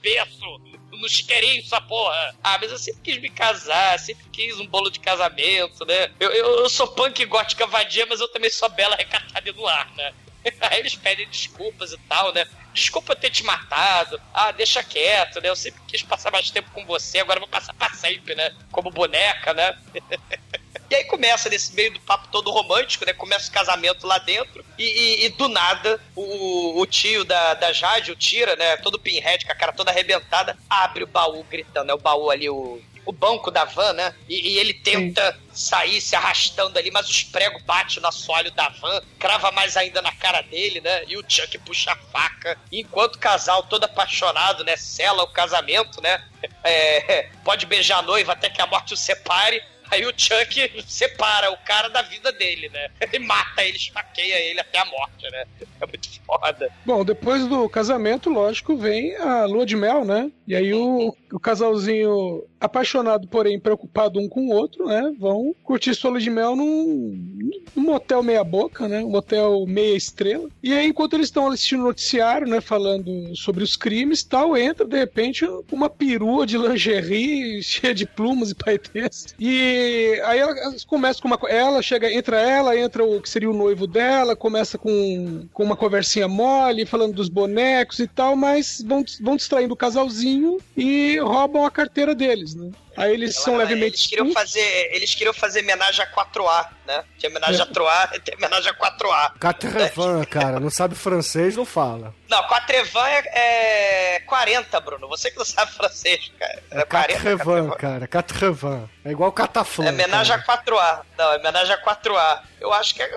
berço, 0.00 0.60
no 0.92 1.08
chiqueirinho, 1.08 1.64
sua 1.64 1.80
porra. 1.80 2.34
Ah, 2.42 2.58
mas 2.60 2.70
eu 2.70 2.78
sempre 2.78 3.02
quis 3.02 3.18
me 3.18 3.30
casar, 3.30 3.98
sempre 3.98 4.24
quis 4.30 4.58
um 4.58 4.66
bolo 4.66 4.90
de 4.90 5.00
casamento, 5.00 5.84
né? 5.84 6.10
Eu, 6.18 6.30
eu, 6.30 6.58
eu 6.60 6.68
sou 6.68 6.88
punk 6.88 7.24
gótica 7.24 7.66
vadia, 7.66 8.06
mas 8.06 8.20
eu 8.20 8.28
também 8.28 8.50
sou 8.50 8.68
bela 8.68 8.96
recatada 8.96 9.52
no 9.52 9.66
ar, 9.66 9.90
né? 9.94 10.12
Aí 10.60 10.80
eles 10.80 10.94
pedem 10.94 11.28
desculpas 11.28 11.92
e 11.92 11.98
tal, 12.08 12.32
né? 12.32 12.46
Desculpa 12.72 13.12
eu 13.12 13.16
ter 13.16 13.30
te 13.30 13.42
matado. 13.42 14.20
Ah, 14.32 14.52
deixa 14.52 14.82
quieto, 14.82 15.40
né? 15.40 15.48
Eu 15.48 15.56
sempre 15.56 15.80
quis 15.86 16.02
passar 16.02 16.30
mais 16.30 16.50
tempo 16.50 16.70
com 16.70 16.84
você, 16.84 17.18
agora 17.18 17.40
vou 17.40 17.48
passar 17.48 17.74
pra 17.74 17.90
sempre, 17.90 18.34
né? 18.34 18.54
Como 18.70 18.90
boneca, 18.90 19.52
né? 19.54 19.76
E 20.90 20.94
aí 20.94 21.04
começa 21.04 21.48
nesse 21.50 21.74
meio 21.74 21.92
do 21.92 22.00
papo 22.00 22.28
todo 22.28 22.50
romântico, 22.50 23.04
né? 23.04 23.12
Começa 23.12 23.48
o 23.50 23.52
casamento 23.52 24.06
lá 24.06 24.18
dentro 24.18 24.64
e, 24.78 24.84
e- 24.84 25.26
e 25.26 25.28
do 25.30 25.48
nada 25.48 26.00
o, 26.16 26.80
o 26.80 26.86
tio 26.86 27.24
da, 27.24 27.54
da 27.54 27.72
Jade, 27.72 28.10
o 28.12 28.16
Tira, 28.16 28.56
né? 28.56 28.76
Todo 28.78 28.98
pinhead, 28.98 29.44
com 29.44 29.52
a 29.52 29.54
cara 29.54 29.72
toda 29.72 29.90
arrebentada, 29.90 30.56
abre 30.68 31.04
o 31.04 31.06
baú 31.06 31.44
gritando, 31.44 31.90
é 31.90 31.94
o 31.94 31.98
baú 31.98 32.30
ali, 32.30 32.48
o, 32.48 32.80
o 33.04 33.12
banco 33.12 33.50
da 33.50 33.64
van, 33.64 33.92
né? 33.92 34.14
E, 34.28 34.52
e 34.54 34.58
ele 34.58 34.72
tenta 34.72 35.38
sair 35.52 36.00
se 36.00 36.16
arrastando 36.16 36.78
ali, 36.78 36.90
mas 36.90 37.08
os 37.08 37.22
pregos 37.22 37.62
batem 37.64 38.00
no 38.00 38.08
assoalho 38.08 38.50
da 38.52 38.68
van, 38.70 39.02
crava 39.18 39.50
mais 39.52 39.76
ainda 39.76 40.00
na 40.00 40.12
cara 40.12 40.40
dele, 40.42 40.80
né? 40.80 41.04
E 41.06 41.16
o 41.18 41.24
Chuck 41.28 41.58
puxa 41.58 41.92
a 41.92 41.96
faca. 41.96 42.56
Enquanto 42.72 43.16
o 43.16 43.18
casal 43.18 43.62
todo 43.64 43.84
apaixonado, 43.84 44.64
né? 44.64 44.76
Sela 44.76 45.22
o 45.22 45.28
casamento, 45.28 46.00
né? 46.00 46.24
É, 46.64 47.30
pode 47.44 47.64
beijar 47.66 47.98
a 47.98 48.02
noiva 48.02 48.32
até 48.32 48.48
que 48.50 48.60
a 48.60 48.66
morte 48.66 48.92
o 48.94 48.96
separe. 48.96 49.62
Aí 49.90 50.04
o 50.04 50.12
Chuck 50.16 50.84
separa 50.86 51.50
o 51.50 51.56
cara 51.58 51.88
da 51.88 52.02
vida 52.02 52.30
dele, 52.32 52.68
né? 52.68 52.90
Ele 53.00 53.24
mata 53.24 53.64
ele, 53.64 53.76
esfaqueia 53.76 54.38
ele 54.38 54.60
até 54.60 54.78
a 54.78 54.84
morte, 54.84 55.30
né? 55.30 55.44
É 55.80 55.86
muito 55.86 56.08
foda. 56.26 56.70
Bom, 56.84 57.04
depois 57.04 57.46
do 57.46 57.68
casamento, 57.68 58.28
lógico, 58.28 58.76
vem 58.76 59.16
a 59.16 59.44
lua 59.46 59.64
de 59.64 59.76
mel, 59.76 60.04
né? 60.04 60.30
E 60.46 60.54
aí 60.54 60.74
o, 60.74 61.14
o 61.32 61.40
casalzinho 61.40 62.44
apaixonado, 62.60 63.28
porém 63.28 63.58
preocupado 63.58 64.18
um 64.18 64.28
com 64.28 64.48
o 64.48 64.52
outro, 64.52 64.86
né? 64.86 65.14
Vão 65.18 65.54
curtir 65.62 65.94
sua 65.94 66.10
lua 66.10 66.20
de 66.20 66.30
mel 66.30 66.56
num, 66.56 67.50
num 67.74 67.82
motel 67.82 68.22
meia 68.22 68.44
boca, 68.44 68.88
né? 68.88 69.00
Um 69.00 69.10
motel 69.10 69.64
meia 69.66 69.96
estrela. 69.96 70.48
E 70.62 70.72
aí, 70.72 70.88
enquanto 70.88 71.14
eles 71.14 71.28
estão 71.28 71.48
assistindo 71.48 71.80
o 71.80 71.86
noticiário, 71.86 72.46
né? 72.46 72.60
Falando 72.60 73.34
sobre 73.36 73.62
os 73.62 73.76
crimes 73.76 74.22
tal, 74.22 74.56
entra 74.56 74.86
de 74.86 74.98
repente 74.98 75.46
uma 75.70 75.88
perua 75.88 76.46
de 76.46 76.58
lingerie 76.58 77.62
cheia 77.62 77.94
de 77.94 78.06
plumas 78.06 78.50
e 78.50 78.54
paetês. 78.54 79.34
E 79.38 79.77
aí 80.24 80.38
ela 80.38 80.54
começa 80.86 81.20
com 81.20 81.28
uma. 81.28 81.38
Ela 81.48 81.82
chega, 81.82 82.12
entra 82.12 82.40
ela, 82.40 82.78
entra 82.78 83.04
o 83.04 83.20
que 83.20 83.28
seria 83.28 83.50
o 83.50 83.54
noivo 83.54 83.86
dela, 83.86 84.36
começa 84.36 84.78
com, 84.78 85.46
com 85.52 85.64
uma 85.64 85.76
conversinha 85.76 86.28
mole, 86.28 86.86
falando 86.86 87.14
dos 87.14 87.28
bonecos 87.28 87.98
e 87.98 88.06
tal, 88.06 88.36
mas 88.36 88.82
vão, 88.86 89.04
vão 89.20 89.36
distraindo 89.36 89.74
o 89.74 89.76
casalzinho 89.76 90.58
e 90.76 91.18
roubam 91.18 91.64
a 91.64 91.70
carteira 91.70 92.14
deles, 92.14 92.54
né? 92.54 92.70
Aí 92.98 93.12
eles 93.12 93.34
Ela- 93.36 93.44
são 93.44 93.56
levemente. 93.56 93.94
Eles 93.96 94.06
queriam 94.06 94.32
fazer, 94.32 94.90
eles 94.94 95.14
queriam 95.14 95.32
fazer 95.34 95.60
homenagem 95.60 96.04
a 96.04 96.06
4A, 96.10 96.68
né? 96.86 97.04
Tinha 97.18 97.30
homenagem 97.30 97.60
a 97.60 97.66
3A 97.66 98.10
e 98.16 98.20
tem 98.20 98.34
homenagem 98.36 98.70
a 98.70 98.74
4A. 98.74 99.32
Catrevan, 99.38 100.24
cara, 100.24 100.58
não 100.60 100.70
sabe 100.70 100.94
francês, 100.94 101.56
não 101.56 101.64
fala. 101.64 102.14
Não, 102.28 102.42
4 102.46 102.76
é, 102.76 104.16
é 104.16 104.20
40, 104.20 104.80
Bruno. 104.80 105.08
Você 105.08 105.30
que 105.30 105.38
não 105.38 105.44
sabe 105.44 105.72
francês, 105.72 106.30
cara. 106.38 106.62
É 106.70 106.84
40. 106.84 107.12
Catrevan, 107.14 107.70
cara, 107.70 108.06
Catrevan. 108.06 108.88
É 109.04 109.10
igual 109.10 109.32
Cataflã. 109.32 109.86
É 109.86 109.90
homenagem 109.90 110.34
a 110.34 110.42
4A. 110.42 111.02
Não, 111.16 111.32
é 111.32 111.36
homenagem 111.38 111.74
a 111.74 111.78
4A. 111.82 112.42
Eu 112.60 112.72
acho 112.72 112.94
que 112.94 113.02
é, 113.02 113.08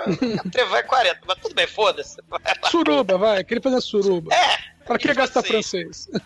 Catrevan 0.44 0.78
é 0.78 0.84
40, 0.84 1.20
mas 1.26 1.38
tudo 1.40 1.56
bem, 1.56 1.68
foda-se. 1.68 2.18
Suruba, 2.70 3.18
vai, 3.18 3.44
queria 3.44 3.62
fazer 3.62 3.82
suruba. 3.82 4.34
É! 4.34 4.58
Pra 4.86 4.98
que 4.98 5.14
gastar 5.14 5.44
francês? 5.44 6.08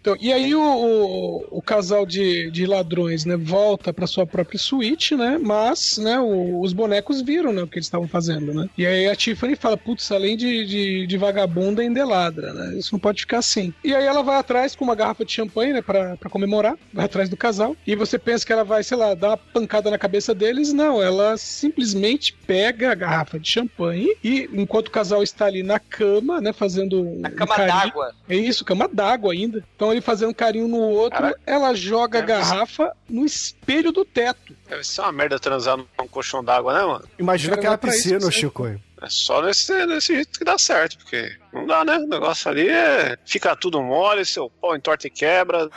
Então, 0.00 0.16
e 0.20 0.32
aí 0.32 0.54
o, 0.54 0.60
o, 0.62 1.58
o 1.58 1.62
casal 1.62 2.06
de, 2.06 2.50
de 2.50 2.66
ladrões, 2.66 3.24
né, 3.24 3.36
volta 3.36 3.92
pra 3.92 4.06
sua 4.06 4.26
própria 4.26 4.58
suíte, 4.58 5.16
né, 5.16 5.38
mas, 5.42 5.98
né, 5.98 6.18
o- 6.20 6.60
os 6.60 6.72
bonecos 6.72 7.20
viram, 7.20 7.52
né, 7.52 7.62
o 7.62 7.66
que 7.66 7.78
eles 7.78 7.86
estavam 7.86 8.06
fazendo, 8.08 8.54
né. 8.54 8.66
E 8.78 8.86
aí 8.86 9.08
a 9.08 9.16
Tiffany 9.16 9.56
fala, 9.56 9.76
putz, 9.76 10.10
além 10.12 10.36
de, 10.36 10.64
de, 10.66 11.06
de 11.06 11.16
vagabunda, 11.18 11.82
ainda 11.82 12.00
é 12.00 12.04
ladra, 12.04 12.52
né, 12.54 12.78
isso 12.78 12.90
não 12.92 13.00
pode 13.00 13.20
ficar 13.22 13.38
assim. 13.38 13.72
E 13.84 13.94
aí 13.94 14.04
ela 14.04 14.22
vai 14.22 14.36
atrás 14.36 14.74
com 14.76 14.84
uma 14.84 14.94
garrafa 14.94 15.24
de 15.24 15.32
champanhe, 15.32 15.72
né, 15.72 15.82
pra, 15.82 16.16
pra 16.16 16.30
comemorar, 16.30 16.74
vai 16.92 17.04
atrás 17.04 17.28
do 17.28 17.36
casal, 17.36 17.76
e 17.86 17.96
você 17.96 18.18
pensa 18.18 18.46
que 18.46 18.52
ela 18.52 18.64
vai, 18.64 18.82
sei 18.84 18.96
lá, 18.96 19.14
dar 19.14 19.30
uma 19.30 19.36
pancada 19.36 19.90
na 19.90 19.98
cabeça 19.98 20.34
deles, 20.34 20.72
não, 20.72 21.02
ela 21.02 21.36
simplesmente 21.36 22.34
pega 22.46 22.92
a 22.92 22.94
garrafa 22.94 23.38
de 23.38 23.48
champanhe 23.50 24.08
e, 24.22 24.48
enquanto 24.52 24.88
o 24.88 24.92
casal 24.92 25.22
está 25.22 25.46
ali 25.46 25.62
na 25.62 25.78
cama, 25.78 26.40
né, 26.40 26.52
fazendo 26.52 27.02
um 27.02 27.22
Cama 27.36 27.56
d'água. 27.56 28.12
é 28.28 28.36
isso, 28.36 28.64
cama 28.64 28.88
d'água 28.90 29.32
ainda. 29.32 29.62
Então 29.74 29.87
ele 29.92 30.00
fazendo 30.00 30.34
carinho 30.34 30.68
no 30.68 30.78
outro, 30.78 31.18
Caraca. 31.18 31.40
ela 31.46 31.74
joga 31.74 32.18
a 32.18 32.22
garrafa 32.22 32.92
no 33.08 33.24
espelho 33.24 33.92
do 33.92 34.04
teto. 34.04 34.54
Deve 34.68 34.84
ser 34.84 35.02
uma 35.02 35.12
merda 35.12 35.38
transar 35.38 35.76
num 35.76 36.08
colchão 36.08 36.42
d'água, 36.42 36.74
né, 36.74 36.84
mano? 36.84 37.04
Imagina 37.18 37.54
aquela 37.54 37.74
é 37.74 37.76
isso 37.76 37.86
piscina, 37.86 38.20
serve. 38.20 38.36
Chico. 38.36 38.66
É 39.00 39.06
só 39.08 39.40
nesse, 39.42 39.86
nesse 39.86 40.14
jeito 40.14 40.38
que 40.38 40.44
dá 40.44 40.58
certo, 40.58 40.98
porque 40.98 41.36
não 41.52 41.66
dá, 41.66 41.84
né? 41.84 41.98
O 41.98 42.08
negócio 42.08 42.50
ali 42.50 42.68
é. 42.68 43.16
Fica 43.24 43.54
tudo 43.54 43.80
mole, 43.80 44.24
seu 44.24 44.50
pau 44.50 44.74
entorta 44.74 45.06
e 45.06 45.10
quebra. 45.10 45.68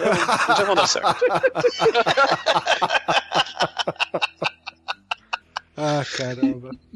Não 0.48 0.56
já 0.56 0.66
não 0.66 0.76
dá 0.76 0.88
certo. 0.88 1.24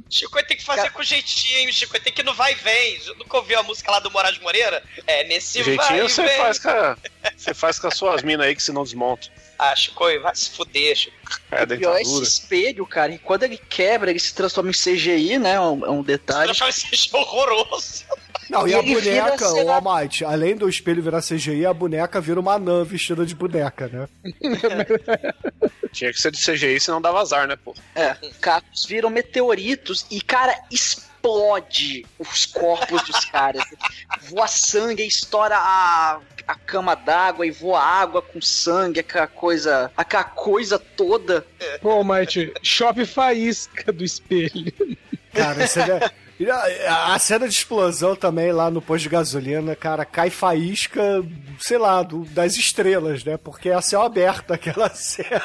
Chico 0.09 0.41
tem 0.43 0.55
que 0.55 0.63
fazer 0.63 0.91
com 0.91 1.01
jeitinho, 1.01 1.73
Chico 1.73 1.99
tem 1.99 2.13
que 2.13 2.21
ir 2.21 2.23
no 2.23 2.33
vai 2.33 2.53
e 2.53 2.55
vem. 2.55 2.99
Nunca 3.17 3.37
ouviu 3.37 3.59
a 3.59 3.63
música 3.63 3.91
lá 3.91 3.99
do 3.99 4.11
Moraes 4.11 4.37
Moreira? 4.39 4.83
É 5.07 5.23
nesse 5.25 5.63
vai 5.63 5.75
Jeitinho 5.75 6.05
e 6.05 6.09
você 6.09 6.23
vem. 6.23 6.37
faz, 6.37 6.59
com 6.59 6.69
a, 6.69 6.97
você 7.35 7.53
faz 7.53 7.79
com 7.79 7.87
as 7.87 7.97
suas 7.97 8.23
minas 8.23 8.45
aí 8.45 8.55
que 8.55 8.61
você 8.61 8.71
não 8.71 8.83
desmonta. 8.83 9.27
Ah, 9.57 9.75
Chico, 9.75 10.03
vai 10.21 10.35
se 10.35 10.51
fuder, 10.51 10.95
Chico. 10.95 11.15
É 11.51 11.65
Pior 11.65 11.97
é 11.97 12.01
esse 12.01 12.21
espelho, 12.21 12.85
cara. 12.85 13.13
E 13.13 13.17
quando 13.17 13.43
ele 13.43 13.57
quebra, 13.57 14.09
ele 14.09 14.19
se 14.19 14.33
transforma 14.33 14.69
em 14.69 14.73
CGI, 14.73 15.39
né? 15.39 15.53
É 15.53 15.59
um, 15.59 15.85
é 15.85 15.89
um 15.89 16.03
detalhe. 16.03 16.47
Eu 16.47 16.51
achava 16.51 16.69
esse 16.69 16.95
show 16.95 17.19
horroroso. 17.19 18.05
Não, 18.49 18.67
e, 18.67 18.71
E 18.71 18.75
a 18.75 18.81
boneca, 18.81 19.51
o 19.53 19.69
Almighty, 19.71 20.23
além 20.25 20.55
do 20.55 20.69
espelho 20.69 21.01
virar 21.01 21.21
CGI, 21.21 21.65
a 21.65 21.73
boneca 21.73 22.21
vira 22.21 22.39
uma 22.39 22.53
anã 22.53 22.83
vestida 22.83 23.25
de 23.25 23.33
boneca, 23.35 23.87
né? 23.87 24.07
Tinha 25.91 26.11
que 26.11 26.19
ser 26.19 26.31
de 26.31 26.37
CGI, 26.43 26.79
senão 26.79 27.01
dava 27.01 27.21
azar, 27.21 27.47
né, 27.47 27.55
pô? 27.55 27.73
É, 27.95 28.15
cacos 28.41 28.85
viram 28.85 29.09
meteoritos 29.09 30.05
e, 30.11 30.21
cara, 30.21 30.53
explode 30.69 32.05
os 32.19 32.45
corpos 32.45 33.01
dos 33.03 33.25
caras. 33.31 33.63
Voa 34.29 34.47
sangue, 34.47 35.03
estoura 35.07 35.55
a, 35.57 36.19
a 36.47 36.55
cama 36.55 36.95
d'água 36.95 37.47
e 37.47 37.51
voa 37.51 37.81
água 37.81 38.21
com 38.21 38.41
sangue, 38.41 38.99
aquela 38.99 39.27
coisa, 39.27 39.91
aquela 39.95 40.23
coisa 40.25 40.77
toda. 40.77 41.45
Pô, 41.81 42.03
Mate, 42.03 42.53
chove 42.61 43.05
faísca 43.05 43.91
do 43.91 44.03
espelho. 44.03 44.73
Cara, 45.33 45.65
você 45.67 45.83
vê- 45.83 46.11
E 46.39 46.49
a, 46.51 47.13
a 47.13 47.19
cena 47.19 47.47
de 47.47 47.53
explosão 47.53 48.15
também 48.15 48.51
lá 48.51 48.69
no 48.69 48.81
posto 48.81 49.03
de 49.03 49.09
gasolina, 49.09 49.75
cara, 49.75 50.03
cai 50.03 50.29
faísca, 50.29 51.01
sei 51.59 51.77
lá, 51.77 52.03
do- 52.03 52.25
das 52.25 52.55
estrelas, 52.57 53.23
né? 53.23 53.37
Porque 53.37 53.69
é 53.69 53.73
a 53.73 53.81
céu 53.81 54.01
aberto 54.01 54.51
aquela 54.51 54.89
cena. 54.95 55.41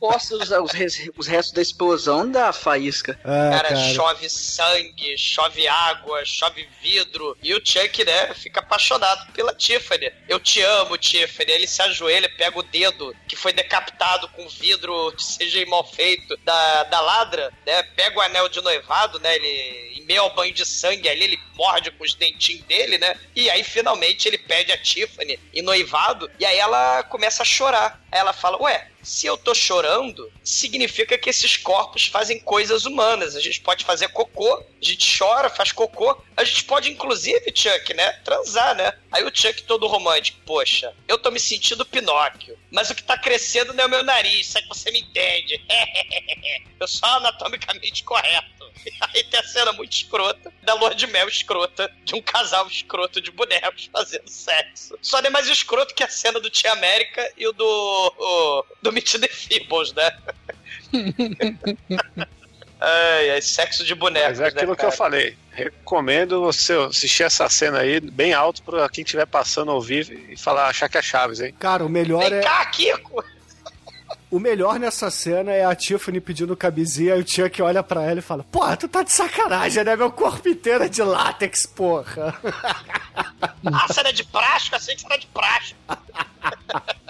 Posta 0.00 0.34
os, 0.36 0.50
os, 0.50 0.72
os 1.16 1.26
restos 1.26 1.52
da 1.52 1.62
explosão 1.62 2.30
da 2.30 2.52
faísca. 2.52 3.18
Ah, 3.24 3.50
cara, 3.52 3.68
cara. 3.68 3.76
chove 3.94 4.28
sangue, 4.28 5.16
chove 5.16 5.66
água, 5.68 6.24
chove 6.24 6.68
vidro. 6.82 7.36
E 7.42 7.54
o 7.54 7.60
Chuck, 7.64 8.04
né, 8.04 8.34
fica 8.34 8.60
apaixonado 8.60 9.30
pela 9.32 9.54
Tiffany. 9.54 10.10
Eu 10.28 10.38
te 10.40 10.60
amo, 10.62 10.96
Tiffany. 10.96 11.50
Ele 11.50 11.66
se 11.66 11.80
ajoelha, 11.82 12.28
pega 12.36 12.58
o 12.58 12.62
dedo 12.62 13.14
que 13.26 13.36
foi 13.36 13.52
decapitado 13.52 14.28
com 14.28 14.48
vidro 14.48 15.12
de 15.16 15.24
CGI 15.24 15.66
mal 15.66 15.84
feito 15.84 16.36
da, 16.44 16.84
da 16.84 17.00
ladra, 17.00 17.52
né? 17.66 17.82
Pega 17.94 18.18
o 18.18 18.22
anel 18.22 18.48
de 18.48 18.60
noivado, 18.60 18.87
né? 19.20 19.36
Ele, 19.36 20.00
em 20.00 20.04
meio 20.04 20.22
ao 20.22 20.34
banho 20.34 20.52
de 20.52 20.64
sangue 20.64 21.08
ali, 21.08 21.24
ele 21.24 21.40
morde 21.54 21.90
com 21.90 22.04
os 22.04 22.14
dentinhos 22.14 22.64
dele, 22.64 22.98
né? 22.98 23.14
E 23.36 23.48
aí, 23.50 23.62
finalmente, 23.62 24.26
ele 24.26 24.38
pede 24.38 24.72
a 24.72 24.78
Tiffany 24.78 25.38
em 25.52 25.62
noivado. 25.62 26.30
E 26.38 26.44
aí 26.44 26.58
ela 26.58 27.02
começa 27.04 27.42
a 27.42 27.46
chorar. 27.46 28.00
Aí 28.10 28.18
ela 28.18 28.32
fala, 28.32 28.60
ué, 28.62 28.88
se 29.02 29.26
eu 29.26 29.36
tô 29.36 29.54
chorando, 29.54 30.30
significa 30.42 31.16
que 31.16 31.30
esses 31.30 31.56
corpos 31.56 32.06
fazem 32.06 32.38
coisas 32.40 32.84
humanas. 32.84 33.36
A 33.36 33.40
gente 33.40 33.60
pode 33.60 33.84
fazer 33.84 34.08
cocô, 34.08 34.54
a 34.56 34.84
gente 34.84 35.18
chora, 35.18 35.48
faz 35.50 35.72
cocô. 35.72 36.20
A 36.36 36.44
gente 36.44 36.64
pode, 36.64 36.90
inclusive, 36.90 37.52
Chuck, 37.54 37.94
né? 37.94 38.12
Transar, 38.24 38.74
né? 38.74 38.92
Aí 39.10 39.24
o 39.24 39.34
Chuck 39.34 39.62
todo 39.64 39.86
romântico, 39.86 40.38
poxa, 40.44 40.94
eu 41.06 41.18
tô 41.18 41.30
me 41.30 41.40
sentindo 41.40 41.84
Pinóquio. 41.84 42.58
Mas 42.70 42.90
o 42.90 42.94
que 42.94 43.02
tá 43.02 43.16
crescendo 43.16 43.72
não 43.72 43.84
é 43.84 43.86
o 43.86 43.90
meu 43.90 44.04
nariz, 44.04 44.54
é 44.54 44.62
que 44.62 44.68
você 44.68 44.90
me 44.90 45.00
entende. 45.00 45.60
eu 46.78 46.86
sou 46.86 47.08
anatomicamente 47.08 48.04
correto. 48.04 48.58
Aí 49.00 49.24
tem 49.24 49.40
a 49.40 49.44
cena 49.44 49.72
muito 49.72 49.92
escrota, 49.92 50.52
da 50.62 50.74
lua 50.74 50.94
de 50.94 51.06
mel 51.06 51.28
escrota, 51.28 51.90
de 52.04 52.14
um 52.14 52.22
casal 52.22 52.66
escroto 52.66 53.20
de 53.20 53.30
bonecos 53.30 53.88
fazendo 53.92 54.28
sexo. 54.28 54.98
Só 55.02 55.20
nem 55.20 55.30
mais 55.30 55.48
escroto 55.48 55.94
que 55.94 56.02
a 56.02 56.08
cena 56.08 56.40
do 56.40 56.50
Tia 56.50 56.72
América 56.72 57.32
e 57.36 57.46
o 57.46 57.52
do. 57.52 57.66
O, 57.66 58.64
do 58.82 58.87
Meet 58.92 59.20
the 59.20 59.28
Feebles, 59.28 59.92
né? 59.94 60.10
ai, 62.80 63.30
ai, 63.30 63.42
sexo 63.42 63.84
de 63.84 63.94
bonecos. 63.94 64.38
Mas 64.38 64.40
é 64.40 64.46
aquilo 64.48 64.72
né, 64.72 64.76
que 64.76 64.84
eu 64.84 64.92
falei. 64.92 65.36
Recomendo 65.52 66.40
você 66.40 66.74
assistir 66.74 67.24
essa 67.24 67.48
cena 67.48 67.80
aí 67.80 68.00
bem 68.00 68.32
alto 68.32 68.62
pra 68.62 68.88
quem 68.88 69.02
estiver 69.02 69.26
passando 69.26 69.72
ouvir 69.72 70.26
e 70.30 70.36
falar, 70.36 70.68
achar 70.68 70.88
que 70.88 70.98
é 70.98 71.02
Chaves, 71.02 71.40
hein? 71.40 71.54
Cara, 71.58 71.84
o 71.84 71.88
melhor 71.88 72.28
Vem 72.28 72.38
é. 72.38 72.42
cá, 72.42 72.64
Kiko! 72.66 73.24
O 74.30 74.38
melhor 74.38 74.78
nessa 74.78 75.10
cena 75.10 75.52
é 75.52 75.64
a 75.64 75.74
Tiffany 75.74 76.20
pedindo 76.20 76.54
camisinha 76.54 77.16
e 77.16 77.22
o 77.22 77.26
Chuck 77.26 77.62
olha 77.62 77.82
pra 77.82 78.02
ela 78.04 78.18
e 78.18 78.22
fala: 78.22 78.44
Porra, 78.44 78.76
tu 78.76 78.86
tá 78.86 79.02
de 79.02 79.10
sacanagem, 79.10 79.82
né? 79.82 79.96
Meu 79.96 80.12
corpo 80.12 80.46
inteiro 80.48 80.84
é 80.84 80.88
de 80.88 81.02
látex, 81.02 81.64
porra. 81.64 82.38
Ah, 83.64 83.92
cena 83.92 84.12
de 84.12 84.24
prático? 84.24 84.76
Achei 84.76 84.94
que 84.94 85.06
era 85.06 85.18
de 85.18 85.26
prático. 85.28 85.78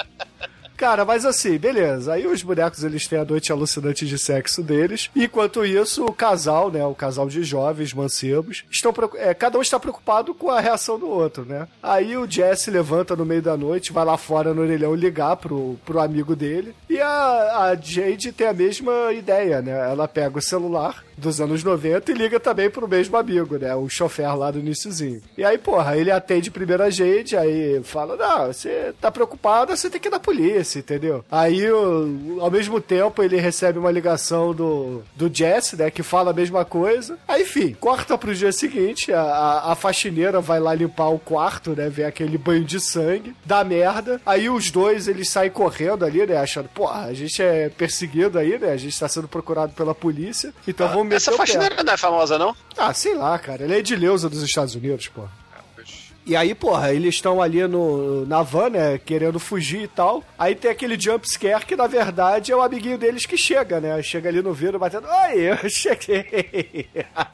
Cara, 0.78 1.04
mas 1.04 1.26
assim, 1.26 1.58
beleza. 1.58 2.12
Aí 2.12 2.24
os 2.24 2.40
bonecos 2.40 2.84
eles 2.84 3.08
têm 3.08 3.18
a 3.18 3.24
noite 3.24 3.50
alucinante 3.50 4.06
de 4.06 4.16
sexo 4.16 4.62
deles. 4.62 5.10
Enquanto 5.14 5.66
isso, 5.66 6.04
o 6.04 6.12
casal, 6.12 6.70
né? 6.70 6.84
O 6.86 6.94
casal 6.94 7.28
de 7.28 7.42
jovens 7.42 7.92
mancebos, 7.92 8.64
estão 8.70 8.94
é, 9.16 9.34
cada 9.34 9.58
um 9.58 9.62
está 9.62 9.80
preocupado 9.80 10.32
com 10.32 10.48
a 10.48 10.60
reação 10.60 10.96
do 10.96 11.08
outro, 11.08 11.44
né? 11.44 11.66
Aí 11.82 12.16
o 12.16 12.30
Jesse 12.30 12.70
levanta 12.70 13.16
no 13.16 13.26
meio 13.26 13.42
da 13.42 13.56
noite, 13.56 13.92
vai 13.92 14.04
lá 14.04 14.16
fora 14.16 14.54
no 14.54 14.62
orelhão 14.62 14.94
ligar 14.94 15.34
pro, 15.36 15.76
pro 15.84 15.98
amigo 15.98 16.36
dele. 16.36 16.72
E 16.88 17.00
a, 17.00 17.70
a 17.70 17.74
Jade 17.74 18.30
tem 18.30 18.46
a 18.46 18.52
mesma 18.52 19.12
ideia, 19.12 19.60
né? 19.60 19.72
Ela 19.90 20.06
pega 20.06 20.38
o 20.38 20.42
celular 20.42 21.02
dos 21.18 21.40
anos 21.40 21.64
90 21.64 22.10
e 22.10 22.14
liga 22.14 22.38
também 22.38 22.70
pro 22.70 22.88
mesmo 22.88 23.16
amigo, 23.16 23.58
né? 23.58 23.74
O 23.74 23.88
chofer 23.88 24.34
lá 24.36 24.50
do 24.50 24.60
iníciozinho. 24.60 25.20
E 25.36 25.44
aí, 25.44 25.58
porra, 25.58 25.96
ele 25.96 26.10
atende 26.10 26.50
primeiro 26.50 26.82
a 26.82 26.90
gente, 26.90 27.36
aí 27.36 27.80
fala: 27.82 28.16
Não, 28.16 28.46
você 28.46 28.94
tá 29.00 29.10
preocupado, 29.10 29.76
você 29.76 29.90
tem 29.90 30.00
que 30.00 30.08
ir 30.08 30.10
na 30.10 30.20
polícia, 30.20 30.67
entendeu? 30.76 31.24
Aí, 31.30 31.64
ao 32.40 32.50
mesmo 32.50 32.80
tempo, 32.80 33.22
ele 33.22 33.36
recebe 33.36 33.78
uma 33.78 33.90
ligação 33.90 34.54
do, 34.54 35.02
do 35.14 35.30
Jesse, 35.32 35.76
né? 35.76 35.90
Que 35.90 36.02
fala 36.02 36.30
a 36.30 36.34
mesma 36.34 36.64
coisa. 36.64 37.18
Aí, 37.26 37.42
enfim, 37.42 37.76
corta 37.78 38.18
pro 38.18 38.34
dia 38.34 38.52
seguinte, 38.52 39.12
a, 39.12 39.20
a, 39.20 39.72
a 39.72 39.74
faxineira 39.74 40.40
vai 40.40 40.58
lá 40.58 40.74
limpar 40.74 41.08
o 41.08 41.18
quarto, 41.18 41.74
né? 41.76 41.88
Ver 41.88 42.04
aquele 42.04 42.36
banho 42.36 42.64
de 42.64 42.80
sangue, 42.80 43.34
dá 43.44 43.62
merda. 43.62 44.20
Aí 44.26 44.48
os 44.50 44.70
dois, 44.70 45.08
eles 45.08 45.30
saem 45.30 45.50
correndo 45.50 46.04
ali, 46.04 46.26
né? 46.26 46.36
Achando, 46.36 46.68
porra, 46.68 47.04
a 47.04 47.14
gente 47.14 47.42
é 47.42 47.68
perseguido 47.68 48.38
aí, 48.38 48.58
né? 48.58 48.72
A 48.72 48.76
gente 48.76 48.98
tá 48.98 49.08
sendo 49.08 49.28
procurado 49.28 49.72
pela 49.72 49.94
polícia. 49.94 50.52
Então 50.66 50.88
vamos 50.88 51.04
meter 51.04 51.16
Essa 51.16 51.32
faxineira 51.32 51.82
não 51.82 51.92
é 51.92 51.96
famosa, 51.96 52.38
não? 52.38 52.54
Ah, 52.76 52.92
sei 52.92 53.14
lá, 53.14 53.38
cara. 53.38 53.64
Ele 53.64 53.74
é 53.74 53.78
Edileuza 53.78 54.28
dos 54.28 54.42
Estados 54.42 54.74
Unidos, 54.74 55.08
porra. 55.08 55.30
E 56.28 56.36
aí, 56.36 56.54
porra, 56.54 56.92
eles 56.92 57.14
estão 57.14 57.40
ali 57.40 57.66
no, 57.66 58.26
na 58.26 58.42
van, 58.42 58.68
né, 58.68 58.98
querendo 58.98 59.38
fugir 59.40 59.84
e 59.84 59.88
tal. 59.88 60.22
Aí 60.38 60.54
tem 60.54 60.70
aquele 60.70 61.00
jump 61.00 61.26
scare 61.26 61.64
que, 61.64 61.74
na 61.74 61.86
verdade, 61.86 62.52
é 62.52 62.56
o 62.56 62.60
amiguinho 62.60 62.98
deles 62.98 63.24
que 63.24 63.38
chega, 63.38 63.80
né? 63.80 64.02
Chega 64.02 64.28
ali 64.28 64.42
no 64.42 64.52
vidro 64.52 64.78
batendo, 64.78 65.08
oi, 65.08 65.40
eu 65.40 65.56
cheguei. 65.70 66.86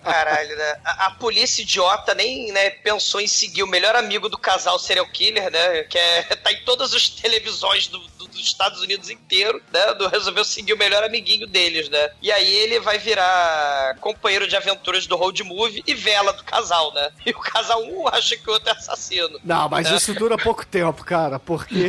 Caralho, 0.03 0.57
né? 0.57 0.77
A, 0.85 1.07
a 1.07 1.11
polícia 1.13 1.63
idiota 1.63 2.15
nem 2.15 2.53
né, 2.53 2.71
pensou 2.71 3.21
em 3.21 3.27
seguir 3.27 3.65
o 3.65 3.67
melhor 3.67 3.97
amigo 3.97 4.29
do 4.29 4.39
casal 4.39 4.79
serial 4.79 5.07
killer, 5.09 5.51
né? 5.51 5.83
Que 5.85 5.99
é, 5.99 6.23
tá 6.37 6.53
em 6.53 6.63
todas 6.65 6.95
as 6.95 7.09
televisões 7.09 7.89
do- 7.89 8.14
dos 8.35 8.47
Estados 8.47 8.81
Unidos 8.81 9.11
inteiro, 9.11 9.61
né? 9.73 9.95
Do, 9.95 10.09
resolveu 10.09 10.45
seguir 10.45 10.73
o 10.73 10.79
melhor 10.79 11.03
amiguinho 11.03 11.47
deles, 11.47 11.89
né? 11.89 12.11
E 12.21 12.31
aí 12.31 12.55
ele 12.55 12.81
vai 12.81 12.99
virar 12.99 13.97
companheiro 14.01 14.47
de 14.47 14.57
aventuras 14.57 15.07
do 15.07 15.17
road 15.17 15.43
movie 15.43 15.83
e 15.87 15.95
vela 15.95 16.33
do 16.33 16.45
casal, 16.45 16.93
né? 16.93 17.11
E 17.25 17.31
o 17.31 17.39
casal 17.39 17.83
um 17.83 18.07
acha 18.09 18.37
que 18.37 18.49
o 18.49 18.53
outro 18.53 18.69
é 18.69 18.73
assassino. 18.73 19.41
Não, 19.43 19.69
mas 19.69 19.91
né? 19.91 19.97
isso 19.97 20.15
dura 20.15 20.37
pouco 20.37 20.67
tempo, 20.67 21.05
cara, 21.05 21.39
porque 21.39 21.89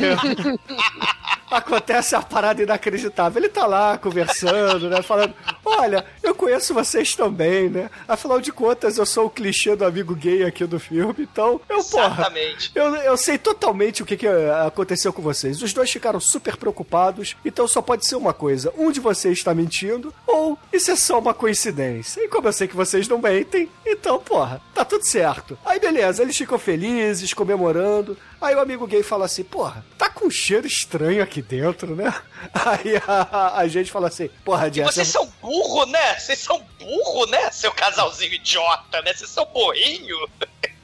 acontece 1.49 2.15
uma 2.15 2.23
parada 2.23 2.61
inacreditável. 2.61 3.41
Ele 3.41 3.49
tá 3.49 3.65
lá 3.65 3.97
conversando, 3.97 4.89
né? 4.89 5.01
Falando: 5.01 5.33
Olha, 5.63 6.05
eu 6.23 6.33
conheço 6.33 6.73
vocês 6.73 7.15
também, 7.15 7.69
né? 7.69 7.89
Afinal 8.07 8.39
de 8.41 8.51
contas, 8.51 8.97
eu 8.97 9.05
sou 9.05 9.25
o 9.25 9.29
clichê 9.29 9.75
do 9.75 9.85
amigo 9.85 10.15
gay 10.15 10.43
aqui 10.43 10.65
do 10.65 10.79
filme, 10.79 11.15
então 11.19 11.59
eu, 11.69 11.83
porra. 11.83 12.21
Exatamente. 12.21 12.71
Eu, 12.73 12.95
eu 12.95 13.17
sei 13.17 13.37
totalmente 13.37 14.03
o 14.03 14.05
que, 14.05 14.17
que 14.17 14.27
eh, 14.27 14.65
aconteceu 14.65 15.11
com 15.11 15.21
vocês. 15.21 15.61
Os 15.61 15.73
dois 15.73 15.91
ficaram 15.91 16.19
super 16.19 16.57
preocupados, 16.57 17.35
então 17.43 17.67
só 17.67 17.81
pode 17.81 18.05
ser 18.05 18.15
uma 18.15 18.33
coisa: 18.33 18.73
um 18.77 18.91
de 18.91 18.99
vocês 18.99 19.37
está 19.37 19.53
mentindo, 19.53 20.13
ou 20.25 20.57
isso 20.71 20.91
é 20.91 20.95
só 20.95 21.19
uma 21.19 21.33
coincidência. 21.33 22.21
E 22.21 22.27
como 22.27 22.47
eu 22.47 22.53
sei 22.53 22.67
que 22.67 22.75
vocês 22.75 23.07
não 23.07 23.19
mentem, 23.19 23.69
então, 23.85 24.19
porra, 24.19 24.61
tá 24.73 24.83
tudo 24.83 25.05
certo. 25.05 25.57
Aí 25.65 25.79
beleza, 25.79 26.21
eles 26.21 26.37
ficam 26.37 26.57
felizes, 26.57 27.33
comemorando. 27.33 28.17
Aí 28.45 28.53
o 28.53 28.59
amigo 28.59 28.85
gay 28.85 29.01
fala 29.01 29.25
assim: 29.25 29.43
porra, 29.43 29.83
tá 29.97 30.07
com 30.07 30.27
um 30.27 30.29
cheiro 30.29 30.67
estranho 30.67 31.23
aqui 31.23 31.41
dentro, 31.41 31.95
né? 31.95 32.13
Aí 32.53 32.95
a, 33.07 33.57
a 33.57 33.67
gente 33.67 33.91
fala 33.91 34.07
assim: 34.07 34.29
porra, 34.43 34.71
Jess. 34.71 34.93
Vocês 34.93 35.07
são 35.07 35.25
burro, 35.41 35.87
né? 35.87 36.19
Vocês 36.19 36.37
são 36.37 36.63
burro, 36.79 37.25
né? 37.25 37.49
Seu 37.49 37.71
casalzinho 37.71 38.33
idiota, 38.33 39.01
né? 39.01 39.13
Vocês 39.13 39.31
são 39.31 39.45
burrinho. 39.47 40.17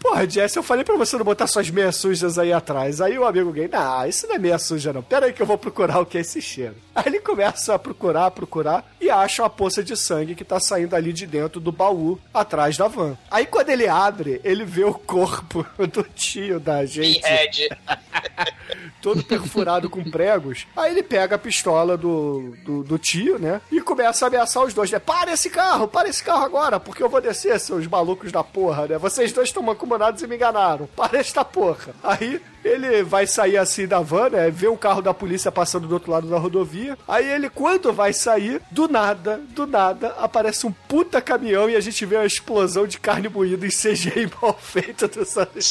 Porra, 0.00 0.28
Jess, 0.28 0.56
eu 0.56 0.62
falei 0.62 0.84
pra 0.84 0.96
você 0.96 1.16
não 1.16 1.24
botar 1.24 1.46
suas 1.46 1.70
meias 1.70 1.96
sujas 1.96 2.38
aí 2.38 2.52
atrás. 2.52 3.00
Aí 3.00 3.18
o 3.18 3.24
amigo 3.24 3.52
gay, 3.52 3.68
nah, 3.68 4.06
isso 4.06 4.26
não 4.26 4.36
é 4.36 4.38
meia 4.38 4.58
suja 4.58 4.92
não. 4.92 5.02
Pera 5.02 5.26
aí 5.26 5.32
que 5.32 5.42
eu 5.42 5.46
vou 5.46 5.58
procurar 5.58 6.00
o 6.00 6.06
que 6.06 6.18
é 6.18 6.20
esse 6.20 6.40
cheiro. 6.40 6.76
Aí 6.94 7.04
ele 7.06 7.20
começa 7.20 7.74
a 7.74 7.78
procurar, 7.78 8.30
procurar 8.30 8.84
e 9.00 9.10
acha 9.10 9.42
uma 9.42 9.50
poça 9.50 9.82
de 9.82 9.96
sangue 9.96 10.34
que 10.34 10.44
tá 10.44 10.58
saindo 10.60 10.94
ali 10.94 11.12
de 11.12 11.26
dentro 11.26 11.60
do 11.60 11.72
baú, 11.72 12.18
atrás 12.32 12.76
da 12.76 12.88
van. 12.88 13.16
Aí 13.30 13.46
quando 13.46 13.70
ele 13.70 13.88
abre, 13.88 14.40
ele 14.44 14.64
vê 14.64 14.84
o 14.84 14.94
corpo 14.94 15.66
do 15.92 16.02
tio 16.02 16.60
da 16.60 16.84
gente. 16.84 17.20
Pinhead. 17.20 17.68
todo 19.06 19.22
perfurado 19.22 19.88
com 19.88 20.02
pregos. 20.02 20.66
Aí 20.76 20.90
ele 20.90 21.00
pega 21.00 21.36
a 21.36 21.38
pistola 21.38 21.96
do, 21.96 22.56
do, 22.64 22.82
do 22.82 22.98
tio, 22.98 23.38
né? 23.38 23.60
E 23.70 23.80
começa 23.80 24.26
a 24.26 24.28
ameaçar 24.28 24.64
os 24.64 24.74
dois, 24.74 24.90
né? 24.90 24.98
Para 24.98 25.32
esse 25.32 25.48
carro, 25.48 25.86
para 25.86 26.08
esse 26.08 26.24
carro 26.24 26.44
agora, 26.44 26.80
porque 26.80 27.04
eu 27.04 27.08
vou 27.08 27.20
descer, 27.20 27.60
seus 27.60 27.86
malucos 27.86 28.32
da 28.32 28.42
porra, 28.42 28.88
né? 28.88 28.98
Vocês 28.98 29.30
dois 29.30 29.48
estão 29.48 29.62
mancomunados 29.62 30.22
e 30.22 30.26
me 30.26 30.34
enganaram. 30.34 30.88
Para 30.96 31.18
esta 31.18 31.44
porra. 31.44 31.94
Aí 32.02 32.42
ele 32.64 33.04
vai 33.04 33.28
sair 33.28 33.56
assim 33.56 33.86
da 33.86 34.00
van, 34.00 34.30
né? 34.30 34.50
Vê 34.50 34.66
um 34.66 34.76
carro 34.76 35.00
da 35.00 35.14
polícia 35.14 35.52
passando 35.52 35.86
do 35.86 35.94
outro 35.94 36.10
lado 36.10 36.26
da 36.26 36.36
rodovia. 36.36 36.98
Aí 37.06 37.30
ele, 37.30 37.48
quando 37.48 37.92
vai 37.92 38.12
sair, 38.12 38.60
do 38.72 38.88
nada, 38.88 39.40
do 39.50 39.68
nada, 39.68 40.16
aparece 40.18 40.66
um 40.66 40.72
puta 40.72 41.22
caminhão 41.22 41.70
e 41.70 41.76
a 41.76 41.80
gente 41.80 42.04
vê 42.04 42.16
uma 42.16 42.26
explosão 42.26 42.88
de 42.88 42.98
carne 42.98 43.28
moída 43.28 43.64
em 43.64 43.70
CGI 43.70 44.28
mal 44.42 44.58
feita 44.60 45.04
anos 45.06 45.34
90. 45.36 45.60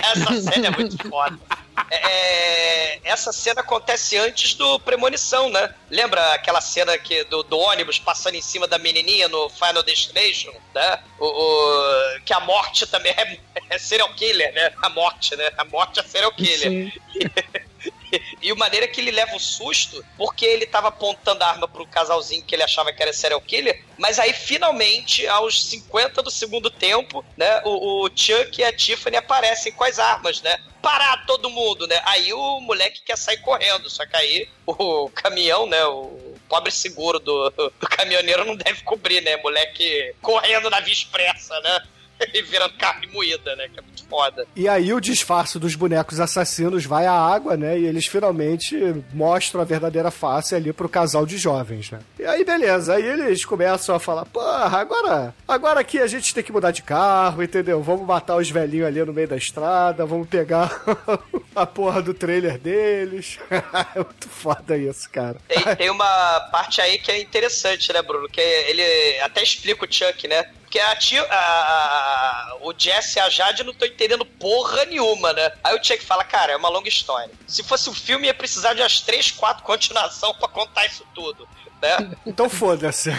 Essa 0.00 0.52
cena 0.52 0.68
é 0.68 0.70
muito 0.70 0.96
foda. 1.06 1.38
É, 1.90 3.00
essa 3.04 3.32
cena 3.32 3.60
acontece 3.60 4.16
antes 4.16 4.54
do 4.54 4.78
Premonição, 4.80 5.48
né? 5.50 5.74
Lembra 5.90 6.34
aquela 6.34 6.60
cena 6.60 6.96
que, 6.98 7.24
do, 7.24 7.42
do 7.42 7.58
ônibus 7.58 7.98
passando 7.98 8.34
em 8.34 8.42
cima 8.42 8.66
da 8.66 8.78
menininha 8.78 9.28
no 9.28 9.48
Final 9.48 9.82
Destination, 9.82 10.52
né? 10.74 10.98
O, 11.18 11.26
o- 11.26 12.20
que 12.24 12.32
a 12.32 12.40
morte 12.40 12.86
também 12.86 13.12
é, 13.16 13.38
é 13.70 13.78
serial 13.78 14.12
killer, 14.14 14.52
né? 14.52 14.72
A 14.82 14.88
morte, 14.90 15.34
né? 15.36 15.50
A 15.56 15.64
morte 15.64 16.00
é 16.00 16.02
serial 16.02 16.32
killer. 16.32 16.92
E 18.42 18.52
o 18.52 18.56
maneira 18.56 18.88
que 18.88 19.00
ele 19.00 19.10
leva 19.10 19.36
o 19.36 19.40
susto, 19.40 20.04
porque 20.16 20.44
ele 20.44 20.66
tava 20.66 20.88
apontando 20.88 21.44
a 21.44 21.48
arma 21.48 21.68
pro 21.68 21.86
casalzinho 21.86 22.44
que 22.44 22.54
ele 22.54 22.62
achava 22.62 22.92
que 22.92 23.02
era 23.02 23.12
serial 23.12 23.40
killer, 23.40 23.84
mas 23.98 24.18
aí 24.18 24.32
finalmente, 24.32 25.26
aos 25.26 25.62
50 25.64 26.22
do 26.22 26.30
segundo 26.30 26.70
tempo, 26.70 27.24
né, 27.36 27.60
o, 27.64 28.06
o 28.06 28.10
Chuck 28.14 28.60
e 28.60 28.64
a 28.64 28.72
Tiffany 28.72 29.16
aparecem 29.16 29.72
com 29.72 29.84
as 29.84 29.98
armas, 29.98 30.40
né? 30.40 30.58
Parar 30.80 31.26
todo 31.26 31.50
mundo, 31.50 31.86
né? 31.86 32.00
Aí 32.04 32.32
o 32.32 32.60
moleque 32.60 33.02
quer 33.02 33.18
sair 33.18 33.38
correndo, 33.38 33.90
só 33.90 34.06
que 34.06 34.16
aí 34.16 34.48
o 34.66 35.10
caminhão, 35.10 35.66
né, 35.66 35.84
o 35.84 36.34
pobre 36.48 36.72
seguro 36.72 37.20
do, 37.20 37.50
do 37.50 37.88
caminhoneiro 37.88 38.44
não 38.44 38.56
deve 38.56 38.82
cobrir, 38.82 39.20
né? 39.20 39.36
Moleque 39.36 40.14
correndo 40.22 40.70
na 40.70 40.80
via 40.80 40.92
expressa, 40.92 41.58
né? 41.60 41.82
E 42.32 42.42
virando 42.42 42.74
carne 42.74 43.06
moída, 43.08 43.56
né? 43.56 43.68
Que 43.68 43.80
é 43.80 43.82
muito 43.82 44.04
foda. 44.04 44.46
E 44.54 44.68
aí 44.68 44.92
o 44.92 45.00
disfarce 45.00 45.58
dos 45.58 45.74
bonecos 45.74 46.20
assassinos 46.20 46.84
vai 46.84 47.06
à 47.06 47.12
água, 47.12 47.56
né? 47.56 47.78
E 47.78 47.86
eles 47.86 48.06
finalmente 48.06 48.76
mostram 49.12 49.60
a 49.60 49.64
verdadeira 49.64 50.10
face 50.10 50.54
ali 50.54 50.72
pro 50.72 50.88
casal 50.88 51.26
de 51.26 51.38
jovens, 51.38 51.90
né? 51.90 52.00
E 52.18 52.24
aí, 52.24 52.44
beleza. 52.44 52.94
Aí 52.94 53.04
eles 53.04 53.44
começam 53.44 53.94
a 53.94 54.00
falar, 54.00 54.26
porra, 54.26 54.78
agora, 54.78 55.34
agora 55.46 55.80
aqui 55.80 55.98
a 55.98 56.06
gente 56.06 56.34
tem 56.34 56.44
que 56.44 56.52
mudar 56.52 56.70
de 56.70 56.82
carro, 56.82 57.42
entendeu? 57.42 57.82
Vamos 57.82 58.06
matar 58.06 58.36
os 58.36 58.50
velhinhos 58.50 58.86
ali 58.86 59.04
no 59.04 59.12
meio 59.12 59.28
da 59.28 59.36
estrada, 59.36 60.06
vamos 60.06 60.28
pegar 60.28 60.82
a 61.54 61.66
porra 61.66 62.02
do 62.02 62.14
trailer 62.14 62.58
deles. 62.58 63.38
é 63.50 63.98
muito 63.98 64.28
foda 64.28 64.76
isso, 64.76 65.08
cara. 65.10 65.36
Tem, 65.48 65.76
tem 65.76 65.90
uma 65.90 66.40
parte 66.52 66.80
aí 66.80 66.98
que 66.98 67.10
é 67.10 67.20
interessante, 67.20 67.92
né, 67.92 68.02
Bruno? 68.02 68.28
Que 68.28 68.40
ele 68.40 69.20
até 69.20 69.42
explica 69.42 69.84
o 69.84 69.92
Chuck, 69.92 70.28
né? 70.28 70.44
Porque 70.70 70.78
a 70.78 70.94
tia, 70.94 71.20
a- 71.24 71.34
a- 72.52 72.56
o 72.60 72.72
Jesse 72.78 73.18
e 73.18 73.20
a 73.20 73.28
Jade 73.28 73.64
não 73.64 73.72
estão 73.72 73.88
entendendo 73.88 74.24
porra 74.24 74.84
nenhuma, 74.84 75.32
né? 75.32 75.50
Aí 75.64 75.74
o 75.76 75.82
Chuck 75.82 76.00
fala, 76.04 76.22
cara, 76.22 76.52
é 76.52 76.56
uma 76.56 76.68
longa 76.68 76.88
história. 76.88 77.28
Se 77.44 77.64
fosse 77.64 77.90
um 77.90 77.92
filme, 77.94 78.28
ia 78.28 78.34
precisar 78.34 78.72
de 78.74 78.80
umas 78.80 79.00
três, 79.00 79.32
quatro 79.32 79.64
continuação 79.64 80.32
pra 80.34 80.46
contar 80.46 80.86
isso 80.86 81.04
tudo. 81.12 81.48
Né? 81.82 82.16
Então 82.24 82.48
foda-se. 82.48 83.10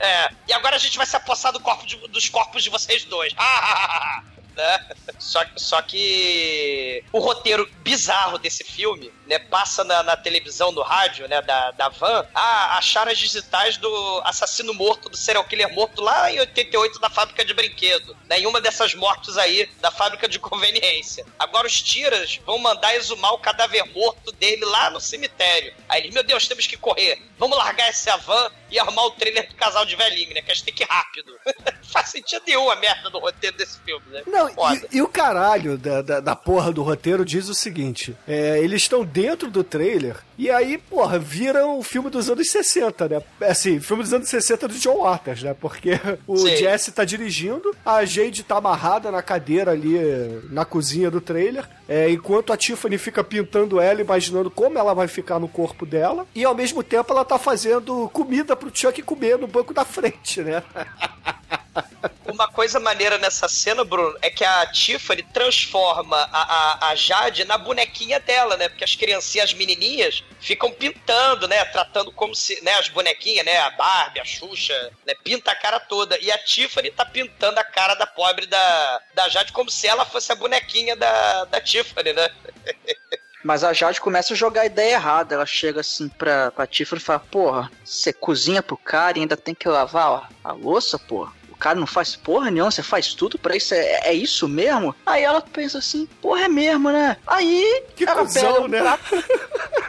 É, 0.00 0.30
e 0.48 0.52
agora 0.52 0.74
a 0.74 0.78
gente 0.80 0.96
vai 0.96 1.06
se 1.06 1.14
apossar 1.14 1.52
do 1.52 1.60
corpo 1.60 1.86
de- 1.86 2.08
dos 2.08 2.28
corpos 2.28 2.64
de 2.64 2.70
vocês 2.70 3.04
dois. 3.04 3.32
Né? 4.58 4.86
Só, 5.18 5.44
só 5.56 5.80
que 5.82 7.04
o 7.12 7.20
roteiro 7.20 7.68
bizarro 7.80 8.38
desse 8.38 8.64
filme, 8.64 9.12
né? 9.26 9.38
Passa 9.38 9.84
na, 9.84 10.02
na 10.02 10.16
televisão, 10.16 10.72
no 10.72 10.82
rádio, 10.82 11.28
né? 11.28 11.40
Da, 11.40 11.70
da 11.70 11.88
van. 11.88 12.26
Ah, 12.34 12.76
acharam 12.78 13.12
as 13.12 13.18
digitais 13.18 13.76
do 13.76 14.22
assassino 14.24 14.74
morto, 14.74 15.08
do 15.08 15.16
serial 15.16 15.44
killer 15.44 15.72
morto 15.72 16.02
lá 16.02 16.30
em 16.32 16.40
88 16.40 16.98
da 16.98 17.08
fábrica 17.08 17.44
de 17.44 17.54
brinquedo. 17.54 18.16
Né, 18.28 18.40
em 18.40 18.46
uma 18.46 18.60
dessas 18.60 18.94
mortes 18.94 19.38
aí 19.38 19.70
da 19.80 19.90
fábrica 19.90 20.28
de 20.28 20.38
conveniência. 20.38 21.24
Agora 21.38 21.66
os 21.66 21.80
tiras 21.80 22.40
vão 22.44 22.58
mandar 22.58 22.94
exumar 22.96 23.32
o 23.32 23.38
cadáver 23.38 23.84
morto 23.94 24.32
dele 24.32 24.64
lá 24.64 24.90
no 24.90 25.00
cemitério. 25.00 25.72
Aí 25.88 26.02
ele, 26.02 26.12
meu 26.12 26.24
Deus, 26.24 26.48
temos 26.48 26.66
que 26.66 26.76
correr. 26.76 27.22
Vamos 27.38 27.56
largar 27.56 27.88
essa 27.88 28.16
van 28.16 28.50
e 28.70 28.78
arrumar 28.78 29.04
o 29.04 29.10
trailer 29.12 29.48
do 29.48 29.54
casal 29.54 29.86
de 29.86 29.94
velhinho, 29.94 30.34
né? 30.34 30.42
Que 30.42 30.50
a 30.50 30.54
gente 30.54 30.64
tem 30.64 30.74
que 30.74 30.82
ir 30.82 30.86
rápido. 30.86 31.38
Faz 31.92 32.08
sentido 32.08 32.42
nenhum 32.46 32.70
a 32.70 32.76
merda 32.76 33.08
do 33.08 33.18
roteiro 33.18 33.56
desse 33.56 33.78
filme, 33.80 34.04
né? 34.10 34.22
Não, 34.26 34.47
Não, 34.56 34.74
e, 34.74 34.82
e 34.92 35.02
o 35.02 35.08
caralho 35.08 35.76
da, 35.78 36.02
da, 36.02 36.20
da 36.20 36.36
porra 36.36 36.72
do 36.72 36.82
roteiro 36.82 37.24
diz 37.24 37.48
o 37.48 37.54
seguinte: 37.54 38.16
é, 38.26 38.58
eles 38.60 38.82
estão 38.82 39.04
dentro 39.04 39.50
do 39.50 39.64
trailer 39.64 40.16
e 40.38 40.52
aí, 40.52 40.78
porra, 40.78 41.18
viram 41.18 41.80
o 41.80 41.82
filme 41.82 42.08
dos 42.08 42.30
anos 42.30 42.48
60, 42.48 43.08
né? 43.08 43.22
Assim, 43.40 43.80
filme 43.80 44.04
dos 44.04 44.12
anos 44.12 44.28
60 44.28 44.68
do 44.68 44.74
John 44.74 45.02
Waters, 45.02 45.42
né? 45.42 45.52
Porque 45.52 45.98
o 46.28 46.36
Sim. 46.36 46.56
Jesse 46.56 46.92
tá 46.92 47.04
dirigindo, 47.04 47.74
a 47.84 48.04
Jade 48.04 48.44
tá 48.44 48.58
amarrada 48.58 49.10
na 49.10 49.20
cadeira 49.20 49.72
ali 49.72 49.98
na 50.48 50.64
cozinha 50.64 51.10
do 51.10 51.20
trailer, 51.20 51.68
é, 51.88 52.08
enquanto 52.08 52.52
a 52.52 52.56
Tiffany 52.56 52.98
fica 52.98 53.24
pintando 53.24 53.80
ela, 53.80 54.00
imaginando 54.00 54.48
como 54.48 54.78
ela 54.78 54.94
vai 54.94 55.08
ficar 55.08 55.40
no 55.40 55.48
corpo 55.48 55.84
dela, 55.84 56.24
e 56.32 56.44
ao 56.44 56.54
mesmo 56.54 56.84
tempo 56.84 57.12
ela 57.12 57.24
tá 57.24 57.36
fazendo 57.36 58.08
comida 58.10 58.54
pro 58.54 58.70
Chuck 58.72 59.02
comer 59.02 59.38
no 59.38 59.48
banco 59.48 59.74
da 59.74 59.84
frente, 59.84 60.40
né? 60.40 60.62
Uma 62.26 62.48
coisa 62.48 62.78
maneira 62.78 63.18
nessa 63.18 63.48
cena, 63.48 63.84
Bruno, 63.84 64.16
é 64.22 64.30
que 64.30 64.44
a 64.44 64.66
Tiffany 64.66 65.22
transforma 65.22 66.16
a, 66.32 66.42
a, 66.42 66.88
a 66.90 66.94
Jade 66.94 67.44
na 67.44 67.58
bonequinha 67.58 68.20
dela, 68.20 68.56
né? 68.56 68.68
Porque 68.68 68.84
as 68.84 68.94
criancinhas, 68.94 69.50
as 69.50 69.54
menininhas, 69.54 70.22
ficam 70.40 70.70
pintando, 70.70 71.48
né? 71.48 71.64
Tratando 71.66 72.12
como 72.12 72.34
se, 72.34 72.62
né? 72.62 72.74
As 72.74 72.88
bonequinhas, 72.88 73.44
né? 73.44 73.58
A 73.58 73.70
Barbie, 73.70 74.20
a 74.20 74.24
Xuxa, 74.24 74.92
né? 75.06 75.14
Pinta 75.24 75.50
a 75.50 75.56
cara 75.56 75.80
toda. 75.80 76.18
E 76.20 76.30
a 76.30 76.38
Tiffany 76.38 76.90
tá 76.90 77.04
pintando 77.04 77.58
a 77.58 77.64
cara 77.64 77.94
da 77.94 78.06
pobre 78.06 78.46
da, 78.46 79.00
da 79.14 79.28
Jade 79.28 79.52
como 79.52 79.70
se 79.70 79.86
ela 79.86 80.04
fosse 80.04 80.30
a 80.32 80.36
bonequinha 80.36 80.94
da, 80.96 81.44
da 81.46 81.60
Tiffany, 81.60 82.12
né? 82.12 82.30
Mas 83.44 83.62
a 83.62 83.72
Jade 83.72 84.00
começa 84.00 84.34
a 84.34 84.36
jogar 84.36 84.62
a 84.62 84.66
ideia 84.66 84.94
errada. 84.94 85.34
Ela 85.34 85.46
chega 85.46 85.80
assim 85.80 86.08
pra, 86.08 86.50
pra 86.50 86.66
Tiffany 86.66 87.00
e 87.00 87.04
fala: 87.04 87.20
Porra, 87.20 87.70
você 87.84 88.12
cozinha 88.12 88.62
pro 88.62 88.76
cara 88.76 89.18
e 89.18 89.22
ainda 89.22 89.36
tem 89.36 89.54
que 89.54 89.68
lavar 89.68 90.28
a 90.42 90.52
louça, 90.52 90.98
porra. 90.98 91.32
O 91.58 91.60
cara 91.60 91.78
não 91.78 91.88
faz 91.88 92.14
porra 92.14 92.52
nenhuma, 92.52 92.70
você 92.70 92.84
faz 92.84 93.12
tudo 93.14 93.36
pra 93.36 93.56
isso, 93.56 93.74
é, 93.74 94.10
é 94.10 94.14
isso 94.14 94.46
mesmo? 94.46 94.94
Aí 95.04 95.24
ela 95.24 95.40
pensa 95.40 95.78
assim, 95.78 96.06
porra, 96.22 96.42
é 96.42 96.48
mesmo, 96.48 96.88
né? 96.90 97.16
Aí 97.26 97.82
Que 97.96 98.04
ela 98.04 98.22
cuzão, 98.22 98.52
pega 98.52 98.60
um 98.64 98.68
né? 98.68 98.80
prato, 98.80 99.16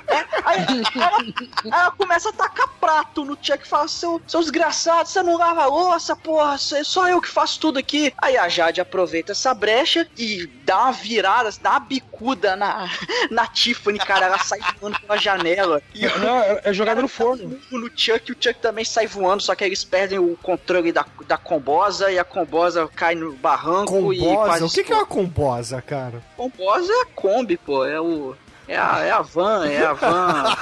é, 0.08 0.26
aí 0.44 0.66
ela, 0.96 1.80
ela 1.80 1.92
começa 1.92 2.30
a 2.30 2.34
tacar 2.34 2.68
prato 2.80 3.24
no 3.24 3.38
Chuck 3.40 3.64
e 3.64 3.68
fala: 3.68 3.88
seu, 3.88 4.20
seu 4.28 4.40
desgraçado, 4.42 5.08
você 5.08 5.22
não 5.22 5.38
lava 5.38 5.62
a 5.62 5.68
louça, 5.68 6.16
porra, 6.16 6.58
só 6.58 7.08
eu 7.08 7.22
que 7.22 7.30
faço 7.30 7.60
tudo 7.60 7.78
aqui. 7.78 8.12
Aí 8.18 8.36
a 8.36 8.50
Jade 8.50 8.82
aproveita 8.82 9.34
essa 9.34 9.54
brecha 9.54 10.08
e 10.18 10.48
dá 10.64 10.80
uma 10.86 10.92
virada, 10.92 11.52
dá 11.62 11.72
uma 11.72 11.80
bicuda 11.82 12.56
na, 12.56 12.90
na 13.30 13.46
Tiffany, 13.46 14.00
cara. 14.00 14.26
Ela 14.26 14.40
sai 14.40 14.60
voando 14.80 15.00
pela 15.00 15.18
janela. 15.18 15.82
E 15.94 16.08
Não, 16.18 16.40
é, 16.42 16.62
é 16.64 16.74
jogada 16.74 17.02
no 17.02 17.08
forno. 17.08 17.60
no 17.72 17.92
Chuck, 17.96 18.32
o 18.32 18.36
Chuck 18.40 18.56
também 18.60 18.84
sai 18.86 19.06
voando, 19.06 19.44
só 19.44 19.54
que 19.54 19.64
eles 19.64 19.84
perdem 19.84 20.18
o 20.18 20.36
controle 20.42 20.92
da, 20.92 21.06
da 21.28 21.38
combosa 21.60 22.12
e 22.12 22.18
a 22.18 22.24
combosa 22.24 22.88
cai 22.96 23.16
no 23.16 23.34
barranco 23.34 24.14
e 24.14 24.20
Combosa? 24.20 24.46
quase 24.46 24.64
O 24.64 24.70
que, 24.70 24.84
que 24.84 24.94
é 24.94 24.96
uma 24.96 25.06
combosa, 25.06 25.82
cara? 25.82 26.22
Combosa 26.38 26.92
é 26.92 27.02
a 27.02 27.06
Kombi, 27.06 27.58
pô, 27.58 27.86
é 27.86 28.00
o 28.00 28.36
é 28.68 28.78
a, 28.78 29.00
é 29.00 29.10
a 29.10 29.22
van, 29.24 29.68
é 29.68 29.84
a 29.84 29.94
van. 29.94 30.56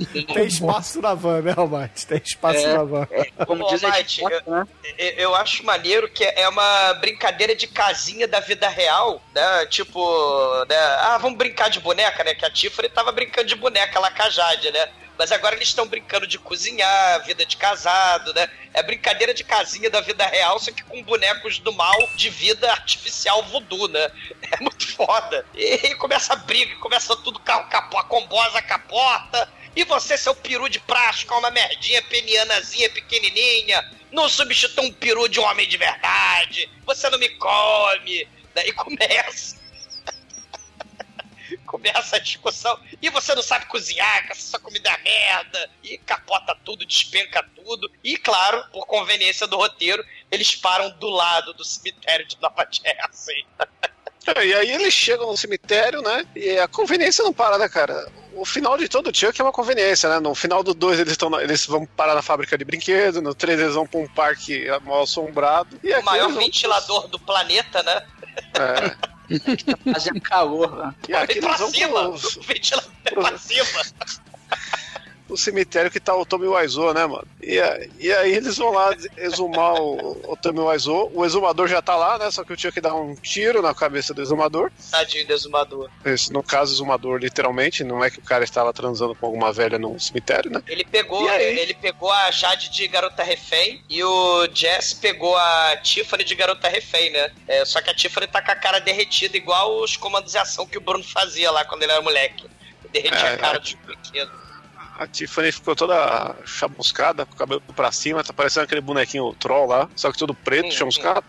Tem 0.32 0.46
espaço 0.46 1.02
na 1.02 1.12
van, 1.12 1.42
né, 1.42 1.52
Almighty? 1.54 2.06
Tem 2.06 2.22
espaço 2.24 2.60
É, 2.60 2.72
na 2.72 2.82
van. 2.82 3.06
como 3.46 3.62
Ô, 3.62 3.68
diz 3.68 3.84
a 3.84 3.88
Mate, 3.88 4.22
gente, 4.22 4.48
né? 4.48 4.66
Eu, 4.96 5.10
eu 5.10 5.34
acho 5.34 5.62
maneiro 5.62 6.08
que 6.08 6.24
é 6.24 6.48
uma 6.48 6.94
brincadeira 6.94 7.54
de 7.54 7.66
casinha 7.66 8.26
da 8.26 8.40
vida 8.40 8.66
real, 8.70 9.20
né? 9.34 9.66
Tipo, 9.66 10.00
né? 10.66 10.76
Ah, 11.00 11.18
vamos 11.20 11.36
brincar 11.36 11.68
de 11.68 11.78
boneca, 11.78 12.24
né? 12.24 12.34
Que 12.34 12.46
a 12.46 12.50
Tiffany 12.50 12.88
tava 12.88 13.12
brincando 13.12 13.48
de 13.48 13.54
boneca 13.54 14.00
lá 14.00 14.10
com 14.10 14.22
a 14.22 14.30
Jade, 14.30 14.72
né? 14.72 14.88
Mas 15.18 15.32
agora 15.32 15.54
eles 15.56 15.68
estão 15.68 15.86
brincando 15.86 16.26
de 16.26 16.38
cozinhar, 16.38 17.24
vida 17.24 17.44
de 17.46 17.56
casado, 17.56 18.32
né? 18.34 18.48
É 18.74 18.82
brincadeira 18.82 19.32
de 19.32 19.42
casinha 19.44 19.88
da 19.88 20.00
vida 20.00 20.26
real, 20.26 20.58
só 20.58 20.70
que 20.70 20.82
com 20.84 21.02
bonecos 21.02 21.58
do 21.58 21.72
mal 21.72 21.96
de 22.14 22.28
vida 22.30 22.70
artificial 22.70 23.42
voodoo, 23.44 23.88
né? 23.88 24.10
É 24.52 24.60
muito 24.62 24.86
foda. 24.94 25.44
E, 25.54 25.94
começa 25.96 26.32
a 26.32 26.36
briga, 26.36 26.76
começa 26.76 27.16
tudo, 27.16 27.40
ca- 27.40 27.64
capo- 27.64 27.98
a 27.98 28.04
combosa 28.04 28.62
capota. 28.62 29.48
E 29.74 29.84
você, 29.84 30.16
seu 30.16 30.34
peru 30.34 30.68
de 30.68 30.78
plástico, 30.80 31.34
é 31.34 31.38
uma 31.38 31.50
merdinha 31.50 32.00
penianazinha 32.02 32.88
pequenininha, 32.90 33.84
não 34.12 34.28
substitui 34.28 34.86
um 34.86 34.92
peru 34.92 35.28
de 35.28 35.40
um 35.40 35.44
homem 35.44 35.68
de 35.68 35.76
verdade. 35.76 36.70
Você 36.86 37.10
não 37.10 37.18
me 37.18 37.28
come. 37.30 38.26
Daí 38.54 38.72
começa. 38.72 39.55
Começa 41.66 42.16
a 42.16 42.18
discussão. 42.18 42.78
E 43.00 43.08
você 43.10 43.34
não 43.34 43.42
sabe 43.42 43.66
cozinhar, 43.66 44.26
que 44.26 44.32
essa 44.32 44.48
sua 44.50 44.58
comida 44.60 44.88
é 44.90 44.98
merda. 45.02 45.70
E 45.82 45.98
capota 45.98 46.56
tudo, 46.64 46.84
despenca 46.86 47.44
tudo. 47.54 47.90
E, 48.02 48.16
claro, 48.16 48.64
por 48.72 48.86
conveniência 48.86 49.46
do 49.46 49.56
roteiro, 49.56 50.04
eles 50.30 50.54
param 50.54 50.90
do 50.98 51.08
lado 51.08 51.52
do 51.54 51.64
cemitério 51.64 52.26
de 52.26 52.36
Nova 52.40 52.66
Jersey. 52.70 53.44
É, 54.34 54.44
E 54.44 54.52
aí 54.54 54.72
eles 54.72 54.92
chegam 54.92 55.28
no 55.28 55.36
cemitério, 55.36 56.02
né? 56.02 56.26
E 56.34 56.58
a 56.58 56.66
conveniência 56.66 57.22
não 57.22 57.32
para, 57.32 57.58
né, 57.58 57.68
cara? 57.68 58.10
O 58.34 58.44
final 58.44 58.76
de 58.76 58.88
todo 58.88 59.16
Chuck 59.16 59.40
é 59.40 59.44
uma 59.44 59.52
conveniência, 59.52 60.08
né? 60.08 60.18
No 60.18 60.34
final 60.34 60.64
do 60.64 60.74
2 60.74 60.98
eles, 60.98 61.16
na- 61.16 61.40
eles 61.44 61.64
vão 61.64 61.86
parar 61.86 62.12
na 62.16 62.22
fábrica 62.22 62.58
de 62.58 62.64
brinquedo, 62.64 63.22
no 63.22 63.32
3 63.36 63.60
eles 63.60 63.74
vão 63.74 63.86
pra 63.86 64.00
um 64.00 64.08
parque 64.08 64.66
mal 64.82 65.02
assombrado. 65.02 65.78
E 65.80 65.94
O 65.94 66.02
maior 66.02 66.28
vão- 66.28 66.38
ventilador 66.40 67.06
do 67.06 67.20
planeta, 67.20 67.84
né? 67.84 68.04
É. 68.58 68.96
Fazia 69.92 70.20
calor. 70.20 70.76
né? 70.76 70.94
E 71.08 71.14
aqui 71.14 71.34
Vem 71.34 71.42
pra 71.42 71.50
eles 71.50 71.60
vão 71.60 71.70
cima! 71.70 72.18
pro, 72.18 72.40
O 72.40 72.42
ventilador 72.42 72.90
é 73.04 73.10
pra 73.10 73.38
cima! 73.38 73.66
o 75.28 75.36
cemitério 75.36 75.90
que 75.90 76.00
tá 76.00 76.14
o 76.14 76.24
Tommy 76.24 76.46
Wiseau, 76.46 76.94
né, 76.94 77.06
mano? 77.06 77.26
E, 77.42 77.56
e 77.98 78.12
aí 78.12 78.34
eles 78.34 78.56
vão 78.56 78.72
lá 78.72 78.94
exumar 79.16 79.74
o, 79.74 80.32
o 80.32 80.36
Tommy 80.36 80.60
Wiseau. 80.60 81.10
O 81.14 81.24
exumador 81.24 81.68
já 81.68 81.82
tá 81.82 81.96
lá, 81.96 82.18
né? 82.18 82.30
Só 82.30 82.44
que 82.44 82.52
o 82.52 82.58
Chuck 82.58 82.80
dá 82.80 82.94
um 82.94 83.14
tiro 83.14 83.62
na 83.62 83.74
cabeça 83.74 84.14
do 84.14 84.22
exumador. 84.22 84.70
Tadinho 84.90 85.26
do 85.26 85.32
exumador. 85.32 85.90
Esse, 86.04 86.32
no 86.32 86.42
caso, 86.42 86.74
exumador, 86.74 87.18
literalmente. 87.18 87.84
Não 87.84 88.04
é 88.04 88.10
que 88.10 88.18
o 88.18 88.22
cara 88.22 88.44
estava 88.44 88.72
transando 88.72 89.14
com 89.14 89.26
alguma 89.26 89.52
velha 89.52 89.78
no 89.78 89.98
cemitério, 89.98 90.50
né? 90.50 90.62
Ele 90.66 90.84
pegou, 90.84 91.28
ele 91.30 91.74
pegou 91.74 92.10
a 92.10 92.30
Jade 92.30 92.70
de 92.70 92.86
garota 92.88 93.22
refém 93.22 93.82
e 93.88 94.02
o 94.02 94.48
Jess 94.52 94.94
pegou 94.94 95.36
a 95.36 95.76
Tiffany 95.82 96.24
de 96.24 96.34
garota 96.34 96.68
refém, 96.68 97.10
né? 97.10 97.30
É, 97.46 97.64
só 97.64 97.80
que 97.80 97.90
a 97.90 97.94
Tiffany 97.94 98.26
tá 98.26 98.42
com 98.42 98.52
a 98.52 98.56
cara 98.56 98.78
derretida, 98.78 99.36
igual 99.36 99.80
os 99.82 99.96
comandos 99.96 100.32
de 100.32 100.38
ação 100.38 100.66
que 100.66 100.78
o 100.78 100.80
Bruno 100.80 101.04
fazia 101.04 101.50
lá 101.50 101.64
quando 101.64 101.82
ele 101.82 101.92
era 101.92 102.02
moleque. 102.02 102.46
Derretia 102.92 103.18
É, 103.18 103.34
a 103.34 103.38
cara 103.38 103.56
a 103.56 103.60
dos 103.60 103.74
brinquedos. 103.74 104.45
A 104.98 105.06
Tiffany 105.06 105.52
ficou 105.52 105.76
toda 105.76 106.34
chamuscada, 106.46 107.26
com 107.26 107.34
o 107.34 107.36
cabelo 107.36 107.62
pra 107.74 107.92
cima, 107.92 108.24
tá 108.24 108.32
parecendo 108.32 108.64
aquele 108.64 108.80
bonequinho 108.80 109.34
troll 109.34 109.66
lá, 109.66 109.88
só 109.94 110.10
que 110.10 110.18
tudo 110.18 110.34
preto, 110.34 110.72
chamuscado. 110.72 111.24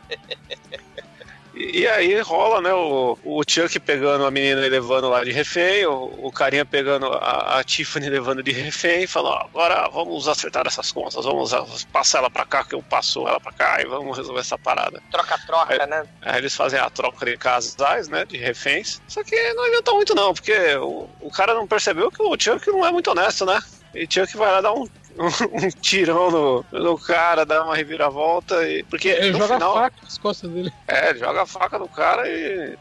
E, 1.58 1.88
aí 1.88 2.20
rola, 2.22 2.62
né, 2.62 2.72
o, 2.72 3.18
o 3.24 3.42
Chuck 3.48 3.80
pegando 3.80 4.26
a 4.26 4.32
menina 4.32 4.66
e 4.66 4.70
levando 4.70 5.10
lá 5.10 5.24
de 5.24 5.32
refém, 5.32 5.86
o, 5.88 6.14
o 6.22 6.32
carinha 6.32 6.64
pegando 6.64 7.08
a, 7.08 7.60
a 7.60 7.64
Tiffany 7.64 8.10
levando 8.10 8.44
de 8.44 8.52
refém, 8.52 9.04
e 9.04 9.08
fala, 9.08 9.30
ó, 9.30 9.46
agora 9.46 9.90
vamos 9.90 10.28
acertar 10.28 10.68
essas 10.68 10.92
contas, 10.92 11.26
vamos 11.26 11.52
passar 11.92 12.20
ela 12.20 12.30
pra 12.30 12.46
cá, 12.46 12.64
que 12.64 12.76
eu 12.76 12.84
passo 12.84 13.28
ela 13.28 13.40
pra 13.40 13.52
cá, 13.52 13.82
e 13.82 13.86
vamos 13.86 14.16
resolver 14.16 14.42
essa 14.42 14.58
parada. 14.58 15.02
Troca-troca, 15.12 15.88
né? 15.88 16.06
Aí 16.22 16.38
eles 16.38 16.56
fazem 16.56 16.80
a 16.80 16.90
troca 16.90 17.26
de 17.26 17.38
casais, 17.38 18.08
né? 18.08 18.24
De 18.26 18.38
reféns. 18.38 19.02
Só 19.08 19.24
que 19.24 19.54
não 19.54 19.64
adianta 19.64 19.92
muito, 19.94 20.14
não, 20.14 20.34
porque 20.34 20.76
o, 20.76 21.10
o 21.22 21.32
cara 21.32 21.54
não 21.56 21.66
percebeu 21.66 22.12
que 22.12 22.22
o 22.22 22.38
Chuck 22.40 22.68
não 22.68 22.86
é 22.86 22.92
muito 22.92 23.10
honesto, 23.10 23.46
né? 23.46 23.60
E 23.96 24.06
Chuck 24.08 24.38
vai 24.38 24.52
lá 24.52 24.62
dar 24.62 24.74
um, 24.74 24.88
um, 25.20 25.70
tirão 25.82 26.32
no, 26.32 26.66
no 26.72 26.98
cara, 26.98 27.46
dá 27.46 27.64
uma 27.64 27.76
reviravolta. 27.76 28.68
E, 28.68 28.84
porque 28.84 29.10
Ele 29.10 29.32
no 29.32 29.40
joga 29.40 29.54
final, 29.56 29.72
a 29.72 29.82
faca 29.82 29.96
nas 30.04 30.18
costas 30.18 30.52
dele. 30.52 30.74
É, 30.88 31.10
ele 31.10 31.20
joga 31.20 31.42
a 31.42 31.46
faca 31.46 31.80
no 31.80 31.88
cara 31.88 32.28
e 32.28 32.78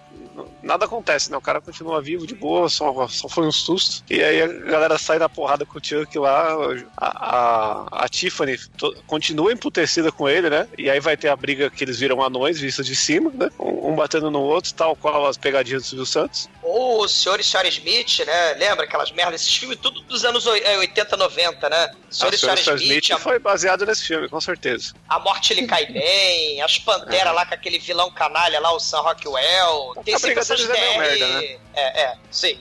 nada 0.63 0.85
acontece, 0.85 1.31
né? 1.31 1.37
O 1.37 1.41
cara 1.41 1.61
continua 1.61 2.01
vivo 2.03 2.27
de 2.27 2.35
boa, 2.35 2.69
só, 2.69 3.07
só 3.09 3.29
foi 3.29 3.47
um 3.47 3.53
susto. 3.53 4.05
E 4.11 4.23
aí 4.23 4.43
a 4.43 4.47
galera 4.47 4.99
sai 4.99 5.19
na 5.19 5.29
porrada 5.29 5.65
com 5.65 5.79
o 5.79 5.85
Chuck 5.85 6.19
lá. 6.19 6.55
A, 6.97 7.97
a, 7.97 8.05
a 8.05 8.09
Tiffany 8.09 8.59
continua 9.07 9.53
emputecida 9.53 10.11
com 10.13 10.29
ele, 10.29 10.51
né? 10.51 10.69
E 10.77 10.91
aí 10.91 11.01
vai 11.01 11.17
ter 11.17 11.29
a 11.29 11.37
briga 11.37 11.71
que 11.71 11.85
eles 11.85 11.99
viram 11.99 12.23
anões 12.23 12.59
vistos 12.61 12.87
de 12.87 12.97
cima, 12.97 13.31
né? 13.35 13.51
Um, 13.59 13.91
um 13.93 13.97
batendo 13.97 14.31
no 14.31 14.41
outro, 14.41 14.73
tal 14.75 14.97
qual 14.97 15.27
as 15.27 15.37
pegadinhas 15.37 15.83
do 15.83 15.89
Silvio 15.89 16.07
Santos. 16.07 16.49
Ou 16.63 17.03
o 17.05 17.09
Sr. 17.09 17.39
e 17.39 17.43
Sra. 17.43 17.67
Smith, 17.69 18.19
né? 18.27 18.53
Lembra 18.55 18.85
aquelas 18.85 19.11
merdas? 19.13 19.41
Esses 19.41 19.57
filmes 19.57 19.79
tudo 19.81 20.01
dos 20.03 20.25
anos 20.25 20.47
oi- 20.47 20.61
é, 20.65 20.79
80, 20.79 21.17
90, 21.17 21.69
né? 21.69 21.91
Sr. 22.11 22.25
A 22.27 22.29
e 22.29 22.35
Sra. 22.35 22.55
Sra. 22.55 22.75
Smith 22.75 23.05
Smith, 23.05 23.11
a, 23.13 23.19
foi 23.19 23.39
baseado 23.39 23.87
nesse 23.87 24.05
filme, 24.07 24.29
com 24.29 24.41
certeza. 24.41 24.93
a 25.09 25.19
Morte 25.21 25.55
Lhe 25.55 25.67
Cai 25.67 25.87
Bem, 25.87 26.61
as 26.63 26.79
Panteras 26.79 27.35
lá 27.35 27.47
com 27.47 27.55
aquele 27.55 27.79
vilão 27.79 28.11
canalha 28.11 28.59
lá, 28.61 28.73
o 28.73 28.81
Sam 28.81 29.01
Rockwell. 29.01 29.95
Tem 30.05 30.19
A 30.33 30.35
sempre 30.35 30.35
briga 30.35 30.41
essas 30.41 30.61
deles 30.67 30.77
é 30.77 30.81
meio 30.81 30.99
merda, 30.99 31.41
né? 31.41 31.57
É, 31.75 32.03
é, 32.03 32.15
sim. 32.31 32.59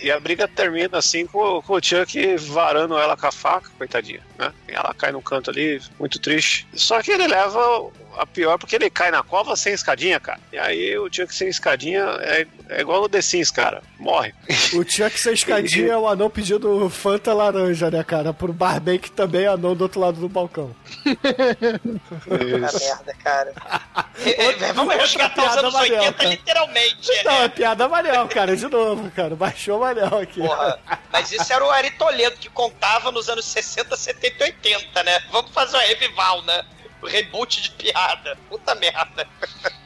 E 0.00 0.10
a 0.10 0.20
briga 0.20 0.46
termina 0.46 0.98
assim 0.98 1.26
com, 1.26 1.60
com 1.62 1.74
o 1.74 1.82
Chuck 1.82 2.36
varando 2.36 2.96
ela 2.96 3.16
com 3.16 3.26
a 3.26 3.32
faca, 3.32 3.68
coitadinha, 3.76 4.20
né? 4.38 4.52
E 4.68 4.72
ela 4.72 4.94
cai 4.94 5.10
no 5.10 5.20
canto 5.20 5.50
ali, 5.50 5.80
muito 5.98 6.18
triste. 6.20 6.66
Só 6.74 7.02
que 7.02 7.10
ele 7.10 7.26
leva 7.26 7.90
a 8.18 8.26
pior 8.26 8.58
porque 8.58 8.76
ele 8.76 8.90
cai 8.90 9.10
na 9.10 9.22
cova 9.22 9.56
sem 9.56 9.72
escadinha, 9.72 10.18
cara. 10.20 10.40
E 10.52 10.58
aí 10.58 10.98
o 10.98 11.08
Chuck 11.12 11.34
sem 11.34 11.48
escadinha 11.48 12.02
é, 12.20 12.46
é 12.68 12.80
igual 12.80 13.02
no 13.02 13.08
The 13.08 13.20
Sims, 13.20 13.50
cara. 13.50 13.82
Morre. 13.98 14.34
O 14.74 14.82
Chuck 14.88 15.18
sem 15.18 15.34
escadinha 15.34 15.92
é 15.92 15.96
o 15.96 16.08
anão 16.08 16.30
pedindo 16.30 16.88
Fanta 16.90 17.32
laranja, 17.32 17.90
né, 17.90 18.02
cara? 18.04 18.32
Pro 18.32 18.52
barman 18.52 18.98
que 18.98 19.10
também 19.10 19.44
é 19.44 19.48
anão 19.48 19.74
do 19.74 19.82
outro 19.82 20.00
lado 20.00 20.20
do 20.20 20.28
balcão. 20.28 20.74
Puta 21.02 22.78
merda, 22.78 23.14
cara. 23.22 23.52
É, 24.24 24.72
Vamos 24.72 24.94
outra 24.94 25.06
resgatar 25.06 25.42
os 25.42 25.48
piada 25.48 25.60
anos 25.60 25.72
Manel, 25.74 25.98
80 25.98 26.12
cara. 26.14 26.30
literalmente. 26.30 27.24
Não, 27.24 27.32
é. 27.32 27.44
é 27.44 27.48
piada 27.48 27.88
Manel, 27.88 28.28
cara, 28.28 28.56
de 28.56 28.68
novo, 28.68 29.10
cara. 29.10 29.36
Baixou 29.36 29.80
Manel 29.80 30.18
aqui. 30.18 30.40
Porra, 30.40 30.78
mas 31.12 31.32
isso 31.32 31.52
era 31.52 31.64
o 31.64 31.70
Ari 31.70 31.90
Toledo 31.92 32.36
que 32.36 32.48
contava 32.48 33.10
nos 33.10 33.28
anos 33.28 33.44
60, 33.44 33.96
70 33.96 34.36
e 34.38 34.42
80, 34.44 35.02
né? 35.02 35.20
Vamos 35.30 35.50
fazer 35.52 35.76
uma 35.76 35.82
revival, 35.82 36.42
né? 36.42 36.64
Reboot 37.04 37.62
de 37.62 37.70
piada. 37.70 38.36
Puta 38.48 38.74
merda. 38.74 39.26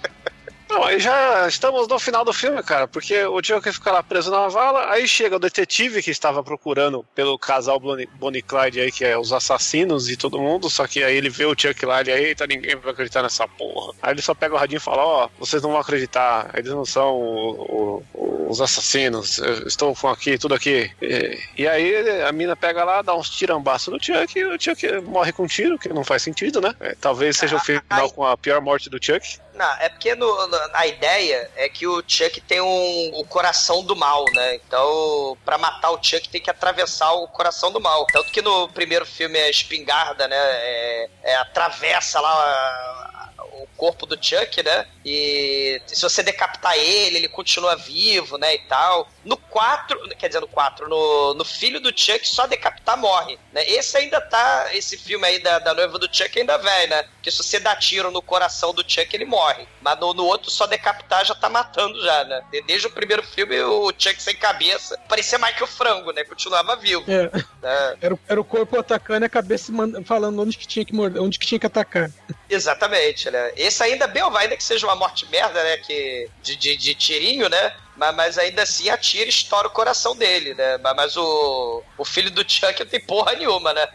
Não, 0.78 0.84
aí 0.84 1.00
já 1.00 1.48
estamos 1.48 1.88
no 1.88 1.98
final 1.98 2.24
do 2.24 2.32
filme, 2.32 2.62
cara, 2.62 2.86
porque 2.86 3.24
o 3.24 3.40
Joker 3.42 3.72
fica 3.72 3.90
lá 3.90 4.00
preso 4.00 4.30
na 4.30 4.46
vala, 4.46 4.88
aí 4.92 5.08
chega 5.08 5.34
o 5.34 5.38
detetive 5.40 6.00
que 6.00 6.10
estava 6.12 6.40
procurando 6.40 7.04
pelo 7.16 7.36
casal 7.36 7.80
Bonnie, 7.80 8.06
Bonnie 8.14 8.40
Clyde 8.42 8.80
aí, 8.80 8.92
que 8.92 9.04
é 9.04 9.18
os 9.18 9.32
assassinos 9.32 10.08
e 10.08 10.16
todo 10.16 10.38
mundo, 10.38 10.70
só 10.70 10.86
que 10.86 11.02
aí 11.02 11.16
ele 11.16 11.28
vê 11.30 11.44
o 11.46 11.54
Chuck 11.58 11.84
lá 11.84 12.00
e 12.02 12.12
aí, 12.12 12.24
eita, 12.26 12.46
ninguém 12.46 12.76
vai 12.76 12.92
acreditar 12.92 13.24
nessa 13.24 13.48
porra. 13.48 13.92
Aí 14.00 14.12
ele 14.12 14.22
só 14.22 14.34
pega 14.34 14.54
o 14.54 14.58
radinho 14.58 14.76
e 14.76 14.80
fala, 14.80 15.04
ó, 15.04 15.28
vocês 15.36 15.60
não 15.60 15.72
vão 15.72 15.80
acreditar, 15.80 16.48
eles 16.54 16.70
não 16.70 16.84
são 16.84 17.12
o- 17.16 18.04
o- 18.14 18.46
os 18.48 18.60
assassinos, 18.60 19.38
eu 19.38 19.66
estou 19.66 19.94
com 19.96 20.08
aqui, 20.08 20.38
tudo 20.38 20.54
aqui. 20.54 20.90
E, 21.02 21.38
e 21.58 21.66
aí 21.68 22.22
a 22.22 22.30
mina 22.30 22.54
pega 22.54 22.84
lá, 22.84 23.02
dá 23.02 23.16
uns 23.16 23.28
tirambaços 23.28 23.92
no 23.92 24.00
Chuck 24.02 24.38
e 24.38 24.44
o 24.44 24.60
Chuck 24.60 24.86
morre 25.02 25.32
com 25.32 25.42
um 25.42 25.46
tiro, 25.48 25.76
que 25.76 25.88
não 25.88 26.04
faz 26.04 26.22
sentido, 26.22 26.60
né? 26.60 26.72
É, 26.78 26.94
talvez 27.00 27.36
seja 27.36 27.56
o 27.56 27.60
final 27.60 28.10
com 28.12 28.24
a 28.24 28.36
pior 28.36 28.60
morte 28.60 28.88
do 28.88 29.04
Chuck. 29.04 29.38
Não, 29.58 29.72
é 29.80 29.88
porque 29.88 30.14
no- 30.14 30.46
no- 30.46 30.70
a 30.72 30.86
ideia 30.86 31.50
é 31.56 31.68
que 31.68 31.84
o 31.84 32.00
Chuck 32.06 32.40
tem 32.42 32.60
um, 32.60 33.10
o 33.14 33.24
coração 33.26 33.82
do 33.82 33.96
mal, 33.96 34.24
né? 34.32 34.54
Então, 34.54 35.36
pra 35.44 35.58
matar 35.58 35.90
o 35.90 35.98
Chuck 36.00 36.28
tem 36.28 36.40
que 36.40 36.48
atravessar 36.48 37.12
o 37.14 37.26
coração 37.26 37.72
do 37.72 37.80
mal. 37.80 38.06
Tanto 38.06 38.30
que 38.30 38.40
no 38.40 38.68
primeiro 38.68 39.04
filme 39.04 39.36
é 39.36 39.50
espingarda, 39.50 40.28
né? 40.28 40.36
É, 40.38 41.10
é, 41.24 41.34
atravessa 41.36 42.20
lá 42.20 42.30
a- 42.30 43.28
o 43.54 43.66
corpo 43.76 44.06
do 44.06 44.14
Chuck, 44.22 44.62
né? 44.62 44.86
E 45.04 45.82
se 45.88 46.00
você 46.02 46.22
decapitar 46.22 46.76
ele, 46.76 47.16
ele 47.16 47.28
continua 47.28 47.74
vivo, 47.74 48.38
né? 48.38 48.54
E 48.54 48.58
tal. 48.60 49.08
No 49.28 49.36
4, 49.36 50.08
quer 50.18 50.28
dizer, 50.28 50.40
no 50.40 50.48
4, 50.48 50.88
no, 50.88 51.34
no 51.34 51.44
filho 51.44 51.80
do 51.80 51.90
Chuck, 51.94 52.26
só 52.26 52.46
decapitar 52.46 52.96
morre. 52.96 53.38
Né? 53.52 53.62
Esse 53.68 53.98
ainda 53.98 54.20
tá. 54.22 54.70
Esse 54.72 54.96
filme 54.96 55.26
aí 55.26 55.38
da, 55.38 55.58
da 55.58 55.74
noiva 55.74 55.98
do 55.98 56.08
Chuck 56.10 56.38
ainda 56.38 56.56
vem, 56.56 56.86
né? 56.88 57.02
Porque 57.02 57.30
se 57.30 57.36
você 57.42 57.60
dá 57.60 57.76
tiro 57.76 58.10
no 58.10 58.22
coração 58.22 58.72
do 58.72 58.82
Chuck, 58.90 59.14
ele 59.14 59.26
morre. 59.26 59.68
Mas 59.82 60.00
no, 60.00 60.14
no 60.14 60.24
outro, 60.24 60.50
só 60.50 60.66
decapitar 60.66 61.26
já 61.26 61.34
tá 61.34 61.50
matando 61.50 62.00
já, 62.02 62.24
né? 62.24 62.42
De- 62.50 62.62
Desde 62.62 62.86
o 62.86 62.90
primeiro 62.90 63.22
filme, 63.22 63.60
o 63.60 63.92
Chuck 63.98 64.22
sem 64.22 64.34
cabeça 64.34 64.98
parecia 65.06 65.38
mais 65.38 65.54
que 65.54 65.62
o 65.62 65.66
frango, 65.66 66.10
né? 66.12 66.24
Continuava 66.24 66.74
vivo. 66.76 67.04
É. 67.06 67.30
né? 67.62 67.96
Era, 68.00 68.14
o- 68.14 68.20
era 68.26 68.40
o 68.40 68.44
corpo 68.44 68.78
atacando 68.80 69.24
e 69.24 69.26
a 69.26 69.30
cabeça 69.30 69.70
falando 70.06 70.40
onde 70.40 70.56
que 70.56 70.66
tinha 70.66 70.84
que 70.86 70.94
morder, 70.94 71.20
onde 71.20 71.38
que 71.38 71.46
tinha 71.46 71.58
que 71.58 71.66
atacar. 71.66 72.10
Exatamente, 72.48 73.30
né? 73.30 73.52
Esse 73.56 73.82
ainda 73.82 74.06
bem, 74.06 74.22
ainda 74.22 74.56
que 74.56 74.64
seja 74.64 74.86
uma 74.86 74.96
morte 74.96 75.26
merda, 75.26 75.62
né? 75.62 75.76
Que, 75.78 76.30
de, 76.42 76.56
de, 76.56 76.76
de 76.76 76.94
tirinho, 76.94 77.48
né? 77.48 77.76
Mas, 77.98 78.14
mas 78.14 78.38
ainda 78.38 78.62
assim 78.62 78.88
atira 78.88 79.26
e 79.26 79.28
estoura 79.28 79.66
o 79.66 79.72
coração 79.72 80.16
dele, 80.16 80.54
né? 80.54 80.78
Mas, 80.78 80.96
mas 80.96 81.16
o, 81.16 81.82
o 81.98 82.04
filho 82.04 82.30
do 82.30 82.48
Chuck 82.48 82.78
não 82.80 82.86
tem 82.86 83.00
porra 83.00 83.34
nenhuma, 83.34 83.74
né? 83.74 83.86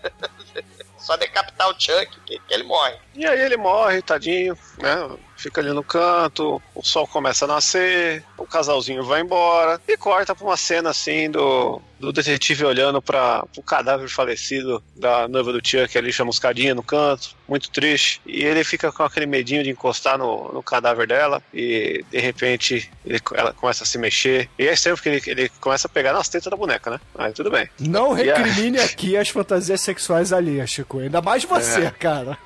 Só 1.00 1.18
decapitar 1.18 1.70
o 1.70 1.80
Chuck 1.80 2.20
que, 2.26 2.40
que 2.40 2.54
ele 2.54 2.64
morre. 2.64 2.96
E 3.16 3.26
aí 3.26 3.42
ele 3.42 3.58
morre, 3.58 4.02
tadinho, 4.02 4.58
né? 4.78 5.18
Fica 5.44 5.60
ali 5.60 5.74
no 5.74 5.84
canto, 5.84 6.61
o 6.74 6.82
sol 6.82 7.06
começa 7.06 7.44
a 7.44 7.48
nascer, 7.49 8.24
o 8.38 8.45
casalzinho 8.45 9.03
vai 9.03 9.20
embora 9.20 9.80
e 9.86 9.98
corta 9.98 10.34
pra 10.34 10.45
uma 10.45 10.56
cena 10.56 10.91
assim 10.91 11.30
do, 11.30 11.82
do 11.99 12.14
detetive 12.14 12.64
olhando 12.64 13.02
para 13.02 13.45
o 13.57 13.61
cadáver 13.61 14.07
falecido 14.07 14.82
da 14.95 15.28
noiva 15.28 15.52
do 15.52 15.60
Chuck 15.61 15.98
ali 15.98 16.14
chamuscadinha 16.14 16.74
no 16.74 16.82
canto, 16.82 17.36
muito 17.45 17.70
triste. 17.70 18.22
E 18.26 18.41
ele 18.41 18.64
fica 18.64 18.90
com 18.90 19.03
aquele 19.03 19.26
medinho 19.26 19.61
de 19.65 19.70
encostar 19.70 20.18
no, 20.18 20.49
no 20.53 20.64
cadáver 20.64 21.07
dela 21.07 21.44
e 21.53 22.06
de 22.10 22.20
repente 22.20 22.90
ele, 23.06 23.20
ela 23.34 23.52
começa 23.52 23.84
a 23.84 23.86
se 23.86 23.98
mexer. 23.98 24.49
E 24.57 24.65
é 24.65 24.76
sempre 24.78 25.02
que 25.02 25.10
ele, 25.10 25.41
ele 25.41 25.49
começa 25.60 25.88
a 25.88 25.90
pegar 25.90 26.14
nas 26.14 26.30
tetas 26.30 26.49
da 26.49 26.56
boneca, 26.56 26.90
né? 26.90 27.02
Aí 27.15 27.34
tudo 27.34 27.52
bem. 27.52 27.68
Não 27.82 28.18
E 28.18 28.32
a- 28.32 28.38
recrimine 28.38 28.80
aqui 28.80 29.18
as 29.18 29.28
fantasias 29.28 29.82
sexuais 29.82 30.32
alheias, 30.32 30.70
Chico. 30.70 30.99
Ainda 30.99 31.22
mais 31.22 31.44
você, 31.44 31.82
É. 31.88 31.91
cara. 31.91 32.38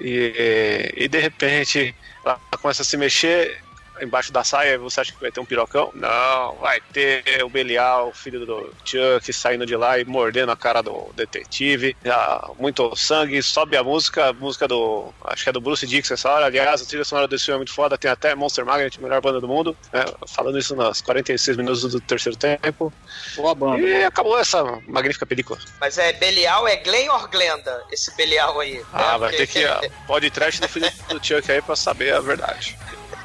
E, 0.00 0.92
e 0.96 1.08
de 1.08 1.18
repente 1.18 1.94
ela 2.24 2.40
começa 2.60 2.82
a 2.82 2.84
se 2.84 2.96
mexer 2.96 3.58
embaixo 4.00 4.32
da 4.32 4.44
saia. 4.44 4.78
Você 4.78 5.00
acha 5.00 5.12
que 5.12 5.20
vai 5.20 5.30
ter 5.30 5.40
um 5.40 5.44
pirocão? 5.44 5.90
Não, 5.94 6.56
vai 6.56 6.80
ter 6.92 7.22
o 7.42 7.48
Belial, 7.48 8.08
o 8.08 8.12
filho 8.12 8.44
do 8.44 8.72
Chuck, 8.84 9.32
saindo 9.32 9.66
de 9.66 9.76
lá 9.76 9.98
e 9.98 10.04
mordendo 10.04 10.52
a 10.52 10.56
cara 10.56 10.82
do 10.82 11.10
detetive. 11.14 11.96
Já, 12.04 12.48
muito 12.58 12.94
sangue, 12.96 13.42
sobe 13.42 13.76
a 13.76 13.84
música, 13.84 14.28
a 14.28 14.32
música 14.32 14.66
do. 14.68 15.12
Acho 15.24 15.44
que 15.44 15.50
é 15.50 15.52
do 15.52 15.60
Bruce 15.60 15.86
Dixon 15.86 16.14
essa 16.14 16.30
hora. 16.30 16.46
Aliás, 16.46 16.82
a 16.82 16.84
trilha 16.86 17.04
sonora 17.04 17.28
desse 17.28 17.44
filme 17.44 17.56
é 17.56 17.58
muito 17.58 17.72
foda. 17.72 17.98
Tem 17.98 18.10
até 18.10 18.34
Monster 18.34 18.64
Magnet, 18.64 19.00
melhor 19.00 19.20
banda 19.20 19.40
do 19.40 19.48
mundo. 19.48 19.76
né? 19.92 20.04
falando 20.26 20.58
isso 20.58 20.74
nas 20.76 21.00
46 21.00 21.56
minutos 21.56 21.82
do 21.82 22.00
terceiro 22.00 22.36
tempo. 22.36 22.92
Boa 23.36 23.54
banda. 23.54 23.80
E 23.80 24.04
acabou 24.04 24.38
essa 24.38 24.62
magnífica 24.86 25.26
película. 25.26 25.58
Mas 25.80 25.98
é 25.98 26.12
Belial, 26.12 26.66
é 26.66 26.76
Glenn 26.76 27.08
or 27.10 27.28
Glenda? 27.28 27.84
Esse 27.90 28.14
Belial 28.16 28.58
aí. 28.60 28.82
Ah, 28.92 29.12
né? 29.12 29.18
vai 29.18 29.32
ter 29.32 29.46
que 29.46 29.64
Pode 30.06 30.30
trash 30.30 30.60
do 30.60 30.68
filho 30.68 30.90
do 31.08 31.24
Chuck 31.24 31.50
aí 31.50 31.60
pra 31.60 31.76
saber 31.76 32.14
a 32.14 32.20
verdade. 32.20 32.78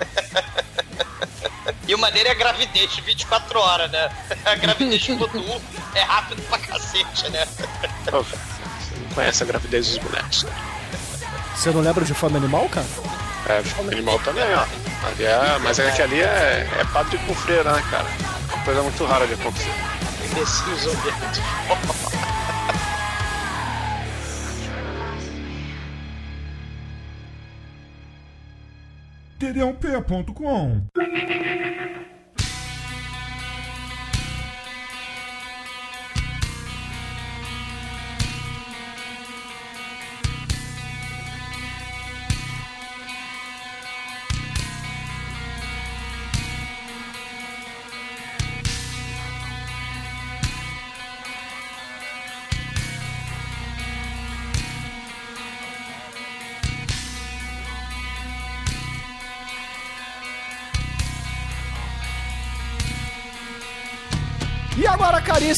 E 1.86 1.94
o 1.94 1.98
maneiro 1.98 2.30
é 2.30 2.32
a 2.32 2.36
gravidez 2.36 2.94
de 2.94 3.02
24 3.02 3.60
horas, 3.60 3.92
né? 3.92 4.10
A 4.46 4.56
gravidez 4.56 5.06
do 5.06 5.16
Dudu 5.18 5.62
é 5.94 6.02
rápido 6.02 6.42
pra 6.44 6.58
cacete, 6.58 7.30
né? 7.30 7.46
Você 8.06 8.96
não 9.00 9.14
conhece 9.14 9.44
a 9.44 9.46
gravidez 9.46 9.88
dos 9.88 9.98
bonecos. 9.98 10.44
cara. 10.44 10.56
Você 11.56 11.72
não 11.72 11.82
lembra 11.82 12.06
de 12.06 12.14
Fome 12.14 12.38
Animal, 12.38 12.70
cara? 12.70 12.86
É, 13.48 13.62
fome 13.62 13.94
animal 13.94 14.18
também, 14.20 14.46
ó. 14.56 14.66
Ali 15.06 15.26
é, 15.26 15.60
mas 15.62 15.78
é 15.78 15.92
que 15.92 16.02
ali 16.02 16.22
é, 16.22 16.68
é 16.80 16.86
padre 16.94 17.18
com 17.28 17.36
freira, 17.36 17.74
né, 17.74 17.84
cara? 17.92 18.08
Uma 18.54 18.64
coisa 18.64 18.82
muito 18.82 19.06
rara 19.06 19.28
de 19.28 19.34
acontecer. 19.34 19.74
Imbecil 20.32 20.76
zumbi. 20.78 21.14
td1p.com 29.44 30.88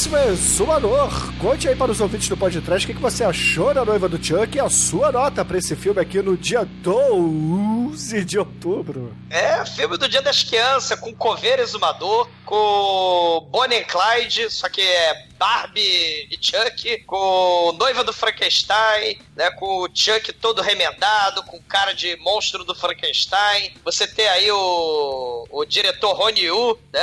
caríssimo 0.06 0.18
Exumador, 0.18 1.10
conte 1.40 1.68
aí 1.68 1.76
para 1.76 1.92
os 1.92 2.00
ouvintes 2.00 2.30
do 2.30 2.38
podcast 2.38 2.86
o 2.86 2.88
que, 2.88 2.96
que 2.96 3.02
você 3.02 3.24
achou 3.24 3.74
da 3.74 3.84
noiva 3.84 4.08
do 4.08 4.24
Chuck 4.24 4.56
e 4.56 4.60
a 4.60 4.70
sua 4.70 5.12
nota 5.12 5.44
para 5.44 5.58
esse 5.58 5.76
filme 5.76 6.00
aqui 6.00 6.22
no 6.22 6.38
dia 6.38 6.64
12 6.66 8.24
de 8.24 8.38
outubro. 8.38 9.16
É, 9.30 9.66
filme 9.66 9.98
do 9.98 10.08
Dia 10.08 10.22
das 10.22 10.44
Crianças, 10.44 11.00
com 11.00 11.14
Coveiro 11.14 11.62
Exumador, 11.62 12.30
com 12.46 13.48
Bonnie 13.50 13.80
and 13.80 13.86
Clyde, 13.86 14.50
só 14.52 14.70
que 14.70 14.82
é 14.82 15.28
Barbie 15.38 16.28
e 16.32 16.38
Chuck, 16.40 17.04
com 17.06 17.76
Noiva 17.80 18.04
do 18.04 18.14
Frankenstein, 18.14 19.20
né, 19.36 19.50
com 19.52 19.82
o 19.82 19.90
Chuck 19.94 20.32
todo 20.34 20.62
remendado, 20.62 21.44
com 21.44 21.62
cara 21.64 21.94
de 21.94 22.16
monstro 22.18 22.64
do 22.64 22.76
Frankenstein. 22.76 23.74
Você 23.84 24.08
tem 24.08 24.28
aí 24.28 24.52
o, 24.52 25.48
o 25.50 25.66
diretor 25.66 26.14
Rony 26.14 26.42
Yu, 26.42 26.80
né, 26.94 27.02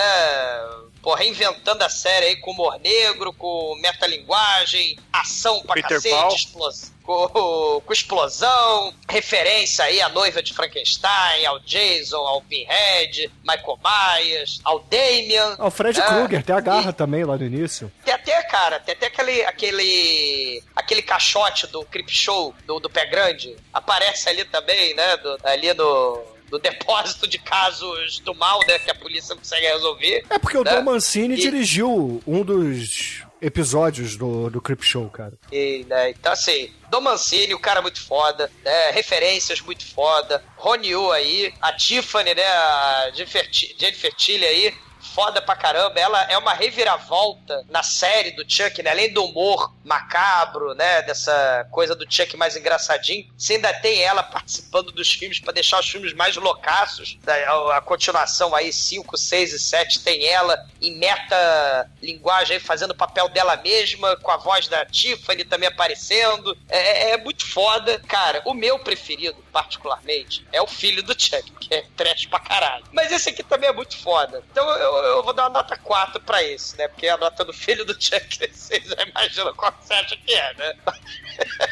pô, 1.02 1.14
reinventando 1.14 1.82
a 1.84 1.88
série 1.90 2.26
aí 2.26 2.36
com 2.36 2.52
humor 2.52 2.78
negro, 2.78 3.32
com 3.32 3.74
metalinguagem, 3.82 4.96
ação 5.12 5.60
pra 5.62 5.74
Peter 5.74 5.96
cacete, 5.96 6.14
Paul. 6.14 6.34
explosão. 6.34 6.92
Com, 7.02 7.82
com 7.84 7.92
explosão, 7.92 8.94
referência 9.08 9.84
aí 9.84 10.00
à 10.00 10.08
noiva 10.08 10.40
de 10.40 10.54
Frankenstein, 10.54 11.44
ao 11.46 11.58
Jason, 11.60 12.16
ao 12.18 12.40
Pinhead, 12.42 13.28
Michael 13.42 13.78
Myers, 13.82 14.60
ao 14.64 14.78
Damien. 14.80 15.56
Ah, 15.58 15.66
o 15.66 15.70
Fred 15.70 15.98
né? 15.98 16.06
Krueger, 16.06 16.44
tem 16.44 16.54
a 16.54 16.60
garra 16.60 16.92
também 16.92 17.24
lá 17.24 17.36
no 17.36 17.44
início. 17.44 17.90
Tem 18.04 18.14
até, 18.14 18.40
cara, 18.44 18.78
tem 18.78 18.94
até 18.94 19.06
aquele, 19.06 19.42
aquele, 19.44 20.62
aquele 20.76 21.02
caixote 21.02 21.66
do 21.66 21.84
Creep 21.86 22.08
Show, 22.08 22.54
do, 22.66 22.78
do 22.78 22.88
Pé 22.88 23.06
Grande. 23.06 23.56
Aparece 23.72 24.28
ali 24.28 24.44
também, 24.44 24.94
né? 24.94 25.16
do- 25.16 25.38
ali 25.42 25.74
no, 25.74 26.22
no 26.52 26.58
depósito 26.58 27.26
de 27.26 27.38
casos 27.38 28.18
do 28.20 28.34
mal, 28.34 28.60
né? 28.68 28.78
Que 28.78 28.90
a 28.90 28.94
polícia 28.94 29.30
não 29.34 29.38
consegue 29.38 29.66
resolver. 29.66 30.24
É 30.28 30.38
porque 30.38 30.58
o 30.58 30.62
né? 30.62 30.76
Dom 30.76 30.82
Mancini 30.82 31.34
E- 31.34 31.38
dirigiu 31.40 32.22
um 32.26 32.44
dos 32.44 33.22
episódios 33.40 34.16
do, 34.16 34.50
do 34.50 34.60
Creep 34.60 34.82
Show, 34.82 35.08
cara. 35.08 35.32
E, 35.50 35.84
né, 35.88 36.10
então, 36.10 36.30
assim, 36.32 36.70
Dom 36.92 37.00
Mancini, 37.00 37.54
o 37.54 37.58
cara 37.58 37.80
muito 37.80 38.02
foda, 38.06 38.52
né, 38.62 38.90
referências 38.90 39.62
muito 39.62 39.82
foda, 39.94 40.44
Rony 40.58 40.92
aí, 41.14 41.54
a 41.58 41.72
Tiffany, 41.72 42.34
né, 42.34 42.44
a 42.44 43.10
Jennifer 43.14 43.50
Ti- 43.50 43.74
Jennifer 43.78 44.12
Tilly 44.14 44.44
aí, 44.44 44.74
foda 45.14 45.42
pra 45.42 45.56
caramba. 45.56 45.98
Ela 45.98 46.22
é 46.30 46.38
uma 46.38 46.54
reviravolta 46.54 47.64
na 47.68 47.82
série 47.82 48.30
do 48.30 48.44
Chuck, 48.48 48.82
né, 48.82 48.90
além 48.90 49.12
do 49.12 49.24
humor 49.24 49.74
macabro, 49.84 50.74
né, 50.74 51.02
dessa 51.02 51.66
coisa 51.72 51.94
do 51.94 52.06
Chuck 52.10 52.36
mais 52.36 52.56
engraçadinho, 52.56 53.26
você 53.36 53.54
ainda 53.54 53.72
tem 53.74 54.00
ela 54.02 54.22
participando 54.22 54.92
dos 54.92 55.12
filmes 55.12 55.40
pra 55.40 55.52
deixar 55.52 55.80
os 55.80 55.88
filmes 55.90 56.14
mais 56.14 56.36
loucaços. 56.36 57.18
A, 57.26 57.78
a 57.78 57.80
continuação 57.80 58.54
aí, 58.54 58.72
5, 58.72 59.16
6 59.18 59.52
e 59.52 59.58
7, 59.58 60.00
tem 60.04 60.24
ela 60.28 60.56
em 60.80 60.96
meta 60.96 61.90
linguagem 62.00 62.54
aí, 62.56 62.60
fazendo 62.62 62.92
o 62.92 62.96
papel 62.96 63.28
dela 63.28 63.56
mesma, 63.56 64.16
com 64.16 64.30
a 64.30 64.36
voz 64.36 64.68
da 64.68 64.86
Tiffany 64.86 65.44
também 65.44 65.68
aparecendo. 65.68 66.56
É, 66.68 66.81
é 67.12 67.16
muito 67.16 67.46
foda. 67.46 68.00
Cara, 68.08 68.42
o 68.44 68.54
meu 68.54 68.78
preferido, 68.78 69.42
particularmente, 69.52 70.46
é 70.52 70.60
o 70.60 70.66
filho 70.66 71.02
do 71.02 71.12
Chuck, 71.18 71.50
que 71.52 71.74
é 71.74 71.82
trash 71.96 72.26
pra 72.26 72.40
caralho. 72.40 72.84
Mas 72.92 73.12
esse 73.12 73.30
aqui 73.30 73.42
também 73.42 73.68
é 73.68 73.72
muito 73.72 73.96
foda. 73.96 74.42
Então 74.50 74.68
eu, 74.70 74.96
eu 75.04 75.22
vou 75.22 75.32
dar 75.32 75.44
uma 75.44 75.60
nota 75.60 75.76
4 75.76 76.20
pra 76.22 76.42
esse, 76.42 76.76
né? 76.76 76.88
Porque 76.88 77.08
a 77.08 77.16
nota 77.16 77.44
do 77.44 77.52
filho 77.52 77.84
do 77.84 77.94
Chuck, 77.94 78.38
vocês 78.52 78.84
já 78.84 79.02
imaginam 79.02 79.54
qual 79.54 79.74
você 79.80 79.94
acha 79.94 80.16
que 80.16 80.34
é, 80.34 80.54
né? 80.54 80.74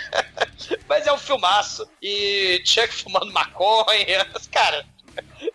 Mas 0.88 1.06
é 1.06 1.12
um 1.12 1.18
filmaço. 1.18 1.88
E 2.02 2.62
Chuck 2.64 2.92
fumando 2.92 3.32
maconha. 3.32 4.26
Cara, 4.50 4.86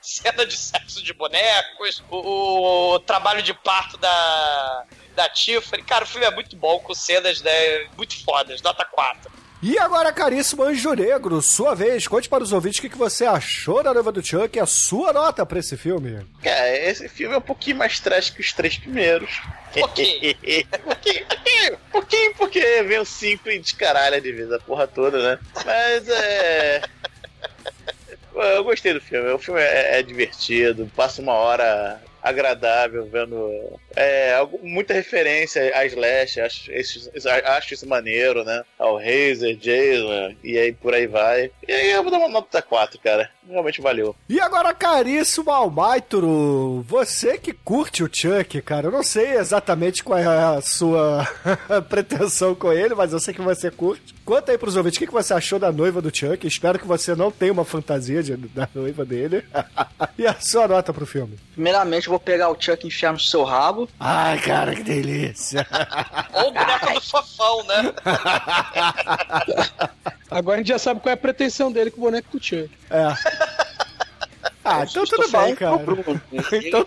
cena 0.01 0.45
de 0.45 0.57
sexo 0.57 1.03
de 1.03 1.13
bonecos, 1.13 2.03
o, 2.09 2.95
o 2.95 2.99
trabalho 2.99 3.41
de 3.41 3.53
parto 3.53 3.97
da, 3.97 4.85
da 5.15 5.29
Tiffany. 5.29 5.83
Cara, 5.83 6.03
o 6.03 6.07
filme 6.07 6.25
é 6.25 6.31
muito 6.31 6.55
bom, 6.55 6.79
com 6.79 6.93
cenas 6.93 7.41
né, 7.41 7.87
muito 7.97 8.23
fodas, 8.23 8.61
nota 8.61 8.85
4. 8.85 9.31
E 9.67 9.79
agora, 9.79 10.13
caríssimo 10.13 10.61
Anjo 10.61 10.93
Negro, 10.93 11.41
sua 11.41 11.73
vez, 11.73 12.07
conte 12.07 12.29
para 12.29 12.43
os 12.43 12.53
ouvintes 12.53 12.77
o 12.77 12.83
que, 12.83 12.89
que 12.89 12.97
você 12.99 13.25
achou 13.25 13.81
da 13.81 13.95
noiva 13.95 14.11
do 14.11 14.23
Chuck 14.23 14.55
e 14.55 14.61
a 14.61 14.65
sua 14.67 15.11
nota 15.11 15.43
pra 15.43 15.57
esse 15.57 15.75
filme. 15.75 16.23
Cara, 16.43 16.77
esse 16.87 17.09
filme 17.09 17.33
é 17.33 17.39
um 17.39 17.41
pouquinho 17.41 17.77
mais 17.77 17.99
trash 17.99 18.29
que 18.29 18.41
os 18.41 18.53
três 18.53 18.77
primeiros. 18.77 19.41
Pouquinho. 19.73 20.35
pouquinho, 20.83 21.25
pouquinho, 21.25 21.77
pouquinho, 21.91 22.35
porque 22.35 22.83
vem 22.83 22.99
o 22.99 23.05
5 23.05 23.49
e 23.49 23.57
descaralha 23.57 24.21
de 24.21 24.31
vez 24.31 24.51
a 24.51 24.59
porra 24.59 24.85
toda, 24.85 25.31
né? 25.31 25.39
Mas 25.65 26.09
é. 26.09 26.83
Eu 28.35 28.63
gostei 28.63 28.93
do 28.93 29.01
filme. 29.01 29.31
O 29.31 29.39
filme 29.39 29.61
é, 29.61 29.97
é 29.97 30.03
divertido, 30.03 30.91
passa 30.95 31.23
uma 31.23 31.33
hora 31.33 31.99
agradável 32.29 33.07
vendo 33.11 33.49
é, 33.95 34.35
muita 34.63 34.93
referência 34.93 35.61
a 35.75 35.85
Slash, 35.85 36.41
acho, 36.41 36.71
esse- 36.71 37.09
acho 37.45 37.73
isso 37.73 37.87
maneiro, 37.87 38.43
né? 38.43 38.63
Ao 38.77 38.97
Razer, 38.97 39.55
Jason, 39.55 40.35
e 40.43 40.57
aí 40.57 40.73
por 40.73 40.93
aí 40.93 41.07
vai. 41.07 41.51
E 41.67 41.71
aí 41.71 41.91
eu 41.91 42.01
vou 42.03 42.11
dar 42.11 42.17
uma 42.17 42.29
nota 42.29 42.61
4, 42.61 42.99
cara. 42.99 43.29
Realmente 43.47 43.79
valeu. 43.79 44.15
E 44.27 44.39
agora, 44.41 44.73
caríssimo 44.73 45.51
Almaitro, 45.51 46.83
você 46.87 47.37
que 47.37 47.53
curte 47.53 48.03
o 48.03 48.09
Chuck, 48.11 48.59
cara, 48.61 48.87
eu 48.87 48.91
não 48.91 49.03
sei 49.03 49.35
exatamente 49.37 50.03
qual 50.03 50.17
é 50.19 50.25
a 50.25 50.61
sua 50.61 51.27
pretensão 51.87 52.55
com 52.55 52.71
ele, 52.73 52.95
mas 52.95 53.13
eu 53.13 53.19
sei 53.19 53.33
que 53.33 53.41
você 53.41 53.69
curte. 53.69 54.15
Conta 54.25 54.51
aí 54.51 54.57
pros 54.57 54.75
ouvintes 54.75 54.97
o 54.97 54.99
que 54.99 55.05
que 55.07 55.13
você 55.13 55.33
achou 55.33 55.59
da 55.59 55.71
noiva 55.71 56.01
do 56.01 56.15
Chuck. 56.15 56.45
Espero 56.47 56.79
que 56.79 56.87
você 56.87 57.13
não 57.15 57.29
tenha 57.31 57.53
uma 57.53 57.63
fantasia 57.65 58.23
de- 58.23 58.35
da 58.35 58.67
noiva 58.73 59.05
dele. 59.05 59.43
e 60.17 60.25
a 60.25 60.33
sua 60.39 60.67
nota 60.67 60.91
pro 60.91 61.05
filme. 61.05 61.37
Primeiramente, 61.53 62.09
vou 62.15 62.19
pegar 62.19 62.49
o 62.49 62.57
Chuck 62.59 62.83
e 62.83 62.87
enfiar 62.87 63.13
no 63.13 63.19
seu 63.19 63.43
rabo. 63.43 63.89
Ai, 63.99 64.39
cara, 64.39 64.73
que 64.73 64.83
delícia. 64.83 65.67
Ou 66.33 66.49
o 66.49 66.53
boneco 66.53 66.93
do 66.93 67.01
fofão, 67.01 67.63
né? 67.65 67.93
Agora 70.31 70.55
a 70.55 70.57
gente 70.59 70.69
já 70.69 70.79
sabe 70.79 71.01
qual 71.01 71.11
é 71.11 71.13
a 71.13 71.17
pretensão 71.17 71.71
dele 71.71 71.91
com 71.91 71.97
o 71.97 72.01
boneco 72.05 72.37
do 72.37 72.43
Chuck. 72.43 72.69
É. 72.89 73.07
Ah, 74.63 74.83
então 74.89 75.03
tudo 75.05 75.29
bem, 75.29 75.55
cara. 75.55 75.77
Bruno. 75.77 76.21
Então- 76.53 76.85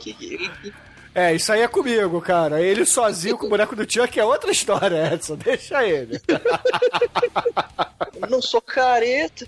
É, 1.14 1.34
isso 1.34 1.52
aí 1.52 1.62
é 1.62 1.68
comigo, 1.68 2.20
cara. 2.20 2.60
Ele 2.60 2.84
sozinho 2.84 3.36
com 3.36 3.46
o 3.46 3.50
boneco 3.50 3.76
do 3.76 3.90
Chuck 3.90 4.18
é 4.18 4.24
outra 4.24 4.50
história, 4.50 5.12
Edson. 5.14 5.36
Deixa 5.36 5.84
ele. 5.84 6.20
Eu 8.20 8.28
não 8.28 8.42
sou 8.42 8.60
careta. 8.60 9.46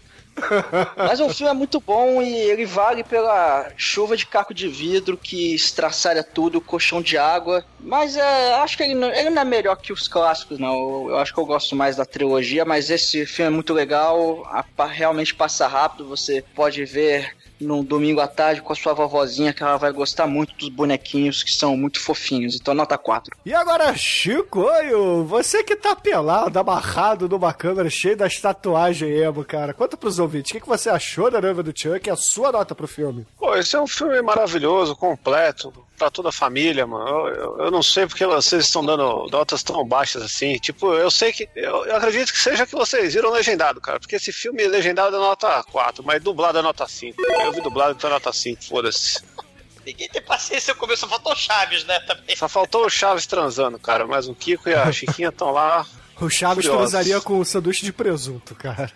Mas 0.96 1.20
o 1.20 1.28
filme 1.28 1.50
é 1.50 1.54
muito 1.54 1.80
bom 1.80 2.22
e 2.22 2.32
ele 2.34 2.64
vale 2.66 3.02
pela 3.04 3.70
chuva 3.76 4.16
de 4.16 4.26
caco 4.26 4.54
de 4.54 4.68
vidro 4.68 5.18
que 5.18 5.54
estraçalha 5.54 6.22
tudo, 6.24 6.60
colchão 6.60 7.00
de 7.02 7.16
água. 7.16 7.64
Mas 7.78 8.16
é, 8.16 8.54
acho 8.54 8.76
que 8.76 8.82
ele 8.82 8.94
não, 8.94 9.08
ele 9.12 9.30
não 9.30 9.42
é 9.42 9.44
melhor 9.44 9.76
que 9.76 9.92
os 9.92 10.06
clássicos, 10.08 10.58
não. 10.58 10.72
Eu, 10.74 11.06
eu 11.10 11.18
acho 11.18 11.32
que 11.34 11.40
eu 11.40 11.46
gosto 11.46 11.74
mais 11.76 11.96
da 11.96 12.04
trilogia, 12.04 12.64
mas 12.64 12.90
esse 12.90 13.24
filme 13.26 13.48
é 13.50 13.54
muito 13.54 13.72
legal. 13.72 14.44
a- 14.46 14.64
realmente 14.86 15.34
passa 15.34 15.66
rápido. 15.66 16.08
Você 16.08 16.42
pode 16.54 16.84
ver 16.84 17.30
num 17.61 17.85
domingo 17.85 18.20
à 18.20 18.27
tarde 18.27 18.61
com 18.62 18.73
a 18.73 18.77
sua 18.77 18.93
vovozinha, 18.95 19.53
que 19.53 19.62
ela 19.62 19.77
vai 19.77 19.93
gostar 19.93 20.27
muito 20.27 20.55
dos 20.57 20.69
bonequinhos 20.69 21.43
que 21.43 21.53
são 21.53 21.77
muito 21.77 22.01
fofinhos. 22.01 22.55
Então, 22.57 22.74
nota 22.74 22.97
4. 22.97 23.37
E 23.45 23.53
agora, 23.55 23.95
Chicoio, 23.97 25.24
você 25.24 25.62
que 25.62 25.77
tá 25.77 25.95
pelado, 25.95 26.59
amarrado 26.59 27.28
numa 27.28 27.53
câmera 27.53 27.91
cheia 27.91 28.16
das 28.16 28.37
tatuagens 28.41 29.11
emo, 29.20 29.45
cara. 29.45 29.74
Conta 29.74 29.97
pros 29.97 30.19
ouvintes, 30.19 30.51
o 30.51 30.55
que, 30.55 30.61
que 30.61 30.69
você 30.69 30.89
achou 30.89 31.31
da 31.31 31.41
noiva 31.41 31.62
do 31.62 31.73
Chuck 31.78 32.07
e 32.09 32.11
a 32.11 32.16
sua 32.16 32.51
nota 32.53 32.74
pro 32.74 32.89
filme? 32.89 33.27
Pô, 33.39 33.55
esse 33.57 33.77
é 33.77 33.81
um 33.81 33.87
filme 33.87 34.20
maravilhoso, 34.23 34.97
completo, 34.97 35.73
pra 35.99 36.11
toda 36.11 36.31
a 36.31 36.32
família, 36.32 36.87
mano. 36.87 37.07
Eu, 37.28 37.35
eu- 37.35 37.59
eu 37.65 37.70
não 37.70 37.82
sei 37.82 38.07
porque 38.07 38.24
vocês 38.24 38.65
estão 38.65 38.85
dando 38.85 39.27
notas 39.31 39.62
tão 39.62 39.85
baixas 39.87 40.23
assim. 40.23 40.57
Tipo, 40.59 40.95
eu 40.95 41.11
sei 41.11 41.32
que. 41.32 41.49
Eu, 41.55 41.85
eu 41.85 41.97
acredito 41.97 42.32
que 42.32 42.39
seja 42.39 42.65
que 42.66 42.74
vocês 42.74 43.12
viram 43.15 43.31
legendado, 43.31 43.81
cara. 43.81 44.01
Porque 44.01 44.16
esse 44.16 44.32
filme 44.32 44.66
legendado 44.66 45.15
é 45.16 45.19
nota 45.19 45.62
4, 45.70 46.03
mas 46.05 46.23
dublado 46.23 46.59
é 46.59 46.62
nota 46.62 46.87
5. 46.89 47.20
Eu 47.20 47.49
vi 47.52 47.60
dublado, 47.60 47.93
então 47.93 48.10
nota 48.10 48.32
5, 48.32 48.64
foda-se. 48.64 49.22
Ninguém 49.85 50.09
tem 50.09 50.22
paciência 50.22 50.74
com 50.74 50.86
isso, 50.86 50.98
só 50.98 51.09
faltou 51.09 51.35
Chaves, 51.35 51.85
né? 51.85 51.98
Também. 52.01 52.36
Só 52.36 52.48
faltou 52.48 52.85
o 52.85 52.90
Chaves 52.90 53.27
transando, 53.27 53.78
cara. 53.78 54.06
Mas 54.06 54.28
o 54.28 54.35
Kiko 54.35 54.68
e 54.68 54.74
a 54.74 54.90
Chiquinha 54.93 55.31
estão 55.31 55.51
lá. 55.51 55.86
O 56.20 56.28
Chaves 56.28 56.66
Curiosos. 56.66 56.90
transaria 56.93 57.20
com 57.20 57.39
o 57.39 57.44
sanduíche 57.44 57.85
de 57.85 57.93
presunto, 57.93 58.55
cara. 58.55 58.93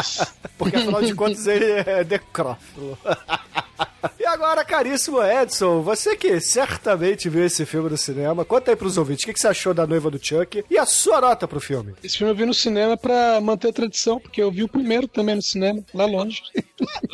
Isso. 0.00 0.24
Porque 0.56 0.76
afinal 0.76 1.02
de 1.02 1.14
contas 1.14 1.46
ele 1.48 1.64
é 1.64 2.04
necrófilo. 2.04 2.96
E 4.18 4.26
agora, 4.26 4.64
caríssimo 4.64 5.22
Edson, 5.22 5.82
você 5.82 6.16
que 6.16 6.40
certamente 6.40 7.28
viu 7.28 7.44
esse 7.44 7.64
filme 7.64 7.90
no 7.90 7.96
cinema, 7.96 8.44
conta 8.44 8.70
aí 8.70 8.76
pros 8.76 8.98
ouvintes 8.98 9.22
o 9.22 9.26
que 9.26 9.32
que 9.32 9.40
você 9.40 9.48
achou 9.48 9.72
da 9.72 9.86
noiva 9.86 10.10
do 10.10 10.24
Chuck 10.24 10.64
e 10.70 10.78
a 10.78 10.86
sua 10.86 11.20
nota 11.20 11.46
pro 11.46 11.60
filme. 11.60 11.94
Esse 12.02 12.18
filme 12.18 12.32
eu 12.32 12.36
vi 12.36 12.44
no 12.44 12.54
cinema 12.54 12.96
pra 12.96 13.40
manter 13.40 13.68
a 13.68 13.72
tradição, 13.72 14.18
porque 14.18 14.42
eu 14.42 14.50
vi 14.50 14.62
o 14.62 14.68
primeiro 14.68 15.06
também 15.06 15.36
no 15.36 15.42
cinema, 15.42 15.82
lá 15.94 16.06
longe. 16.06 16.42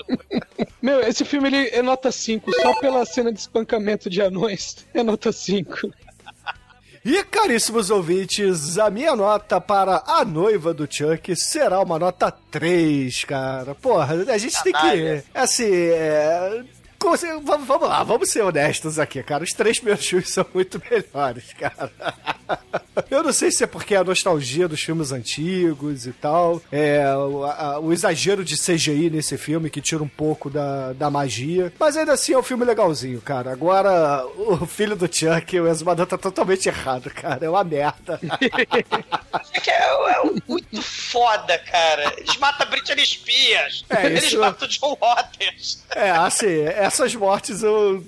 Meu, 0.80 1.00
esse 1.00 1.24
filme 1.24 1.48
ele 1.48 1.68
é 1.70 1.82
nota 1.82 2.10
5, 2.10 2.52
só 2.54 2.74
pela 2.80 3.04
cena 3.04 3.32
de 3.32 3.40
espancamento 3.40 4.08
de 4.08 4.22
anões 4.22 4.86
é 4.94 5.02
nota 5.02 5.32
5. 5.32 5.90
E 7.04 7.24
caríssimos 7.24 7.90
ouvintes, 7.90 8.76
a 8.76 8.90
minha 8.90 9.14
nota 9.14 9.60
para 9.60 10.02
a 10.06 10.24
noiva 10.24 10.74
do 10.74 10.86
Chuck 10.90 11.34
será 11.36 11.80
uma 11.80 11.98
nota 11.98 12.30
3, 12.30 13.24
cara. 13.24 13.74
Porra, 13.74 14.14
a 14.32 14.38
gente 14.38 14.62
tem 14.62 14.72
que. 14.72 15.22
Assim, 15.34 15.70
é. 15.72 16.64
Vamos, 17.00 17.66
vamos 17.66 17.88
lá, 17.88 18.02
vamos 18.02 18.28
ser 18.30 18.42
honestos 18.42 18.98
aqui, 18.98 19.22
cara. 19.22 19.44
Os 19.44 19.52
três 19.52 19.78
primeiros 19.78 20.06
filmes 20.06 20.30
são 20.34 20.44
muito 20.52 20.82
melhores, 20.90 21.52
cara. 21.58 21.90
Eu 23.10 23.22
não 23.22 23.32
sei 23.32 23.50
se 23.52 23.62
é 23.62 23.66
porque 23.66 23.94
é 23.94 23.98
a 23.98 24.04
nostalgia 24.04 24.66
dos 24.66 24.82
filmes 24.82 25.12
antigos 25.12 26.06
e 26.06 26.12
tal. 26.12 26.60
É 26.72 27.06
o, 27.14 27.44
a- 27.44 27.78
o 27.78 27.92
exagero 27.92 28.44
de 28.44 28.56
CGI 28.56 29.08
nesse 29.10 29.38
filme 29.38 29.70
que 29.70 29.80
tira 29.80 30.02
um 30.02 30.08
pouco 30.08 30.50
da, 30.50 30.92
da 30.92 31.08
magia. 31.10 31.72
Mas 31.78 31.96
ainda 31.96 32.12
assim 32.14 32.32
é 32.32 32.38
um 32.38 32.42
filme 32.42 32.64
legalzinho, 32.64 33.20
cara. 33.20 33.52
Agora, 33.52 34.26
o 34.36 34.66
filho 34.66 34.96
do 34.96 35.06
Chuck, 35.06 35.58
o 35.60 35.68
Exumador 35.68 36.06
tá 36.06 36.18
totalmente 36.18 36.66
errado, 36.68 37.10
cara. 37.10 37.44
É 37.46 37.48
uma 37.48 37.64
merda. 37.64 38.18
É 39.54 39.60
que 39.60 39.70
é, 39.70 39.74
é 39.76 40.22
muito 40.48 40.82
foda, 40.82 41.58
cara. 41.58 42.14
Eles 42.16 42.36
matam 42.38 42.68
Britney 42.68 43.04
Spears. 43.06 43.84
É, 43.90 44.06
Eles 44.06 44.24
isso- 44.24 44.40
matam 44.40 44.66
o 44.66 44.70
John 44.70 44.96
Waters. 45.00 45.84
É, 45.94 46.10
assim, 46.10 46.46
essas 46.88 47.14
mortes 47.14 47.62
eu 47.62 48.02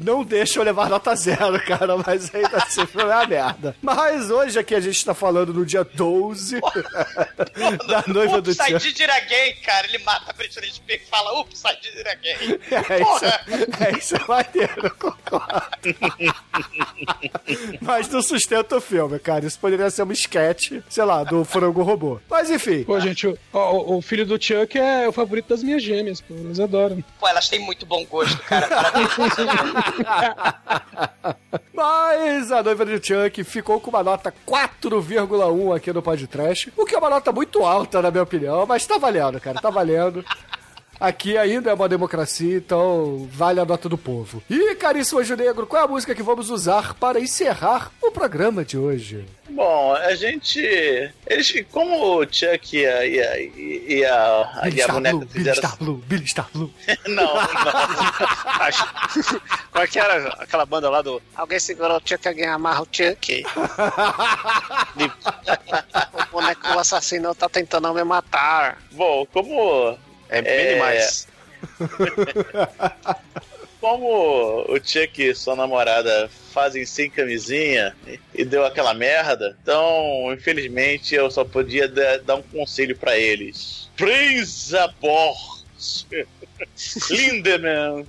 não 0.00 0.24
deixa 0.24 0.58
eu 0.58 0.62
levar 0.62 0.88
nota 0.88 1.14
zero, 1.16 1.60
cara, 1.64 1.96
mas 1.98 2.34
ainda 2.34 2.56
assim 2.58 2.86
foi 2.86 3.04
uma 3.04 3.26
merda. 3.26 3.76
Mas 3.82 4.30
hoje 4.30 4.58
aqui 4.58 4.74
a 4.74 4.80
gente 4.80 5.04
tá 5.04 5.14
falando 5.14 5.52
no 5.52 5.64
dia 5.66 5.84
12 5.84 6.60
da 7.88 8.04
noiva 8.06 8.40
do 8.40 8.50
Ups, 8.50 8.60
I 8.60 8.70
Chuck. 8.72 8.92
did 8.92 9.00
it 9.00 9.10
again, 9.10 9.56
cara. 9.64 9.86
Ele 9.86 9.98
mata 9.98 10.30
a 10.30 10.32
Britney 10.32 10.70
Spears 10.70 11.02
e 11.02 11.06
fala, 11.10 11.40
ups, 11.40 11.62
I 11.64 11.76
did 11.82 12.06
it 12.06 12.08
again. 12.08 12.58
É 12.70 12.98
Porra. 12.98 13.42
isso, 13.48 13.82
é 13.84 13.98
isso 13.98 14.16
é 14.16 14.24
maneiro, 14.26 14.74
eu 14.86 14.90
concordo. 14.90 15.96
Mas 17.80 18.08
não 18.08 18.22
sustenta 18.22 18.76
o 18.76 18.80
filme, 18.80 19.18
cara. 19.18 19.46
Isso 19.46 19.58
poderia 19.58 19.90
ser 19.90 20.02
uma 20.02 20.12
sketch, 20.12 20.72
sei 20.88 21.04
lá, 21.04 21.24
do 21.24 21.44
frango 21.44 21.82
robô. 21.82 22.20
Mas 22.28 22.50
enfim. 22.50 22.84
Pô, 22.84 22.98
gente, 23.00 23.26
o, 23.26 23.38
o- 23.52 23.96
o 23.98 24.02
filho 24.02 24.24
do 24.26 24.42
Chuck 24.42 24.78
é 24.78 25.08
o 25.08 25.12
favorito 25.12 25.48
das 25.48 25.62
minhas 25.62 25.82
gêmeas, 25.82 26.20
pô. 26.20 26.34
Eles 26.34 26.60
adoram. 26.60 27.02
Pô, 27.18 27.28
elas 27.28 27.48
têm 27.48 27.58
muito 27.60 27.84
bom 27.86 28.04
gosto, 28.06 28.38
cara. 28.42 28.66
Parabéns. 28.68 29.08
Mas 31.74 32.50
a 32.50 32.62
noiva 32.62 32.84
do 32.84 33.04
Chuck 33.04 33.44
ficou 33.44 33.80
com 33.80 33.90
uma 33.90 34.02
nota 34.02 34.32
4,1 34.46 35.76
aqui 35.76 35.92
no 35.92 36.02
podcast. 36.02 36.72
O 36.76 36.86
que 36.86 36.94
é 36.94 36.98
uma 36.98 37.10
nota 37.10 37.32
muito 37.32 37.64
alta, 37.64 38.00
na 38.00 38.10
minha 38.10 38.22
opinião, 38.22 38.64
mas 38.66 38.86
tá 38.86 38.96
valendo, 38.96 39.40
cara, 39.40 39.60
tá 39.60 39.68
valendo. 39.68 40.24
Aqui 40.98 41.36
ainda 41.36 41.70
é 41.70 41.74
uma 41.74 41.88
democracia, 41.88 42.56
então 42.56 43.28
vale 43.30 43.60
a 43.60 43.64
nota 43.64 43.88
do 43.88 43.98
povo. 43.98 44.42
E, 44.48 44.74
caríssimo 44.76 45.20
Anjo 45.20 45.36
Negro, 45.36 45.66
qual 45.66 45.82
é 45.82 45.84
a 45.84 45.88
música 45.88 46.14
que 46.14 46.22
vamos 46.22 46.50
usar 46.50 46.94
para 46.94 47.20
encerrar 47.20 47.90
o 48.02 48.10
programa 48.10 48.64
de 48.64 48.78
hoje? 48.78 49.26
Bom, 49.48 49.94
a 49.94 50.14
gente. 50.14 50.60
Eles, 51.26 51.64
como 51.70 52.20
o 52.20 52.24
Chuck 52.24 52.76
e 52.76 52.86
a, 52.86 53.06
e 53.06 53.20
a, 53.20 53.40
e 53.40 54.04
a, 54.04 54.60
Billy 54.64 54.76
e 54.76 54.80
a 54.80 54.84
Star 54.84 54.94
boneca 54.96 55.16
Blue, 55.16 55.26
Billy 55.26 55.38
fizeram. 55.38 55.56
Star 55.56 55.76
Blue, 55.78 55.96
Billy 56.06 56.26
Star 56.26 56.48
Blue. 56.52 56.70
Não, 57.06 57.34
não. 57.34 57.42
Como 59.72 59.84
é 59.84 59.86
que 59.86 59.98
era 59.98 60.28
aquela 60.40 60.66
banda 60.66 60.90
lá 60.90 61.00
do. 61.02 61.22
Alguém 61.34 61.60
segurou 61.60 61.98
o 61.98 62.02
Chuck, 62.04 62.26
alguém 62.26 62.46
amarra 62.46 62.82
o 62.82 62.88
Chuck. 62.90 63.44
o 64.96 66.26
boneco 66.32 66.78
assassino 66.78 67.34
tá 67.34 67.48
tentando 67.48 67.92
me 67.94 68.04
matar. 68.04 68.78
Bom, 68.92 69.26
como. 69.32 69.96
É 70.28 70.42
bem 70.42 70.74
demais. 70.74 71.28
Como 73.80 74.64
o 74.68 74.76
Chuck 74.82 75.22
e 75.22 75.34
sua 75.34 75.54
namorada 75.54 76.28
fazem 76.52 76.84
sem 76.84 77.08
camisinha 77.10 77.94
e- 78.34 78.44
deu 78.44 78.64
aquela 78.64 78.92
merda, 78.94 79.56
então, 79.62 80.32
infelizmente, 80.32 81.14
eu 81.14 81.30
só 81.30 81.44
podia 81.44 81.86
da- 81.86 82.16
dar 82.18 82.36
um 82.36 82.42
conselho 82.42 82.96
pra 82.96 83.16
eles. 83.18 83.88
Praise 83.96 84.76
a 84.76 84.88
Bord! 84.88 85.64
Lindemann! 87.10 88.06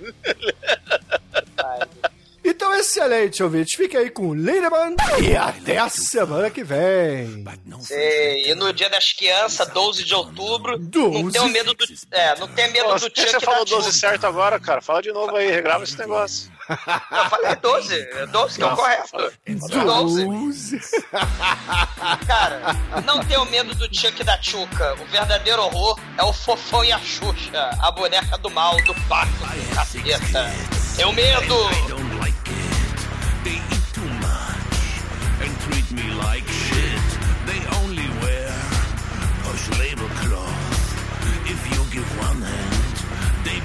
Então, 2.50 2.74
excelente, 2.74 3.44
ouvintes. 3.44 3.76
Fique 3.76 3.98
aí 3.98 4.10
com 4.10 4.30
o 4.30 4.34
Lindemann 4.34 4.96
e 5.22 5.36
até 5.36 5.78
a 5.78 5.90
semana 5.90 6.50
que 6.50 6.64
vem. 6.64 7.44
E, 7.92 8.52
e 8.52 8.56
no 8.56 8.72
dia 8.72 8.90
das 8.90 9.12
crianças, 9.12 9.68
12 9.70 10.04
de 10.04 10.14
outubro, 10.16 10.78
não 10.78 10.86
12? 10.88 11.32
tenha 11.32 11.48
medo 11.50 11.74
do. 11.74 11.86
É, 12.12 12.40
não 12.40 12.48
tenha 12.48 12.70
medo 12.70 12.86
Pô, 12.86 12.94
do 12.94 13.00
você 13.00 13.10
Chuck 13.10 13.44
falou 13.46 13.66
da 13.66 13.72
12 13.72 13.88
Chuck. 13.88 14.00
certo 14.00 14.26
agora, 14.26 14.60
cara. 14.60 14.82
Fala 14.82 15.02
de 15.02 15.12
novo 15.12 15.36
aí, 15.36 15.52
regrava 15.52 15.84
esse 15.84 15.98
negócio. 15.98 16.50
Eu 16.70 17.30
falei 17.30 17.56
12, 17.56 17.96
é 17.96 18.26
12 18.28 18.56
que 18.58 18.64
é 18.64 18.66
o 18.66 18.76
correto. 18.76 19.32
12. 19.48 20.80
Cara, 22.28 22.76
não 23.06 23.24
tenham 23.24 23.46
medo 23.46 23.74
do 23.76 23.94
Chuck 23.96 24.24
da 24.24 24.42
Chuca. 24.42 24.96
O 25.02 25.06
verdadeiro 25.06 25.62
horror 25.64 26.00
é 26.18 26.24
o 26.24 26.34
Fofão 26.34 26.84
e 26.84 26.92
a 26.92 27.00
Xuxa, 27.00 27.70
a 27.82 27.92
boneca 27.92 28.38
do 28.38 28.50
mal, 28.50 28.76
do 28.84 28.94
pacto 29.08 29.46
do 29.46 29.76
capeta. 29.76 30.52
Tenho 30.98 31.14
medo! 31.14 32.07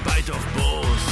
Bite 0.05 0.29
off 0.29 0.45
both. 0.55 1.05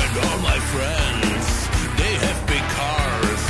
And 0.00 0.12
all 0.24 0.38
my 0.38 0.58
friends, 0.72 1.44
they 2.00 2.14
have 2.26 2.38
big 2.46 2.64
cars, 2.78 3.42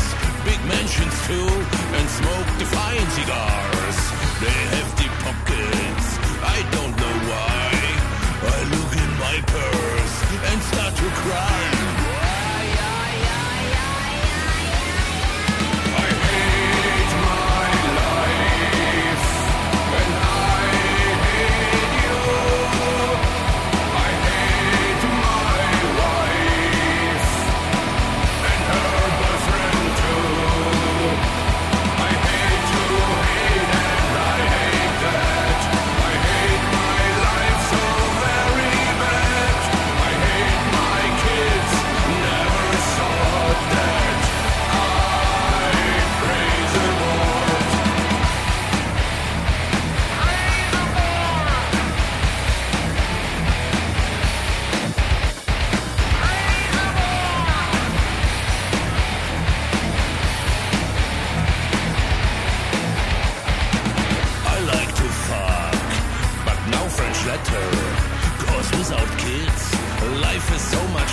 big 0.44 0.60
mansions 0.66 1.16
too, 1.26 1.48
and 1.96 2.08
smoke 2.08 2.58
defying 2.58 3.08
cigars. 3.10 3.67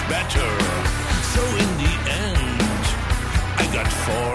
Better. 0.09 0.49
So 1.33 1.41
in 1.63 1.69
the 1.83 1.93
end, 2.09 2.85
I 3.57 3.69
got 3.73 3.87
forced 3.87 4.34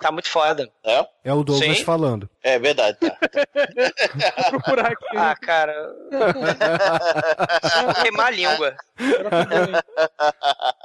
Tá 0.00 0.10
muito 0.12 0.28
foda. 0.28 0.70
É? 0.84 1.06
É 1.24 1.32
o 1.32 1.42
Douglas 1.44 1.78
Sim. 1.78 1.84
falando. 1.84 2.28
É 2.42 2.58
verdade, 2.58 2.98
tá. 2.98 3.16
Vou 4.50 4.60
procurar 4.60 4.92
aqui. 4.92 5.04
Ah, 5.16 5.36
cara. 5.36 5.74
Vocês 7.62 7.82
vão 7.84 7.94
queimar 8.02 8.26
a 8.26 8.30
língua. 8.30 8.76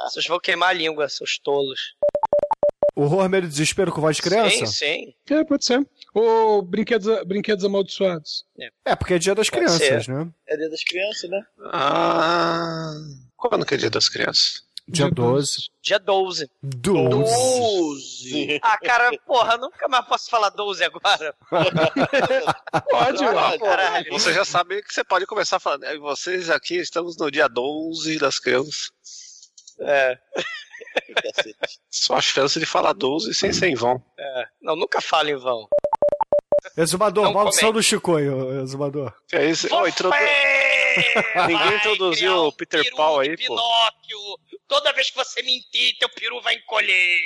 Vocês 0.03 0.27
vão 0.27 0.39
queimar 0.39 0.69
a 0.69 0.73
língua, 0.73 1.07
seus 1.09 1.37
tolos. 1.37 1.79
Horror, 2.95 3.27
medo 3.29 3.45
e 3.45 3.49
desespero 3.49 3.91
com 3.91 3.99
voz 4.01 4.15
de 4.15 4.21
criança? 4.21 4.65
Sim, 4.65 5.13
sim. 5.27 5.33
É, 5.33 5.43
pode 5.43 5.65
ser. 5.65 5.85
Ou 6.13 6.61
brinquedos, 6.61 7.23
brinquedos 7.25 7.65
amaldiçoados. 7.65 8.45
É, 8.85 8.95
porque 8.95 9.15
é 9.15 9.19
dia 9.19 9.35
das 9.35 9.49
Pode 9.49 9.65
crianças, 9.65 10.05
ser. 10.05 10.11
né? 10.13 10.29
É 10.47 10.55
dia 10.55 10.69
das 10.69 10.83
crianças, 10.83 11.29
né? 11.29 11.41
Ah. 11.73 12.93
Quando 13.35 13.65
que 13.65 13.75
é 13.75 13.77
dia 13.77 13.89
das 13.89 14.07
crianças? 14.07 14.64
Dia 14.87 15.09
12. 15.09 15.69
Dia 15.81 15.97
12. 15.99 16.47
12. 16.61 18.59
Ah, 18.61 18.77
cara, 18.77 19.17
porra, 19.25 19.57
nunca 19.57 19.87
mais 19.87 20.05
posso 20.05 20.29
falar 20.29 20.49
12 20.49 20.83
agora. 20.83 21.35
Pode, 22.89 23.23
Ah, 23.25 23.57
caralho. 23.57 24.11
Você 24.11 24.31
já 24.33 24.45
sabe 24.45 24.81
que 24.83 24.93
você 24.93 25.03
pode 25.03 25.25
começar 25.25 25.59
falando. 25.59 25.85
"É, 25.85 25.97
Vocês 25.97 26.49
aqui 26.49 26.75
estamos 26.77 27.17
no 27.17 27.31
dia 27.31 27.47
12 27.47 28.17
das 28.19 28.37
crianças. 28.39 28.91
É. 29.79 30.17
Só 31.89 32.15
a 32.15 32.21
chance 32.21 32.59
de 32.59 32.65
falar 32.65 32.93
12 32.93 33.33
sem 33.33 33.51
ser 33.51 33.67
em 33.67 33.75
vão. 33.75 34.01
É. 34.17 34.45
Não, 34.61 34.75
nunca 34.75 35.01
falo 35.01 35.29
em 35.29 35.35
vão. 35.35 35.67
Exumador, 36.77 37.31
maldição 37.33 37.71
do 37.71 37.81
Chicoio, 37.81 38.61
Exumador. 38.61 39.13
É 39.31 39.45
isso? 39.49 39.67
Oh, 39.71 39.87
introdu... 39.87 40.15
Ninguém 41.47 41.75
introduziu 41.77 42.33
um 42.33 42.47
o 42.47 42.51
Peter 42.51 42.83
peru 42.83 42.95
Paul 42.95 43.19
aí, 43.19 43.29
pô. 43.29 43.43
Pinóquio. 43.43 44.19
Toda 44.67 44.93
vez 44.93 45.09
que 45.09 45.15
você 45.17 45.41
mentir, 45.43 45.97
teu 45.99 46.09
peru 46.09 46.41
vai 46.41 46.55
encolher. 46.55 47.19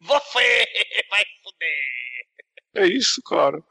Você 0.00 0.68
vai 1.10 1.24
fuder. 1.42 2.26
É 2.74 2.86
isso, 2.86 3.22
cara. 3.22 3.62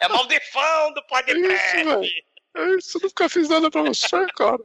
É 0.00 0.08
maldição 0.08 0.92
do 0.92 1.00
É 1.00 1.32
isso, 1.32 1.74
velho. 1.74 1.90
podcast. 1.98 2.24
É 2.54 2.66
isso, 2.76 2.98
eu 2.98 3.02
nunca 3.02 3.28
fiz 3.30 3.48
nada 3.48 3.70
pra 3.70 3.82
você, 3.82 4.26
cara. 4.36 4.60